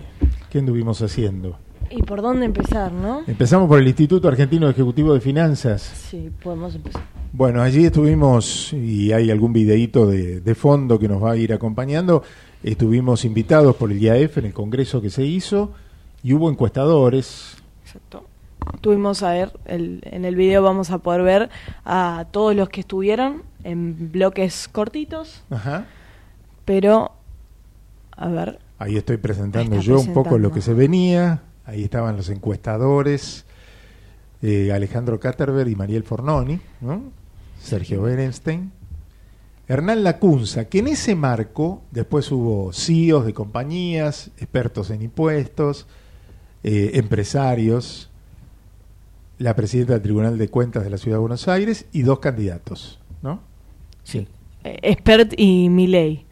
¿Qué 0.50 0.60
anduvimos 0.60 1.02
haciendo? 1.02 1.58
¿Y 1.90 2.02
por 2.02 2.20
dónde 2.22 2.44
empezar, 2.46 2.92
no? 2.92 3.22
Empezamos 3.26 3.68
por 3.68 3.78
el 3.78 3.88
Instituto 3.88 4.28
Argentino 4.28 4.68
Ejecutivo 4.68 5.14
de 5.14 5.20
Finanzas. 5.20 5.80
Sí, 5.82 6.30
podemos 6.42 6.74
empezar. 6.74 7.02
Bueno, 7.32 7.62
allí 7.62 7.84
estuvimos, 7.84 8.72
y 8.72 9.12
hay 9.12 9.30
algún 9.30 9.52
videíto 9.52 10.06
de, 10.06 10.40
de 10.40 10.54
fondo 10.54 10.98
que 10.98 11.08
nos 11.08 11.22
va 11.22 11.32
a 11.32 11.36
ir 11.36 11.52
acompañando, 11.52 12.22
estuvimos 12.62 13.24
invitados 13.24 13.76
por 13.76 13.90
el 13.92 14.00
IAF 14.00 14.38
en 14.38 14.46
el 14.46 14.52
congreso 14.52 15.00
que 15.00 15.10
se 15.10 15.24
hizo, 15.24 15.72
y 16.22 16.32
hubo 16.32 16.50
encuestadores. 16.50 17.56
Exacto. 17.84 18.24
Tuvimos 18.80 19.22
a 19.22 19.32
ver, 19.32 19.52
el, 19.66 20.00
en 20.04 20.24
el 20.24 20.36
video 20.36 20.62
vamos 20.62 20.90
a 20.90 20.98
poder 20.98 21.22
ver 21.22 21.50
a 21.84 22.26
todos 22.30 22.54
los 22.54 22.68
que 22.68 22.80
estuvieron 22.80 23.42
en 23.64 24.10
bloques 24.12 24.68
cortitos, 24.68 25.42
Ajá. 25.50 25.86
pero, 26.64 27.12
a 28.12 28.28
ver, 28.28 28.58
Ahí 28.80 28.96
estoy 28.96 29.16
presentando 29.16 29.80
yo 29.80 29.94
un 29.98 30.06
poco 30.08 30.30
presentando. 30.30 30.38
lo 30.38 30.52
que 30.52 30.60
se 30.60 30.72
venía. 30.74 31.42
Ahí 31.68 31.84
estaban 31.84 32.16
los 32.16 32.30
encuestadores, 32.30 33.44
eh, 34.40 34.72
Alejandro 34.72 35.20
Caterberg 35.20 35.68
y 35.68 35.76
Mariel 35.76 36.02
Fornoni, 36.02 36.58
¿no? 36.80 37.02
Sergio 37.60 38.00
Berenstein. 38.00 38.72
Hernán 39.68 40.02
Lacunza, 40.02 40.64
que 40.64 40.78
en 40.78 40.88
ese 40.88 41.14
marco 41.14 41.82
después 41.90 42.32
hubo 42.32 42.72
CEOs 42.72 43.26
de 43.26 43.34
compañías, 43.34 44.30
expertos 44.38 44.88
en 44.88 45.02
impuestos, 45.02 45.86
eh, 46.62 46.92
empresarios, 46.94 48.08
la 49.36 49.54
presidenta 49.54 49.92
del 49.92 50.00
Tribunal 50.00 50.38
de 50.38 50.48
Cuentas 50.48 50.84
de 50.84 50.88
la 50.88 50.96
Ciudad 50.96 51.18
de 51.18 51.20
Buenos 51.20 51.48
Aires 51.48 51.84
y 51.92 52.00
dos 52.00 52.20
candidatos, 52.20 52.98
¿no? 53.20 53.42
Sí. 54.04 54.26
Expert 54.64 55.34
y 55.36 55.68
Miley. 55.68 56.24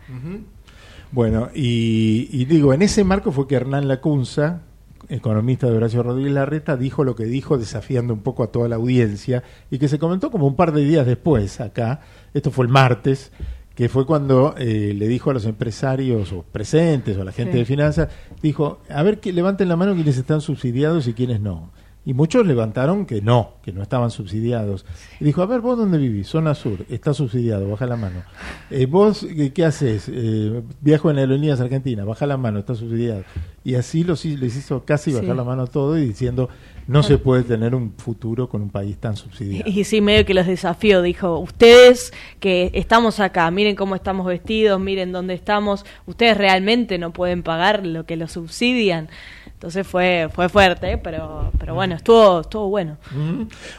Bueno, 1.12 1.50
y, 1.54 2.26
y 2.32 2.46
digo, 2.46 2.72
en 2.72 2.80
ese 2.80 3.04
marco 3.04 3.32
fue 3.32 3.46
que 3.46 3.56
Hernán 3.56 3.86
Lacunza, 3.86 4.62
economista 5.08 5.68
de 5.70 5.76
Horacio 5.76 6.02
Rodríguez 6.02 6.32
Larreta, 6.32 6.76
dijo 6.76 7.04
lo 7.04 7.14
que 7.16 7.24
dijo, 7.24 7.58
desafiando 7.58 8.14
un 8.14 8.20
poco 8.20 8.42
a 8.42 8.48
toda 8.48 8.68
la 8.68 8.76
audiencia, 8.76 9.42
y 9.70 9.78
que 9.78 9.88
se 9.88 9.98
comentó 9.98 10.30
como 10.30 10.46
un 10.46 10.56
par 10.56 10.72
de 10.72 10.82
días 10.84 11.06
después 11.06 11.60
acá, 11.60 12.00
esto 12.34 12.50
fue 12.50 12.66
el 12.66 12.72
martes, 12.72 13.32
que 13.74 13.88
fue 13.90 14.06
cuando 14.06 14.54
eh, 14.56 14.94
le 14.96 15.06
dijo 15.06 15.30
a 15.30 15.34
los 15.34 15.44
empresarios 15.44 16.32
o 16.32 16.42
presentes 16.42 17.16
o 17.18 17.22
a 17.22 17.24
la 17.24 17.32
gente 17.32 17.52
Sí. 17.52 17.58
de 17.58 17.64
finanzas, 17.66 18.08
dijo, 18.42 18.80
a 18.88 19.02
ver, 19.02 19.20
que 19.20 19.32
levanten 19.32 19.68
la 19.68 19.76
mano 19.76 19.94
quienes 19.94 20.16
están 20.16 20.40
subsidiados 20.40 21.06
y 21.08 21.12
quienes 21.12 21.40
no. 21.40 21.70
Y 22.06 22.14
muchos 22.14 22.46
levantaron 22.46 23.04
que 23.04 23.20
no, 23.20 23.54
que 23.64 23.72
no 23.72 23.82
estaban 23.82 24.12
subsidiados. 24.12 24.86
Y 25.20 25.24
dijo, 25.24 25.42
a 25.42 25.46
ver, 25.46 25.60
vos 25.60 25.76
dónde 25.76 25.98
vivís, 25.98 26.28
zona 26.28 26.54
sur, 26.54 26.86
está 26.88 27.12
subsidiado, 27.12 27.68
baja 27.68 27.84
la 27.86 27.96
mano. 27.96 28.22
Eh, 28.70 28.86
vos, 28.86 29.26
¿qué, 29.36 29.52
qué 29.52 29.64
haces? 29.64 30.08
Eh, 30.08 30.62
viajo 30.80 31.10
en 31.10 31.18
Aerolíneas 31.18 31.60
Argentina, 31.60 32.04
baja 32.04 32.24
la 32.26 32.36
mano, 32.36 32.60
está 32.60 32.76
subsidiado. 32.76 33.24
Y 33.64 33.74
así 33.74 34.04
los, 34.04 34.24
les 34.24 34.56
hizo 34.56 34.84
casi 34.84 35.10
Sí. 35.10 35.16
bajar 35.20 35.34
la 35.34 35.42
mano 35.42 35.62
a 35.62 35.66
todo 35.66 35.98
y 35.98 36.06
diciendo, 36.06 36.48
no 36.86 37.02
se 37.02 37.18
puede 37.18 37.42
tener 37.42 37.74
un 37.74 37.92
futuro 37.98 38.48
con 38.48 38.62
un 38.62 38.70
país 38.70 38.96
tan 38.98 39.16
subsidiado. 39.16 39.68
Y 39.68 39.82
sí, 39.82 40.00
medio 40.00 40.24
que 40.24 40.34
los 40.34 40.46
desafió, 40.46 41.02
dijo, 41.02 41.40
ustedes 41.40 42.12
que 42.38 42.70
estamos 42.74 43.18
acá, 43.18 43.50
miren 43.50 43.74
cómo 43.74 43.96
estamos 43.96 44.26
vestidos, 44.26 44.78
miren 44.80 45.10
dónde 45.10 45.34
estamos, 45.34 45.84
ustedes 46.06 46.36
realmente 46.38 46.98
no 46.98 47.12
pueden 47.12 47.42
pagar 47.42 47.84
lo 47.84 48.06
que 48.06 48.14
los 48.16 48.30
subsidian. 48.30 49.08
Entonces 49.56 49.86
fue 49.86 50.28
fue 50.34 50.50
fuerte, 50.50 50.98
pero 50.98 51.50
pero 51.58 51.74
bueno, 51.74 51.94
estuvo 51.94 52.40
estuvo 52.42 52.68
bueno. 52.68 52.98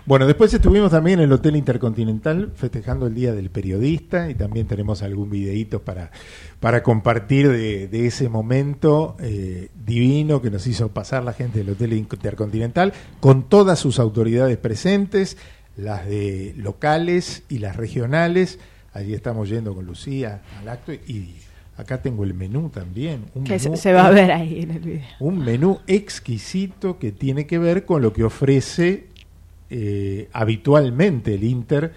Bueno, 0.07 0.25
después 0.25 0.51
estuvimos 0.51 0.89
también 0.89 1.19
en 1.19 1.25
el 1.25 1.31
Hotel 1.31 1.55
Intercontinental 1.55 2.51
festejando 2.55 3.05
el 3.05 3.13
Día 3.13 3.31
del 3.31 3.51
Periodista 3.51 4.27
y 4.27 4.33
también 4.33 4.65
tenemos 4.65 5.03
algún 5.03 5.29
videíto 5.29 5.83
para, 5.83 6.09
para 6.59 6.81
compartir 6.81 7.47
de, 7.47 7.87
de 7.87 8.07
ese 8.07 8.27
momento 8.27 9.17
eh, 9.19 9.69
divino 9.85 10.41
que 10.41 10.49
nos 10.49 10.65
hizo 10.65 10.89
pasar 10.89 11.23
la 11.23 11.33
gente 11.33 11.59
del 11.59 11.69
Hotel 11.69 11.93
Intercontinental 11.93 12.91
con 13.19 13.43
todas 13.43 13.77
sus 13.77 13.99
autoridades 13.99 14.57
presentes, 14.57 15.37
las 15.75 16.07
de 16.07 16.55
locales 16.57 17.43
y 17.49 17.59
las 17.59 17.75
regionales. 17.75 18.57
Allí 18.93 19.13
estamos 19.13 19.47
yendo 19.47 19.75
con 19.75 19.85
Lucía 19.85 20.41
al 20.59 20.69
acto 20.69 20.91
y 20.91 21.35
acá 21.77 22.01
tengo 22.01 22.23
el 22.23 22.33
menú 22.33 22.69
también. 22.69 23.25
un 23.35 23.43
Que 23.43 23.59
se, 23.59 23.69
menú- 23.69 23.75
se 23.77 23.93
va 23.93 24.07
a 24.07 24.09
ver 24.11 24.31
ahí 24.31 24.61
en 24.63 24.71
el 24.71 24.79
video. 24.79 25.05
un 25.19 25.39
menú 25.39 25.79
exquisito 25.87 26.97
que 26.99 27.11
tiene 27.11 27.45
que 27.47 27.57
ver 27.59 27.85
con 27.85 28.01
lo 28.01 28.11
que 28.13 28.23
ofrece 28.23 29.07
eh, 29.69 30.27
habitualmente 30.33 31.35
el 31.35 31.43
Inter 31.43 31.93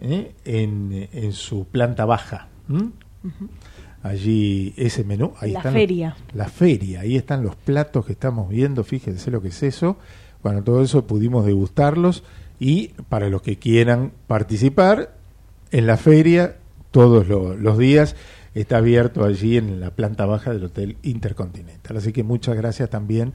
eh, 0.00 0.32
en, 0.44 1.08
en 1.12 1.32
su 1.32 1.66
planta 1.66 2.04
baja. 2.04 2.48
Allí 4.02 4.72
ese 4.78 5.04
menú, 5.04 5.34
ahí 5.40 5.52
La 5.52 5.58
están 5.58 5.72
feria. 5.74 6.16
la 6.32 6.48
feria, 6.48 7.00
ahí 7.00 7.16
están 7.16 7.42
los 7.42 7.54
platos 7.54 8.06
que 8.06 8.12
estamos 8.12 8.48
viendo, 8.48 8.82
fíjense 8.82 9.30
lo 9.30 9.42
que 9.42 9.48
es 9.48 9.62
eso. 9.62 9.98
Bueno, 10.42 10.62
todo 10.64 10.82
eso 10.82 11.06
pudimos 11.06 11.44
degustarlos 11.44 12.24
y 12.58 12.88
para 13.10 13.28
los 13.28 13.42
que 13.42 13.56
quieran 13.58 14.12
participar 14.26 15.14
en 15.70 15.86
la 15.86 15.98
feria 15.98 16.56
todos 16.92 17.28
lo- 17.28 17.54
los 17.56 17.76
días 17.76 18.16
está 18.54 18.78
abierto 18.78 19.24
allí 19.24 19.56
en 19.56 19.80
la 19.80 19.90
planta 19.90 20.26
baja 20.26 20.52
del 20.52 20.64
Hotel 20.64 20.96
Intercontinental. 21.02 21.96
Así 21.96 22.12
que 22.12 22.22
muchas 22.22 22.56
gracias 22.56 22.90
también 22.90 23.32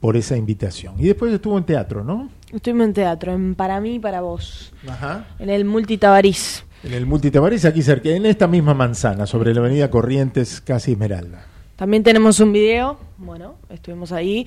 por 0.00 0.16
esa 0.16 0.36
invitación. 0.36 0.94
Y 0.98 1.06
después 1.06 1.32
estuvo 1.32 1.58
en 1.58 1.64
teatro, 1.64 2.04
¿no? 2.04 2.28
Estuvimos 2.52 2.86
en 2.86 2.94
teatro, 2.94 3.32
en 3.32 3.54
Para 3.54 3.80
mí 3.80 3.96
y 3.96 3.98
para 3.98 4.20
vos, 4.20 4.72
Ajá. 4.88 5.26
en 5.38 5.50
el 5.50 5.64
Multitabarís. 5.64 6.64
En 6.84 6.94
el 6.94 7.06
Multitabarís, 7.06 7.64
aquí 7.64 7.82
cerca, 7.82 8.08
en 8.10 8.24
esta 8.26 8.46
misma 8.46 8.74
manzana, 8.74 9.26
sobre 9.26 9.52
la 9.52 9.60
avenida 9.60 9.90
Corrientes, 9.90 10.60
casi 10.60 10.92
Esmeralda. 10.92 11.44
También 11.74 12.02
tenemos 12.02 12.40
un 12.40 12.52
video, 12.52 12.98
bueno, 13.18 13.56
estuvimos 13.68 14.12
ahí 14.12 14.46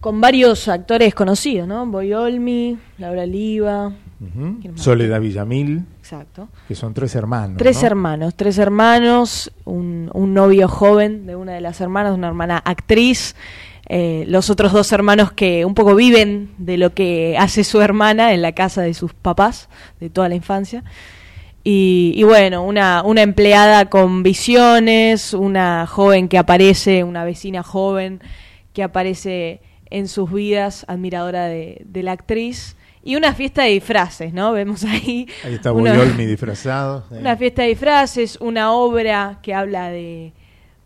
con 0.00 0.20
varios 0.20 0.68
actores 0.68 1.14
conocidos, 1.14 1.66
¿no? 1.66 1.86
Boy 1.86 2.12
Olmi, 2.12 2.78
Laura 2.98 3.26
Liva, 3.26 3.92
Ujú. 4.20 4.58
¿Quién 4.60 4.72
más? 4.74 4.82
Soledad 4.82 5.20
Villamil, 5.20 5.84
exacto. 5.98 6.48
que 6.66 6.74
son 6.74 6.94
tres 6.94 7.14
hermanos. 7.14 7.58
Tres 7.58 7.80
¿no? 7.82 7.86
hermanos, 7.86 8.34
tres 8.34 8.58
hermanos, 8.58 9.52
un, 9.64 10.10
un 10.14 10.32
novio 10.32 10.68
joven 10.68 11.26
de 11.26 11.36
una 11.36 11.52
de 11.52 11.60
las 11.60 11.80
hermanas, 11.80 12.14
una 12.14 12.28
hermana 12.28 12.56
actriz, 12.64 13.36
eh, 13.88 14.24
los 14.26 14.48
otros 14.50 14.72
dos 14.72 14.90
hermanos 14.92 15.32
que 15.32 15.64
un 15.64 15.74
poco 15.74 15.94
viven 15.94 16.50
de 16.58 16.78
lo 16.78 16.94
que 16.94 17.36
hace 17.38 17.62
su 17.62 17.80
hermana 17.80 18.32
en 18.32 18.42
la 18.42 18.52
casa 18.52 18.82
de 18.82 18.94
sus 18.94 19.12
papás 19.12 19.68
de 20.00 20.08
toda 20.08 20.28
la 20.28 20.34
infancia. 20.34 20.82
Y, 21.62 22.12
y 22.16 22.22
bueno, 22.22 22.62
una, 22.62 23.02
una 23.02 23.22
empleada 23.22 23.86
con 23.86 24.22
visiones, 24.22 25.34
una 25.34 25.86
joven 25.86 26.28
que 26.28 26.38
aparece, 26.38 27.04
una 27.04 27.24
vecina 27.24 27.62
joven 27.62 28.20
que 28.72 28.82
aparece 28.82 29.60
en 29.90 30.08
sus 30.08 30.32
vidas, 30.32 30.84
admiradora 30.88 31.46
de, 31.46 31.82
de 31.84 32.02
la 32.02 32.12
actriz. 32.12 32.76
Y 33.02 33.14
una 33.14 33.34
fiesta 33.34 33.62
de 33.62 33.70
disfraces, 33.70 34.32
¿no? 34.32 34.50
Vemos 34.52 34.82
ahí. 34.84 35.28
Ahí 35.44 35.54
está 35.54 35.72
una- 35.72 35.92
Boyolmi 35.92 36.26
disfrazado. 36.26 37.04
eh. 37.12 37.18
una 37.20 37.36
fiesta 37.36 37.62
de 37.62 37.68
disfraces, 37.68 38.36
una 38.40 38.72
obra 38.72 39.38
que 39.42 39.54
habla 39.54 39.90
de, 39.90 40.32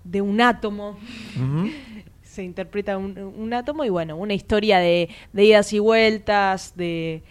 de 0.04 0.20
un 0.20 0.40
átomo. 0.40 0.98
Se 2.22 2.44
interpreta 2.44 2.96
un, 2.96 3.18
un 3.18 3.52
átomo 3.54 3.84
y 3.84 3.88
bueno, 3.88 4.16
una 4.16 4.34
historia 4.34 4.78
de, 4.78 5.08
de 5.32 5.44
idas 5.44 5.72
y 5.72 5.78
vueltas, 5.80 6.74
de, 6.76 7.22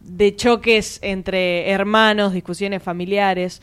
de 0.00 0.34
choques 0.34 0.98
entre 1.02 1.68
hermanos, 1.70 2.32
discusiones 2.32 2.82
familiares, 2.82 3.60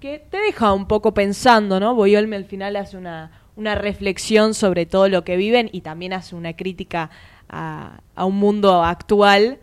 que 0.00 0.18
te 0.18 0.38
deja 0.38 0.72
un 0.72 0.86
poco 0.86 1.14
pensando, 1.14 1.78
¿no? 1.78 1.94
Boyolme 1.94 2.34
al 2.36 2.44
final 2.46 2.74
hace 2.76 2.96
una, 2.96 3.39
una 3.56 3.74
reflexión 3.74 4.54
sobre 4.54 4.86
todo 4.86 5.08
lo 5.08 5.24
que 5.24 5.36
viven 5.36 5.68
y 5.72 5.80
también 5.80 6.12
hace 6.12 6.34
una 6.34 6.54
crítica 6.54 7.10
a, 7.48 8.00
a 8.14 8.24
un 8.24 8.36
mundo 8.36 8.82
actual 8.84 9.58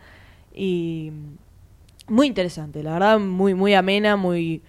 y 0.53 1.11
muy 2.07 2.27
interesante, 2.27 2.83
la 2.83 2.93
verdad, 2.93 3.19
muy, 3.19 3.53
muy 3.53 3.73
amena, 3.73 4.15
muy, 4.15 4.61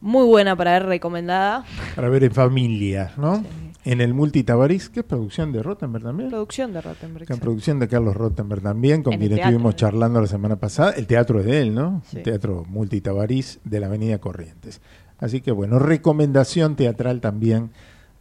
muy 0.00 0.26
buena 0.26 0.56
para 0.56 0.72
ver 0.72 0.86
recomendada. 0.86 1.64
Para 1.94 2.08
ver 2.08 2.24
en 2.24 2.32
familia, 2.32 3.12
¿no? 3.16 3.42
En 3.84 4.00
el 4.00 4.14
Multitabarís, 4.14 4.88
que 4.88 5.00
es 5.00 5.06
producción 5.06 5.52
de 5.52 5.62
Rottenberg 5.62 6.04
también. 6.04 6.28
Producción 6.28 6.72
de 6.72 6.80
Rottenberg. 6.80 7.26
Que 7.26 7.36
producción 7.36 7.78
de 7.78 7.88
Carlos 7.88 8.16
Rottenberg 8.16 8.62
también, 8.62 9.02
con 9.02 9.14
En 9.14 9.20
quien 9.20 9.32
estuvimos 9.32 9.76
charlando 9.76 10.20
la 10.20 10.26
semana 10.26 10.56
pasada. 10.56 10.92
El 10.92 11.06
teatro 11.06 11.40
es 11.40 11.46
de 11.46 11.62
él, 11.62 11.74
¿no? 11.74 12.02
Sí. 12.06 12.18
El 12.18 12.22
teatro 12.24 12.64
Multitabarís 12.68 13.60
de 13.64 13.80
la 13.80 13.86
Avenida 13.86 14.18
Corrientes. 14.18 14.80
Así 15.18 15.40
que 15.40 15.52
bueno, 15.52 15.78
recomendación 15.78 16.74
teatral 16.74 17.20
también 17.20 17.70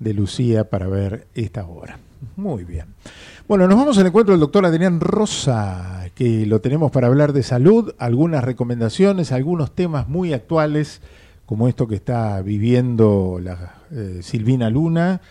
de 0.02 0.14
Lucía 0.14 0.70
para 0.70 0.88
ver 0.88 1.28
esta 1.36 1.66
obra. 1.66 2.00
Muy 2.36 2.64
bien. 2.64 2.88
Bueno, 3.48 3.68
nos 3.68 3.78
vamos 3.78 3.98
al 3.98 4.08
encuentro 4.08 4.34
del 4.34 4.42
doctor 4.42 4.66
Adrián 4.66 5.00
Rosa, 5.00 6.10
que 6.16 6.46
lo 6.46 6.60
tenemos 6.60 6.92
para 6.92 7.08
hablar 7.08 7.34
de 7.34 7.44
salud, 7.44 7.94
algunas 7.98 8.44
recomendaciones, 8.44 9.32
algunos 9.32 9.72
temas 9.72 10.08
muy 10.08 10.34
actuales 10.34 11.02
como 11.46 11.68
esto 11.68 11.88
que 11.88 11.96
está 11.96 12.42
viviendo 12.42 13.40
la 13.42 13.76
eh, 13.92 14.20
Silvina 14.22 14.70
Luna, 14.70 15.22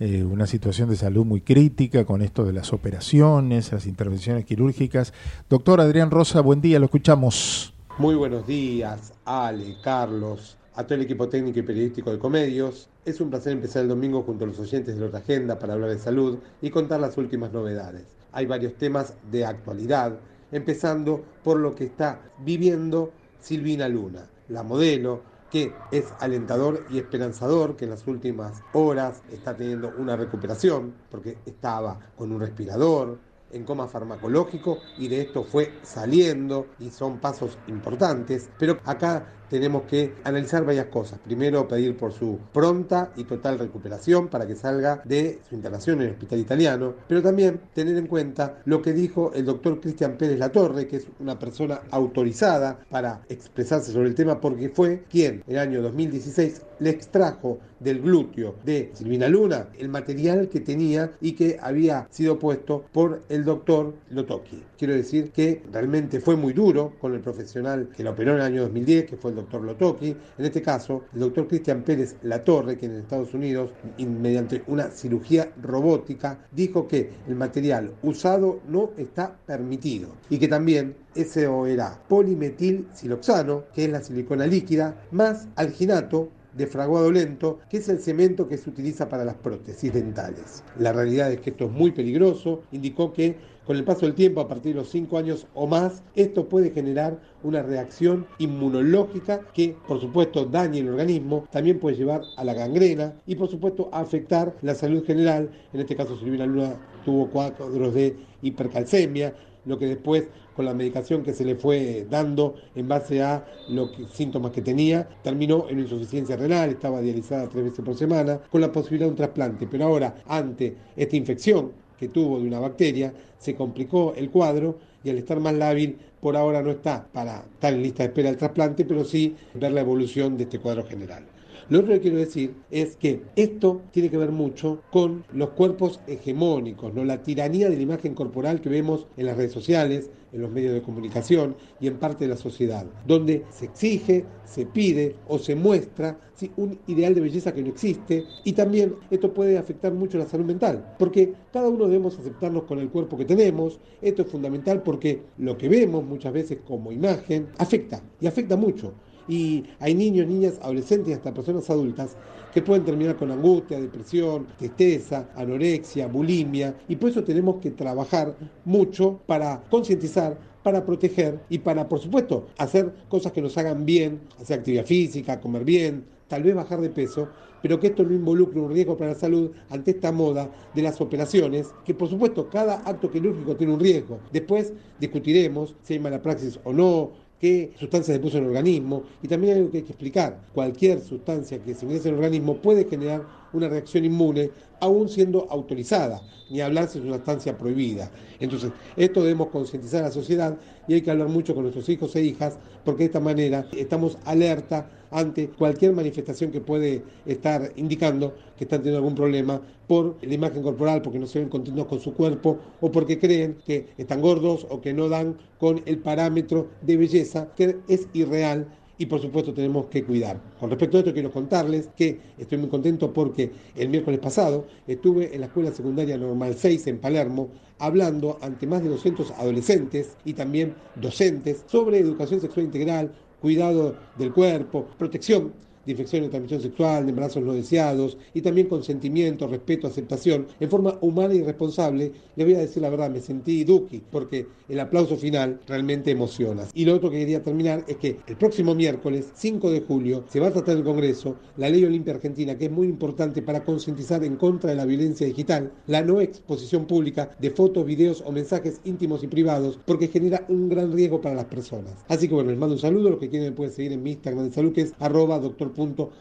eh, 0.00 0.24
una 0.24 0.46
situación 0.46 0.88
de 0.88 0.96
salud 0.96 1.24
muy 1.24 1.42
crítica 1.42 2.04
con 2.04 2.22
esto 2.22 2.44
de 2.44 2.52
las 2.52 2.72
operaciones, 2.72 3.70
las 3.72 3.86
intervenciones 3.86 4.44
quirúrgicas. 4.44 5.12
Doctor 5.50 5.80
Adrián 5.80 6.10
Rosa, 6.10 6.40
buen 6.40 6.60
día, 6.60 6.78
lo 6.78 6.86
escuchamos. 6.86 7.74
Muy 7.98 8.14
buenos 8.14 8.46
días, 8.46 9.12
Ale, 9.24 9.76
Carlos, 9.82 10.56
a 10.74 10.84
todo 10.84 10.94
el 10.94 11.02
equipo 11.02 11.28
técnico 11.28 11.58
y 11.58 11.62
periodístico 11.62 12.10
de 12.10 12.18
Comedios. 12.18 12.88
Es 13.06 13.20
un 13.20 13.30
placer 13.30 13.52
empezar 13.52 13.82
el 13.82 13.88
domingo 13.88 14.24
junto 14.24 14.44
a 14.44 14.48
los 14.48 14.58
oyentes 14.58 14.98
de 14.98 15.04
otra 15.04 15.20
agenda 15.20 15.60
para 15.60 15.74
hablar 15.74 15.90
de 15.90 15.98
salud 16.00 16.40
y 16.60 16.70
contar 16.70 16.98
las 16.98 17.16
últimas 17.16 17.52
novedades. 17.52 18.02
Hay 18.32 18.46
varios 18.46 18.74
temas 18.74 19.14
de 19.30 19.46
actualidad, 19.46 20.18
empezando 20.50 21.24
por 21.44 21.60
lo 21.60 21.76
que 21.76 21.84
está 21.84 22.18
viviendo 22.40 23.12
Silvina 23.38 23.88
Luna, 23.88 24.28
la 24.48 24.64
modelo, 24.64 25.22
que 25.52 25.72
es 25.92 26.06
alentador 26.18 26.84
y 26.90 26.98
esperanzador 26.98 27.76
que 27.76 27.84
en 27.84 27.92
las 27.92 28.04
últimas 28.08 28.60
horas 28.72 29.22
está 29.30 29.54
teniendo 29.54 29.92
una 29.98 30.16
recuperación 30.16 30.92
porque 31.08 31.38
estaba 31.46 32.00
con 32.16 32.32
un 32.32 32.40
respirador, 32.40 33.20
en 33.52 33.62
coma 33.62 33.86
farmacológico 33.86 34.78
y 34.98 35.06
de 35.06 35.22
esto 35.22 35.44
fue 35.44 35.72
saliendo 35.82 36.66
y 36.80 36.90
son 36.90 37.18
pasos 37.18 37.56
importantes, 37.68 38.50
pero 38.58 38.78
acá 38.84 39.26
tenemos 39.48 39.82
que 39.82 40.14
analizar 40.24 40.64
varias 40.64 40.86
cosas. 40.86 41.18
Primero, 41.18 41.68
pedir 41.68 41.96
por 41.96 42.12
su 42.12 42.38
pronta 42.52 43.12
y 43.16 43.24
total 43.24 43.58
recuperación 43.58 44.28
para 44.28 44.46
que 44.46 44.56
salga 44.56 45.02
de 45.04 45.40
su 45.48 45.54
internación 45.54 46.00
en 46.00 46.08
el 46.08 46.12
hospital 46.12 46.38
italiano, 46.38 46.94
pero 47.08 47.22
también 47.22 47.60
tener 47.74 47.96
en 47.96 48.06
cuenta 48.06 48.58
lo 48.64 48.82
que 48.82 48.92
dijo 48.92 49.32
el 49.34 49.44
doctor 49.44 49.80
Cristian 49.80 50.16
Pérez 50.16 50.38
Latorre, 50.38 50.86
que 50.86 50.96
es 50.96 51.06
una 51.20 51.38
persona 51.38 51.80
autorizada 51.90 52.78
para 52.90 53.22
expresarse 53.28 53.92
sobre 53.92 54.08
el 54.08 54.14
tema, 54.14 54.40
porque 54.40 54.68
fue 54.68 55.04
quien 55.10 55.42
en 55.46 55.54
el 55.54 55.58
año 55.58 55.82
2016 55.82 56.62
le 56.78 56.90
extrajo 56.90 57.58
del 57.80 58.00
glúteo 58.00 58.56
de 58.64 58.90
Silvina 58.94 59.28
Luna 59.28 59.68
el 59.78 59.88
material 59.88 60.48
que 60.48 60.60
tenía 60.60 61.12
y 61.20 61.32
que 61.32 61.58
había 61.60 62.06
sido 62.10 62.38
puesto 62.38 62.84
por 62.92 63.22
el 63.28 63.44
doctor 63.44 63.94
Lotoki. 64.10 64.62
Quiero 64.78 64.92
decir 64.92 65.30
que 65.30 65.62
realmente 65.72 66.20
fue 66.20 66.36
muy 66.36 66.52
duro 66.52 66.92
con 67.00 67.14
el 67.14 67.20
profesional 67.20 67.88
que 67.96 68.04
la 68.04 68.10
operó 68.10 68.32
en 68.32 68.36
el 68.36 68.42
año 68.42 68.62
2010, 68.64 69.06
que 69.06 69.16
fue 69.16 69.30
el 69.30 69.36
doctor 69.36 69.62
Lotoki. 69.62 70.14
En 70.36 70.44
este 70.44 70.60
caso, 70.60 71.04
el 71.14 71.20
doctor 71.20 71.48
Cristian 71.48 71.82
Pérez 71.82 72.16
Latorre, 72.22 72.76
que 72.76 72.84
en 72.84 72.96
Estados 72.96 73.32
Unidos, 73.32 73.70
mediante 73.98 74.62
una 74.66 74.90
cirugía 74.90 75.50
robótica, 75.62 76.46
dijo 76.52 76.86
que 76.86 77.10
el 77.26 77.36
material 77.36 77.94
usado 78.02 78.60
no 78.68 78.90
está 78.98 79.34
permitido 79.46 80.10
y 80.28 80.38
que 80.38 80.48
también 80.48 80.94
eso 81.14 81.66
era 81.66 81.98
polimetil 82.06 82.86
siloxano, 82.92 83.64
que 83.74 83.86
es 83.86 83.90
la 83.90 84.02
silicona 84.02 84.46
líquida, 84.46 84.94
más 85.10 85.48
alginato, 85.56 86.28
de 86.56 86.66
fraguado 86.66 87.12
lento, 87.12 87.58
que 87.68 87.78
es 87.78 87.88
el 87.88 88.00
cemento 88.00 88.48
que 88.48 88.56
se 88.56 88.70
utiliza 88.70 89.08
para 89.08 89.24
las 89.24 89.34
prótesis 89.34 89.92
dentales. 89.92 90.64
La 90.78 90.92
realidad 90.92 91.30
es 91.30 91.40
que 91.40 91.50
esto 91.50 91.66
es 91.66 91.70
muy 91.70 91.92
peligroso, 91.92 92.62
indicó 92.72 93.12
que 93.12 93.36
con 93.66 93.76
el 93.76 93.84
paso 93.84 94.06
del 94.06 94.14
tiempo, 94.14 94.40
a 94.40 94.48
partir 94.48 94.74
de 94.74 94.80
los 94.80 94.90
5 94.90 95.18
años 95.18 95.46
o 95.54 95.66
más, 95.66 96.02
esto 96.14 96.48
puede 96.48 96.70
generar 96.70 97.20
una 97.42 97.62
reacción 97.62 98.26
inmunológica 98.38 99.40
que, 99.52 99.76
por 99.88 100.00
supuesto, 100.00 100.44
daña 100.44 100.78
el 100.78 100.88
organismo, 100.88 101.48
también 101.50 101.80
puede 101.80 101.96
llevar 101.96 102.22
a 102.36 102.44
la 102.44 102.54
gangrena 102.54 103.14
y, 103.26 103.34
por 103.34 103.48
supuesto, 103.48 103.88
afectar 103.92 104.54
la 104.62 104.74
salud 104.74 105.04
general. 105.04 105.50
En 105.72 105.80
este 105.80 105.96
caso, 105.96 106.16
Silvina 106.16 106.46
Luna 106.46 106.76
tuvo 107.04 107.28
cuadros 107.28 107.92
de 107.92 108.16
hipercalcemia, 108.42 109.34
lo 109.64 109.78
que 109.78 109.86
después 109.86 110.28
con 110.54 110.64
la 110.64 110.72
medicación 110.72 111.22
que 111.22 111.34
se 111.34 111.44
le 111.44 111.56
fue 111.56 112.06
dando 112.08 112.54
en 112.74 112.88
base 112.88 113.20
a 113.22 113.44
los 113.68 113.90
síntomas 114.12 114.52
que 114.52 114.62
tenía, 114.62 115.06
terminó 115.22 115.66
en 115.68 115.80
insuficiencia 115.80 116.36
renal, 116.36 116.70
estaba 116.70 117.02
dializada 117.02 117.48
tres 117.48 117.64
veces 117.64 117.84
por 117.84 117.96
semana, 117.96 118.40
con 118.50 118.62
la 118.62 118.72
posibilidad 118.72 119.06
de 119.06 119.10
un 119.10 119.16
trasplante. 119.16 119.66
Pero 119.66 119.84
ahora, 119.84 120.22
ante 120.26 120.76
esta 120.96 121.16
infección 121.16 121.72
que 121.98 122.08
tuvo 122.08 122.38
de 122.38 122.46
una 122.46 122.60
bacteria, 122.60 123.12
se 123.38 123.54
complicó 123.54 124.14
el 124.16 124.30
cuadro 124.30 124.78
y 125.04 125.10
al 125.10 125.18
estar 125.18 125.38
más 125.40 125.54
lábil, 125.54 125.98
por 126.20 126.36
ahora 126.36 126.62
no 126.62 126.70
está 126.70 127.06
para 127.12 127.44
estar 127.52 127.72
en 127.72 127.82
lista 127.82 128.02
de 128.02 128.08
espera 128.08 128.28
del 128.28 128.38
trasplante, 128.38 128.84
pero 128.84 129.04
sí 129.04 129.36
ver 129.54 129.72
la 129.72 129.80
evolución 129.80 130.36
de 130.36 130.44
este 130.44 130.58
cuadro 130.58 130.84
general. 130.84 131.24
Lo 131.68 131.80
otro 131.80 131.94
que 131.94 132.00
quiero 132.00 132.18
decir 132.18 132.54
es 132.70 132.96
que 132.96 133.22
esto 133.34 133.82
tiene 133.90 134.08
que 134.08 134.16
ver 134.16 134.30
mucho 134.30 134.82
con 134.92 135.24
los 135.32 135.50
cuerpos 135.50 136.00
hegemónicos, 136.06 136.94
¿no? 136.94 137.04
la 137.04 137.22
tiranía 137.22 137.68
de 137.68 137.76
la 137.76 137.82
imagen 137.82 138.14
corporal 138.14 138.60
que 138.60 138.68
vemos 138.68 139.06
en 139.16 139.26
las 139.26 139.36
redes 139.36 139.52
sociales, 139.52 140.10
en 140.32 140.42
los 140.42 140.50
medios 140.50 140.74
de 140.74 140.82
comunicación 140.82 141.56
y 141.80 141.86
en 141.86 141.98
parte 141.98 142.24
de 142.24 142.30
la 142.30 142.36
sociedad, 142.36 142.86
donde 143.06 143.44
se 143.50 143.66
exige, 143.66 144.24
se 144.44 144.66
pide 144.66 145.16
o 145.28 145.38
se 145.38 145.54
muestra 145.54 146.18
un 146.56 146.78
ideal 146.86 147.14
de 147.14 147.20
belleza 147.20 147.54
que 147.54 147.62
no 147.62 147.68
existe. 147.68 148.24
Y 148.44 148.52
también 148.52 148.94
esto 149.10 149.32
puede 149.32 149.58
afectar 149.58 149.92
mucho 149.92 150.18
la 150.18 150.26
salud 150.26 150.44
mental, 150.44 150.94
porque 150.98 151.32
cada 151.52 151.68
uno 151.68 151.86
debemos 151.86 152.18
aceptarnos 152.18 152.64
con 152.64 152.78
el 152.78 152.90
cuerpo 152.90 153.16
que 153.16 153.24
tenemos, 153.24 153.80
esto 154.02 154.22
es 154.22 154.28
fundamental 154.28 154.82
porque 154.82 155.22
lo 155.38 155.56
que 155.56 155.68
vemos 155.68 156.04
muchas 156.04 156.32
veces 156.32 156.58
como 156.66 156.92
imagen 156.92 157.48
afecta 157.58 158.02
y 158.20 158.26
afecta 158.26 158.56
mucho 158.56 158.92
y 159.28 159.64
hay 159.80 159.94
niños, 159.94 160.26
niñas, 160.26 160.58
adolescentes 160.62 161.08
y 161.08 161.12
hasta 161.12 161.34
personas 161.34 161.68
adultas 161.70 162.16
que 162.52 162.62
pueden 162.62 162.84
terminar 162.84 163.16
con 163.16 163.30
angustia, 163.30 163.80
depresión, 163.80 164.46
tristeza, 164.58 165.28
anorexia, 165.34 166.06
bulimia 166.06 166.74
y 166.88 166.96
por 166.96 167.10
eso 167.10 167.22
tenemos 167.22 167.56
que 167.56 167.70
trabajar 167.70 168.34
mucho 168.64 169.20
para 169.26 169.62
concientizar 169.70 170.38
para 170.66 170.84
proteger 170.84 171.38
y 171.48 171.58
para, 171.58 171.88
por 171.88 172.00
supuesto, 172.00 172.48
hacer 172.58 172.92
cosas 173.08 173.30
que 173.30 173.40
nos 173.40 173.56
hagan 173.56 173.86
bien, 173.86 174.22
hacer 174.40 174.58
actividad 174.58 174.84
física, 174.84 175.40
comer 175.40 175.64
bien, 175.64 176.04
tal 176.26 176.42
vez 176.42 176.56
bajar 176.56 176.80
de 176.80 176.90
peso, 176.90 177.28
pero 177.62 177.78
que 177.78 177.86
esto 177.86 178.02
no 178.02 178.12
involucre 178.12 178.58
un 178.58 178.72
riesgo 178.72 178.96
para 178.96 179.12
la 179.12 179.16
salud 179.16 179.52
ante 179.70 179.92
esta 179.92 180.10
moda 180.10 180.50
de 180.74 180.82
las 180.82 181.00
operaciones, 181.00 181.68
que 181.84 181.94
por 181.94 182.08
supuesto 182.08 182.48
cada 182.48 182.76
acto 182.84 183.10
quirúrgico 183.10 183.54
tiene 183.54 183.74
un 183.74 183.80
riesgo. 183.80 184.18
Después 184.32 184.72
discutiremos 184.98 185.76
si 185.82 185.94
hay 185.94 186.00
mala 186.00 186.20
praxis 186.20 186.58
o 186.64 186.72
no, 186.72 187.12
qué 187.40 187.72
sustancia 187.78 188.14
se 188.14 188.20
puso 188.20 188.38
en 188.38 188.44
el 188.44 188.50
organismo 188.50 189.04
y 189.22 189.28
también 189.28 189.54
hay 189.54 189.58
algo 189.60 189.70
que 189.70 189.78
hay 189.78 189.84
que 189.84 189.92
explicar. 189.92 190.40
Cualquier 190.54 191.00
sustancia 191.00 191.58
que 191.58 191.74
se 191.74 191.84
ingrese 191.84 192.08
en 192.08 192.14
el 192.14 192.20
organismo 192.20 192.56
puede 192.56 192.84
generar 192.84 193.22
una 193.52 193.68
reacción 193.68 194.04
inmune 194.04 194.50
aún 194.80 195.08
siendo 195.08 195.46
autorizada, 195.50 196.20
ni 196.50 196.60
hablarse 196.60 197.00
de 197.00 197.06
una 197.06 197.16
sustancia 197.16 197.56
prohibida. 197.56 198.10
Entonces, 198.40 198.70
esto 198.96 199.22
debemos 199.22 199.48
concientizar 199.48 200.02
a 200.02 200.08
la 200.08 200.12
sociedad 200.12 200.56
y 200.86 200.94
hay 200.94 201.02
que 201.02 201.10
hablar 201.10 201.28
mucho 201.28 201.54
con 201.54 201.64
nuestros 201.64 201.88
hijos 201.88 202.14
e 202.16 202.22
hijas 202.22 202.58
porque 202.84 203.04
de 203.04 203.06
esta 203.06 203.20
manera 203.20 203.66
estamos 203.76 204.18
alerta 204.24 204.90
ante 205.16 205.48
cualquier 205.48 205.94
manifestación 205.94 206.52
que 206.52 206.60
puede 206.60 207.02
estar 207.24 207.72
indicando 207.76 208.34
que 208.58 208.64
están 208.64 208.80
teniendo 208.80 208.98
algún 208.98 209.14
problema 209.14 209.62
por 209.86 210.16
la 210.20 210.34
imagen 210.34 210.62
corporal, 210.62 211.00
porque 211.00 211.18
no 211.18 211.26
se 211.26 211.38
ven 211.38 211.48
contentos 211.48 211.86
con 211.86 212.00
su 212.00 212.12
cuerpo 212.12 212.58
o 212.82 212.92
porque 212.92 213.18
creen 213.18 213.56
que 213.64 213.88
están 213.96 214.20
gordos 214.20 214.66
o 214.68 214.82
que 214.82 214.92
no 214.92 215.08
dan 215.08 215.38
con 215.58 215.80
el 215.86 215.98
parámetro 216.00 216.68
de 216.82 216.98
belleza 216.98 217.48
que 217.56 217.78
es 217.88 218.08
irreal 218.12 218.66
y 218.98 219.06
por 219.06 219.20
supuesto 219.22 219.54
tenemos 219.54 219.86
que 219.86 220.04
cuidar. 220.04 220.38
Con 220.60 220.68
respecto 220.68 220.98
a 220.98 221.00
esto 221.00 221.14
quiero 221.14 221.32
contarles 221.32 221.88
que 221.96 222.20
estoy 222.36 222.58
muy 222.58 222.68
contento 222.68 223.10
porque 223.10 223.50
el 223.74 223.88
miércoles 223.88 224.20
pasado 224.20 224.66
estuve 224.86 225.34
en 225.34 225.40
la 225.40 225.46
Escuela 225.46 225.72
Secundaria 225.72 226.18
Normal 226.18 226.54
6 226.58 226.88
en 226.88 226.98
Palermo 226.98 227.48
hablando 227.78 228.38
ante 228.40 228.66
más 228.66 228.82
de 228.82 228.88
200 228.88 229.32
adolescentes 229.32 230.16
y 230.24 230.32
también 230.32 230.74
docentes 230.94 231.64
sobre 231.66 231.98
educación 231.98 232.40
sexual 232.40 232.66
integral, 232.66 233.12
cuidado 233.40 233.96
del 234.16 234.32
cuerpo, 234.32 234.88
protección 234.98 235.52
de 235.86 235.92
infecciones 235.92 236.28
de 236.28 236.30
transmisión 236.30 236.60
sexual, 236.60 237.04
de 237.04 237.10
embarazos 237.10 237.42
no 237.42 237.54
deseados 237.54 238.18
y 238.34 238.42
también 238.42 238.68
consentimiento, 238.68 239.46
respeto, 239.46 239.86
aceptación, 239.86 240.46
en 240.60 240.68
forma 240.68 240.98
humana 241.00 241.34
y 241.34 241.42
responsable, 241.42 242.12
le 242.34 242.44
voy 242.44 242.54
a 242.54 242.58
decir 242.58 242.82
la 242.82 242.90
verdad, 242.90 243.10
me 243.10 243.20
sentí 243.20 243.64
duki, 243.64 244.02
porque 244.10 244.46
el 244.68 244.80
aplauso 244.80 245.16
final 245.16 245.60
realmente 245.66 246.10
emociona. 246.10 246.64
Y 246.74 246.84
lo 246.84 246.94
otro 246.94 247.10
que 247.10 247.18
quería 247.18 247.42
terminar 247.42 247.84
es 247.86 247.96
que 247.96 248.18
el 248.26 248.36
próximo 248.36 248.74
miércoles, 248.74 249.30
5 249.34 249.70
de 249.70 249.80
julio, 249.80 250.24
se 250.28 250.40
va 250.40 250.48
a 250.48 250.52
tratar 250.52 250.72
en 250.72 250.78
el 250.78 250.84
Congreso 250.84 251.36
la 251.56 251.70
Ley 251.70 251.84
Olimpia 251.84 252.14
Argentina, 252.14 252.56
que 252.56 252.66
es 252.66 252.70
muy 252.70 252.88
importante 252.88 253.42
para 253.42 253.64
concientizar 253.64 254.24
en 254.24 254.36
contra 254.36 254.70
de 254.70 254.76
la 254.76 254.84
violencia 254.84 255.26
digital, 255.26 255.72
la 255.86 256.02
no 256.02 256.20
exposición 256.20 256.86
pública 256.86 257.30
de 257.38 257.50
fotos, 257.50 257.86
videos 257.86 258.22
o 258.26 258.32
mensajes 258.32 258.80
íntimos 258.84 259.22
y 259.22 259.28
privados, 259.28 259.78
porque 259.86 260.08
genera 260.08 260.44
un 260.48 260.68
gran 260.68 260.92
riesgo 260.92 261.20
para 261.20 261.34
las 261.34 261.46
personas. 261.46 261.92
Así 262.08 262.28
que 262.28 262.34
bueno, 262.34 262.50
les 262.50 262.58
mando 262.58 262.74
un 262.74 262.80
saludo, 262.80 263.10
los 263.10 263.18
que 263.18 263.28
quieren 263.28 263.54
pueden 263.54 263.72
seguir 263.72 263.92
en 263.92 264.02
mi 264.02 264.12
Instagram 264.12 264.46
de 264.46 264.52
salud, 264.52 264.72
es 264.76 264.92
arroba 264.98 265.38
doctor 265.38 265.72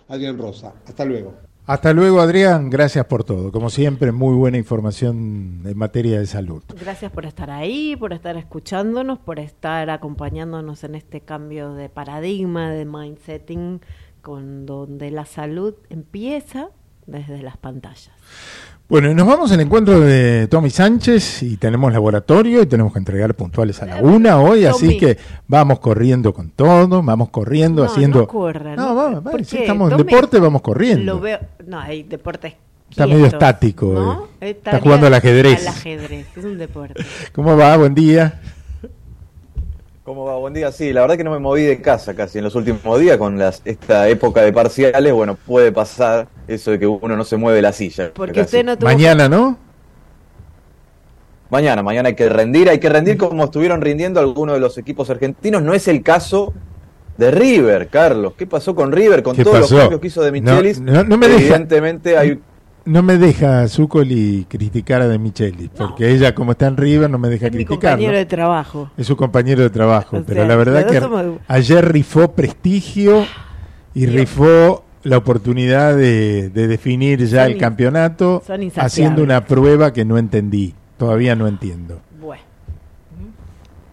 Adrián 0.07 0.37
Rosa. 0.37 0.73
Hasta 0.85 1.05
luego. 1.05 1.33
Hasta 1.67 1.93
luego, 1.93 2.19
Adrián. 2.19 2.69
Gracias 2.69 3.05
por 3.05 3.23
todo. 3.23 3.51
Como 3.51 3.71
siempre, 3.71 4.11
muy 4.11 4.35
buena 4.35 4.57
información 4.57 5.63
en 5.65 5.77
materia 5.77 6.19
de 6.19 6.27
salud. 6.27 6.61
Gracias 6.79 7.11
por 7.11 7.25
estar 7.25 7.49
ahí, 7.49 7.95
por 7.95 8.13
estar 8.13 8.37
escuchándonos, 8.37 9.17
por 9.17 9.39
estar 9.39 9.89
acompañándonos 9.89 10.83
en 10.83 10.93
este 10.93 11.21
cambio 11.21 11.73
de 11.73 11.89
paradigma, 11.89 12.69
de 12.69 12.85
mindsetting, 12.85 13.81
con 14.21 14.67
donde 14.67 15.09
la 15.09 15.25
salud 15.25 15.73
empieza 15.89 16.69
desde 17.07 17.41
las 17.41 17.57
pantallas. 17.57 18.11
Bueno, 18.87 19.09
y 19.09 19.15
nos 19.15 19.25
vamos 19.25 19.51
al 19.51 19.59
encuentro 19.61 19.99
de 19.99 20.47
Tommy 20.47 20.69
Sánchez 20.69 21.41
y 21.41 21.57
tenemos 21.57 21.91
laboratorio 21.91 22.61
y 22.61 22.67
tenemos 22.67 22.93
que 22.93 22.99
entregar 22.99 23.33
puntuales 23.33 23.81
a 23.81 23.87
la 23.87 23.95
una 23.97 24.39
hoy, 24.39 24.65
así 24.65 24.97
que 24.99 25.17
vamos 25.47 25.79
corriendo 25.79 26.31
con 26.35 26.51
todo, 26.51 27.01
vamos 27.01 27.29
corriendo, 27.29 27.83
No, 27.83 27.89
haciendo... 27.91 28.19
no 28.19 28.27
corran. 28.27 28.75
No, 28.75 28.93
vamos, 28.93 29.23
¿Por 29.23 29.31
vamos, 29.33 29.47
si 29.47 29.55
qué? 29.57 29.63
estamos 29.63 29.91
en 29.91 29.97
deporte, 29.97 30.39
vamos 30.39 30.61
corriendo. 30.61 31.15
Lo 31.15 31.19
veo, 31.19 31.39
no, 31.65 31.79
hay 31.79 32.03
deportes 32.03 32.53
Está 32.87 33.07
medio 33.07 33.25
estático, 33.25 33.87
¿no? 33.87 34.27
eh. 34.39 34.51
Está 34.51 34.69
Está 34.71 34.81
jugando 34.83 35.07
al 35.07 35.13
ajedrez. 35.15 35.61
Al 35.61 35.67
ajedrez, 35.69 36.27
es 36.37 36.45
un 36.45 36.57
deporte. 36.59 37.03
¿Cómo 37.33 37.57
va? 37.57 37.75
Buen 37.77 37.95
día. 37.95 38.39
¿Cómo 40.05 40.23
va? 40.23 40.37
Buen 40.37 40.53
día. 40.53 40.71
Sí, 40.71 40.93
la 40.93 41.01
verdad 41.01 41.17
que 41.17 41.23
no 41.23 41.31
me 41.31 41.39
moví 41.39 41.63
de 41.63 41.81
casa 41.81 42.13
casi 42.13 42.37
en 42.37 42.43
los 42.43 42.53
últimos 42.53 42.99
días 42.99 43.17
con 43.17 43.39
las, 43.39 43.63
esta 43.65 44.07
época 44.07 44.41
de 44.43 44.53
parciales. 44.53 45.11
Bueno, 45.11 45.35
puede 45.35 45.71
pasar 45.71 46.27
eso 46.47 46.69
de 46.69 46.77
que 46.77 46.85
uno 46.85 47.17
no 47.17 47.23
se 47.23 47.37
mueve 47.37 47.59
la 47.59 47.71
silla. 47.71 48.11
Porque 48.13 48.33
casi. 48.33 48.45
usted 48.57 48.65
no 48.65 48.77
tuvo... 48.77 48.87
Mañana, 48.87 49.27
¿no? 49.27 49.57
Mañana, 51.49 51.81
mañana 51.81 52.09
hay 52.09 52.15
que 52.15 52.29
rendir, 52.29 52.69
hay 52.69 52.79
que 52.79 52.87
rendir 52.89 53.17
como 53.17 53.45
estuvieron 53.45 53.81
rindiendo 53.81 54.19
algunos 54.19 54.53
de 54.55 54.59
los 54.61 54.77
equipos 54.77 55.09
argentinos. 55.09 55.63
No 55.63 55.73
es 55.73 55.87
el 55.87 56.03
caso 56.03 56.53
de 57.17 57.31
River, 57.31 57.87
Carlos. 57.87 58.33
¿Qué 58.37 58.45
pasó 58.45 58.75
con 58.75 58.91
River 58.91 59.23
con 59.23 59.35
¿Qué 59.35 59.43
todos 59.43 59.61
pasó? 59.61 59.73
los 59.73 59.81
cambios 59.85 60.01
que 60.01 60.07
hizo 60.07 60.21
de 60.21 60.31
Michelis? 60.31 60.81
No, 60.81 60.91
no, 60.93 61.03
no 61.03 61.17
me 61.17 61.27
deja- 61.27 61.39
Evidentemente 61.39 62.15
hay 62.15 62.39
No 62.85 63.01
me 63.01 63.17
deja 63.17 63.67
Zuccoli 63.67 64.45
criticar 64.47 65.01
a 65.01 65.07
De 65.07 65.17
Michelis, 65.17 65.69
porque 65.75 66.11
ella, 66.11 66.35
como 66.35 66.51
está 66.51 66.67
en 66.67 66.77
River, 66.77 67.09
no 67.09 67.17
me 67.17 67.29
deja 67.29 67.47
Es 67.47 67.51
criticar. 67.51 67.93
compañero 67.93 68.11
¿no? 68.11 68.17
de 68.19 68.25
trabajo. 68.27 68.91
Es 68.95 69.07
su 69.07 69.17
compañero 69.17 69.63
de 69.63 69.71
trabajo, 69.71 70.17
O 70.17 70.23
pero 70.23 70.41
sea, 70.41 70.47
la 70.47 70.55
verdad 70.55 70.85
que 70.85 70.99
somos- 71.01 71.39
ayer 71.47 71.83
rifó 71.91 72.31
prestigio 72.33 73.25
y 73.95 74.05
rifó 74.05 74.83
la 75.03 75.17
oportunidad 75.17 75.95
de, 75.95 76.49
de 76.49 76.67
definir 76.67 77.25
ya 77.25 77.41
Son 77.41 77.45
el 77.47 77.51
in- 77.53 77.59
campeonato 77.59 78.43
haciendo 78.77 79.23
una 79.23 79.45
prueba 79.45 79.91
que 79.91 80.05
no 80.05 80.19
entendí, 80.19 80.75
todavía 80.97 81.35
no 81.35 81.47
entiendo. 81.47 82.01
Bueno. 82.21 82.43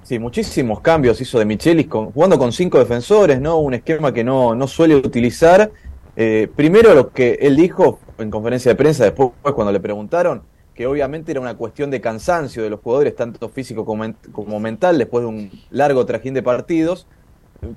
Sí, 0.02 0.19
muchísimos 0.19 0.81
cambios 0.81 1.19
hizo 1.23 1.39
de 1.39 1.47
Michelis 1.47 1.86
con, 1.86 2.10
jugando 2.12 2.39
con 2.39 2.52
cinco 2.52 2.78
defensores, 2.78 3.40
¿no? 3.40 3.56
Un 3.56 3.73
esquema 3.73 4.12
que 4.12 4.23
no, 4.23 4.55
no 4.55 4.66
suele 4.66 4.97
utilizar. 4.97 5.70
Eh, 6.16 6.48
primero 6.55 6.94
lo 6.94 7.10
que 7.10 7.39
él 7.40 7.56
dijo 7.56 7.98
en 8.18 8.30
conferencia 8.30 8.70
de 8.70 8.76
prensa, 8.76 9.05
después 9.05 9.30
cuando 9.43 9.72
le 9.72 9.80
preguntaron, 9.80 10.43
que 10.74 10.86
obviamente 10.86 11.32
era 11.32 11.40
una 11.40 11.56
cuestión 11.56 11.90
de 11.90 12.01
cansancio 12.01 12.62
de 12.62 12.70
los 12.70 12.80
jugadores, 12.80 13.14
tanto 13.14 13.48
físico 13.48 13.84
como, 13.84 14.05
como 14.32 14.60
mental, 14.60 14.98
después 14.98 15.22
de 15.22 15.28
un 15.28 15.51
largo 15.70 16.06
trajín 16.06 16.34
de 16.34 16.43
partidos. 16.43 17.06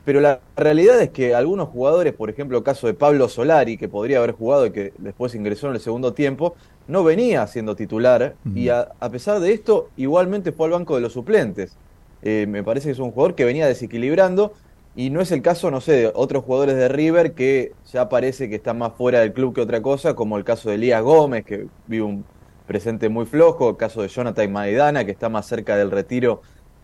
Pero 0.03 0.20
la 0.20 0.40
realidad 0.56 0.99
es 0.99 1.12
que 1.12 1.36
algunos 1.36 1.70
jugadores, 1.70 2.14
por 2.14 2.30
ejemplo, 2.30 2.57
el 2.57 2.64
caso 2.64 2.88
de 2.88 2.95
Pablo 2.95 3.30
Solari, 3.30 3.78
que 3.78 3.88
podría 3.88 4.18
haber 4.18 4.32
jugado 4.32 4.66
y 4.66 4.72
que 4.72 4.94
después 4.98 5.36
ingresó 5.36 5.68
en 5.68 5.76
el 5.76 5.80
segundo 5.80 6.14
tiempo, 6.14 6.56
no 6.88 7.03
venía 7.03 7.45
siendo 7.48 7.76
titular 7.76 8.36
y 8.56 8.70
a, 8.70 8.90
a 8.99 9.10
pesar 9.10 9.40
de 9.40 9.53
esto, 9.53 9.90
igualmente 9.95 10.52
fue 10.52 10.68
al 10.68 10.72
banco 10.72 10.95
de 10.95 11.02
los 11.02 11.14
suplentes. 11.14 11.78
Eh, 12.24 12.48
me 12.49 12.64
parece 12.64 12.88
que 12.88 12.94
es 12.94 12.99
un 12.99 13.12
jugador 13.12 13.36
que 13.36 13.45
venía 13.45 13.68
desequilibrando 13.68 14.53
y 14.96 15.10
no 15.10 15.20
es 15.20 15.32
el 15.32 15.42
caso, 15.42 15.72
no 15.72 15.82
sé, 15.82 15.92
de 15.94 16.12
otros 16.14 16.46
jugadores 16.46 16.76
de 16.76 16.88
River 16.88 17.34
que 17.34 17.74
ya 17.92 18.08
parece 18.08 18.50
que 18.50 18.56
están 18.56 18.78
más 18.78 18.94
fuera 18.94 19.20
del 19.20 19.34
club 19.34 19.54
que 19.54 19.62
otra 19.62 19.82
cosa, 19.82 20.16
como 20.16 20.38
el 20.38 20.46
caso 20.46 20.70
de 20.70 20.76
Elías 20.76 21.02
Gómez, 21.04 21.44
que 21.44 21.68
vive 21.88 22.06
un 22.06 22.26
presente 22.66 23.10
muy 23.10 23.26
flojo, 23.26 23.72
el 23.72 23.78
caso 23.78 24.02
de 24.02 24.08
Jonathan 24.08 24.52
Maidana, 24.52 25.06
que 25.06 25.12
está 25.12 25.28
más 25.28 25.48
cerca 25.48 25.76
del 25.76 25.92
retiro 25.92 26.42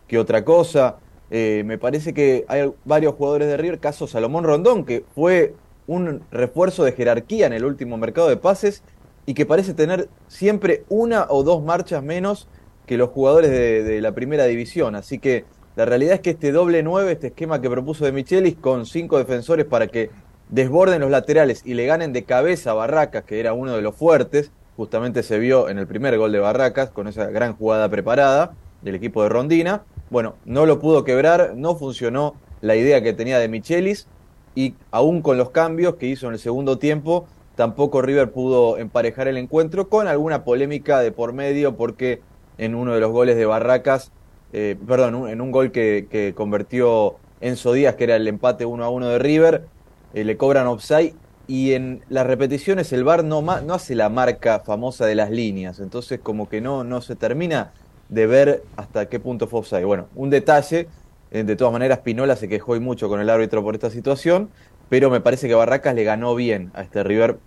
que 0.08 0.20
otra 0.20 0.44
cosa. 0.44 0.98
Eh, 1.30 1.64
me 1.66 1.78
parece 1.78 2.14
que 2.14 2.44
hay 2.50 2.70
varios 2.84 3.16
jugadores 3.16 3.48
de 3.48 3.56
River, 3.56 3.80
caso 3.80 4.08
Salomón 4.08 4.44
Rondón, 4.44 4.84
que 4.84 5.06
fue 5.16 5.56
un 5.88 6.22
refuerzo 6.32 6.84
de 6.84 6.92
jerarquía 6.92 7.48
en 7.48 7.54
el 7.54 7.64
último 7.64 7.98
mercado 7.98 8.28
de 8.28 8.36
pases 8.36 8.84
y 9.26 9.34
que 9.34 9.46
parece 9.46 9.74
tener 9.74 10.10
siempre 10.28 10.84
una 10.90 11.28
o 11.30 11.44
dos 11.44 11.64
marchas 11.64 12.04
menos 12.04 12.50
que 12.86 12.98
los 12.98 13.10
jugadores 13.10 13.52
de, 13.52 13.84
de 13.84 14.02
la 14.02 14.12
primera 14.12 14.46
división. 14.46 14.96
Así 14.96 15.18
que 15.18 15.46
la 15.76 15.86
realidad 15.86 16.16
es 16.16 16.20
que 16.22 16.32
este 16.32 16.52
doble 16.52 16.84
9, 16.84 17.12
este 17.12 17.28
esquema 17.28 17.62
que 17.62 17.70
propuso 17.70 18.04
de 18.04 18.12
Michelis, 18.12 18.56
con 18.56 18.86
cinco 18.86 19.18
defensores 19.18 19.66
para 19.66 19.88
que 19.88 20.10
desborden 20.50 21.00
los 21.00 21.10
laterales 21.10 21.62
y 21.66 21.76
le 21.76 21.86
ganen 21.86 22.12
de 22.12 22.24
cabeza 22.24 22.72
a 22.72 22.74
Barracas, 22.74 23.24
que 23.24 23.40
era 23.40 23.54
uno 23.54 23.76
de 23.76 23.82
los 23.82 23.96
fuertes, 23.96 24.52
justamente 24.76 25.24
se 25.24 25.40
vio 25.40 25.70
en 25.70 25.78
el 25.78 25.88
primer 25.88 26.18
gol 26.18 26.34
de 26.34 26.40
Barracas, 26.40 26.90
con 26.90 27.08
esa 27.08 27.28
gran 27.28 27.56
jugada 27.56 27.88
preparada 27.88 28.54
del 28.82 28.96
equipo 28.96 29.24
de 29.24 29.30
Rondina. 29.30 29.84
Bueno, 30.10 30.36
no 30.44 30.66
lo 30.66 30.80
pudo 30.80 31.06
quebrar, 31.06 31.54
no 31.56 31.76
funcionó 31.76 32.36
la 32.60 32.76
idea 32.76 33.02
que 33.02 33.14
tenía 33.14 33.40
de 33.40 33.48
Michelis, 33.48 34.08
y 34.56 34.76
aún 34.92 35.22
con 35.22 35.38
los 35.38 35.52
cambios 35.52 35.96
que 35.96 36.08
hizo 36.08 36.28
en 36.28 36.34
el 36.34 36.40
segundo 36.40 36.78
tiempo, 36.80 37.28
tampoco 37.56 38.02
River 38.02 38.32
pudo 38.32 38.78
emparejar 38.78 39.30
el 39.30 39.38
encuentro 39.38 39.88
con 39.88 40.10
alguna 40.10 40.44
polémica 40.44 41.00
de 41.00 41.14
por 41.14 41.32
medio 41.32 41.78
porque 41.78 42.22
en 42.58 42.76
uno 42.76 42.94
de 42.94 43.00
los 43.00 43.12
goles 43.12 43.38
de 43.38 43.46
Barracas, 43.46 44.12
eh, 44.54 44.76
perdón, 44.88 45.30
en 45.30 45.42
un 45.42 45.52
gol 45.52 45.72
que, 45.72 46.08
que 46.10 46.34
convirtió 46.34 47.16
Enzo 47.42 47.74
Díaz, 47.74 47.96
que 47.96 48.04
era 48.06 48.16
el 48.16 48.28
empate 48.28 48.66
1 48.66 48.84
a 48.84 48.90
1 48.90 49.10
de 49.10 49.20
River, 49.20 49.66
eh, 50.14 50.24
le 50.24 50.38
cobran 50.38 50.68
offside 50.68 51.14
y 51.48 51.74
en 51.74 52.02
las 52.10 52.28
repeticiones 52.28 52.94
el 52.94 53.04
VAR 53.04 53.24
no, 53.24 53.42
no 53.42 53.74
hace 53.74 53.96
la 53.96 54.10
marca 54.10 54.60
famosa 54.60 55.06
de 55.06 55.16
las 55.16 55.32
líneas, 55.32 55.80
entonces 55.80 56.20
como 56.22 56.48
que 56.48 56.62
no, 56.62 56.84
no 56.84 57.02
se 57.02 57.16
termina 57.16 57.72
de 58.10 58.28
ver 58.28 58.64
hasta 58.76 59.08
qué 59.08 59.20
punto 59.20 59.48
fue 59.48 59.62
offside. 59.62 59.86
Bueno, 59.86 60.08
un 60.16 60.30
detalle, 60.30 60.88
eh, 61.32 61.44
de 61.44 61.56
todas 61.56 61.74
maneras 61.74 62.00
Pinola 62.00 62.36
se 62.36 62.48
quejó 62.48 62.76
y 62.76 62.80
mucho 62.80 63.10
con 63.10 63.20
el 63.20 63.30
árbitro 63.30 63.64
por 63.64 63.74
esta 63.74 63.90
situación, 63.90 64.50
pero 64.90 65.10
me 65.10 65.22
parece 65.22 65.48
que 65.48 65.54
Barracas 65.56 65.96
le 65.96 66.04
ganó 66.04 66.36
bien 66.36 66.72
a 66.74 66.84
este 66.84 67.04
River, 67.04 67.38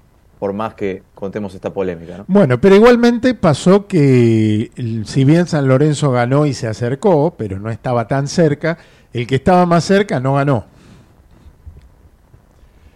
por 0.45 0.53
más 0.53 0.75
que 0.75 1.03
contemos 1.15 1.55
esta 1.55 1.73
polémica. 1.73 2.19
¿no? 2.19 2.25
Bueno, 2.29 2.61
pero 2.61 2.77
igualmente 2.77 3.33
pasó 3.33 3.87
que 3.87 4.71
si 5.07 5.25
bien 5.25 5.47
San 5.47 5.66
Lorenzo 5.66 6.11
ganó 6.11 6.45
y 6.45 6.53
se 6.53 6.66
acercó, 6.66 7.33
pero 7.35 7.59
no 7.59 7.71
estaba 7.71 8.07
tan 8.09 8.29
cerca, 8.29 8.77
el 9.15 9.27
que 9.27 9.37
estaba 9.37 9.65
más 9.65 9.85
cerca 9.85 10.21
no 10.21 10.35
ganó. 10.35 10.66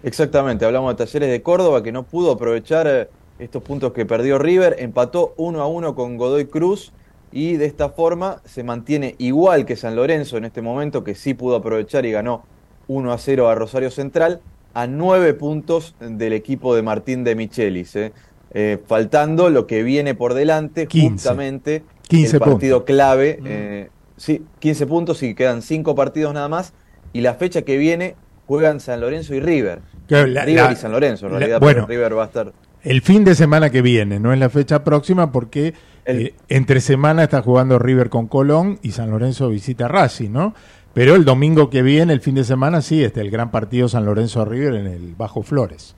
Exactamente, 0.02 0.66
hablamos 0.66 0.94
de 0.94 1.06
Talleres 1.06 1.30
de 1.30 1.40
Córdoba 1.40 1.82
que 1.82 1.90
no 1.90 2.02
pudo 2.02 2.32
aprovechar 2.32 2.86
eh, 2.86 3.08
estos 3.38 3.62
puntos 3.62 3.94
que 3.94 4.04
perdió 4.04 4.38
River, 4.38 4.76
empató 4.78 5.32
1 5.38 5.62
a 5.62 5.66
1 5.68 5.94
con 5.94 6.18
Godoy 6.18 6.48
Cruz 6.48 6.92
y 7.32 7.56
de 7.56 7.64
esta 7.64 7.88
forma 7.88 8.42
se 8.44 8.62
mantiene 8.62 9.14
igual 9.16 9.64
que 9.64 9.74
San 9.74 9.96
Lorenzo 9.96 10.36
en 10.36 10.44
este 10.44 10.60
momento 10.60 11.02
que 11.02 11.14
sí 11.14 11.32
pudo 11.32 11.56
aprovechar 11.56 12.04
y 12.04 12.12
ganó 12.12 12.44
1 12.88 13.10
a 13.10 13.16
0 13.16 13.48
a 13.48 13.54
Rosario 13.54 13.90
Central 13.90 14.42
a 14.80 14.86
9 14.86 15.34
puntos 15.34 15.94
del 16.00 16.32
equipo 16.32 16.74
de 16.74 16.82
Martín 16.82 17.24
de 17.24 17.34
Michelis, 17.34 17.96
eh. 17.96 18.12
Eh, 18.54 18.78
faltando 18.86 19.50
lo 19.50 19.66
que 19.66 19.82
viene 19.82 20.14
por 20.14 20.32
delante 20.34 20.86
15. 20.86 21.10
justamente 21.12 21.82
15 22.08 22.36
el 22.36 22.40
partido 22.40 22.78
puntos. 22.78 22.94
clave, 22.94 23.38
eh, 23.44 23.90
sí, 24.16 24.42
15 24.60 24.86
puntos 24.86 25.22
y 25.22 25.34
quedan 25.34 25.60
5 25.62 25.94
partidos 25.94 26.32
nada 26.32 26.48
más 26.48 26.72
y 27.12 27.20
la 27.20 27.34
fecha 27.34 27.62
que 27.62 27.76
viene 27.76 28.14
juegan 28.46 28.80
San 28.80 29.00
Lorenzo 29.02 29.34
y 29.34 29.40
River. 29.40 29.80
La- 30.08 30.24
River 30.46 30.64
la- 30.64 30.72
y 30.72 30.76
San 30.76 30.92
Lorenzo, 30.92 31.26
en 31.26 31.32
la- 31.32 31.38
realidad, 31.40 31.60
bueno. 31.60 31.80
porque 31.82 31.94
River 31.94 32.16
va 32.16 32.22
a 32.22 32.26
estar. 32.26 32.52
El 32.82 33.02
fin 33.02 33.24
de 33.24 33.34
semana 33.34 33.68
que 33.70 33.82
viene, 33.82 34.18
no 34.20 34.32
es 34.32 34.38
la 34.38 34.48
fecha 34.48 34.82
próxima, 34.84 35.30
porque 35.32 35.74
eh, 36.06 36.32
entre 36.48 36.80
semana 36.80 37.24
está 37.24 37.42
jugando 37.42 37.78
River 37.78 38.08
con 38.08 38.28
Colón 38.28 38.78
y 38.82 38.92
San 38.92 39.10
Lorenzo 39.10 39.50
visita 39.50 39.88
Racing, 39.88 40.30
¿no? 40.30 40.54
Pero 40.98 41.14
el 41.14 41.24
domingo 41.24 41.70
que 41.70 41.82
viene, 41.82 42.12
el 42.12 42.20
fin 42.20 42.34
de 42.34 42.42
semana, 42.42 42.82
sí, 42.82 43.04
este 43.04 43.20
el 43.20 43.30
gran 43.30 43.52
partido 43.52 43.86
San 43.86 44.04
Lorenzo-River 44.04 44.74
en 44.74 44.88
el 44.88 45.14
Bajo 45.14 45.44
Flores. 45.44 45.94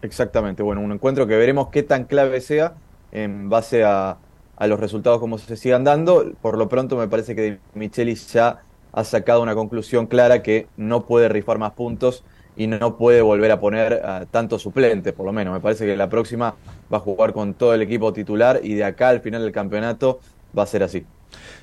Exactamente, 0.00 0.62
bueno, 0.62 0.80
un 0.80 0.92
encuentro 0.92 1.26
que 1.26 1.36
veremos 1.36 1.68
qué 1.68 1.82
tan 1.82 2.04
clave 2.04 2.40
sea 2.40 2.72
en 3.12 3.50
base 3.50 3.84
a, 3.84 4.16
los 4.60 4.80
resultados 4.80 5.20
como 5.20 5.36
se 5.36 5.58
sigan 5.58 5.84
dando. 5.84 6.32
Por 6.40 6.56
lo 6.56 6.70
pronto 6.70 6.96
me 6.96 7.06
parece 7.06 7.36
que 7.36 7.58
Michelis 7.74 8.32
ya 8.32 8.62
ha 8.92 9.04
sacado 9.04 9.42
una 9.42 9.54
conclusión 9.54 10.06
clara 10.06 10.42
que 10.42 10.66
no 10.78 11.04
puede 11.04 11.28
rifar 11.28 11.58
más 11.58 11.72
puntos 11.72 12.24
y 12.56 12.66
no 12.66 12.96
puede 12.96 13.20
volver 13.20 13.50
a 13.50 13.60
poner 13.60 14.06
a 14.06 14.24
tantos 14.24 14.62
suplentes, 14.62 15.12
por 15.12 15.26
lo 15.26 15.34
menos. 15.34 15.52
Me 15.52 15.60
parece 15.60 15.84
que 15.84 15.98
la 15.98 16.08
próxima 16.08 16.54
va 16.90 16.96
a 16.96 17.00
jugar 17.00 17.34
con 17.34 17.52
todo 17.52 17.74
el 17.74 17.82
equipo 17.82 18.10
titular 18.14 18.60
y 18.62 18.72
de 18.72 18.84
acá 18.84 19.10
al 19.10 19.20
final 19.20 19.42
del 19.42 19.52
campeonato 19.52 20.20
va 20.56 20.62
a 20.62 20.66
ser 20.66 20.82
así. 20.82 21.04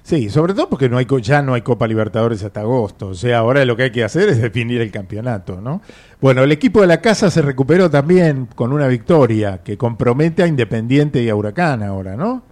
Sí, 0.04 0.30
sobre 0.30 0.54
todo 0.54 0.70
porque 0.70 0.90
no 0.90 0.98
hay 0.98 1.08
ya 1.22 1.42
no 1.42 1.54
hay 1.54 1.62
Copa 1.62 1.88
Libertadores 1.88 2.44
hasta 2.44 2.62
agosto. 2.62 3.10
O 3.10 3.14
sea, 3.14 3.40
ahora 3.40 3.64
lo 3.66 3.76
que 3.76 3.84
hay 3.84 3.92
que 3.92 4.04
hacer 4.04 4.30
es 4.30 4.42
definir 4.42 4.82
el 4.82 4.92
campeonato, 4.92 5.62
¿no? 5.62 5.82
Bueno, 6.20 6.44
el 6.44 6.52
equipo 6.52 6.82
de 6.82 6.88
la 6.88 7.02
casa 7.02 7.30
se 7.30 7.42
recuperó 7.42 7.90
también 7.90 8.48
con 8.56 8.74
una 8.74 8.88
victoria 8.88 9.62
que 9.64 9.78
compromete 9.78 10.44
a 10.44 10.48
Independiente 10.48 11.22
y 11.22 11.30
a 11.30 11.36
Huracán 11.36 11.84
ahora, 11.84 12.16
¿no? 12.16 12.44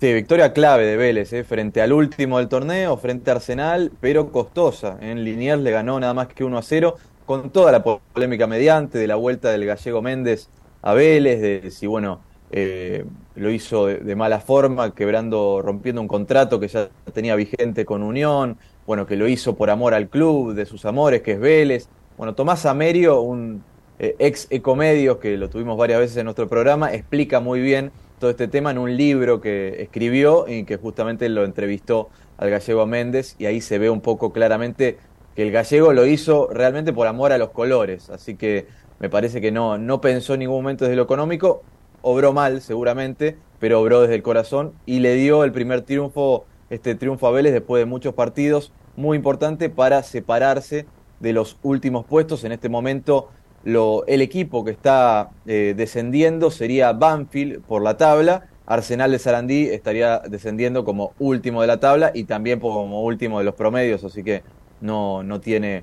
Sí, 0.00 0.12
victoria 0.12 0.52
clave 0.52 0.84
de 0.84 0.96
Vélez, 0.98 1.32
¿eh? 1.32 1.42
frente 1.44 1.80
al 1.80 1.92
último 1.92 2.36
del 2.38 2.48
torneo, 2.48 2.98
frente 2.98 3.30
a 3.30 3.34
Arsenal, 3.34 3.92
pero 3.98 4.30
costosa. 4.30 4.98
En 5.00 5.24
Liniers 5.24 5.62
le 5.62 5.70
ganó 5.70 5.98
nada 5.98 6.12
más 6.12 6.28
que 6.28 6.44
1 6.44 6.58
a 6.58 6.62
0, 6.62 6.96
con 7.24 7.50
toda 7.50 7.72
la 7.72 7.82
po- 7.82 8.02
polémica 8.12 8.46
mediante 8.46 8.98
de 8.98 9.06
la 9.06 9.14
vuelta 9.16 9.50
del 9.50 9.64
gallego 9.64 10.02
Méndez 10.02 10.50
a 10.82 10.92
Vélez, 10.92 11.40
de 11.40 11.70
si, 11.70 11.86
bueno, 11.86 12.25
eh, 12.50 13.04
lo 13.34 13.50
hizo 13.50 13.86
de, 13.86 14.16
mala 14.16 14.40
forma, 14.40 14.94
quebrando, 14.94 15.60
rompiendo 15.62 16.00
un 16.00 16.08
contrato 16.08 16.60
que 16.60 16.68
ya 16.68 16.88
tenía 17.12 17.34
vigente 17.36 17.84
con 17.84 18.02
Unión, 18.02 18.56
bueno, 18.86 19.06
que 19.06 19.16
lo 19.16 19.28
hizo 19.28 19.56
por 19.56 19.70
amor 19.70 19.94
al 19.94 20.08
club, 20.08 20.54
de 20.54 20.64
sus 20.64 20.84
amores, 20.84 21.22
que 21.22 21.32
es 21.32 21.40
Vélez. 21.40 21.88
Bueno, 22.16 22.34
Tomás 22.34 22.64
Amerio, 22.66 23.20
un 23.20 23.62
eh, 23.98 24.14
ex 24.18 24.46
Ecomedios, 24.50 25.18
que 25.18 25.36
lo 25.36 25.50
tuvimos 25.50 25.76
varias 25.76 26.00
veces 26.00 26.16
en 26.18 26.24
nuestro 26.24 26.48
programa, 26.48 26.94
explica 26.94 27.40
muy 27.40 27.60
bien 27.60 27.90
todo 28.18 28.30
este 28.30 28.48
tema 28.48 28.70
en 28.70 28.78
un 28.78 28.96
libro 28.96 29.40
que 29.40 29.82
escribió 29.82 30.48
y 30.48 30.64
que 30.64 30.76
justamente 30.76 31.28
lo 31.28 31.44
entrevistó 31.44 32.08
al 32.38 32.50
gallego 32.50 32.86
Méndez 32.86 33.36
y 33.38 33.46
ahí 33.46 33.60
se 33.60 33.78
ve 33.78 33.90
un 33.90 34.00
poco 34.00 34.32
claramente 34.32 34.98
que 35.34 35.42
el 35.42 35.52
gallego 35.52 35.92
lo 35.92 36.06
hizo 36.06 36.48
realmente 36.50 36.92
por 36.92 37.06
amor 37.06 37.32
a 37.32 37.38
los 37.38 37.50
colores, 37.50 38.08
así 38.08 38.36
que 38.36 38.66
me 38.98 39.10
parece 39.10 39.42
que 39.42 39.52
no, 39.52 39.76
no 39.76 40.00
pensó 40.00 40.34
en 40.34 40.40
ningún 40.40 40.56
momento 40.56 40.84
desde 40.84 40.96
lo 40.96 41.02
económico, 41.02 41.62
obró 42.06 42.32
mal 42.32 42.62
seguramente, 42.62 43.36
pero 43.58 43.80
obró 43.80 44.02
desde 44.02 44.14
el 44.14 44.22
corazón 44.22 44.74
y 44.86 45.00
le 45.00 45.16
dio 45.16 45.42
el 45.42 45.50
primer 45.50 45.82
triunfo, 45.82 46.44
este 46.70 46.94
triunfo 46.94 47.26
a 47.26 47.32
Vélez 47.32 47.52
después 47.52 47.80
de 47.80 47.86
muchos 47.86 48.14
partidos, 48.14 48.72
muy 48.94 49.16
importante 49.16 49.70
para 49.70 50.04
separarse 50.04 50.86
de 51.18 51.32
los 51.32 51.58
últimos 51.64 52.06
puestos. 52.06 52.44
En 52.44 52.52
este 52.52 52.68
momento 52.68 53.30
lo, 53.64 54.06
el 54.06 54.22
equipo 54.22 54.64
que 54.64 54.70
está 54.70 55.30
eh, 55.46 55.74
descendiendo 55.76 56.52
sería 56.52 56.92
Banfield 56.92 57.62
por 57.62 57.82
la 57.82 57.96
tabla, 57.96 58.46
Arsenal 58.66 59.10
de 59.10 59.18
Sarandí 59.18 59.66
estaría 59.66 60.20
descendiendo 60.20 60.84
como 60.84 61.12
último 61.18 61.60
de 61.60 61.66
la 61.66 61.80
tabla 61.80 62.12
y 62.14 62.22
también 62.22 62.60
como 62.60 63.02
último 63.02 63.40
de 63.40 63.44
los 63.44 63.56
promedios, 63.56 64.04
así 64.04 64.22
que 64.22 64.44
no, 64.80 65.24
no, 65.24 65.40
tiene, 65.40 65.82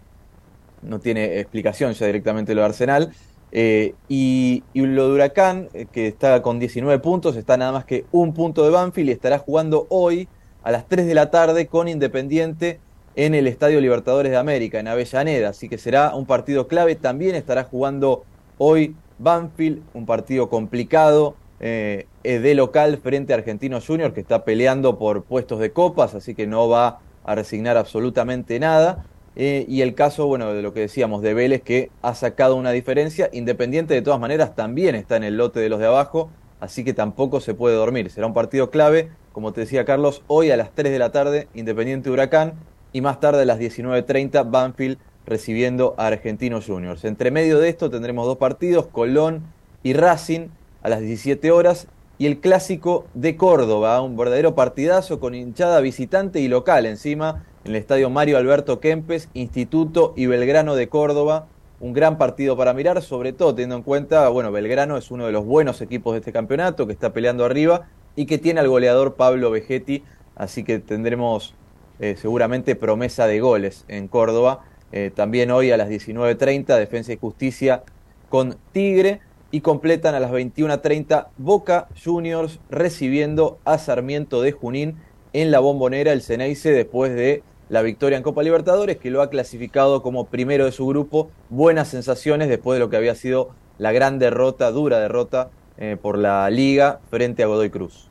no 0.82 1.00
tiene 1.00 1.42
explicación 1.42 1.92
ya 1.92 2.06
directamente 2.06 2.56
lo 2.56 2.62
de 2.62 2.68
Arsenal. 2.68 3.14
Eh, 3.56 3.94
y, 4.10 4.64
lo 4.74 5.08
de 5.08 5.14
Huracán, 5.14 5.70
eh, 5.76 5.86
que 5.92 6.08
está 6.08 6.42
con 6.42 6.58
19 6.58 6.98
puntos, 7.00 7.36
está 7.36 7.56
nada 7.56 7.72
más 7.72 7.86
que 7.86 8.04
un 8.12 8.34
punto 8.34 8.64
de 8.64 8.72
Banfield 8.72 9.10
y 9.10 9.12
estará 9.12 9.38
jugando 9.38 9.86
hoy 9.90 10.28
a 10.64 10.72
las 10.72 10.88
3 10.88 11.06
de 11.06 11.14
la 11.14 11.30
tarde 11.30 11.68
con 11.68 11.88
Independiente 11.88 12.80
en 13.16 13.36
el 13.36 13.46
Estadio 13.46 13.80
Libertadores 13.80 14.32
de 14.32 14.40
América, 14.40 14.80
en 14.80 14.88
Avellaneda. 14.88 15.50
Así 15.50 15.70
que 15.70 15.78
será 15.78 16.16
un 16.16 16.26
partido 16.26 16.68
clave. 16.68 16.96
También 16.96 17.36
estará 17.36 17.64
jugando 17.64 18.24
hoy 18.58 18.96
Banfield, 19.20 19.84
un 19.94 20.08
partido 20.08 20.50
complicado 20.50 21.36
eh, 21.60 22.08
de 22.24 22.56
local 22.56 22.98
frente 22.98 23.34
a 23.34 23.36
Argentino 23.36 23.80
Junior, 23.82 24.14
que 24.14 24.22
está 24.22 24.46
peleando 24.46 24.98
por 24.98 25.26
puestos 25.26 25.60
de 25.60 25.72
copas, 25.72 26.16
así 26.16 26.34
que 26.34 26.48
no 26.48 26.70
va 26.70 27.02
a 27.24 27.36
resignar 27.36 27.78
absolutamente 27.78 28.60
nada. 28.60 29.06
Eh, 29.36 29.66
y 29.68 29.82
el 29.82 29.96
caso, 29.96 30.28
bueno, 30.28 30.54
de 30.54 30.62
lo 30.62 30.74
que 30.74 30.82
decíamos 30.82 31.22
de 31.22 31.34
Vélez, 31.34 31.62
que 31.62 31.90
ha 32.02 32.14
sacado 32.16 32.56
una 32.56 32.72
diferencia. 32.72 33.30
Independiente, 33.34 33.94
de 33.94 34.02
todas 34.02 34.20
maneras, 34.20 34.56
también 34.56 34.96
está 34.96 35.16
en 35.18 35.24
el 35.24 35.38
lote 35.38 35.60
de 35.60 35.70
los 35.70 35.80
de 35.80 35.88
abajo, 35.88 36.30
así 36.60 36.84
que 36.84 36.94
tampoco 36.94 37.40
se 37.40 37.54
puede 37.54 37.76
dormir. 37.76 38.10
Será 38.12 38.28
un 38.28 38.34
partido 38.34 38.70
clave, 38.70 39.10
como 39.32 39.52
te 39.54 39.62
decía 39.62 39.86
Carlos, 39.86 40.24
hoy 40.28 40.52
a 40.52 40.58
las 40.58 40.72
3 40.72 40.92
de 40.92 41.00
la 41.00 41.12
tarde, 41.12 41.48
Independiente 41.56 42.10
Huracán, 42.10 42.54
y 42.92 43.02
más 43.02 43.20
tarde 43.20 43.42
a 43.42 43.46
las 43.46 43.60
19.30, 43.60 44.50
Banfield 44.50 44.98
recibiendo 45.26 45.96
a 45.98 46.08
Argentinos 46.08 46.66
Juniors. 46.68 47.04
Entre 47.06 47.32
medio 47.32 47.60
de 47.60 47.70
esto 47.70 47.90
tendremos 47.90 48.28
dos 48.28 48.38
partidos, 48.38 48.88
Colón 48.88 49.44
y 49.82 49.94
Racing 49.94 50.50
a 50.84 50.90
las 50.90 51.00
17 51.00 51.50
horas, 51.52 51.88
y 52.18 52.28
el 52.28 52.40
clásico 52.40 53.06
de 53.14 53.36
Córdoba, 53.36 54.02
un 54.02 54.16
verdadero 54.16 54.56
partidazo 54.56 55.20
con 55.20 55.34
hinchada 55.36 55.82
visitante 55.82 56.40
y 56.40 56.48
local 56.48 56.86
encima, 56.86 57.44
en 57.66 57.72
el 57.72 57.78
estadio 57.78 58.10
Mario 58.10 58.38
Alberto 58.38 58.80
Kempes, 58.80 59.30
Instituto 59.34 60.14
y 60.16 60.28
Belgrano 60.28 60.76
de 60.76 60.90
Córdoba. 60.90 61.48
Un 61.80 61.94
gran 61.94 62.18
partido 62.18 62.56
para 62.56 62.74
mirar, 62.74 63.02
sobre 63.02 63.34
todo 63.34 63.56
teniendo 63.56 63.76
en 63.78 63.84
cuenta, 63.84 64.30
bueno, 64.30 64.52
Belgrano 64.52 64.96
es 64.98 65.12
uno 65.12 65.26
de 65.26 65.32
los 65.32 65.46
buenos 65.46 65.82
equipos 65.82 66.14
de 66.14 66.20
este 66.20 66.32
campeonato, 66.32 66.88
que 66.88 66.94
está 66.94 67.12
peleando 67.12 67.46
arriba 67.46 67.88
y 68.16 68.26
que 68.26 68.38
tiene 68.38 68.60
al 68.60 68.70
goleador 68.70 69.16
Pablo 69.16 69.52
Vegetti, 69.52 70.04
así 70.36 70.64
que 70.64 70.80
tendremos 70.80 71.56
eh, 72.00 72.16
seguramente 72.18 72.76
promesa 72.76 73.28
de 73.28 73.40
goles 73.40 73.86
en 73.88 74.08
Córdoba. 74.08 74.62
Eh, 74.92 75.12
también 75.14 75.52
hoy 75.52 75.72
a 75.72 75.78
las 75.78 75.90
19.30, 75.90 76.78
Defensa 76.78 77.12
y 77.12 77.18
Justicia 77.18 77.84
con 78.30 78.56
Tigre 78.72 79.22
y 79.54 79.62
completan 79.62 80.16
a 80.16 80.20
las 80.20 80.32
21.30 80.32 81.28
Boca 81.38 81.88
Juniors 82.04 82.60
recibiendo 82.72 83.60
a 83.66 83.78
Sarmiento 83.78 84.42
de 84.42 84.52
Junín 84.52 84.96
en 85.32 85.52
la 85.52 85.60
bombonera 85.60 86.12
el 86.12 86.24
Ceneice 86.24 86.72
después 86.72 87.14
de 87.14 87.44
la 87.70 87.84
victoria 87.84 88.18
en 88.18 88.24
Copa 88.24 88.42
Libertadores 88.42 88.98
que 88.98 89.12
lo 89.12 89.22
ha 89.22 89.30
clasificado 89.30 90.02
como 90.02 90.26
primero 90.26 90.66
de 90.66 90.72
su 90.72 90.88
grupo. 90.88 91.30
Buenas 91.52 91.90
sensaciones 91.90 92.50
después 92.50 92.78
de 92.78 92.80
lo 92.80 92.90
que 92.90 92.98
había 92.98 93.14
sido 93.14 93.52
la 93.78 93.92
gran 93.92 94.18
derrota, 94.18 94.72
dura 94.72 95.00
derrota 95.00 95.52
eh, 95.78 95.98
por 96.02 96.18
la 96.18 96.50
liga 96.50 97.00
frente 97.12 97.44
a 97.44 97.46
Godoy 97.46 97.70
Cruz. 97.70 98.10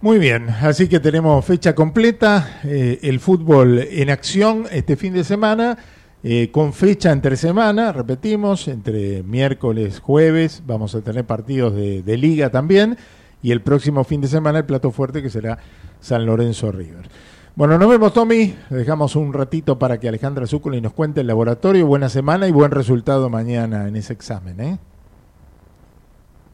Muy 0.00 0.20
bien, 0.20 0.50
así 0.50 0.88
que 0.88 1.00
tenemos 1.00 1.44
fecha 1.44 1.74
completa, 1.74 2.60
eh, 2.62 3.00
el 3.02 3.18
fútbol 3.18 3.80
en 3.90 4.10
acción 4.10 4.66
este 4.70 4.96
fin 4.96 5.14
de 5.14 5.24
semana, 5.24 5.78
eh, 6.22 6.50
con 6.50 6.72
fecha 6.72 7.12
entre 7.12 7.36
semana, 7.36 7.92
repetimos, 7.92 8.68
entre 8.68 9.22
miércoles, 9.22 10.00
jueves, 10.00 10.62
vamos 10.66 10.94
a 10.94 11.02
tener 11.02 11.24
partidos 11.24 11.74
de, 11.74 12.16
liga 12.16 12.50
también, 12.50 12.96
y 13.42 13.52
el 13.52 13.60
próximo 13.60 14.02
fin 14.04 14.20
de 14.20 14.28
semana 14.28 14.58
el 14.58 14.64
plato 14.64 14.90
fuerte 14.90 15.22
que 15.22 15.30
será 15.30 15.58
San 16.00 16.26
Lorenzo 16.26 16.72
River. 16.72 17.08
Bueno, 17.54 17.78
nos 17.78 17.88
vemos 17.88 18.12
Tommy, 18.12 18.54
dejamos 18.70 19.16
un 19.16 19.32
ratito 19.32 19.78
para 19.78 19.98
que 19.98 20.08
Alejandra 20.08 20.46
Zúcoli 20.46 20.80
nos 20.80 20.92
cuente 20.92 21.20
el 21.20 21.26
laboratorio, 21.26 21.86
buena 21.86 22.08
semana 22.08 22.48
y 22.48 22.52
buen 22.52 22.70
resultado 22.70 23.30
mañana 23.30 23.88
en 23.88 23.96
ese 23.96 24.12
examen, 24.12 24.60
¿eh? 24.60 24.78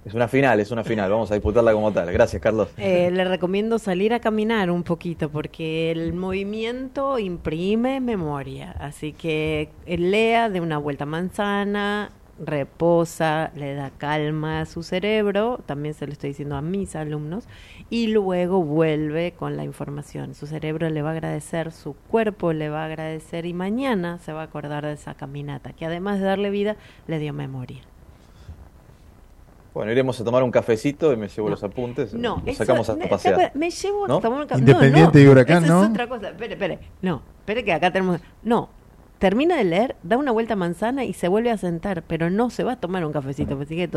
Es 0.04 0.14
una 0.14 0.26
final, 0.26 0.58
es 0.58 0.70
una 0.72 0.82
final, 0.82 1.10
vamos 1.10 1.30
a 1.30 1.34
disputarla 1.34 1.72
como 1.72 1.92
tal. 1.92 2.10
Gracias, 2.12 2.42
Carlos. 2.42 2.68
Eh, 2.76 3.10
le 3.12 3.24
recomiendo 3.24 3.78
salir 3.78 4.12
a 4.12 4.20
caminar 4.20 4.70
un 4.70 4.82
poquito 4.82 5.28
porque 5.28 5.92
el 5.92 6.12
movimiento 6.12 7.20
imprime 7.20 8.00
memoria, 8.00 8.74
así 8.80 9.12
que 9.12 9.68
lea 9.86 10.48
de 10.48 10.60
una 10.60 10.78
vuelta 10.78 11.06
manzana, 11.06 12.10
reposa, 12.44 13.52
le 13.54 13.74
da 13.74 13.90
calma 13.90 14.62
a 14.62 14.66
su 14.66 14.82
cerebro, 14.82 15.60
también 15.66 15.94
se 15.94 16.06
lo 16.06 16.12
estoy 16.12 16.30
diciendo 16.30 16.56
a 16.56 16.62
mis 16.62 16.96
alumnos, 16.96 17.44
y 17.88 18.08
luego 18.08 18.62
vuelve 18.64 19.32
con 19.32 19.56
la 19.56 19.64
información. 19.64 20.34
Su 20.34 20.48
cerebro 20.48 20.90
le 20.90 21.02
va 21.02 21.10
a 21.10 21.12
agradecer, 21.12 21.70
su 21.70 21.94
cuerpo 21.94 22.52
le 22.52 22.68
va 22.70 22.82
a 22.82 22.86
agradecer 22.86 23.46
y 23.46 23.54
mañana 23.54 24.18
se 24.18 24.32
va 24.32 24.40
a 24.40 24.44
acordar 24.44 24.84
de 24.84 24.94
esa 24.94 25.14
caminata, 25.14 25.72
que 25.72 25.86
además 25.86 26.18
de 26.18 26.26
darle 26.26 26.50
vida, 26.50 26.76
le 27.06 27.20
dio 27.20 27.32
memoria. 27.32 27.82
Bueno, 29.74 29.90
iremos 29.90 30.20
a 30.20 30.24
tomar 30.24 30.42
un 30.42 30.50
cafecito 30.50 31.12
y 31.12 31.16
me 31.16 31.28
llevo 31.28 31.48
no, 31.48 31.52
los 31.52 31.64
apuntes. 31.64 32.12
No, 32.12 32.42
nos 32.44 32.56
sacamos 32.56 32.88
eso, 32.88 32.98
a 33.02 33.08
pasear. 33.08 33.52
Me 33.54 33.70
llevo 33.70 34.06
¿No? 34.06 34.18
a 34.18 34.20
tomar 34.20 34.42
un 34.42 34.46
café. 34.46 34.60
Independiente 34.60 35.18
no, 35.18 35.24
y 35.24 35.28
Huracán, 35.28 35.66
¿no? 35.66 35.84
es 35.84 35.90
otra 35.90 36.08
cosa. 36.08 36.28
Espere, 36.28 36.52
espere. 36.54 36.78
No, 37.00 37.22
espere 37.40 37.64
que 37.64 37.72
acá 37.72 37.90
tenemos. 37.90 38.20
No, 38.42 38.68
termina 39.18 39.56
de 39.56 39.64
leer, 39.64 39.96
da 40.02 40.18
una 40.18 40.30
vuelta 40.30 40.54
a 40.54 40.56
manzana 40.56 41.04
y 41.04 41.14
se 41.14 41.28
vuelve 41.28 41.50
a 41.50 41.56
sentar, 41.56 42.02
pero 42.02 42.28
no 42.28 42.50
se 42.50 42.64
va 42.64 42.72
a 42.72 42.76
tomar 42.76 43.04
un 43.04 43.12
cafecito. 43.12 43.56
Pues 43.56 43.68
sigue, 43.68 43.88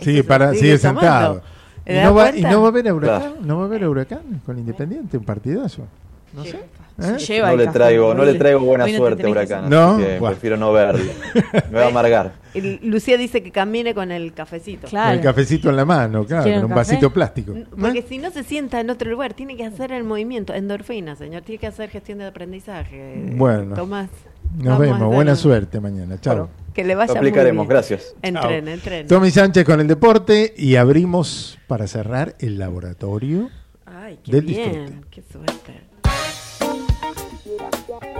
sigue, 0.00 0.24
para, 0.24 0.54
sigue 0.54 0.78
sentado. 0.78 1.42
¿Y 1.86 1.94
no, 1.94 2.14
va, 2.14 2.34
¿Y 2.34 2.42
no 2.42 2.62
va 2.62 2.68
a 2.68 2.70
ver 2.70 2.88
a 2.88 2.94
Huracán? 2.94 3.20
Claro. 3.20 3.36
¿No 3.42 3.58
va 3.58 3.64
a 3.64 3.68
ver 3.68 3.84
a 3.84 3.90
Huracán 3.90 4.40
con 4.46 4.58
Independiente? 4.58 5.18
Un 5.18 5.24
partidazo. 5.24 5.86
No 6.32 6.44
sé. 6.44 6.60
¿Eh? 7.02 7.40
No 7.40 7.56
le 7.56 7.66
traigo, 7.68 8.14
no 8.14 8.24
le 8.24 8.34
traigo 8.34 8.60
buena 8.60 8.86
suerte 8.86 9.26
a 9.26 9.30
Huracán, 9.30 9.70
no, 9.70 9.92
así 9.92 10.02
que 10.04 10.18
bueno. 10.18 10.34
prefiero 10.34 10.56
no 10.58 10.70
verlo. 10.72 11.10
Me 11.70 11.78
va 11.78 11.84
a 11.86 11.88
amargar. 11.88 12.32
Y 12.52 12.60
Lucía 12.86 13.16
dice 13.16 13.42
que 13.42 13.50
camine 13.50 13.94
con 13.94 14.12
el 14.12 14.34
cafecito. 14.34 14.86
Claro. 14.86 15.08
Con 15.08 15.18
el 15.18 15.24
cafecito 15.24 15.70
en 15.70 15.76
la 15.76 15.84
mano, 15.86 16.26
claro, 16.26 16.44
con 16.44 16.52
un 16.52 16.60
café? 16.62 16.74
vasito 16.74 17.10
plástico. 17.10 17.54
Porque 17.78 18.00
¿Eh? 18.00 18.04
si 18.06 18.18
no 18.18 18.30
se 18.30 18.42
sienta 18.44 18.80
en 18.80 18.90
otro 18.90 19.10
lugar, 19.10 19.32
tiene 19.32 19.56
que 19.56 19.64
hacer 19.64 19.92
el 19.92 20.04
movimiento, 20.04 20.52
endorfina, 20.52 21.16
señor, 21.16 21.40
tiene 21.42 21.58
que 21.58 21.68
hacer 21.68 21.88
gestión 21.88 22.18
de 22.18 22.26
aprendizaje. 22.26 23.32
Bueno. 23.34 23.76
Tomás. 23.76 24.10
Nos 24.58 24.78
vemos, 24.78 25.14
buena 25.14 25.36
suerte 25.36 25.80
mañana. 25.80 26.20
Chao. 26.20 26.34
Bueno, 26.34 26.50
que 26.74 26.84
le 26.84 26.96
vaya 26.96 27.14
Lo 27.14 27.20
aplicaremos, 27.20 27.64
muy 27.64 27.68
bien. 27.68 27.76
gracias. 27.76 28.14
Entrene, 28.20 28.72
entrene. 28.74 29.08
Tommy 29.08 29.30
Sánchez 29.30 29.64
con 29.64 29.80
el 29.80 29.86
deporte 29.86 30.52
y 30.56 30.76
abrimos 30.76 31.58
para 31.66 31.86
cerrar 31.86 32.34
el 32.40 32.58
laboratorio 32.58 33.48
Ay, 33.86 34.18
qué 34.22 34.32
del 34.32 34.42
bien, 34.44 34.72
disfrute. 34.86 35.06
qué 35.10 35.22
suerte. 35.22 35.89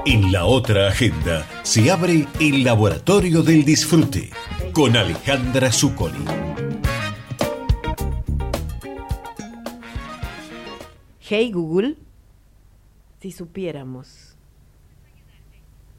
En 0.06 0.32
la 0.32 0.44
otra 0.44 0.88
agenda 0.88 1.46
se 1.62 1.90
abre 1.90 2.26
el 2.40 2.64
Laboratorio 2.64 3.42
del 3.42 3.64
Disfrute 3.64 4.30
con 4.72 4.96
Alejandra 4.96 5.70
Zuccoli. 5.70 6.24
Hey 11.20 11.52
Google, 11.52 11.96
si 13.20 13.30
supiéramos, 13.30 14.36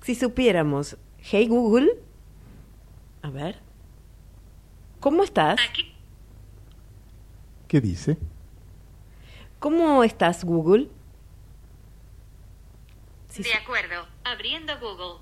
si 0.02 0.16
supiéramos, 0.16 0.98
Hey 1.20 1.48
Google, 1.48 1.90
a 3.22 3.30
ver, 3.30 3.60
¿cómo 5.00 5.24
estás? 5.24 5.60
¿Qué 7.68 7.80
dice? 7.80 8.18
¿Cómo 9.60 10.04
estás 10.04 10.44
Google? 10.44 10.90
De 13.38 13.54
acuerdo, 13.54 14.06
abriendo 14.24 14.74
Google. 14.80 15.20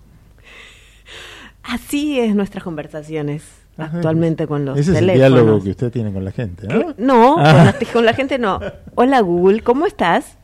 Así 1.63 2.19
es 2.19 2.35
nuestras 2.35 2.63
conversaciones 2.63 3.43
actualmente 3.77 4.45
con 4.47 4.65
los 4.65 4.77
Ese 4.77 4.93
teléfonos. 4.93 5.15
es 5.21 5.25
el 5.25 5.33
diálogo 5.33 5.63
que 5.63 5.69
usted 5.69 5.91
tiene 5.91 6.11
con 6.11 6.25
la 6.25 6.31
gente, 6.31 6.67
¿no? 6.67 6.93
No, 6.97 7.37
Ah. 7.39 7.53
con, 7.53 7.65
la, 7.87 7.93
con 7.93 8.05
la 8.05 8.13
gente 8.13 8.37
no. 8.37 8.59
Hola 8.95 9.21
Google, 9.21 9.61
¿cómo 9.61 9.85
estás? 9.85 10.37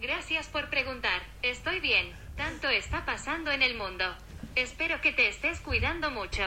Gracias 0.00 0.46
por 0.48 0.68
preguntar. 0.70 1.22
Estoy 1.42 1.80
bien. 1.80 2.06
Tanto 2.36 2.68
está 2.68 3.04
pasando 3.04 3.50
en 3.50 3.62
el 3.62 3.76
mundo. 3.76 4.04
Espero 4.56 5.00
que 5.00 5.12
te 5.12 5.28
estés 5.28 5.60
cuidando 5.60 6.10
mucho. 6.10 6.42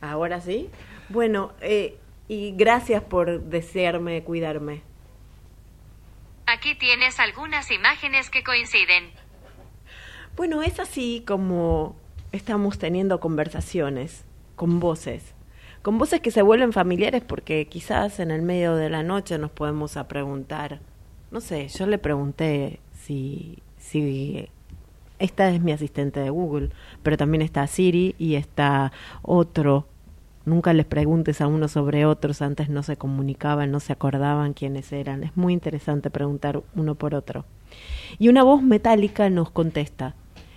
¿Ahora 0.00 0.40
sí? 0.40 0.68
Bueno, 1.08 1.52
eh, 1.60 1.96
y 2.28 2.52
gracias 2.56 3.02
por 3.02 3.42
desearme 3.42 4.22
cuidarme. 4.24 4.82
Aquí 6.52 6.74
tienes 6.74 7.18
algunas 7.18 7.70
imágenes 7.70 8.28
que 8.28 8.44
coinciden. 8.44 9.10
Bueno, 10.36 10.62
es 10.62 10.80
así 10.80 11.24
como 11.26 11.96
estamos 12.30 12.78
teniendo 12.78 13.20
conversaciones 13.20 14.26
con 14.54 14.78
voces, 14.78 15.34
con 15.80 15.96
voces 15.96 16.20
que 16.20 16.30
se 16.30 16.42
vuelven 16.42 16.74
familiares 16.74 17.22
porque 17.26 17.66
quizás 17.68 18.20
en 18.20 18.30
el 18.30 18.42
medio 18.42 18.76
de 18.76 18.90
la 18.90 19.02
noche 19.02 19.38
nos 19.38 19.50
podemos 19.50 19.96
a 19.96 20.08
preguntar, 20.08 20.80
no 21.30 21.40
sé, 21.40 21.68
yo 21.68 21.86
le 21.86 21.96
pregunté 21.96 22.80
si, 23.00 23.62
si 23.78 24.50
esta 25.18 25.48
es 25.48 25.62
mi 25.62 25.72
asistente 25.72 26.20
de 26.20 26.28
Google, 26.28 26.68
pero 27.02 27.16
también 27.16 27.40
está 27.40 27.66
Siri 27.66 28.14
y 28.18 28.34
está 28.34 28.92
otro. 29.22 29.88
Nunca 30.44 30.72
les 30.72 30.86
preguntes 30.86 31.40
a 31.40 31.46
uno 31.46 31.68
sobre 31.68 32.04
otros, 32.04 32.42
antes 32.42 32.68
no 32.68 32.82
se 32.82 32.96
comunicaban, 32.96 33.70
no 33.70 33.80
se 33.80 33.92
acordaban 33.92 34.54
quiénes 34.54 34.92
eran. 34.92 35.22
Es 35.22 35.36
muy 35.36 35.52
interesante 35.52 36.10
preguntar 36.10 36.62
uno 36.74 36.94
por 36.96 37.14
otro. 37.14 37.44
Y 38.18 38.28
una 38.28 38.42
voz 38.42 38.62
metálica 38.62 39.30
nos 39.30 39.50
contesta. 39.50 40.14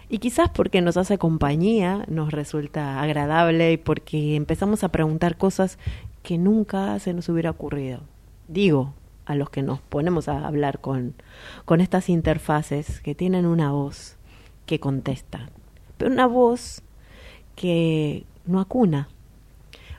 Y 0.10 0.20
quizás 0.20 0.50
porque 0.50 0.82
nos 0.82 0.98
hace 0.98 1.18
compañía, 1.18 2.06
nos 2.08 2.32
resulta 2.32 3.02
agradable 3.02 3.74
y 3.74 3.78
porque 3.78 4.36
empezamos 4.36 4.84
a 4.84 4.90
preguntar 4.90 5.38
cosas 5.38 5.78
que 6.24 6.38
nunca 6.38 6.98
se 7.00 7.14
nos 7.14 7.30
hubiera 7.30 7.52
ocurrido. 7.52 8.02
Digo, 8.48 8.94
a 9.26 9.36
los 9.36 9.50
que 9.50 9.64
nos 9.64 9.80
ponemos 9.82 10.28
a 10.28 10.46
hablar 10.46 10.80
con, 10.80 11.16
con 11.66 11.82
estas 11.82 12.10
interfaces 12.10 13.02
que 13.02 13.16
tienen 13.16 13.46
una 13.46 13.72
voz 13.72 14.18
que 14.66 14.80
contesta, 14.80 15.50
pero 15.98 16.12
una 16.12 16.28
voz 16.28 16.82
que 17.56 18.26
no 18.46 18.60
acuna, 18.60 19.10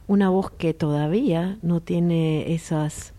una 0.06 0.30
voz 0.30 0.50
que 0.50 0.74
todavía 0.74 1.58
no 1.62 1.80
tiene 1.80 2.52
esas, 2.54 3.12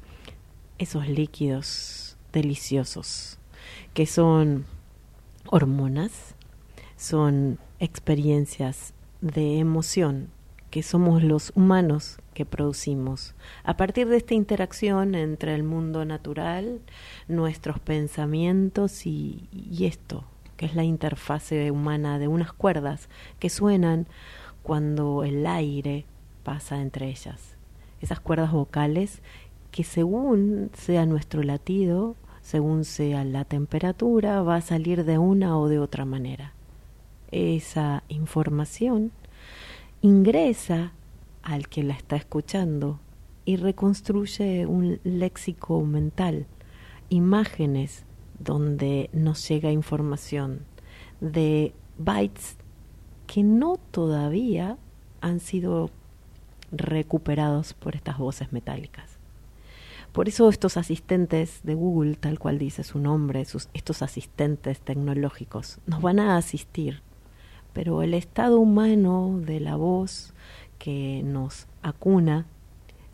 esos 0.77 1.07
líquidos 1.07 2.17
deliciosos, 2.31 3.39
que 3.93 4.05
son 4.05 4.65
hormonas, 5.45 6.35
son 6.95 7.59
experiencias 7.79 8.93
de 9.21 9.59
emoción 9.59 10.29
que 10.69 10.83
somos 10.83 11.23
los 11.23 11.53
humanos 11.55 12.19
que 12.33 12.45
producimos. 12.45 13.35
A 13.63 13.77
partir 13.77 14.07
de 14.07 14.17
esta 14.17 14.33
interacción 14.33 15.15
entre 15.15 15.55
el 15.55 15.63
mundo 15.63 16.05
natural, 16.05 16.81
nuestros 17.27 17.79
pensamientos 17.79 19.05
y, 19.05 19.47
y 19.51 19.85
esto, 19.85 20.25
que 20.57 20.65
es 20.65 20.75
la 20.75 20.83
interfase 20.83 21.71
humana 21.71 22.19
de 22.19 22.27
unas 22.27 22.51
cuerdas 22.51 23.09
que 23.39 23.49
suenan 23.49 24.07
cuando 24.61 25.23
el 25.23 25.47
aire 25.47 26.05
pasa 26.47 26.79
entre 26.81 27.09
ellas. 27.09 27.57
Esas 27.99 28.21
cuerdas 28.21 28.53
vocales 28.53 29.21
que 29.69 29.83
según 29.83 30.71
sea 30.73 31.05
nuestro 31.05 31.43
latido, 31.43 32.15
según 32.41 32.85
sea 32.85 33.25
la 33.25 33.43
temperatura, 33.43 34.41
va 34.43 34.55
a 34.55 34.61
salir 34.61 35.03
de 35.03 35.17
una 35.17 35.57
o 35.57 35.67
de 35.67 35.77
otra 35.77 36.05
manera. 36.05 36.53
Esa 37.31 38.03
información 38.07 39.11
ingresa 40.01 40.93
al 41.43 41.67
que 41.67 41.83
la 41.83 41.95
está 41.95 42.15
escuchando 42.15 43.01
y 43.43 43.57
reconstruye 43.57 44.65
un 44.67 45.01
léxico 45.03 45.83
mental, 45.83 46.45
imágenes 47.09 48.05
donde 48.39 49.09
nos 49.11 49.45
llega 49.49 49.69
información 49.73 50.61
de 51.19 51.73
bytes 51.97 52.55
que 53.25 53.43
no 53.43 53.75
todavía 53.91 54.77
han 55.19 55.41
sido 55.41 55.91
recuperados 56.71 57.73
por 57.73 57.95
estas 57.95 58.17
voces 58.17 58.51
metálicas. 58.51 59.17
Por 60.11 60.27
eso 60.27 60.49
estos 60.49 60.77
asistentes 60.77 61.59
de 61.63 61.75
Google, 61.75 62.15
tal 62.15 62.39
cual 62.39 62.57
dice 62.57 62.83
su 62.83 62.99
nombre, 62.99 63.41
estos 63.41 64.01
asistentes 64.01 64.79
tecnológicos, 64.81 65.79
nos 65.85 66.01
van 66.01 66.19
a 66.19 66.37
asistir, 66.37 67.01
pero 67.73 68.01
el 68.01 68.13
estado 68.13 68.59
humano 68.59 69.39
de 69.45 69.59
la 69.59 69.75
voz 69.75 70.33
que 70.79 71.21
nos 71.23 71.67
acuna 71.83 72.47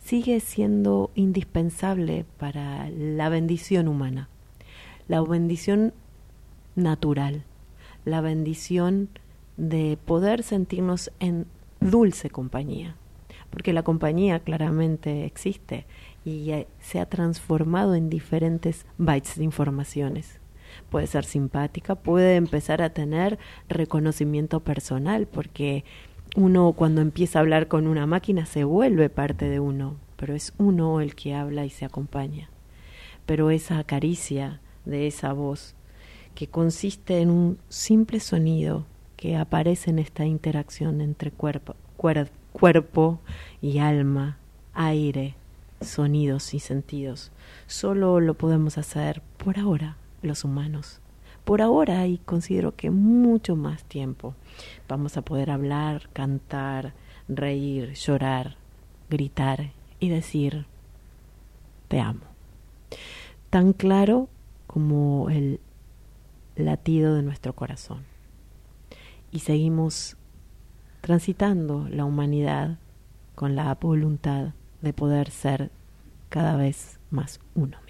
sigue 0.02 0.40
siendo 0.40 1.10
indispensable 1.14 2.24
para 2.38 2.88
la 2.90 3.28
bendición 3.28 3.88
humana, 3.88 4.28
la 5.08 5.20
bendición 5.20 5.92
natural, 6.74 7.44
la 8.04 8.20
bendición 8.20 9.08
de 9.56 9.98
poder 10.04 10.42
sentirnos 10.42 11.10
en 11.20 11.46
dulce 11.80 12.30
compañía 12.30 12.96
porque 13.54 13.72
la 13.72 13.84
compañía 13.84 14.40
claramente 14.40 15.24
existe 15.24 15.86
y 16.24 16.50
se 16.80 16.98
ha 16.98 17.06
transformado 17.06 17.94
en 17.94 18.10
diferentes 18.10 18.84
bytes 18.98 19.36
de 19.36 19.44
informaciones. 19.44 20.40
Puede 20.90 21.06
ser 21.06 21.24
simpática, 21.24 21.94
puede 21.94 22.34
empezar 22.34 22.82
a 22.82 22.90
tener 22.90 23.38
reconocimiento 23.68 24.58
personal, 24.58 25.28
porque 25.28 25.84
uno 26.34 26.72
cuando 26.72 27.00
empieza 27.00 27.38
a 27.38 27.42
hablar 27.42 27.68
con 27.68 27.86
una 27.86 28.08
máquina 28.08 28.44
se 28.44 28.64
vuelve 28.64 29.08
parte 29.08 29.48
de 29.48 29.60
uno, 29.60 29.98
pero 30.16 30.34
es 30.34 30.52
uno 30.58 31.00
el 31.00 31.14
que 31.14 31.36
habla 31.36 31.64
y 31.64 31.70
se 31.70 31.84
acompaña. 31.84 32.50
Pero 33.24 33.50
esa 33.50 33.84
caricia 33.84 34.60
de 34.84 35.06
esa 35.06 35.32
voz, 35.32 35.76
que 36.34 36.48
consiste 36.48 37.20
en 37.20 37.30
un 37.30 37.58
simple 37.68 38.18
sonido 38.18 38.84
que 39.16 39.36
aparece 39.36 39.90
en 39.90 40.00
esta 40.00 40.26
interacción 40.26 41.00
entre 41.00 41.30
cuerpo, 41.30 41.76
cuerpo 41.96 42.43
cuerpo 42.54 43.18
y 43.60 43.78
alma, 43.78 44.38
aire, 44.74 45.34
sonidos 45.80 46.54
y 46.54 46.60
sentidos. 46.60 47.32
Solo 47.66 48.20
lo 48.20 48.34
podemos 48.34 48.78
hacer 48.78 49.22
por 49.36 49.58
ahora 49.58 49.96
los 50.22 50.44
humanos. 50.44 51.00
Por 51.44 51.60
ahora 51.60 52.06
y 52.06 52.18
considero 52.18 52.74
que 52.76 52.90
mucho 52.90 53.56
más 53.56 53.84
tiempo 53.84 54.34
vamos 54.88 55.16
a 55.16 55.22
poder 55.22 55.50
hablar, 55.50 56.08
cantar, 56.12 56.94
reír, 57.28 57.92
llorar, 57.94 58.56
gritar 59.10 59.72
y 59.98 60.08
decir 60.08 60.64
te 61.88 61.98
amo. 62.00 62.22
Tan 63.50 63.72
claro 63.72 64.28
como 64.68 65.28
el 65.28 65.60
latido 66.54 67.16
de 67.16 67.22
nuestro 67.22 67.52
corazón. 67.52 68.04
Y 69.32 69.40
seguimos 69.40 70.16
transitando 71.04 71.86
la 71.90 72.06
humanidad 72.06 72.78
con 73.34 73.54
la 73.54 73.74
voluntad 73.74 74.54
de 74.80 74.94
poder 74.94 75.30
ser 75.30 75.70
cada 76.30 76.56
vez 76.56 76.98
más 77.10 77.40
uno. 77.54 77.83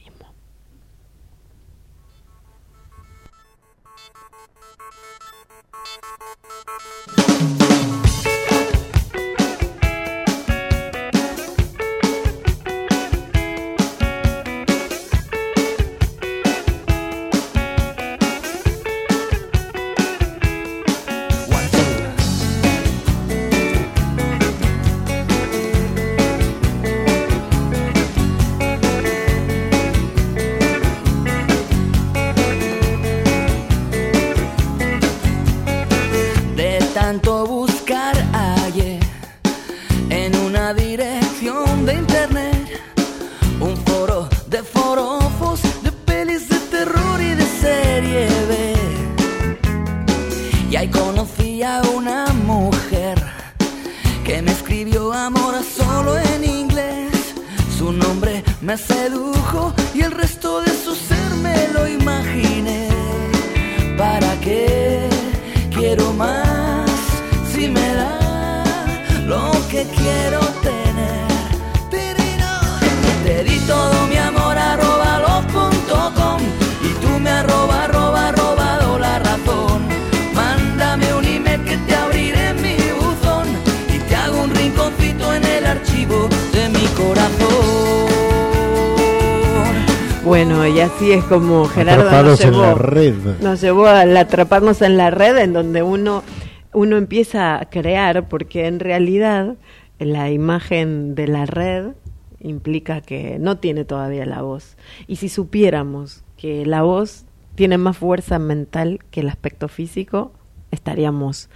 Es 91.15 91.24
como 91.27 91.66
Gerardo 91.66 92.03
nos 92.03 92.12
Atrapados 92.12 92.41
en 92.41 92.51
llevó, 92.51 92.62
la 92.62 92.74
red. 92.74 93.15
nos 93.41 93.61
llevó 93.61 93.86
al 93.86 94.16
atraparnos 94.16 94.82
en 94.82 94.97
la 94.97 95.11
red, 95.12 95.36
en 95.39 95.53
donde 95.53 95.85
uno, 95.85 96.24
uno 96.73 96.97
empieza 96.97 97.55
a 97.61 97.70
crear, 97.70 98.28
porque 98.28 98.66
en 98.66 98.81
realidad 98.81 99.55
la 100.01 100.32
imagen 100.32 101.15
de 101.15 101.28
la 101.28 101.47
red 101.47 101.93
implica 102.41 103.01
que 103.01 103.39
no 103.39 103.59
tiene 103.59 103.85
todavía 103.85 104.27
la 104.27 104.43
voz. 104.43 104.77
Y 105.07 105.16
si 105.16 105.28
supiéramos 105.28 106.24
que 106.36 106.66
la 106.66 106.82
voz 106.82 107.27
tiene 107.55 107.78
más 107.78 107.97
fuerza 107.97 108.41
mental 108.41 108.99
que 109.12 109.20
el 109.20 109.28
aspecto 109.28 109.69
físico, 109.69 110.32
estaríamos 110.73 111.49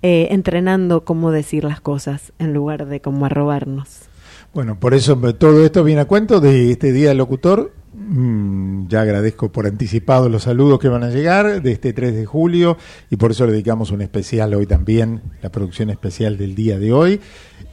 eh, 0.00 0.28
entrenando 0.30 1.04
cómo 1.04 1.30
decir 1.30 1.64
las 1.64 1.82
cosas 1.82 2.32
en 2.38 2.54
lugar 2.54 2.86
de 2.86 3.02
cómo 3.02 3.26
arrobarnos. 3.26 4.08
Bueno, 4.54 4.80
por 4.80 4.94
eso 4.94 5.16
todo 5.34 5.62
esto 5.62 5.84
viene 5.84 6.00
a 6.00 6.06
cuento 6.06 6.40
de 6.40 6.70
este 6.70 6.92
Día 6.92 7.10
del 7.10 7.18
Locutor. 7.18 7.81
Mm, 7.94 8.88
ya 8.88 9.02
agradezco 9.02 9.52
por 9.52 9.66
anticipado 9.66 10.28
los 10.30 10.44
saludos 10.44 10.78
que 10.78 10.88
van 10.88 11.02
a 11.04 11.10
llegar 11.10 11.60
de 11.60 11.72
este 11.72 11.92
3 11.92 12.14
de 12.14 12.24
julio 12.24 12.78
y 13.10 13.16
por 13.16 13.32
eso 13.32 13.44
le 13.46 13.52
dedicamos 13.52 13.90
un 13.90 14.00
especial 14.00 14.54
hoy 14.54 14.66
también, 14.66 15.20
la 15.42 15.50
producción 15.50 15.90
especial 15.90 16.38
del 16.38 16.54
día 16.54 16.78
de 16.78 16.92
hoy. 16.92 17.20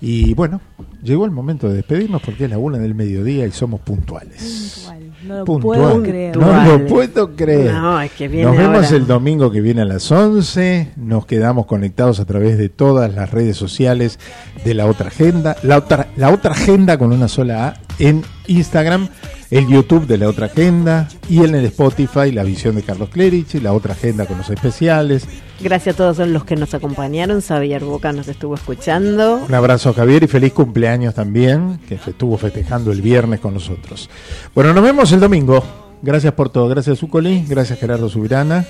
Y 0.01 0.33
bueno, 0.33 0.61
llegó 1.03 1.25
el 1.25 1.31
momento 1.31 1.67
de 1.69 1.75
despedirnos 1.75 2.21
porque 2.21 2.45
es 2.45 2.49
la 2.49 2.57
una 2.57 2.77
del 2.77 2.95
mediodía 2.95 3.45
y 3.45 3.51
somos 3.51 3.81
puntuales. 3.81 4.89
No 5.25 5.39
lo 5.39 5.45
Puntual. 5.45 5.79
puedo 5.81 6.03
creer. 6.03 6.37
No 6.37 6.63
lo 6.77 6.85
puedo 6.87 7.35
creer. 7.35 7.73
No, 7.73 7.99
es 8.01 8.11
que 8.11 8.27
viene 8.29 8.45
Nos 8.45 8.57
vemos 8.57 8.85
ahora. 8.85 8.97
el 8.97 9.07
domingo 9.07 9.51
que 9.51 9.59
viene 9.59 9.81
a 9.81 9.85
las 9.85 10.09
11. 10.09 10.93
Nos 10.95 11.25
quedamos 11.25 11.65
conectados 11.65 12.21
a 12.21 12.25
través 12.25 12.57
de 12.57 12.69
todas 12.69 13.13
las 13.13 13.31
redes 13.31 13.57
sociales 13.57 14.17
de 14.63 14.73
la 14.73 14.85
otra 14.85 15.07
agenda. 15.07 15.57
La 15.63 15.77
otra, 15.77 16.07
la 16.15 16.29
otra 16.31 16.51
agenda 16.51 16.97
con 16.97 17.11
una 17.11 17.27
sola 17.27 17.67
A 17.67 17.73
en 17.99 18.23
Instagram, 18.47 19.09
el 19.51 19.67
YouTube 19.67 20.07
de 20.07 20.17
la 20.17 20.27
otra 20.29 20.47
agenda 20.47 21.07
y 21.29 21.43
en 21.43 21.55
el 21.55 21.65
Spotify 21.65 22.31
la 22.31 22.43
visión 22.43 22.75
de 22.75 22.83
Carlos 22.83 23.09
Clerici, 23.09 23.59
la 23.59 23.73
otra 23.73 23.93
agenda 23.93 24.25
con 24.25 24.37
los 24.37 24.49
especiales. 24.49 25.25
Gracias 25.61 25.95
a 25.95 25.97
todos 25.97 26.17
los 26.27 26.45
que 26.45 26.55
nos 26.55 26.73
acompañaron. 26.73 27.41
Xavier 27.41 27.83
Boca 27.83 28.11
nos 28.13 28.27
estuvo 28.29 28.55
escuchando. 28.55 29.37
Un 29.47 29.53
abrazo 29.53 29.89
a 29.89 29.93
Javier 29.93 30.23
y 30.23 30.27
feliz 30.27 30.53
cumpleaños 30.53 31.13
también, 31.13 31.79
que 31.87 31.97
fe- 31.97 32.11
estuvo 32.11 32.37
festejando 32.37 32.91
el 32.91 33.01
viernes 33.01 33.39
con 33.41 33.53
nosotros. 33.53 34.09
Bueno, 34.55 34.73
nos 34.73 34.83
vemos 34.83 35.11
el 35.11 35.19
domingo. 35.19 35.63
Gracias 36.01 36.31
por 36.33 36.49
todo. 36.49 36.69
Gracias, 36.69 36.97
Zucoli. 36.99 37.43
Gracias, 37.47 37.77
Gerardo 37.79 38.07
Subirana. 38.07 38.65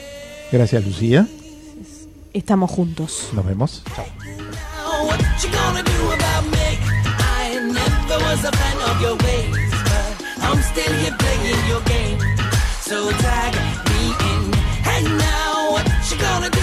Gracias, 0.52 0.84
Lucía. 0.84 1.28
Estamos 2.34 2.72
juntos. 2.72 3.30
Nos 3.34 3.46
vemos. 3.46 3.84
Chao. 3.96 4.06
your 9.02 9.16
ways, 9.16 9.72
but 9.86 10.24
I'm 10.42 10.62
still 10.62 10.94
here 10.94 11.16
playing 11.18 11.68
your 11.68 11.82
game. 11.82 12.20
So 12.82 13.12
tag 13.12 13.54
me 13.90 14.14
in, 14.32 14.54
and 14.94 15.18
now 15.18 15.72
what 15.72 15.88
you 16.12 16.18
gonna 16.18 16.50
do? 16.50 16.59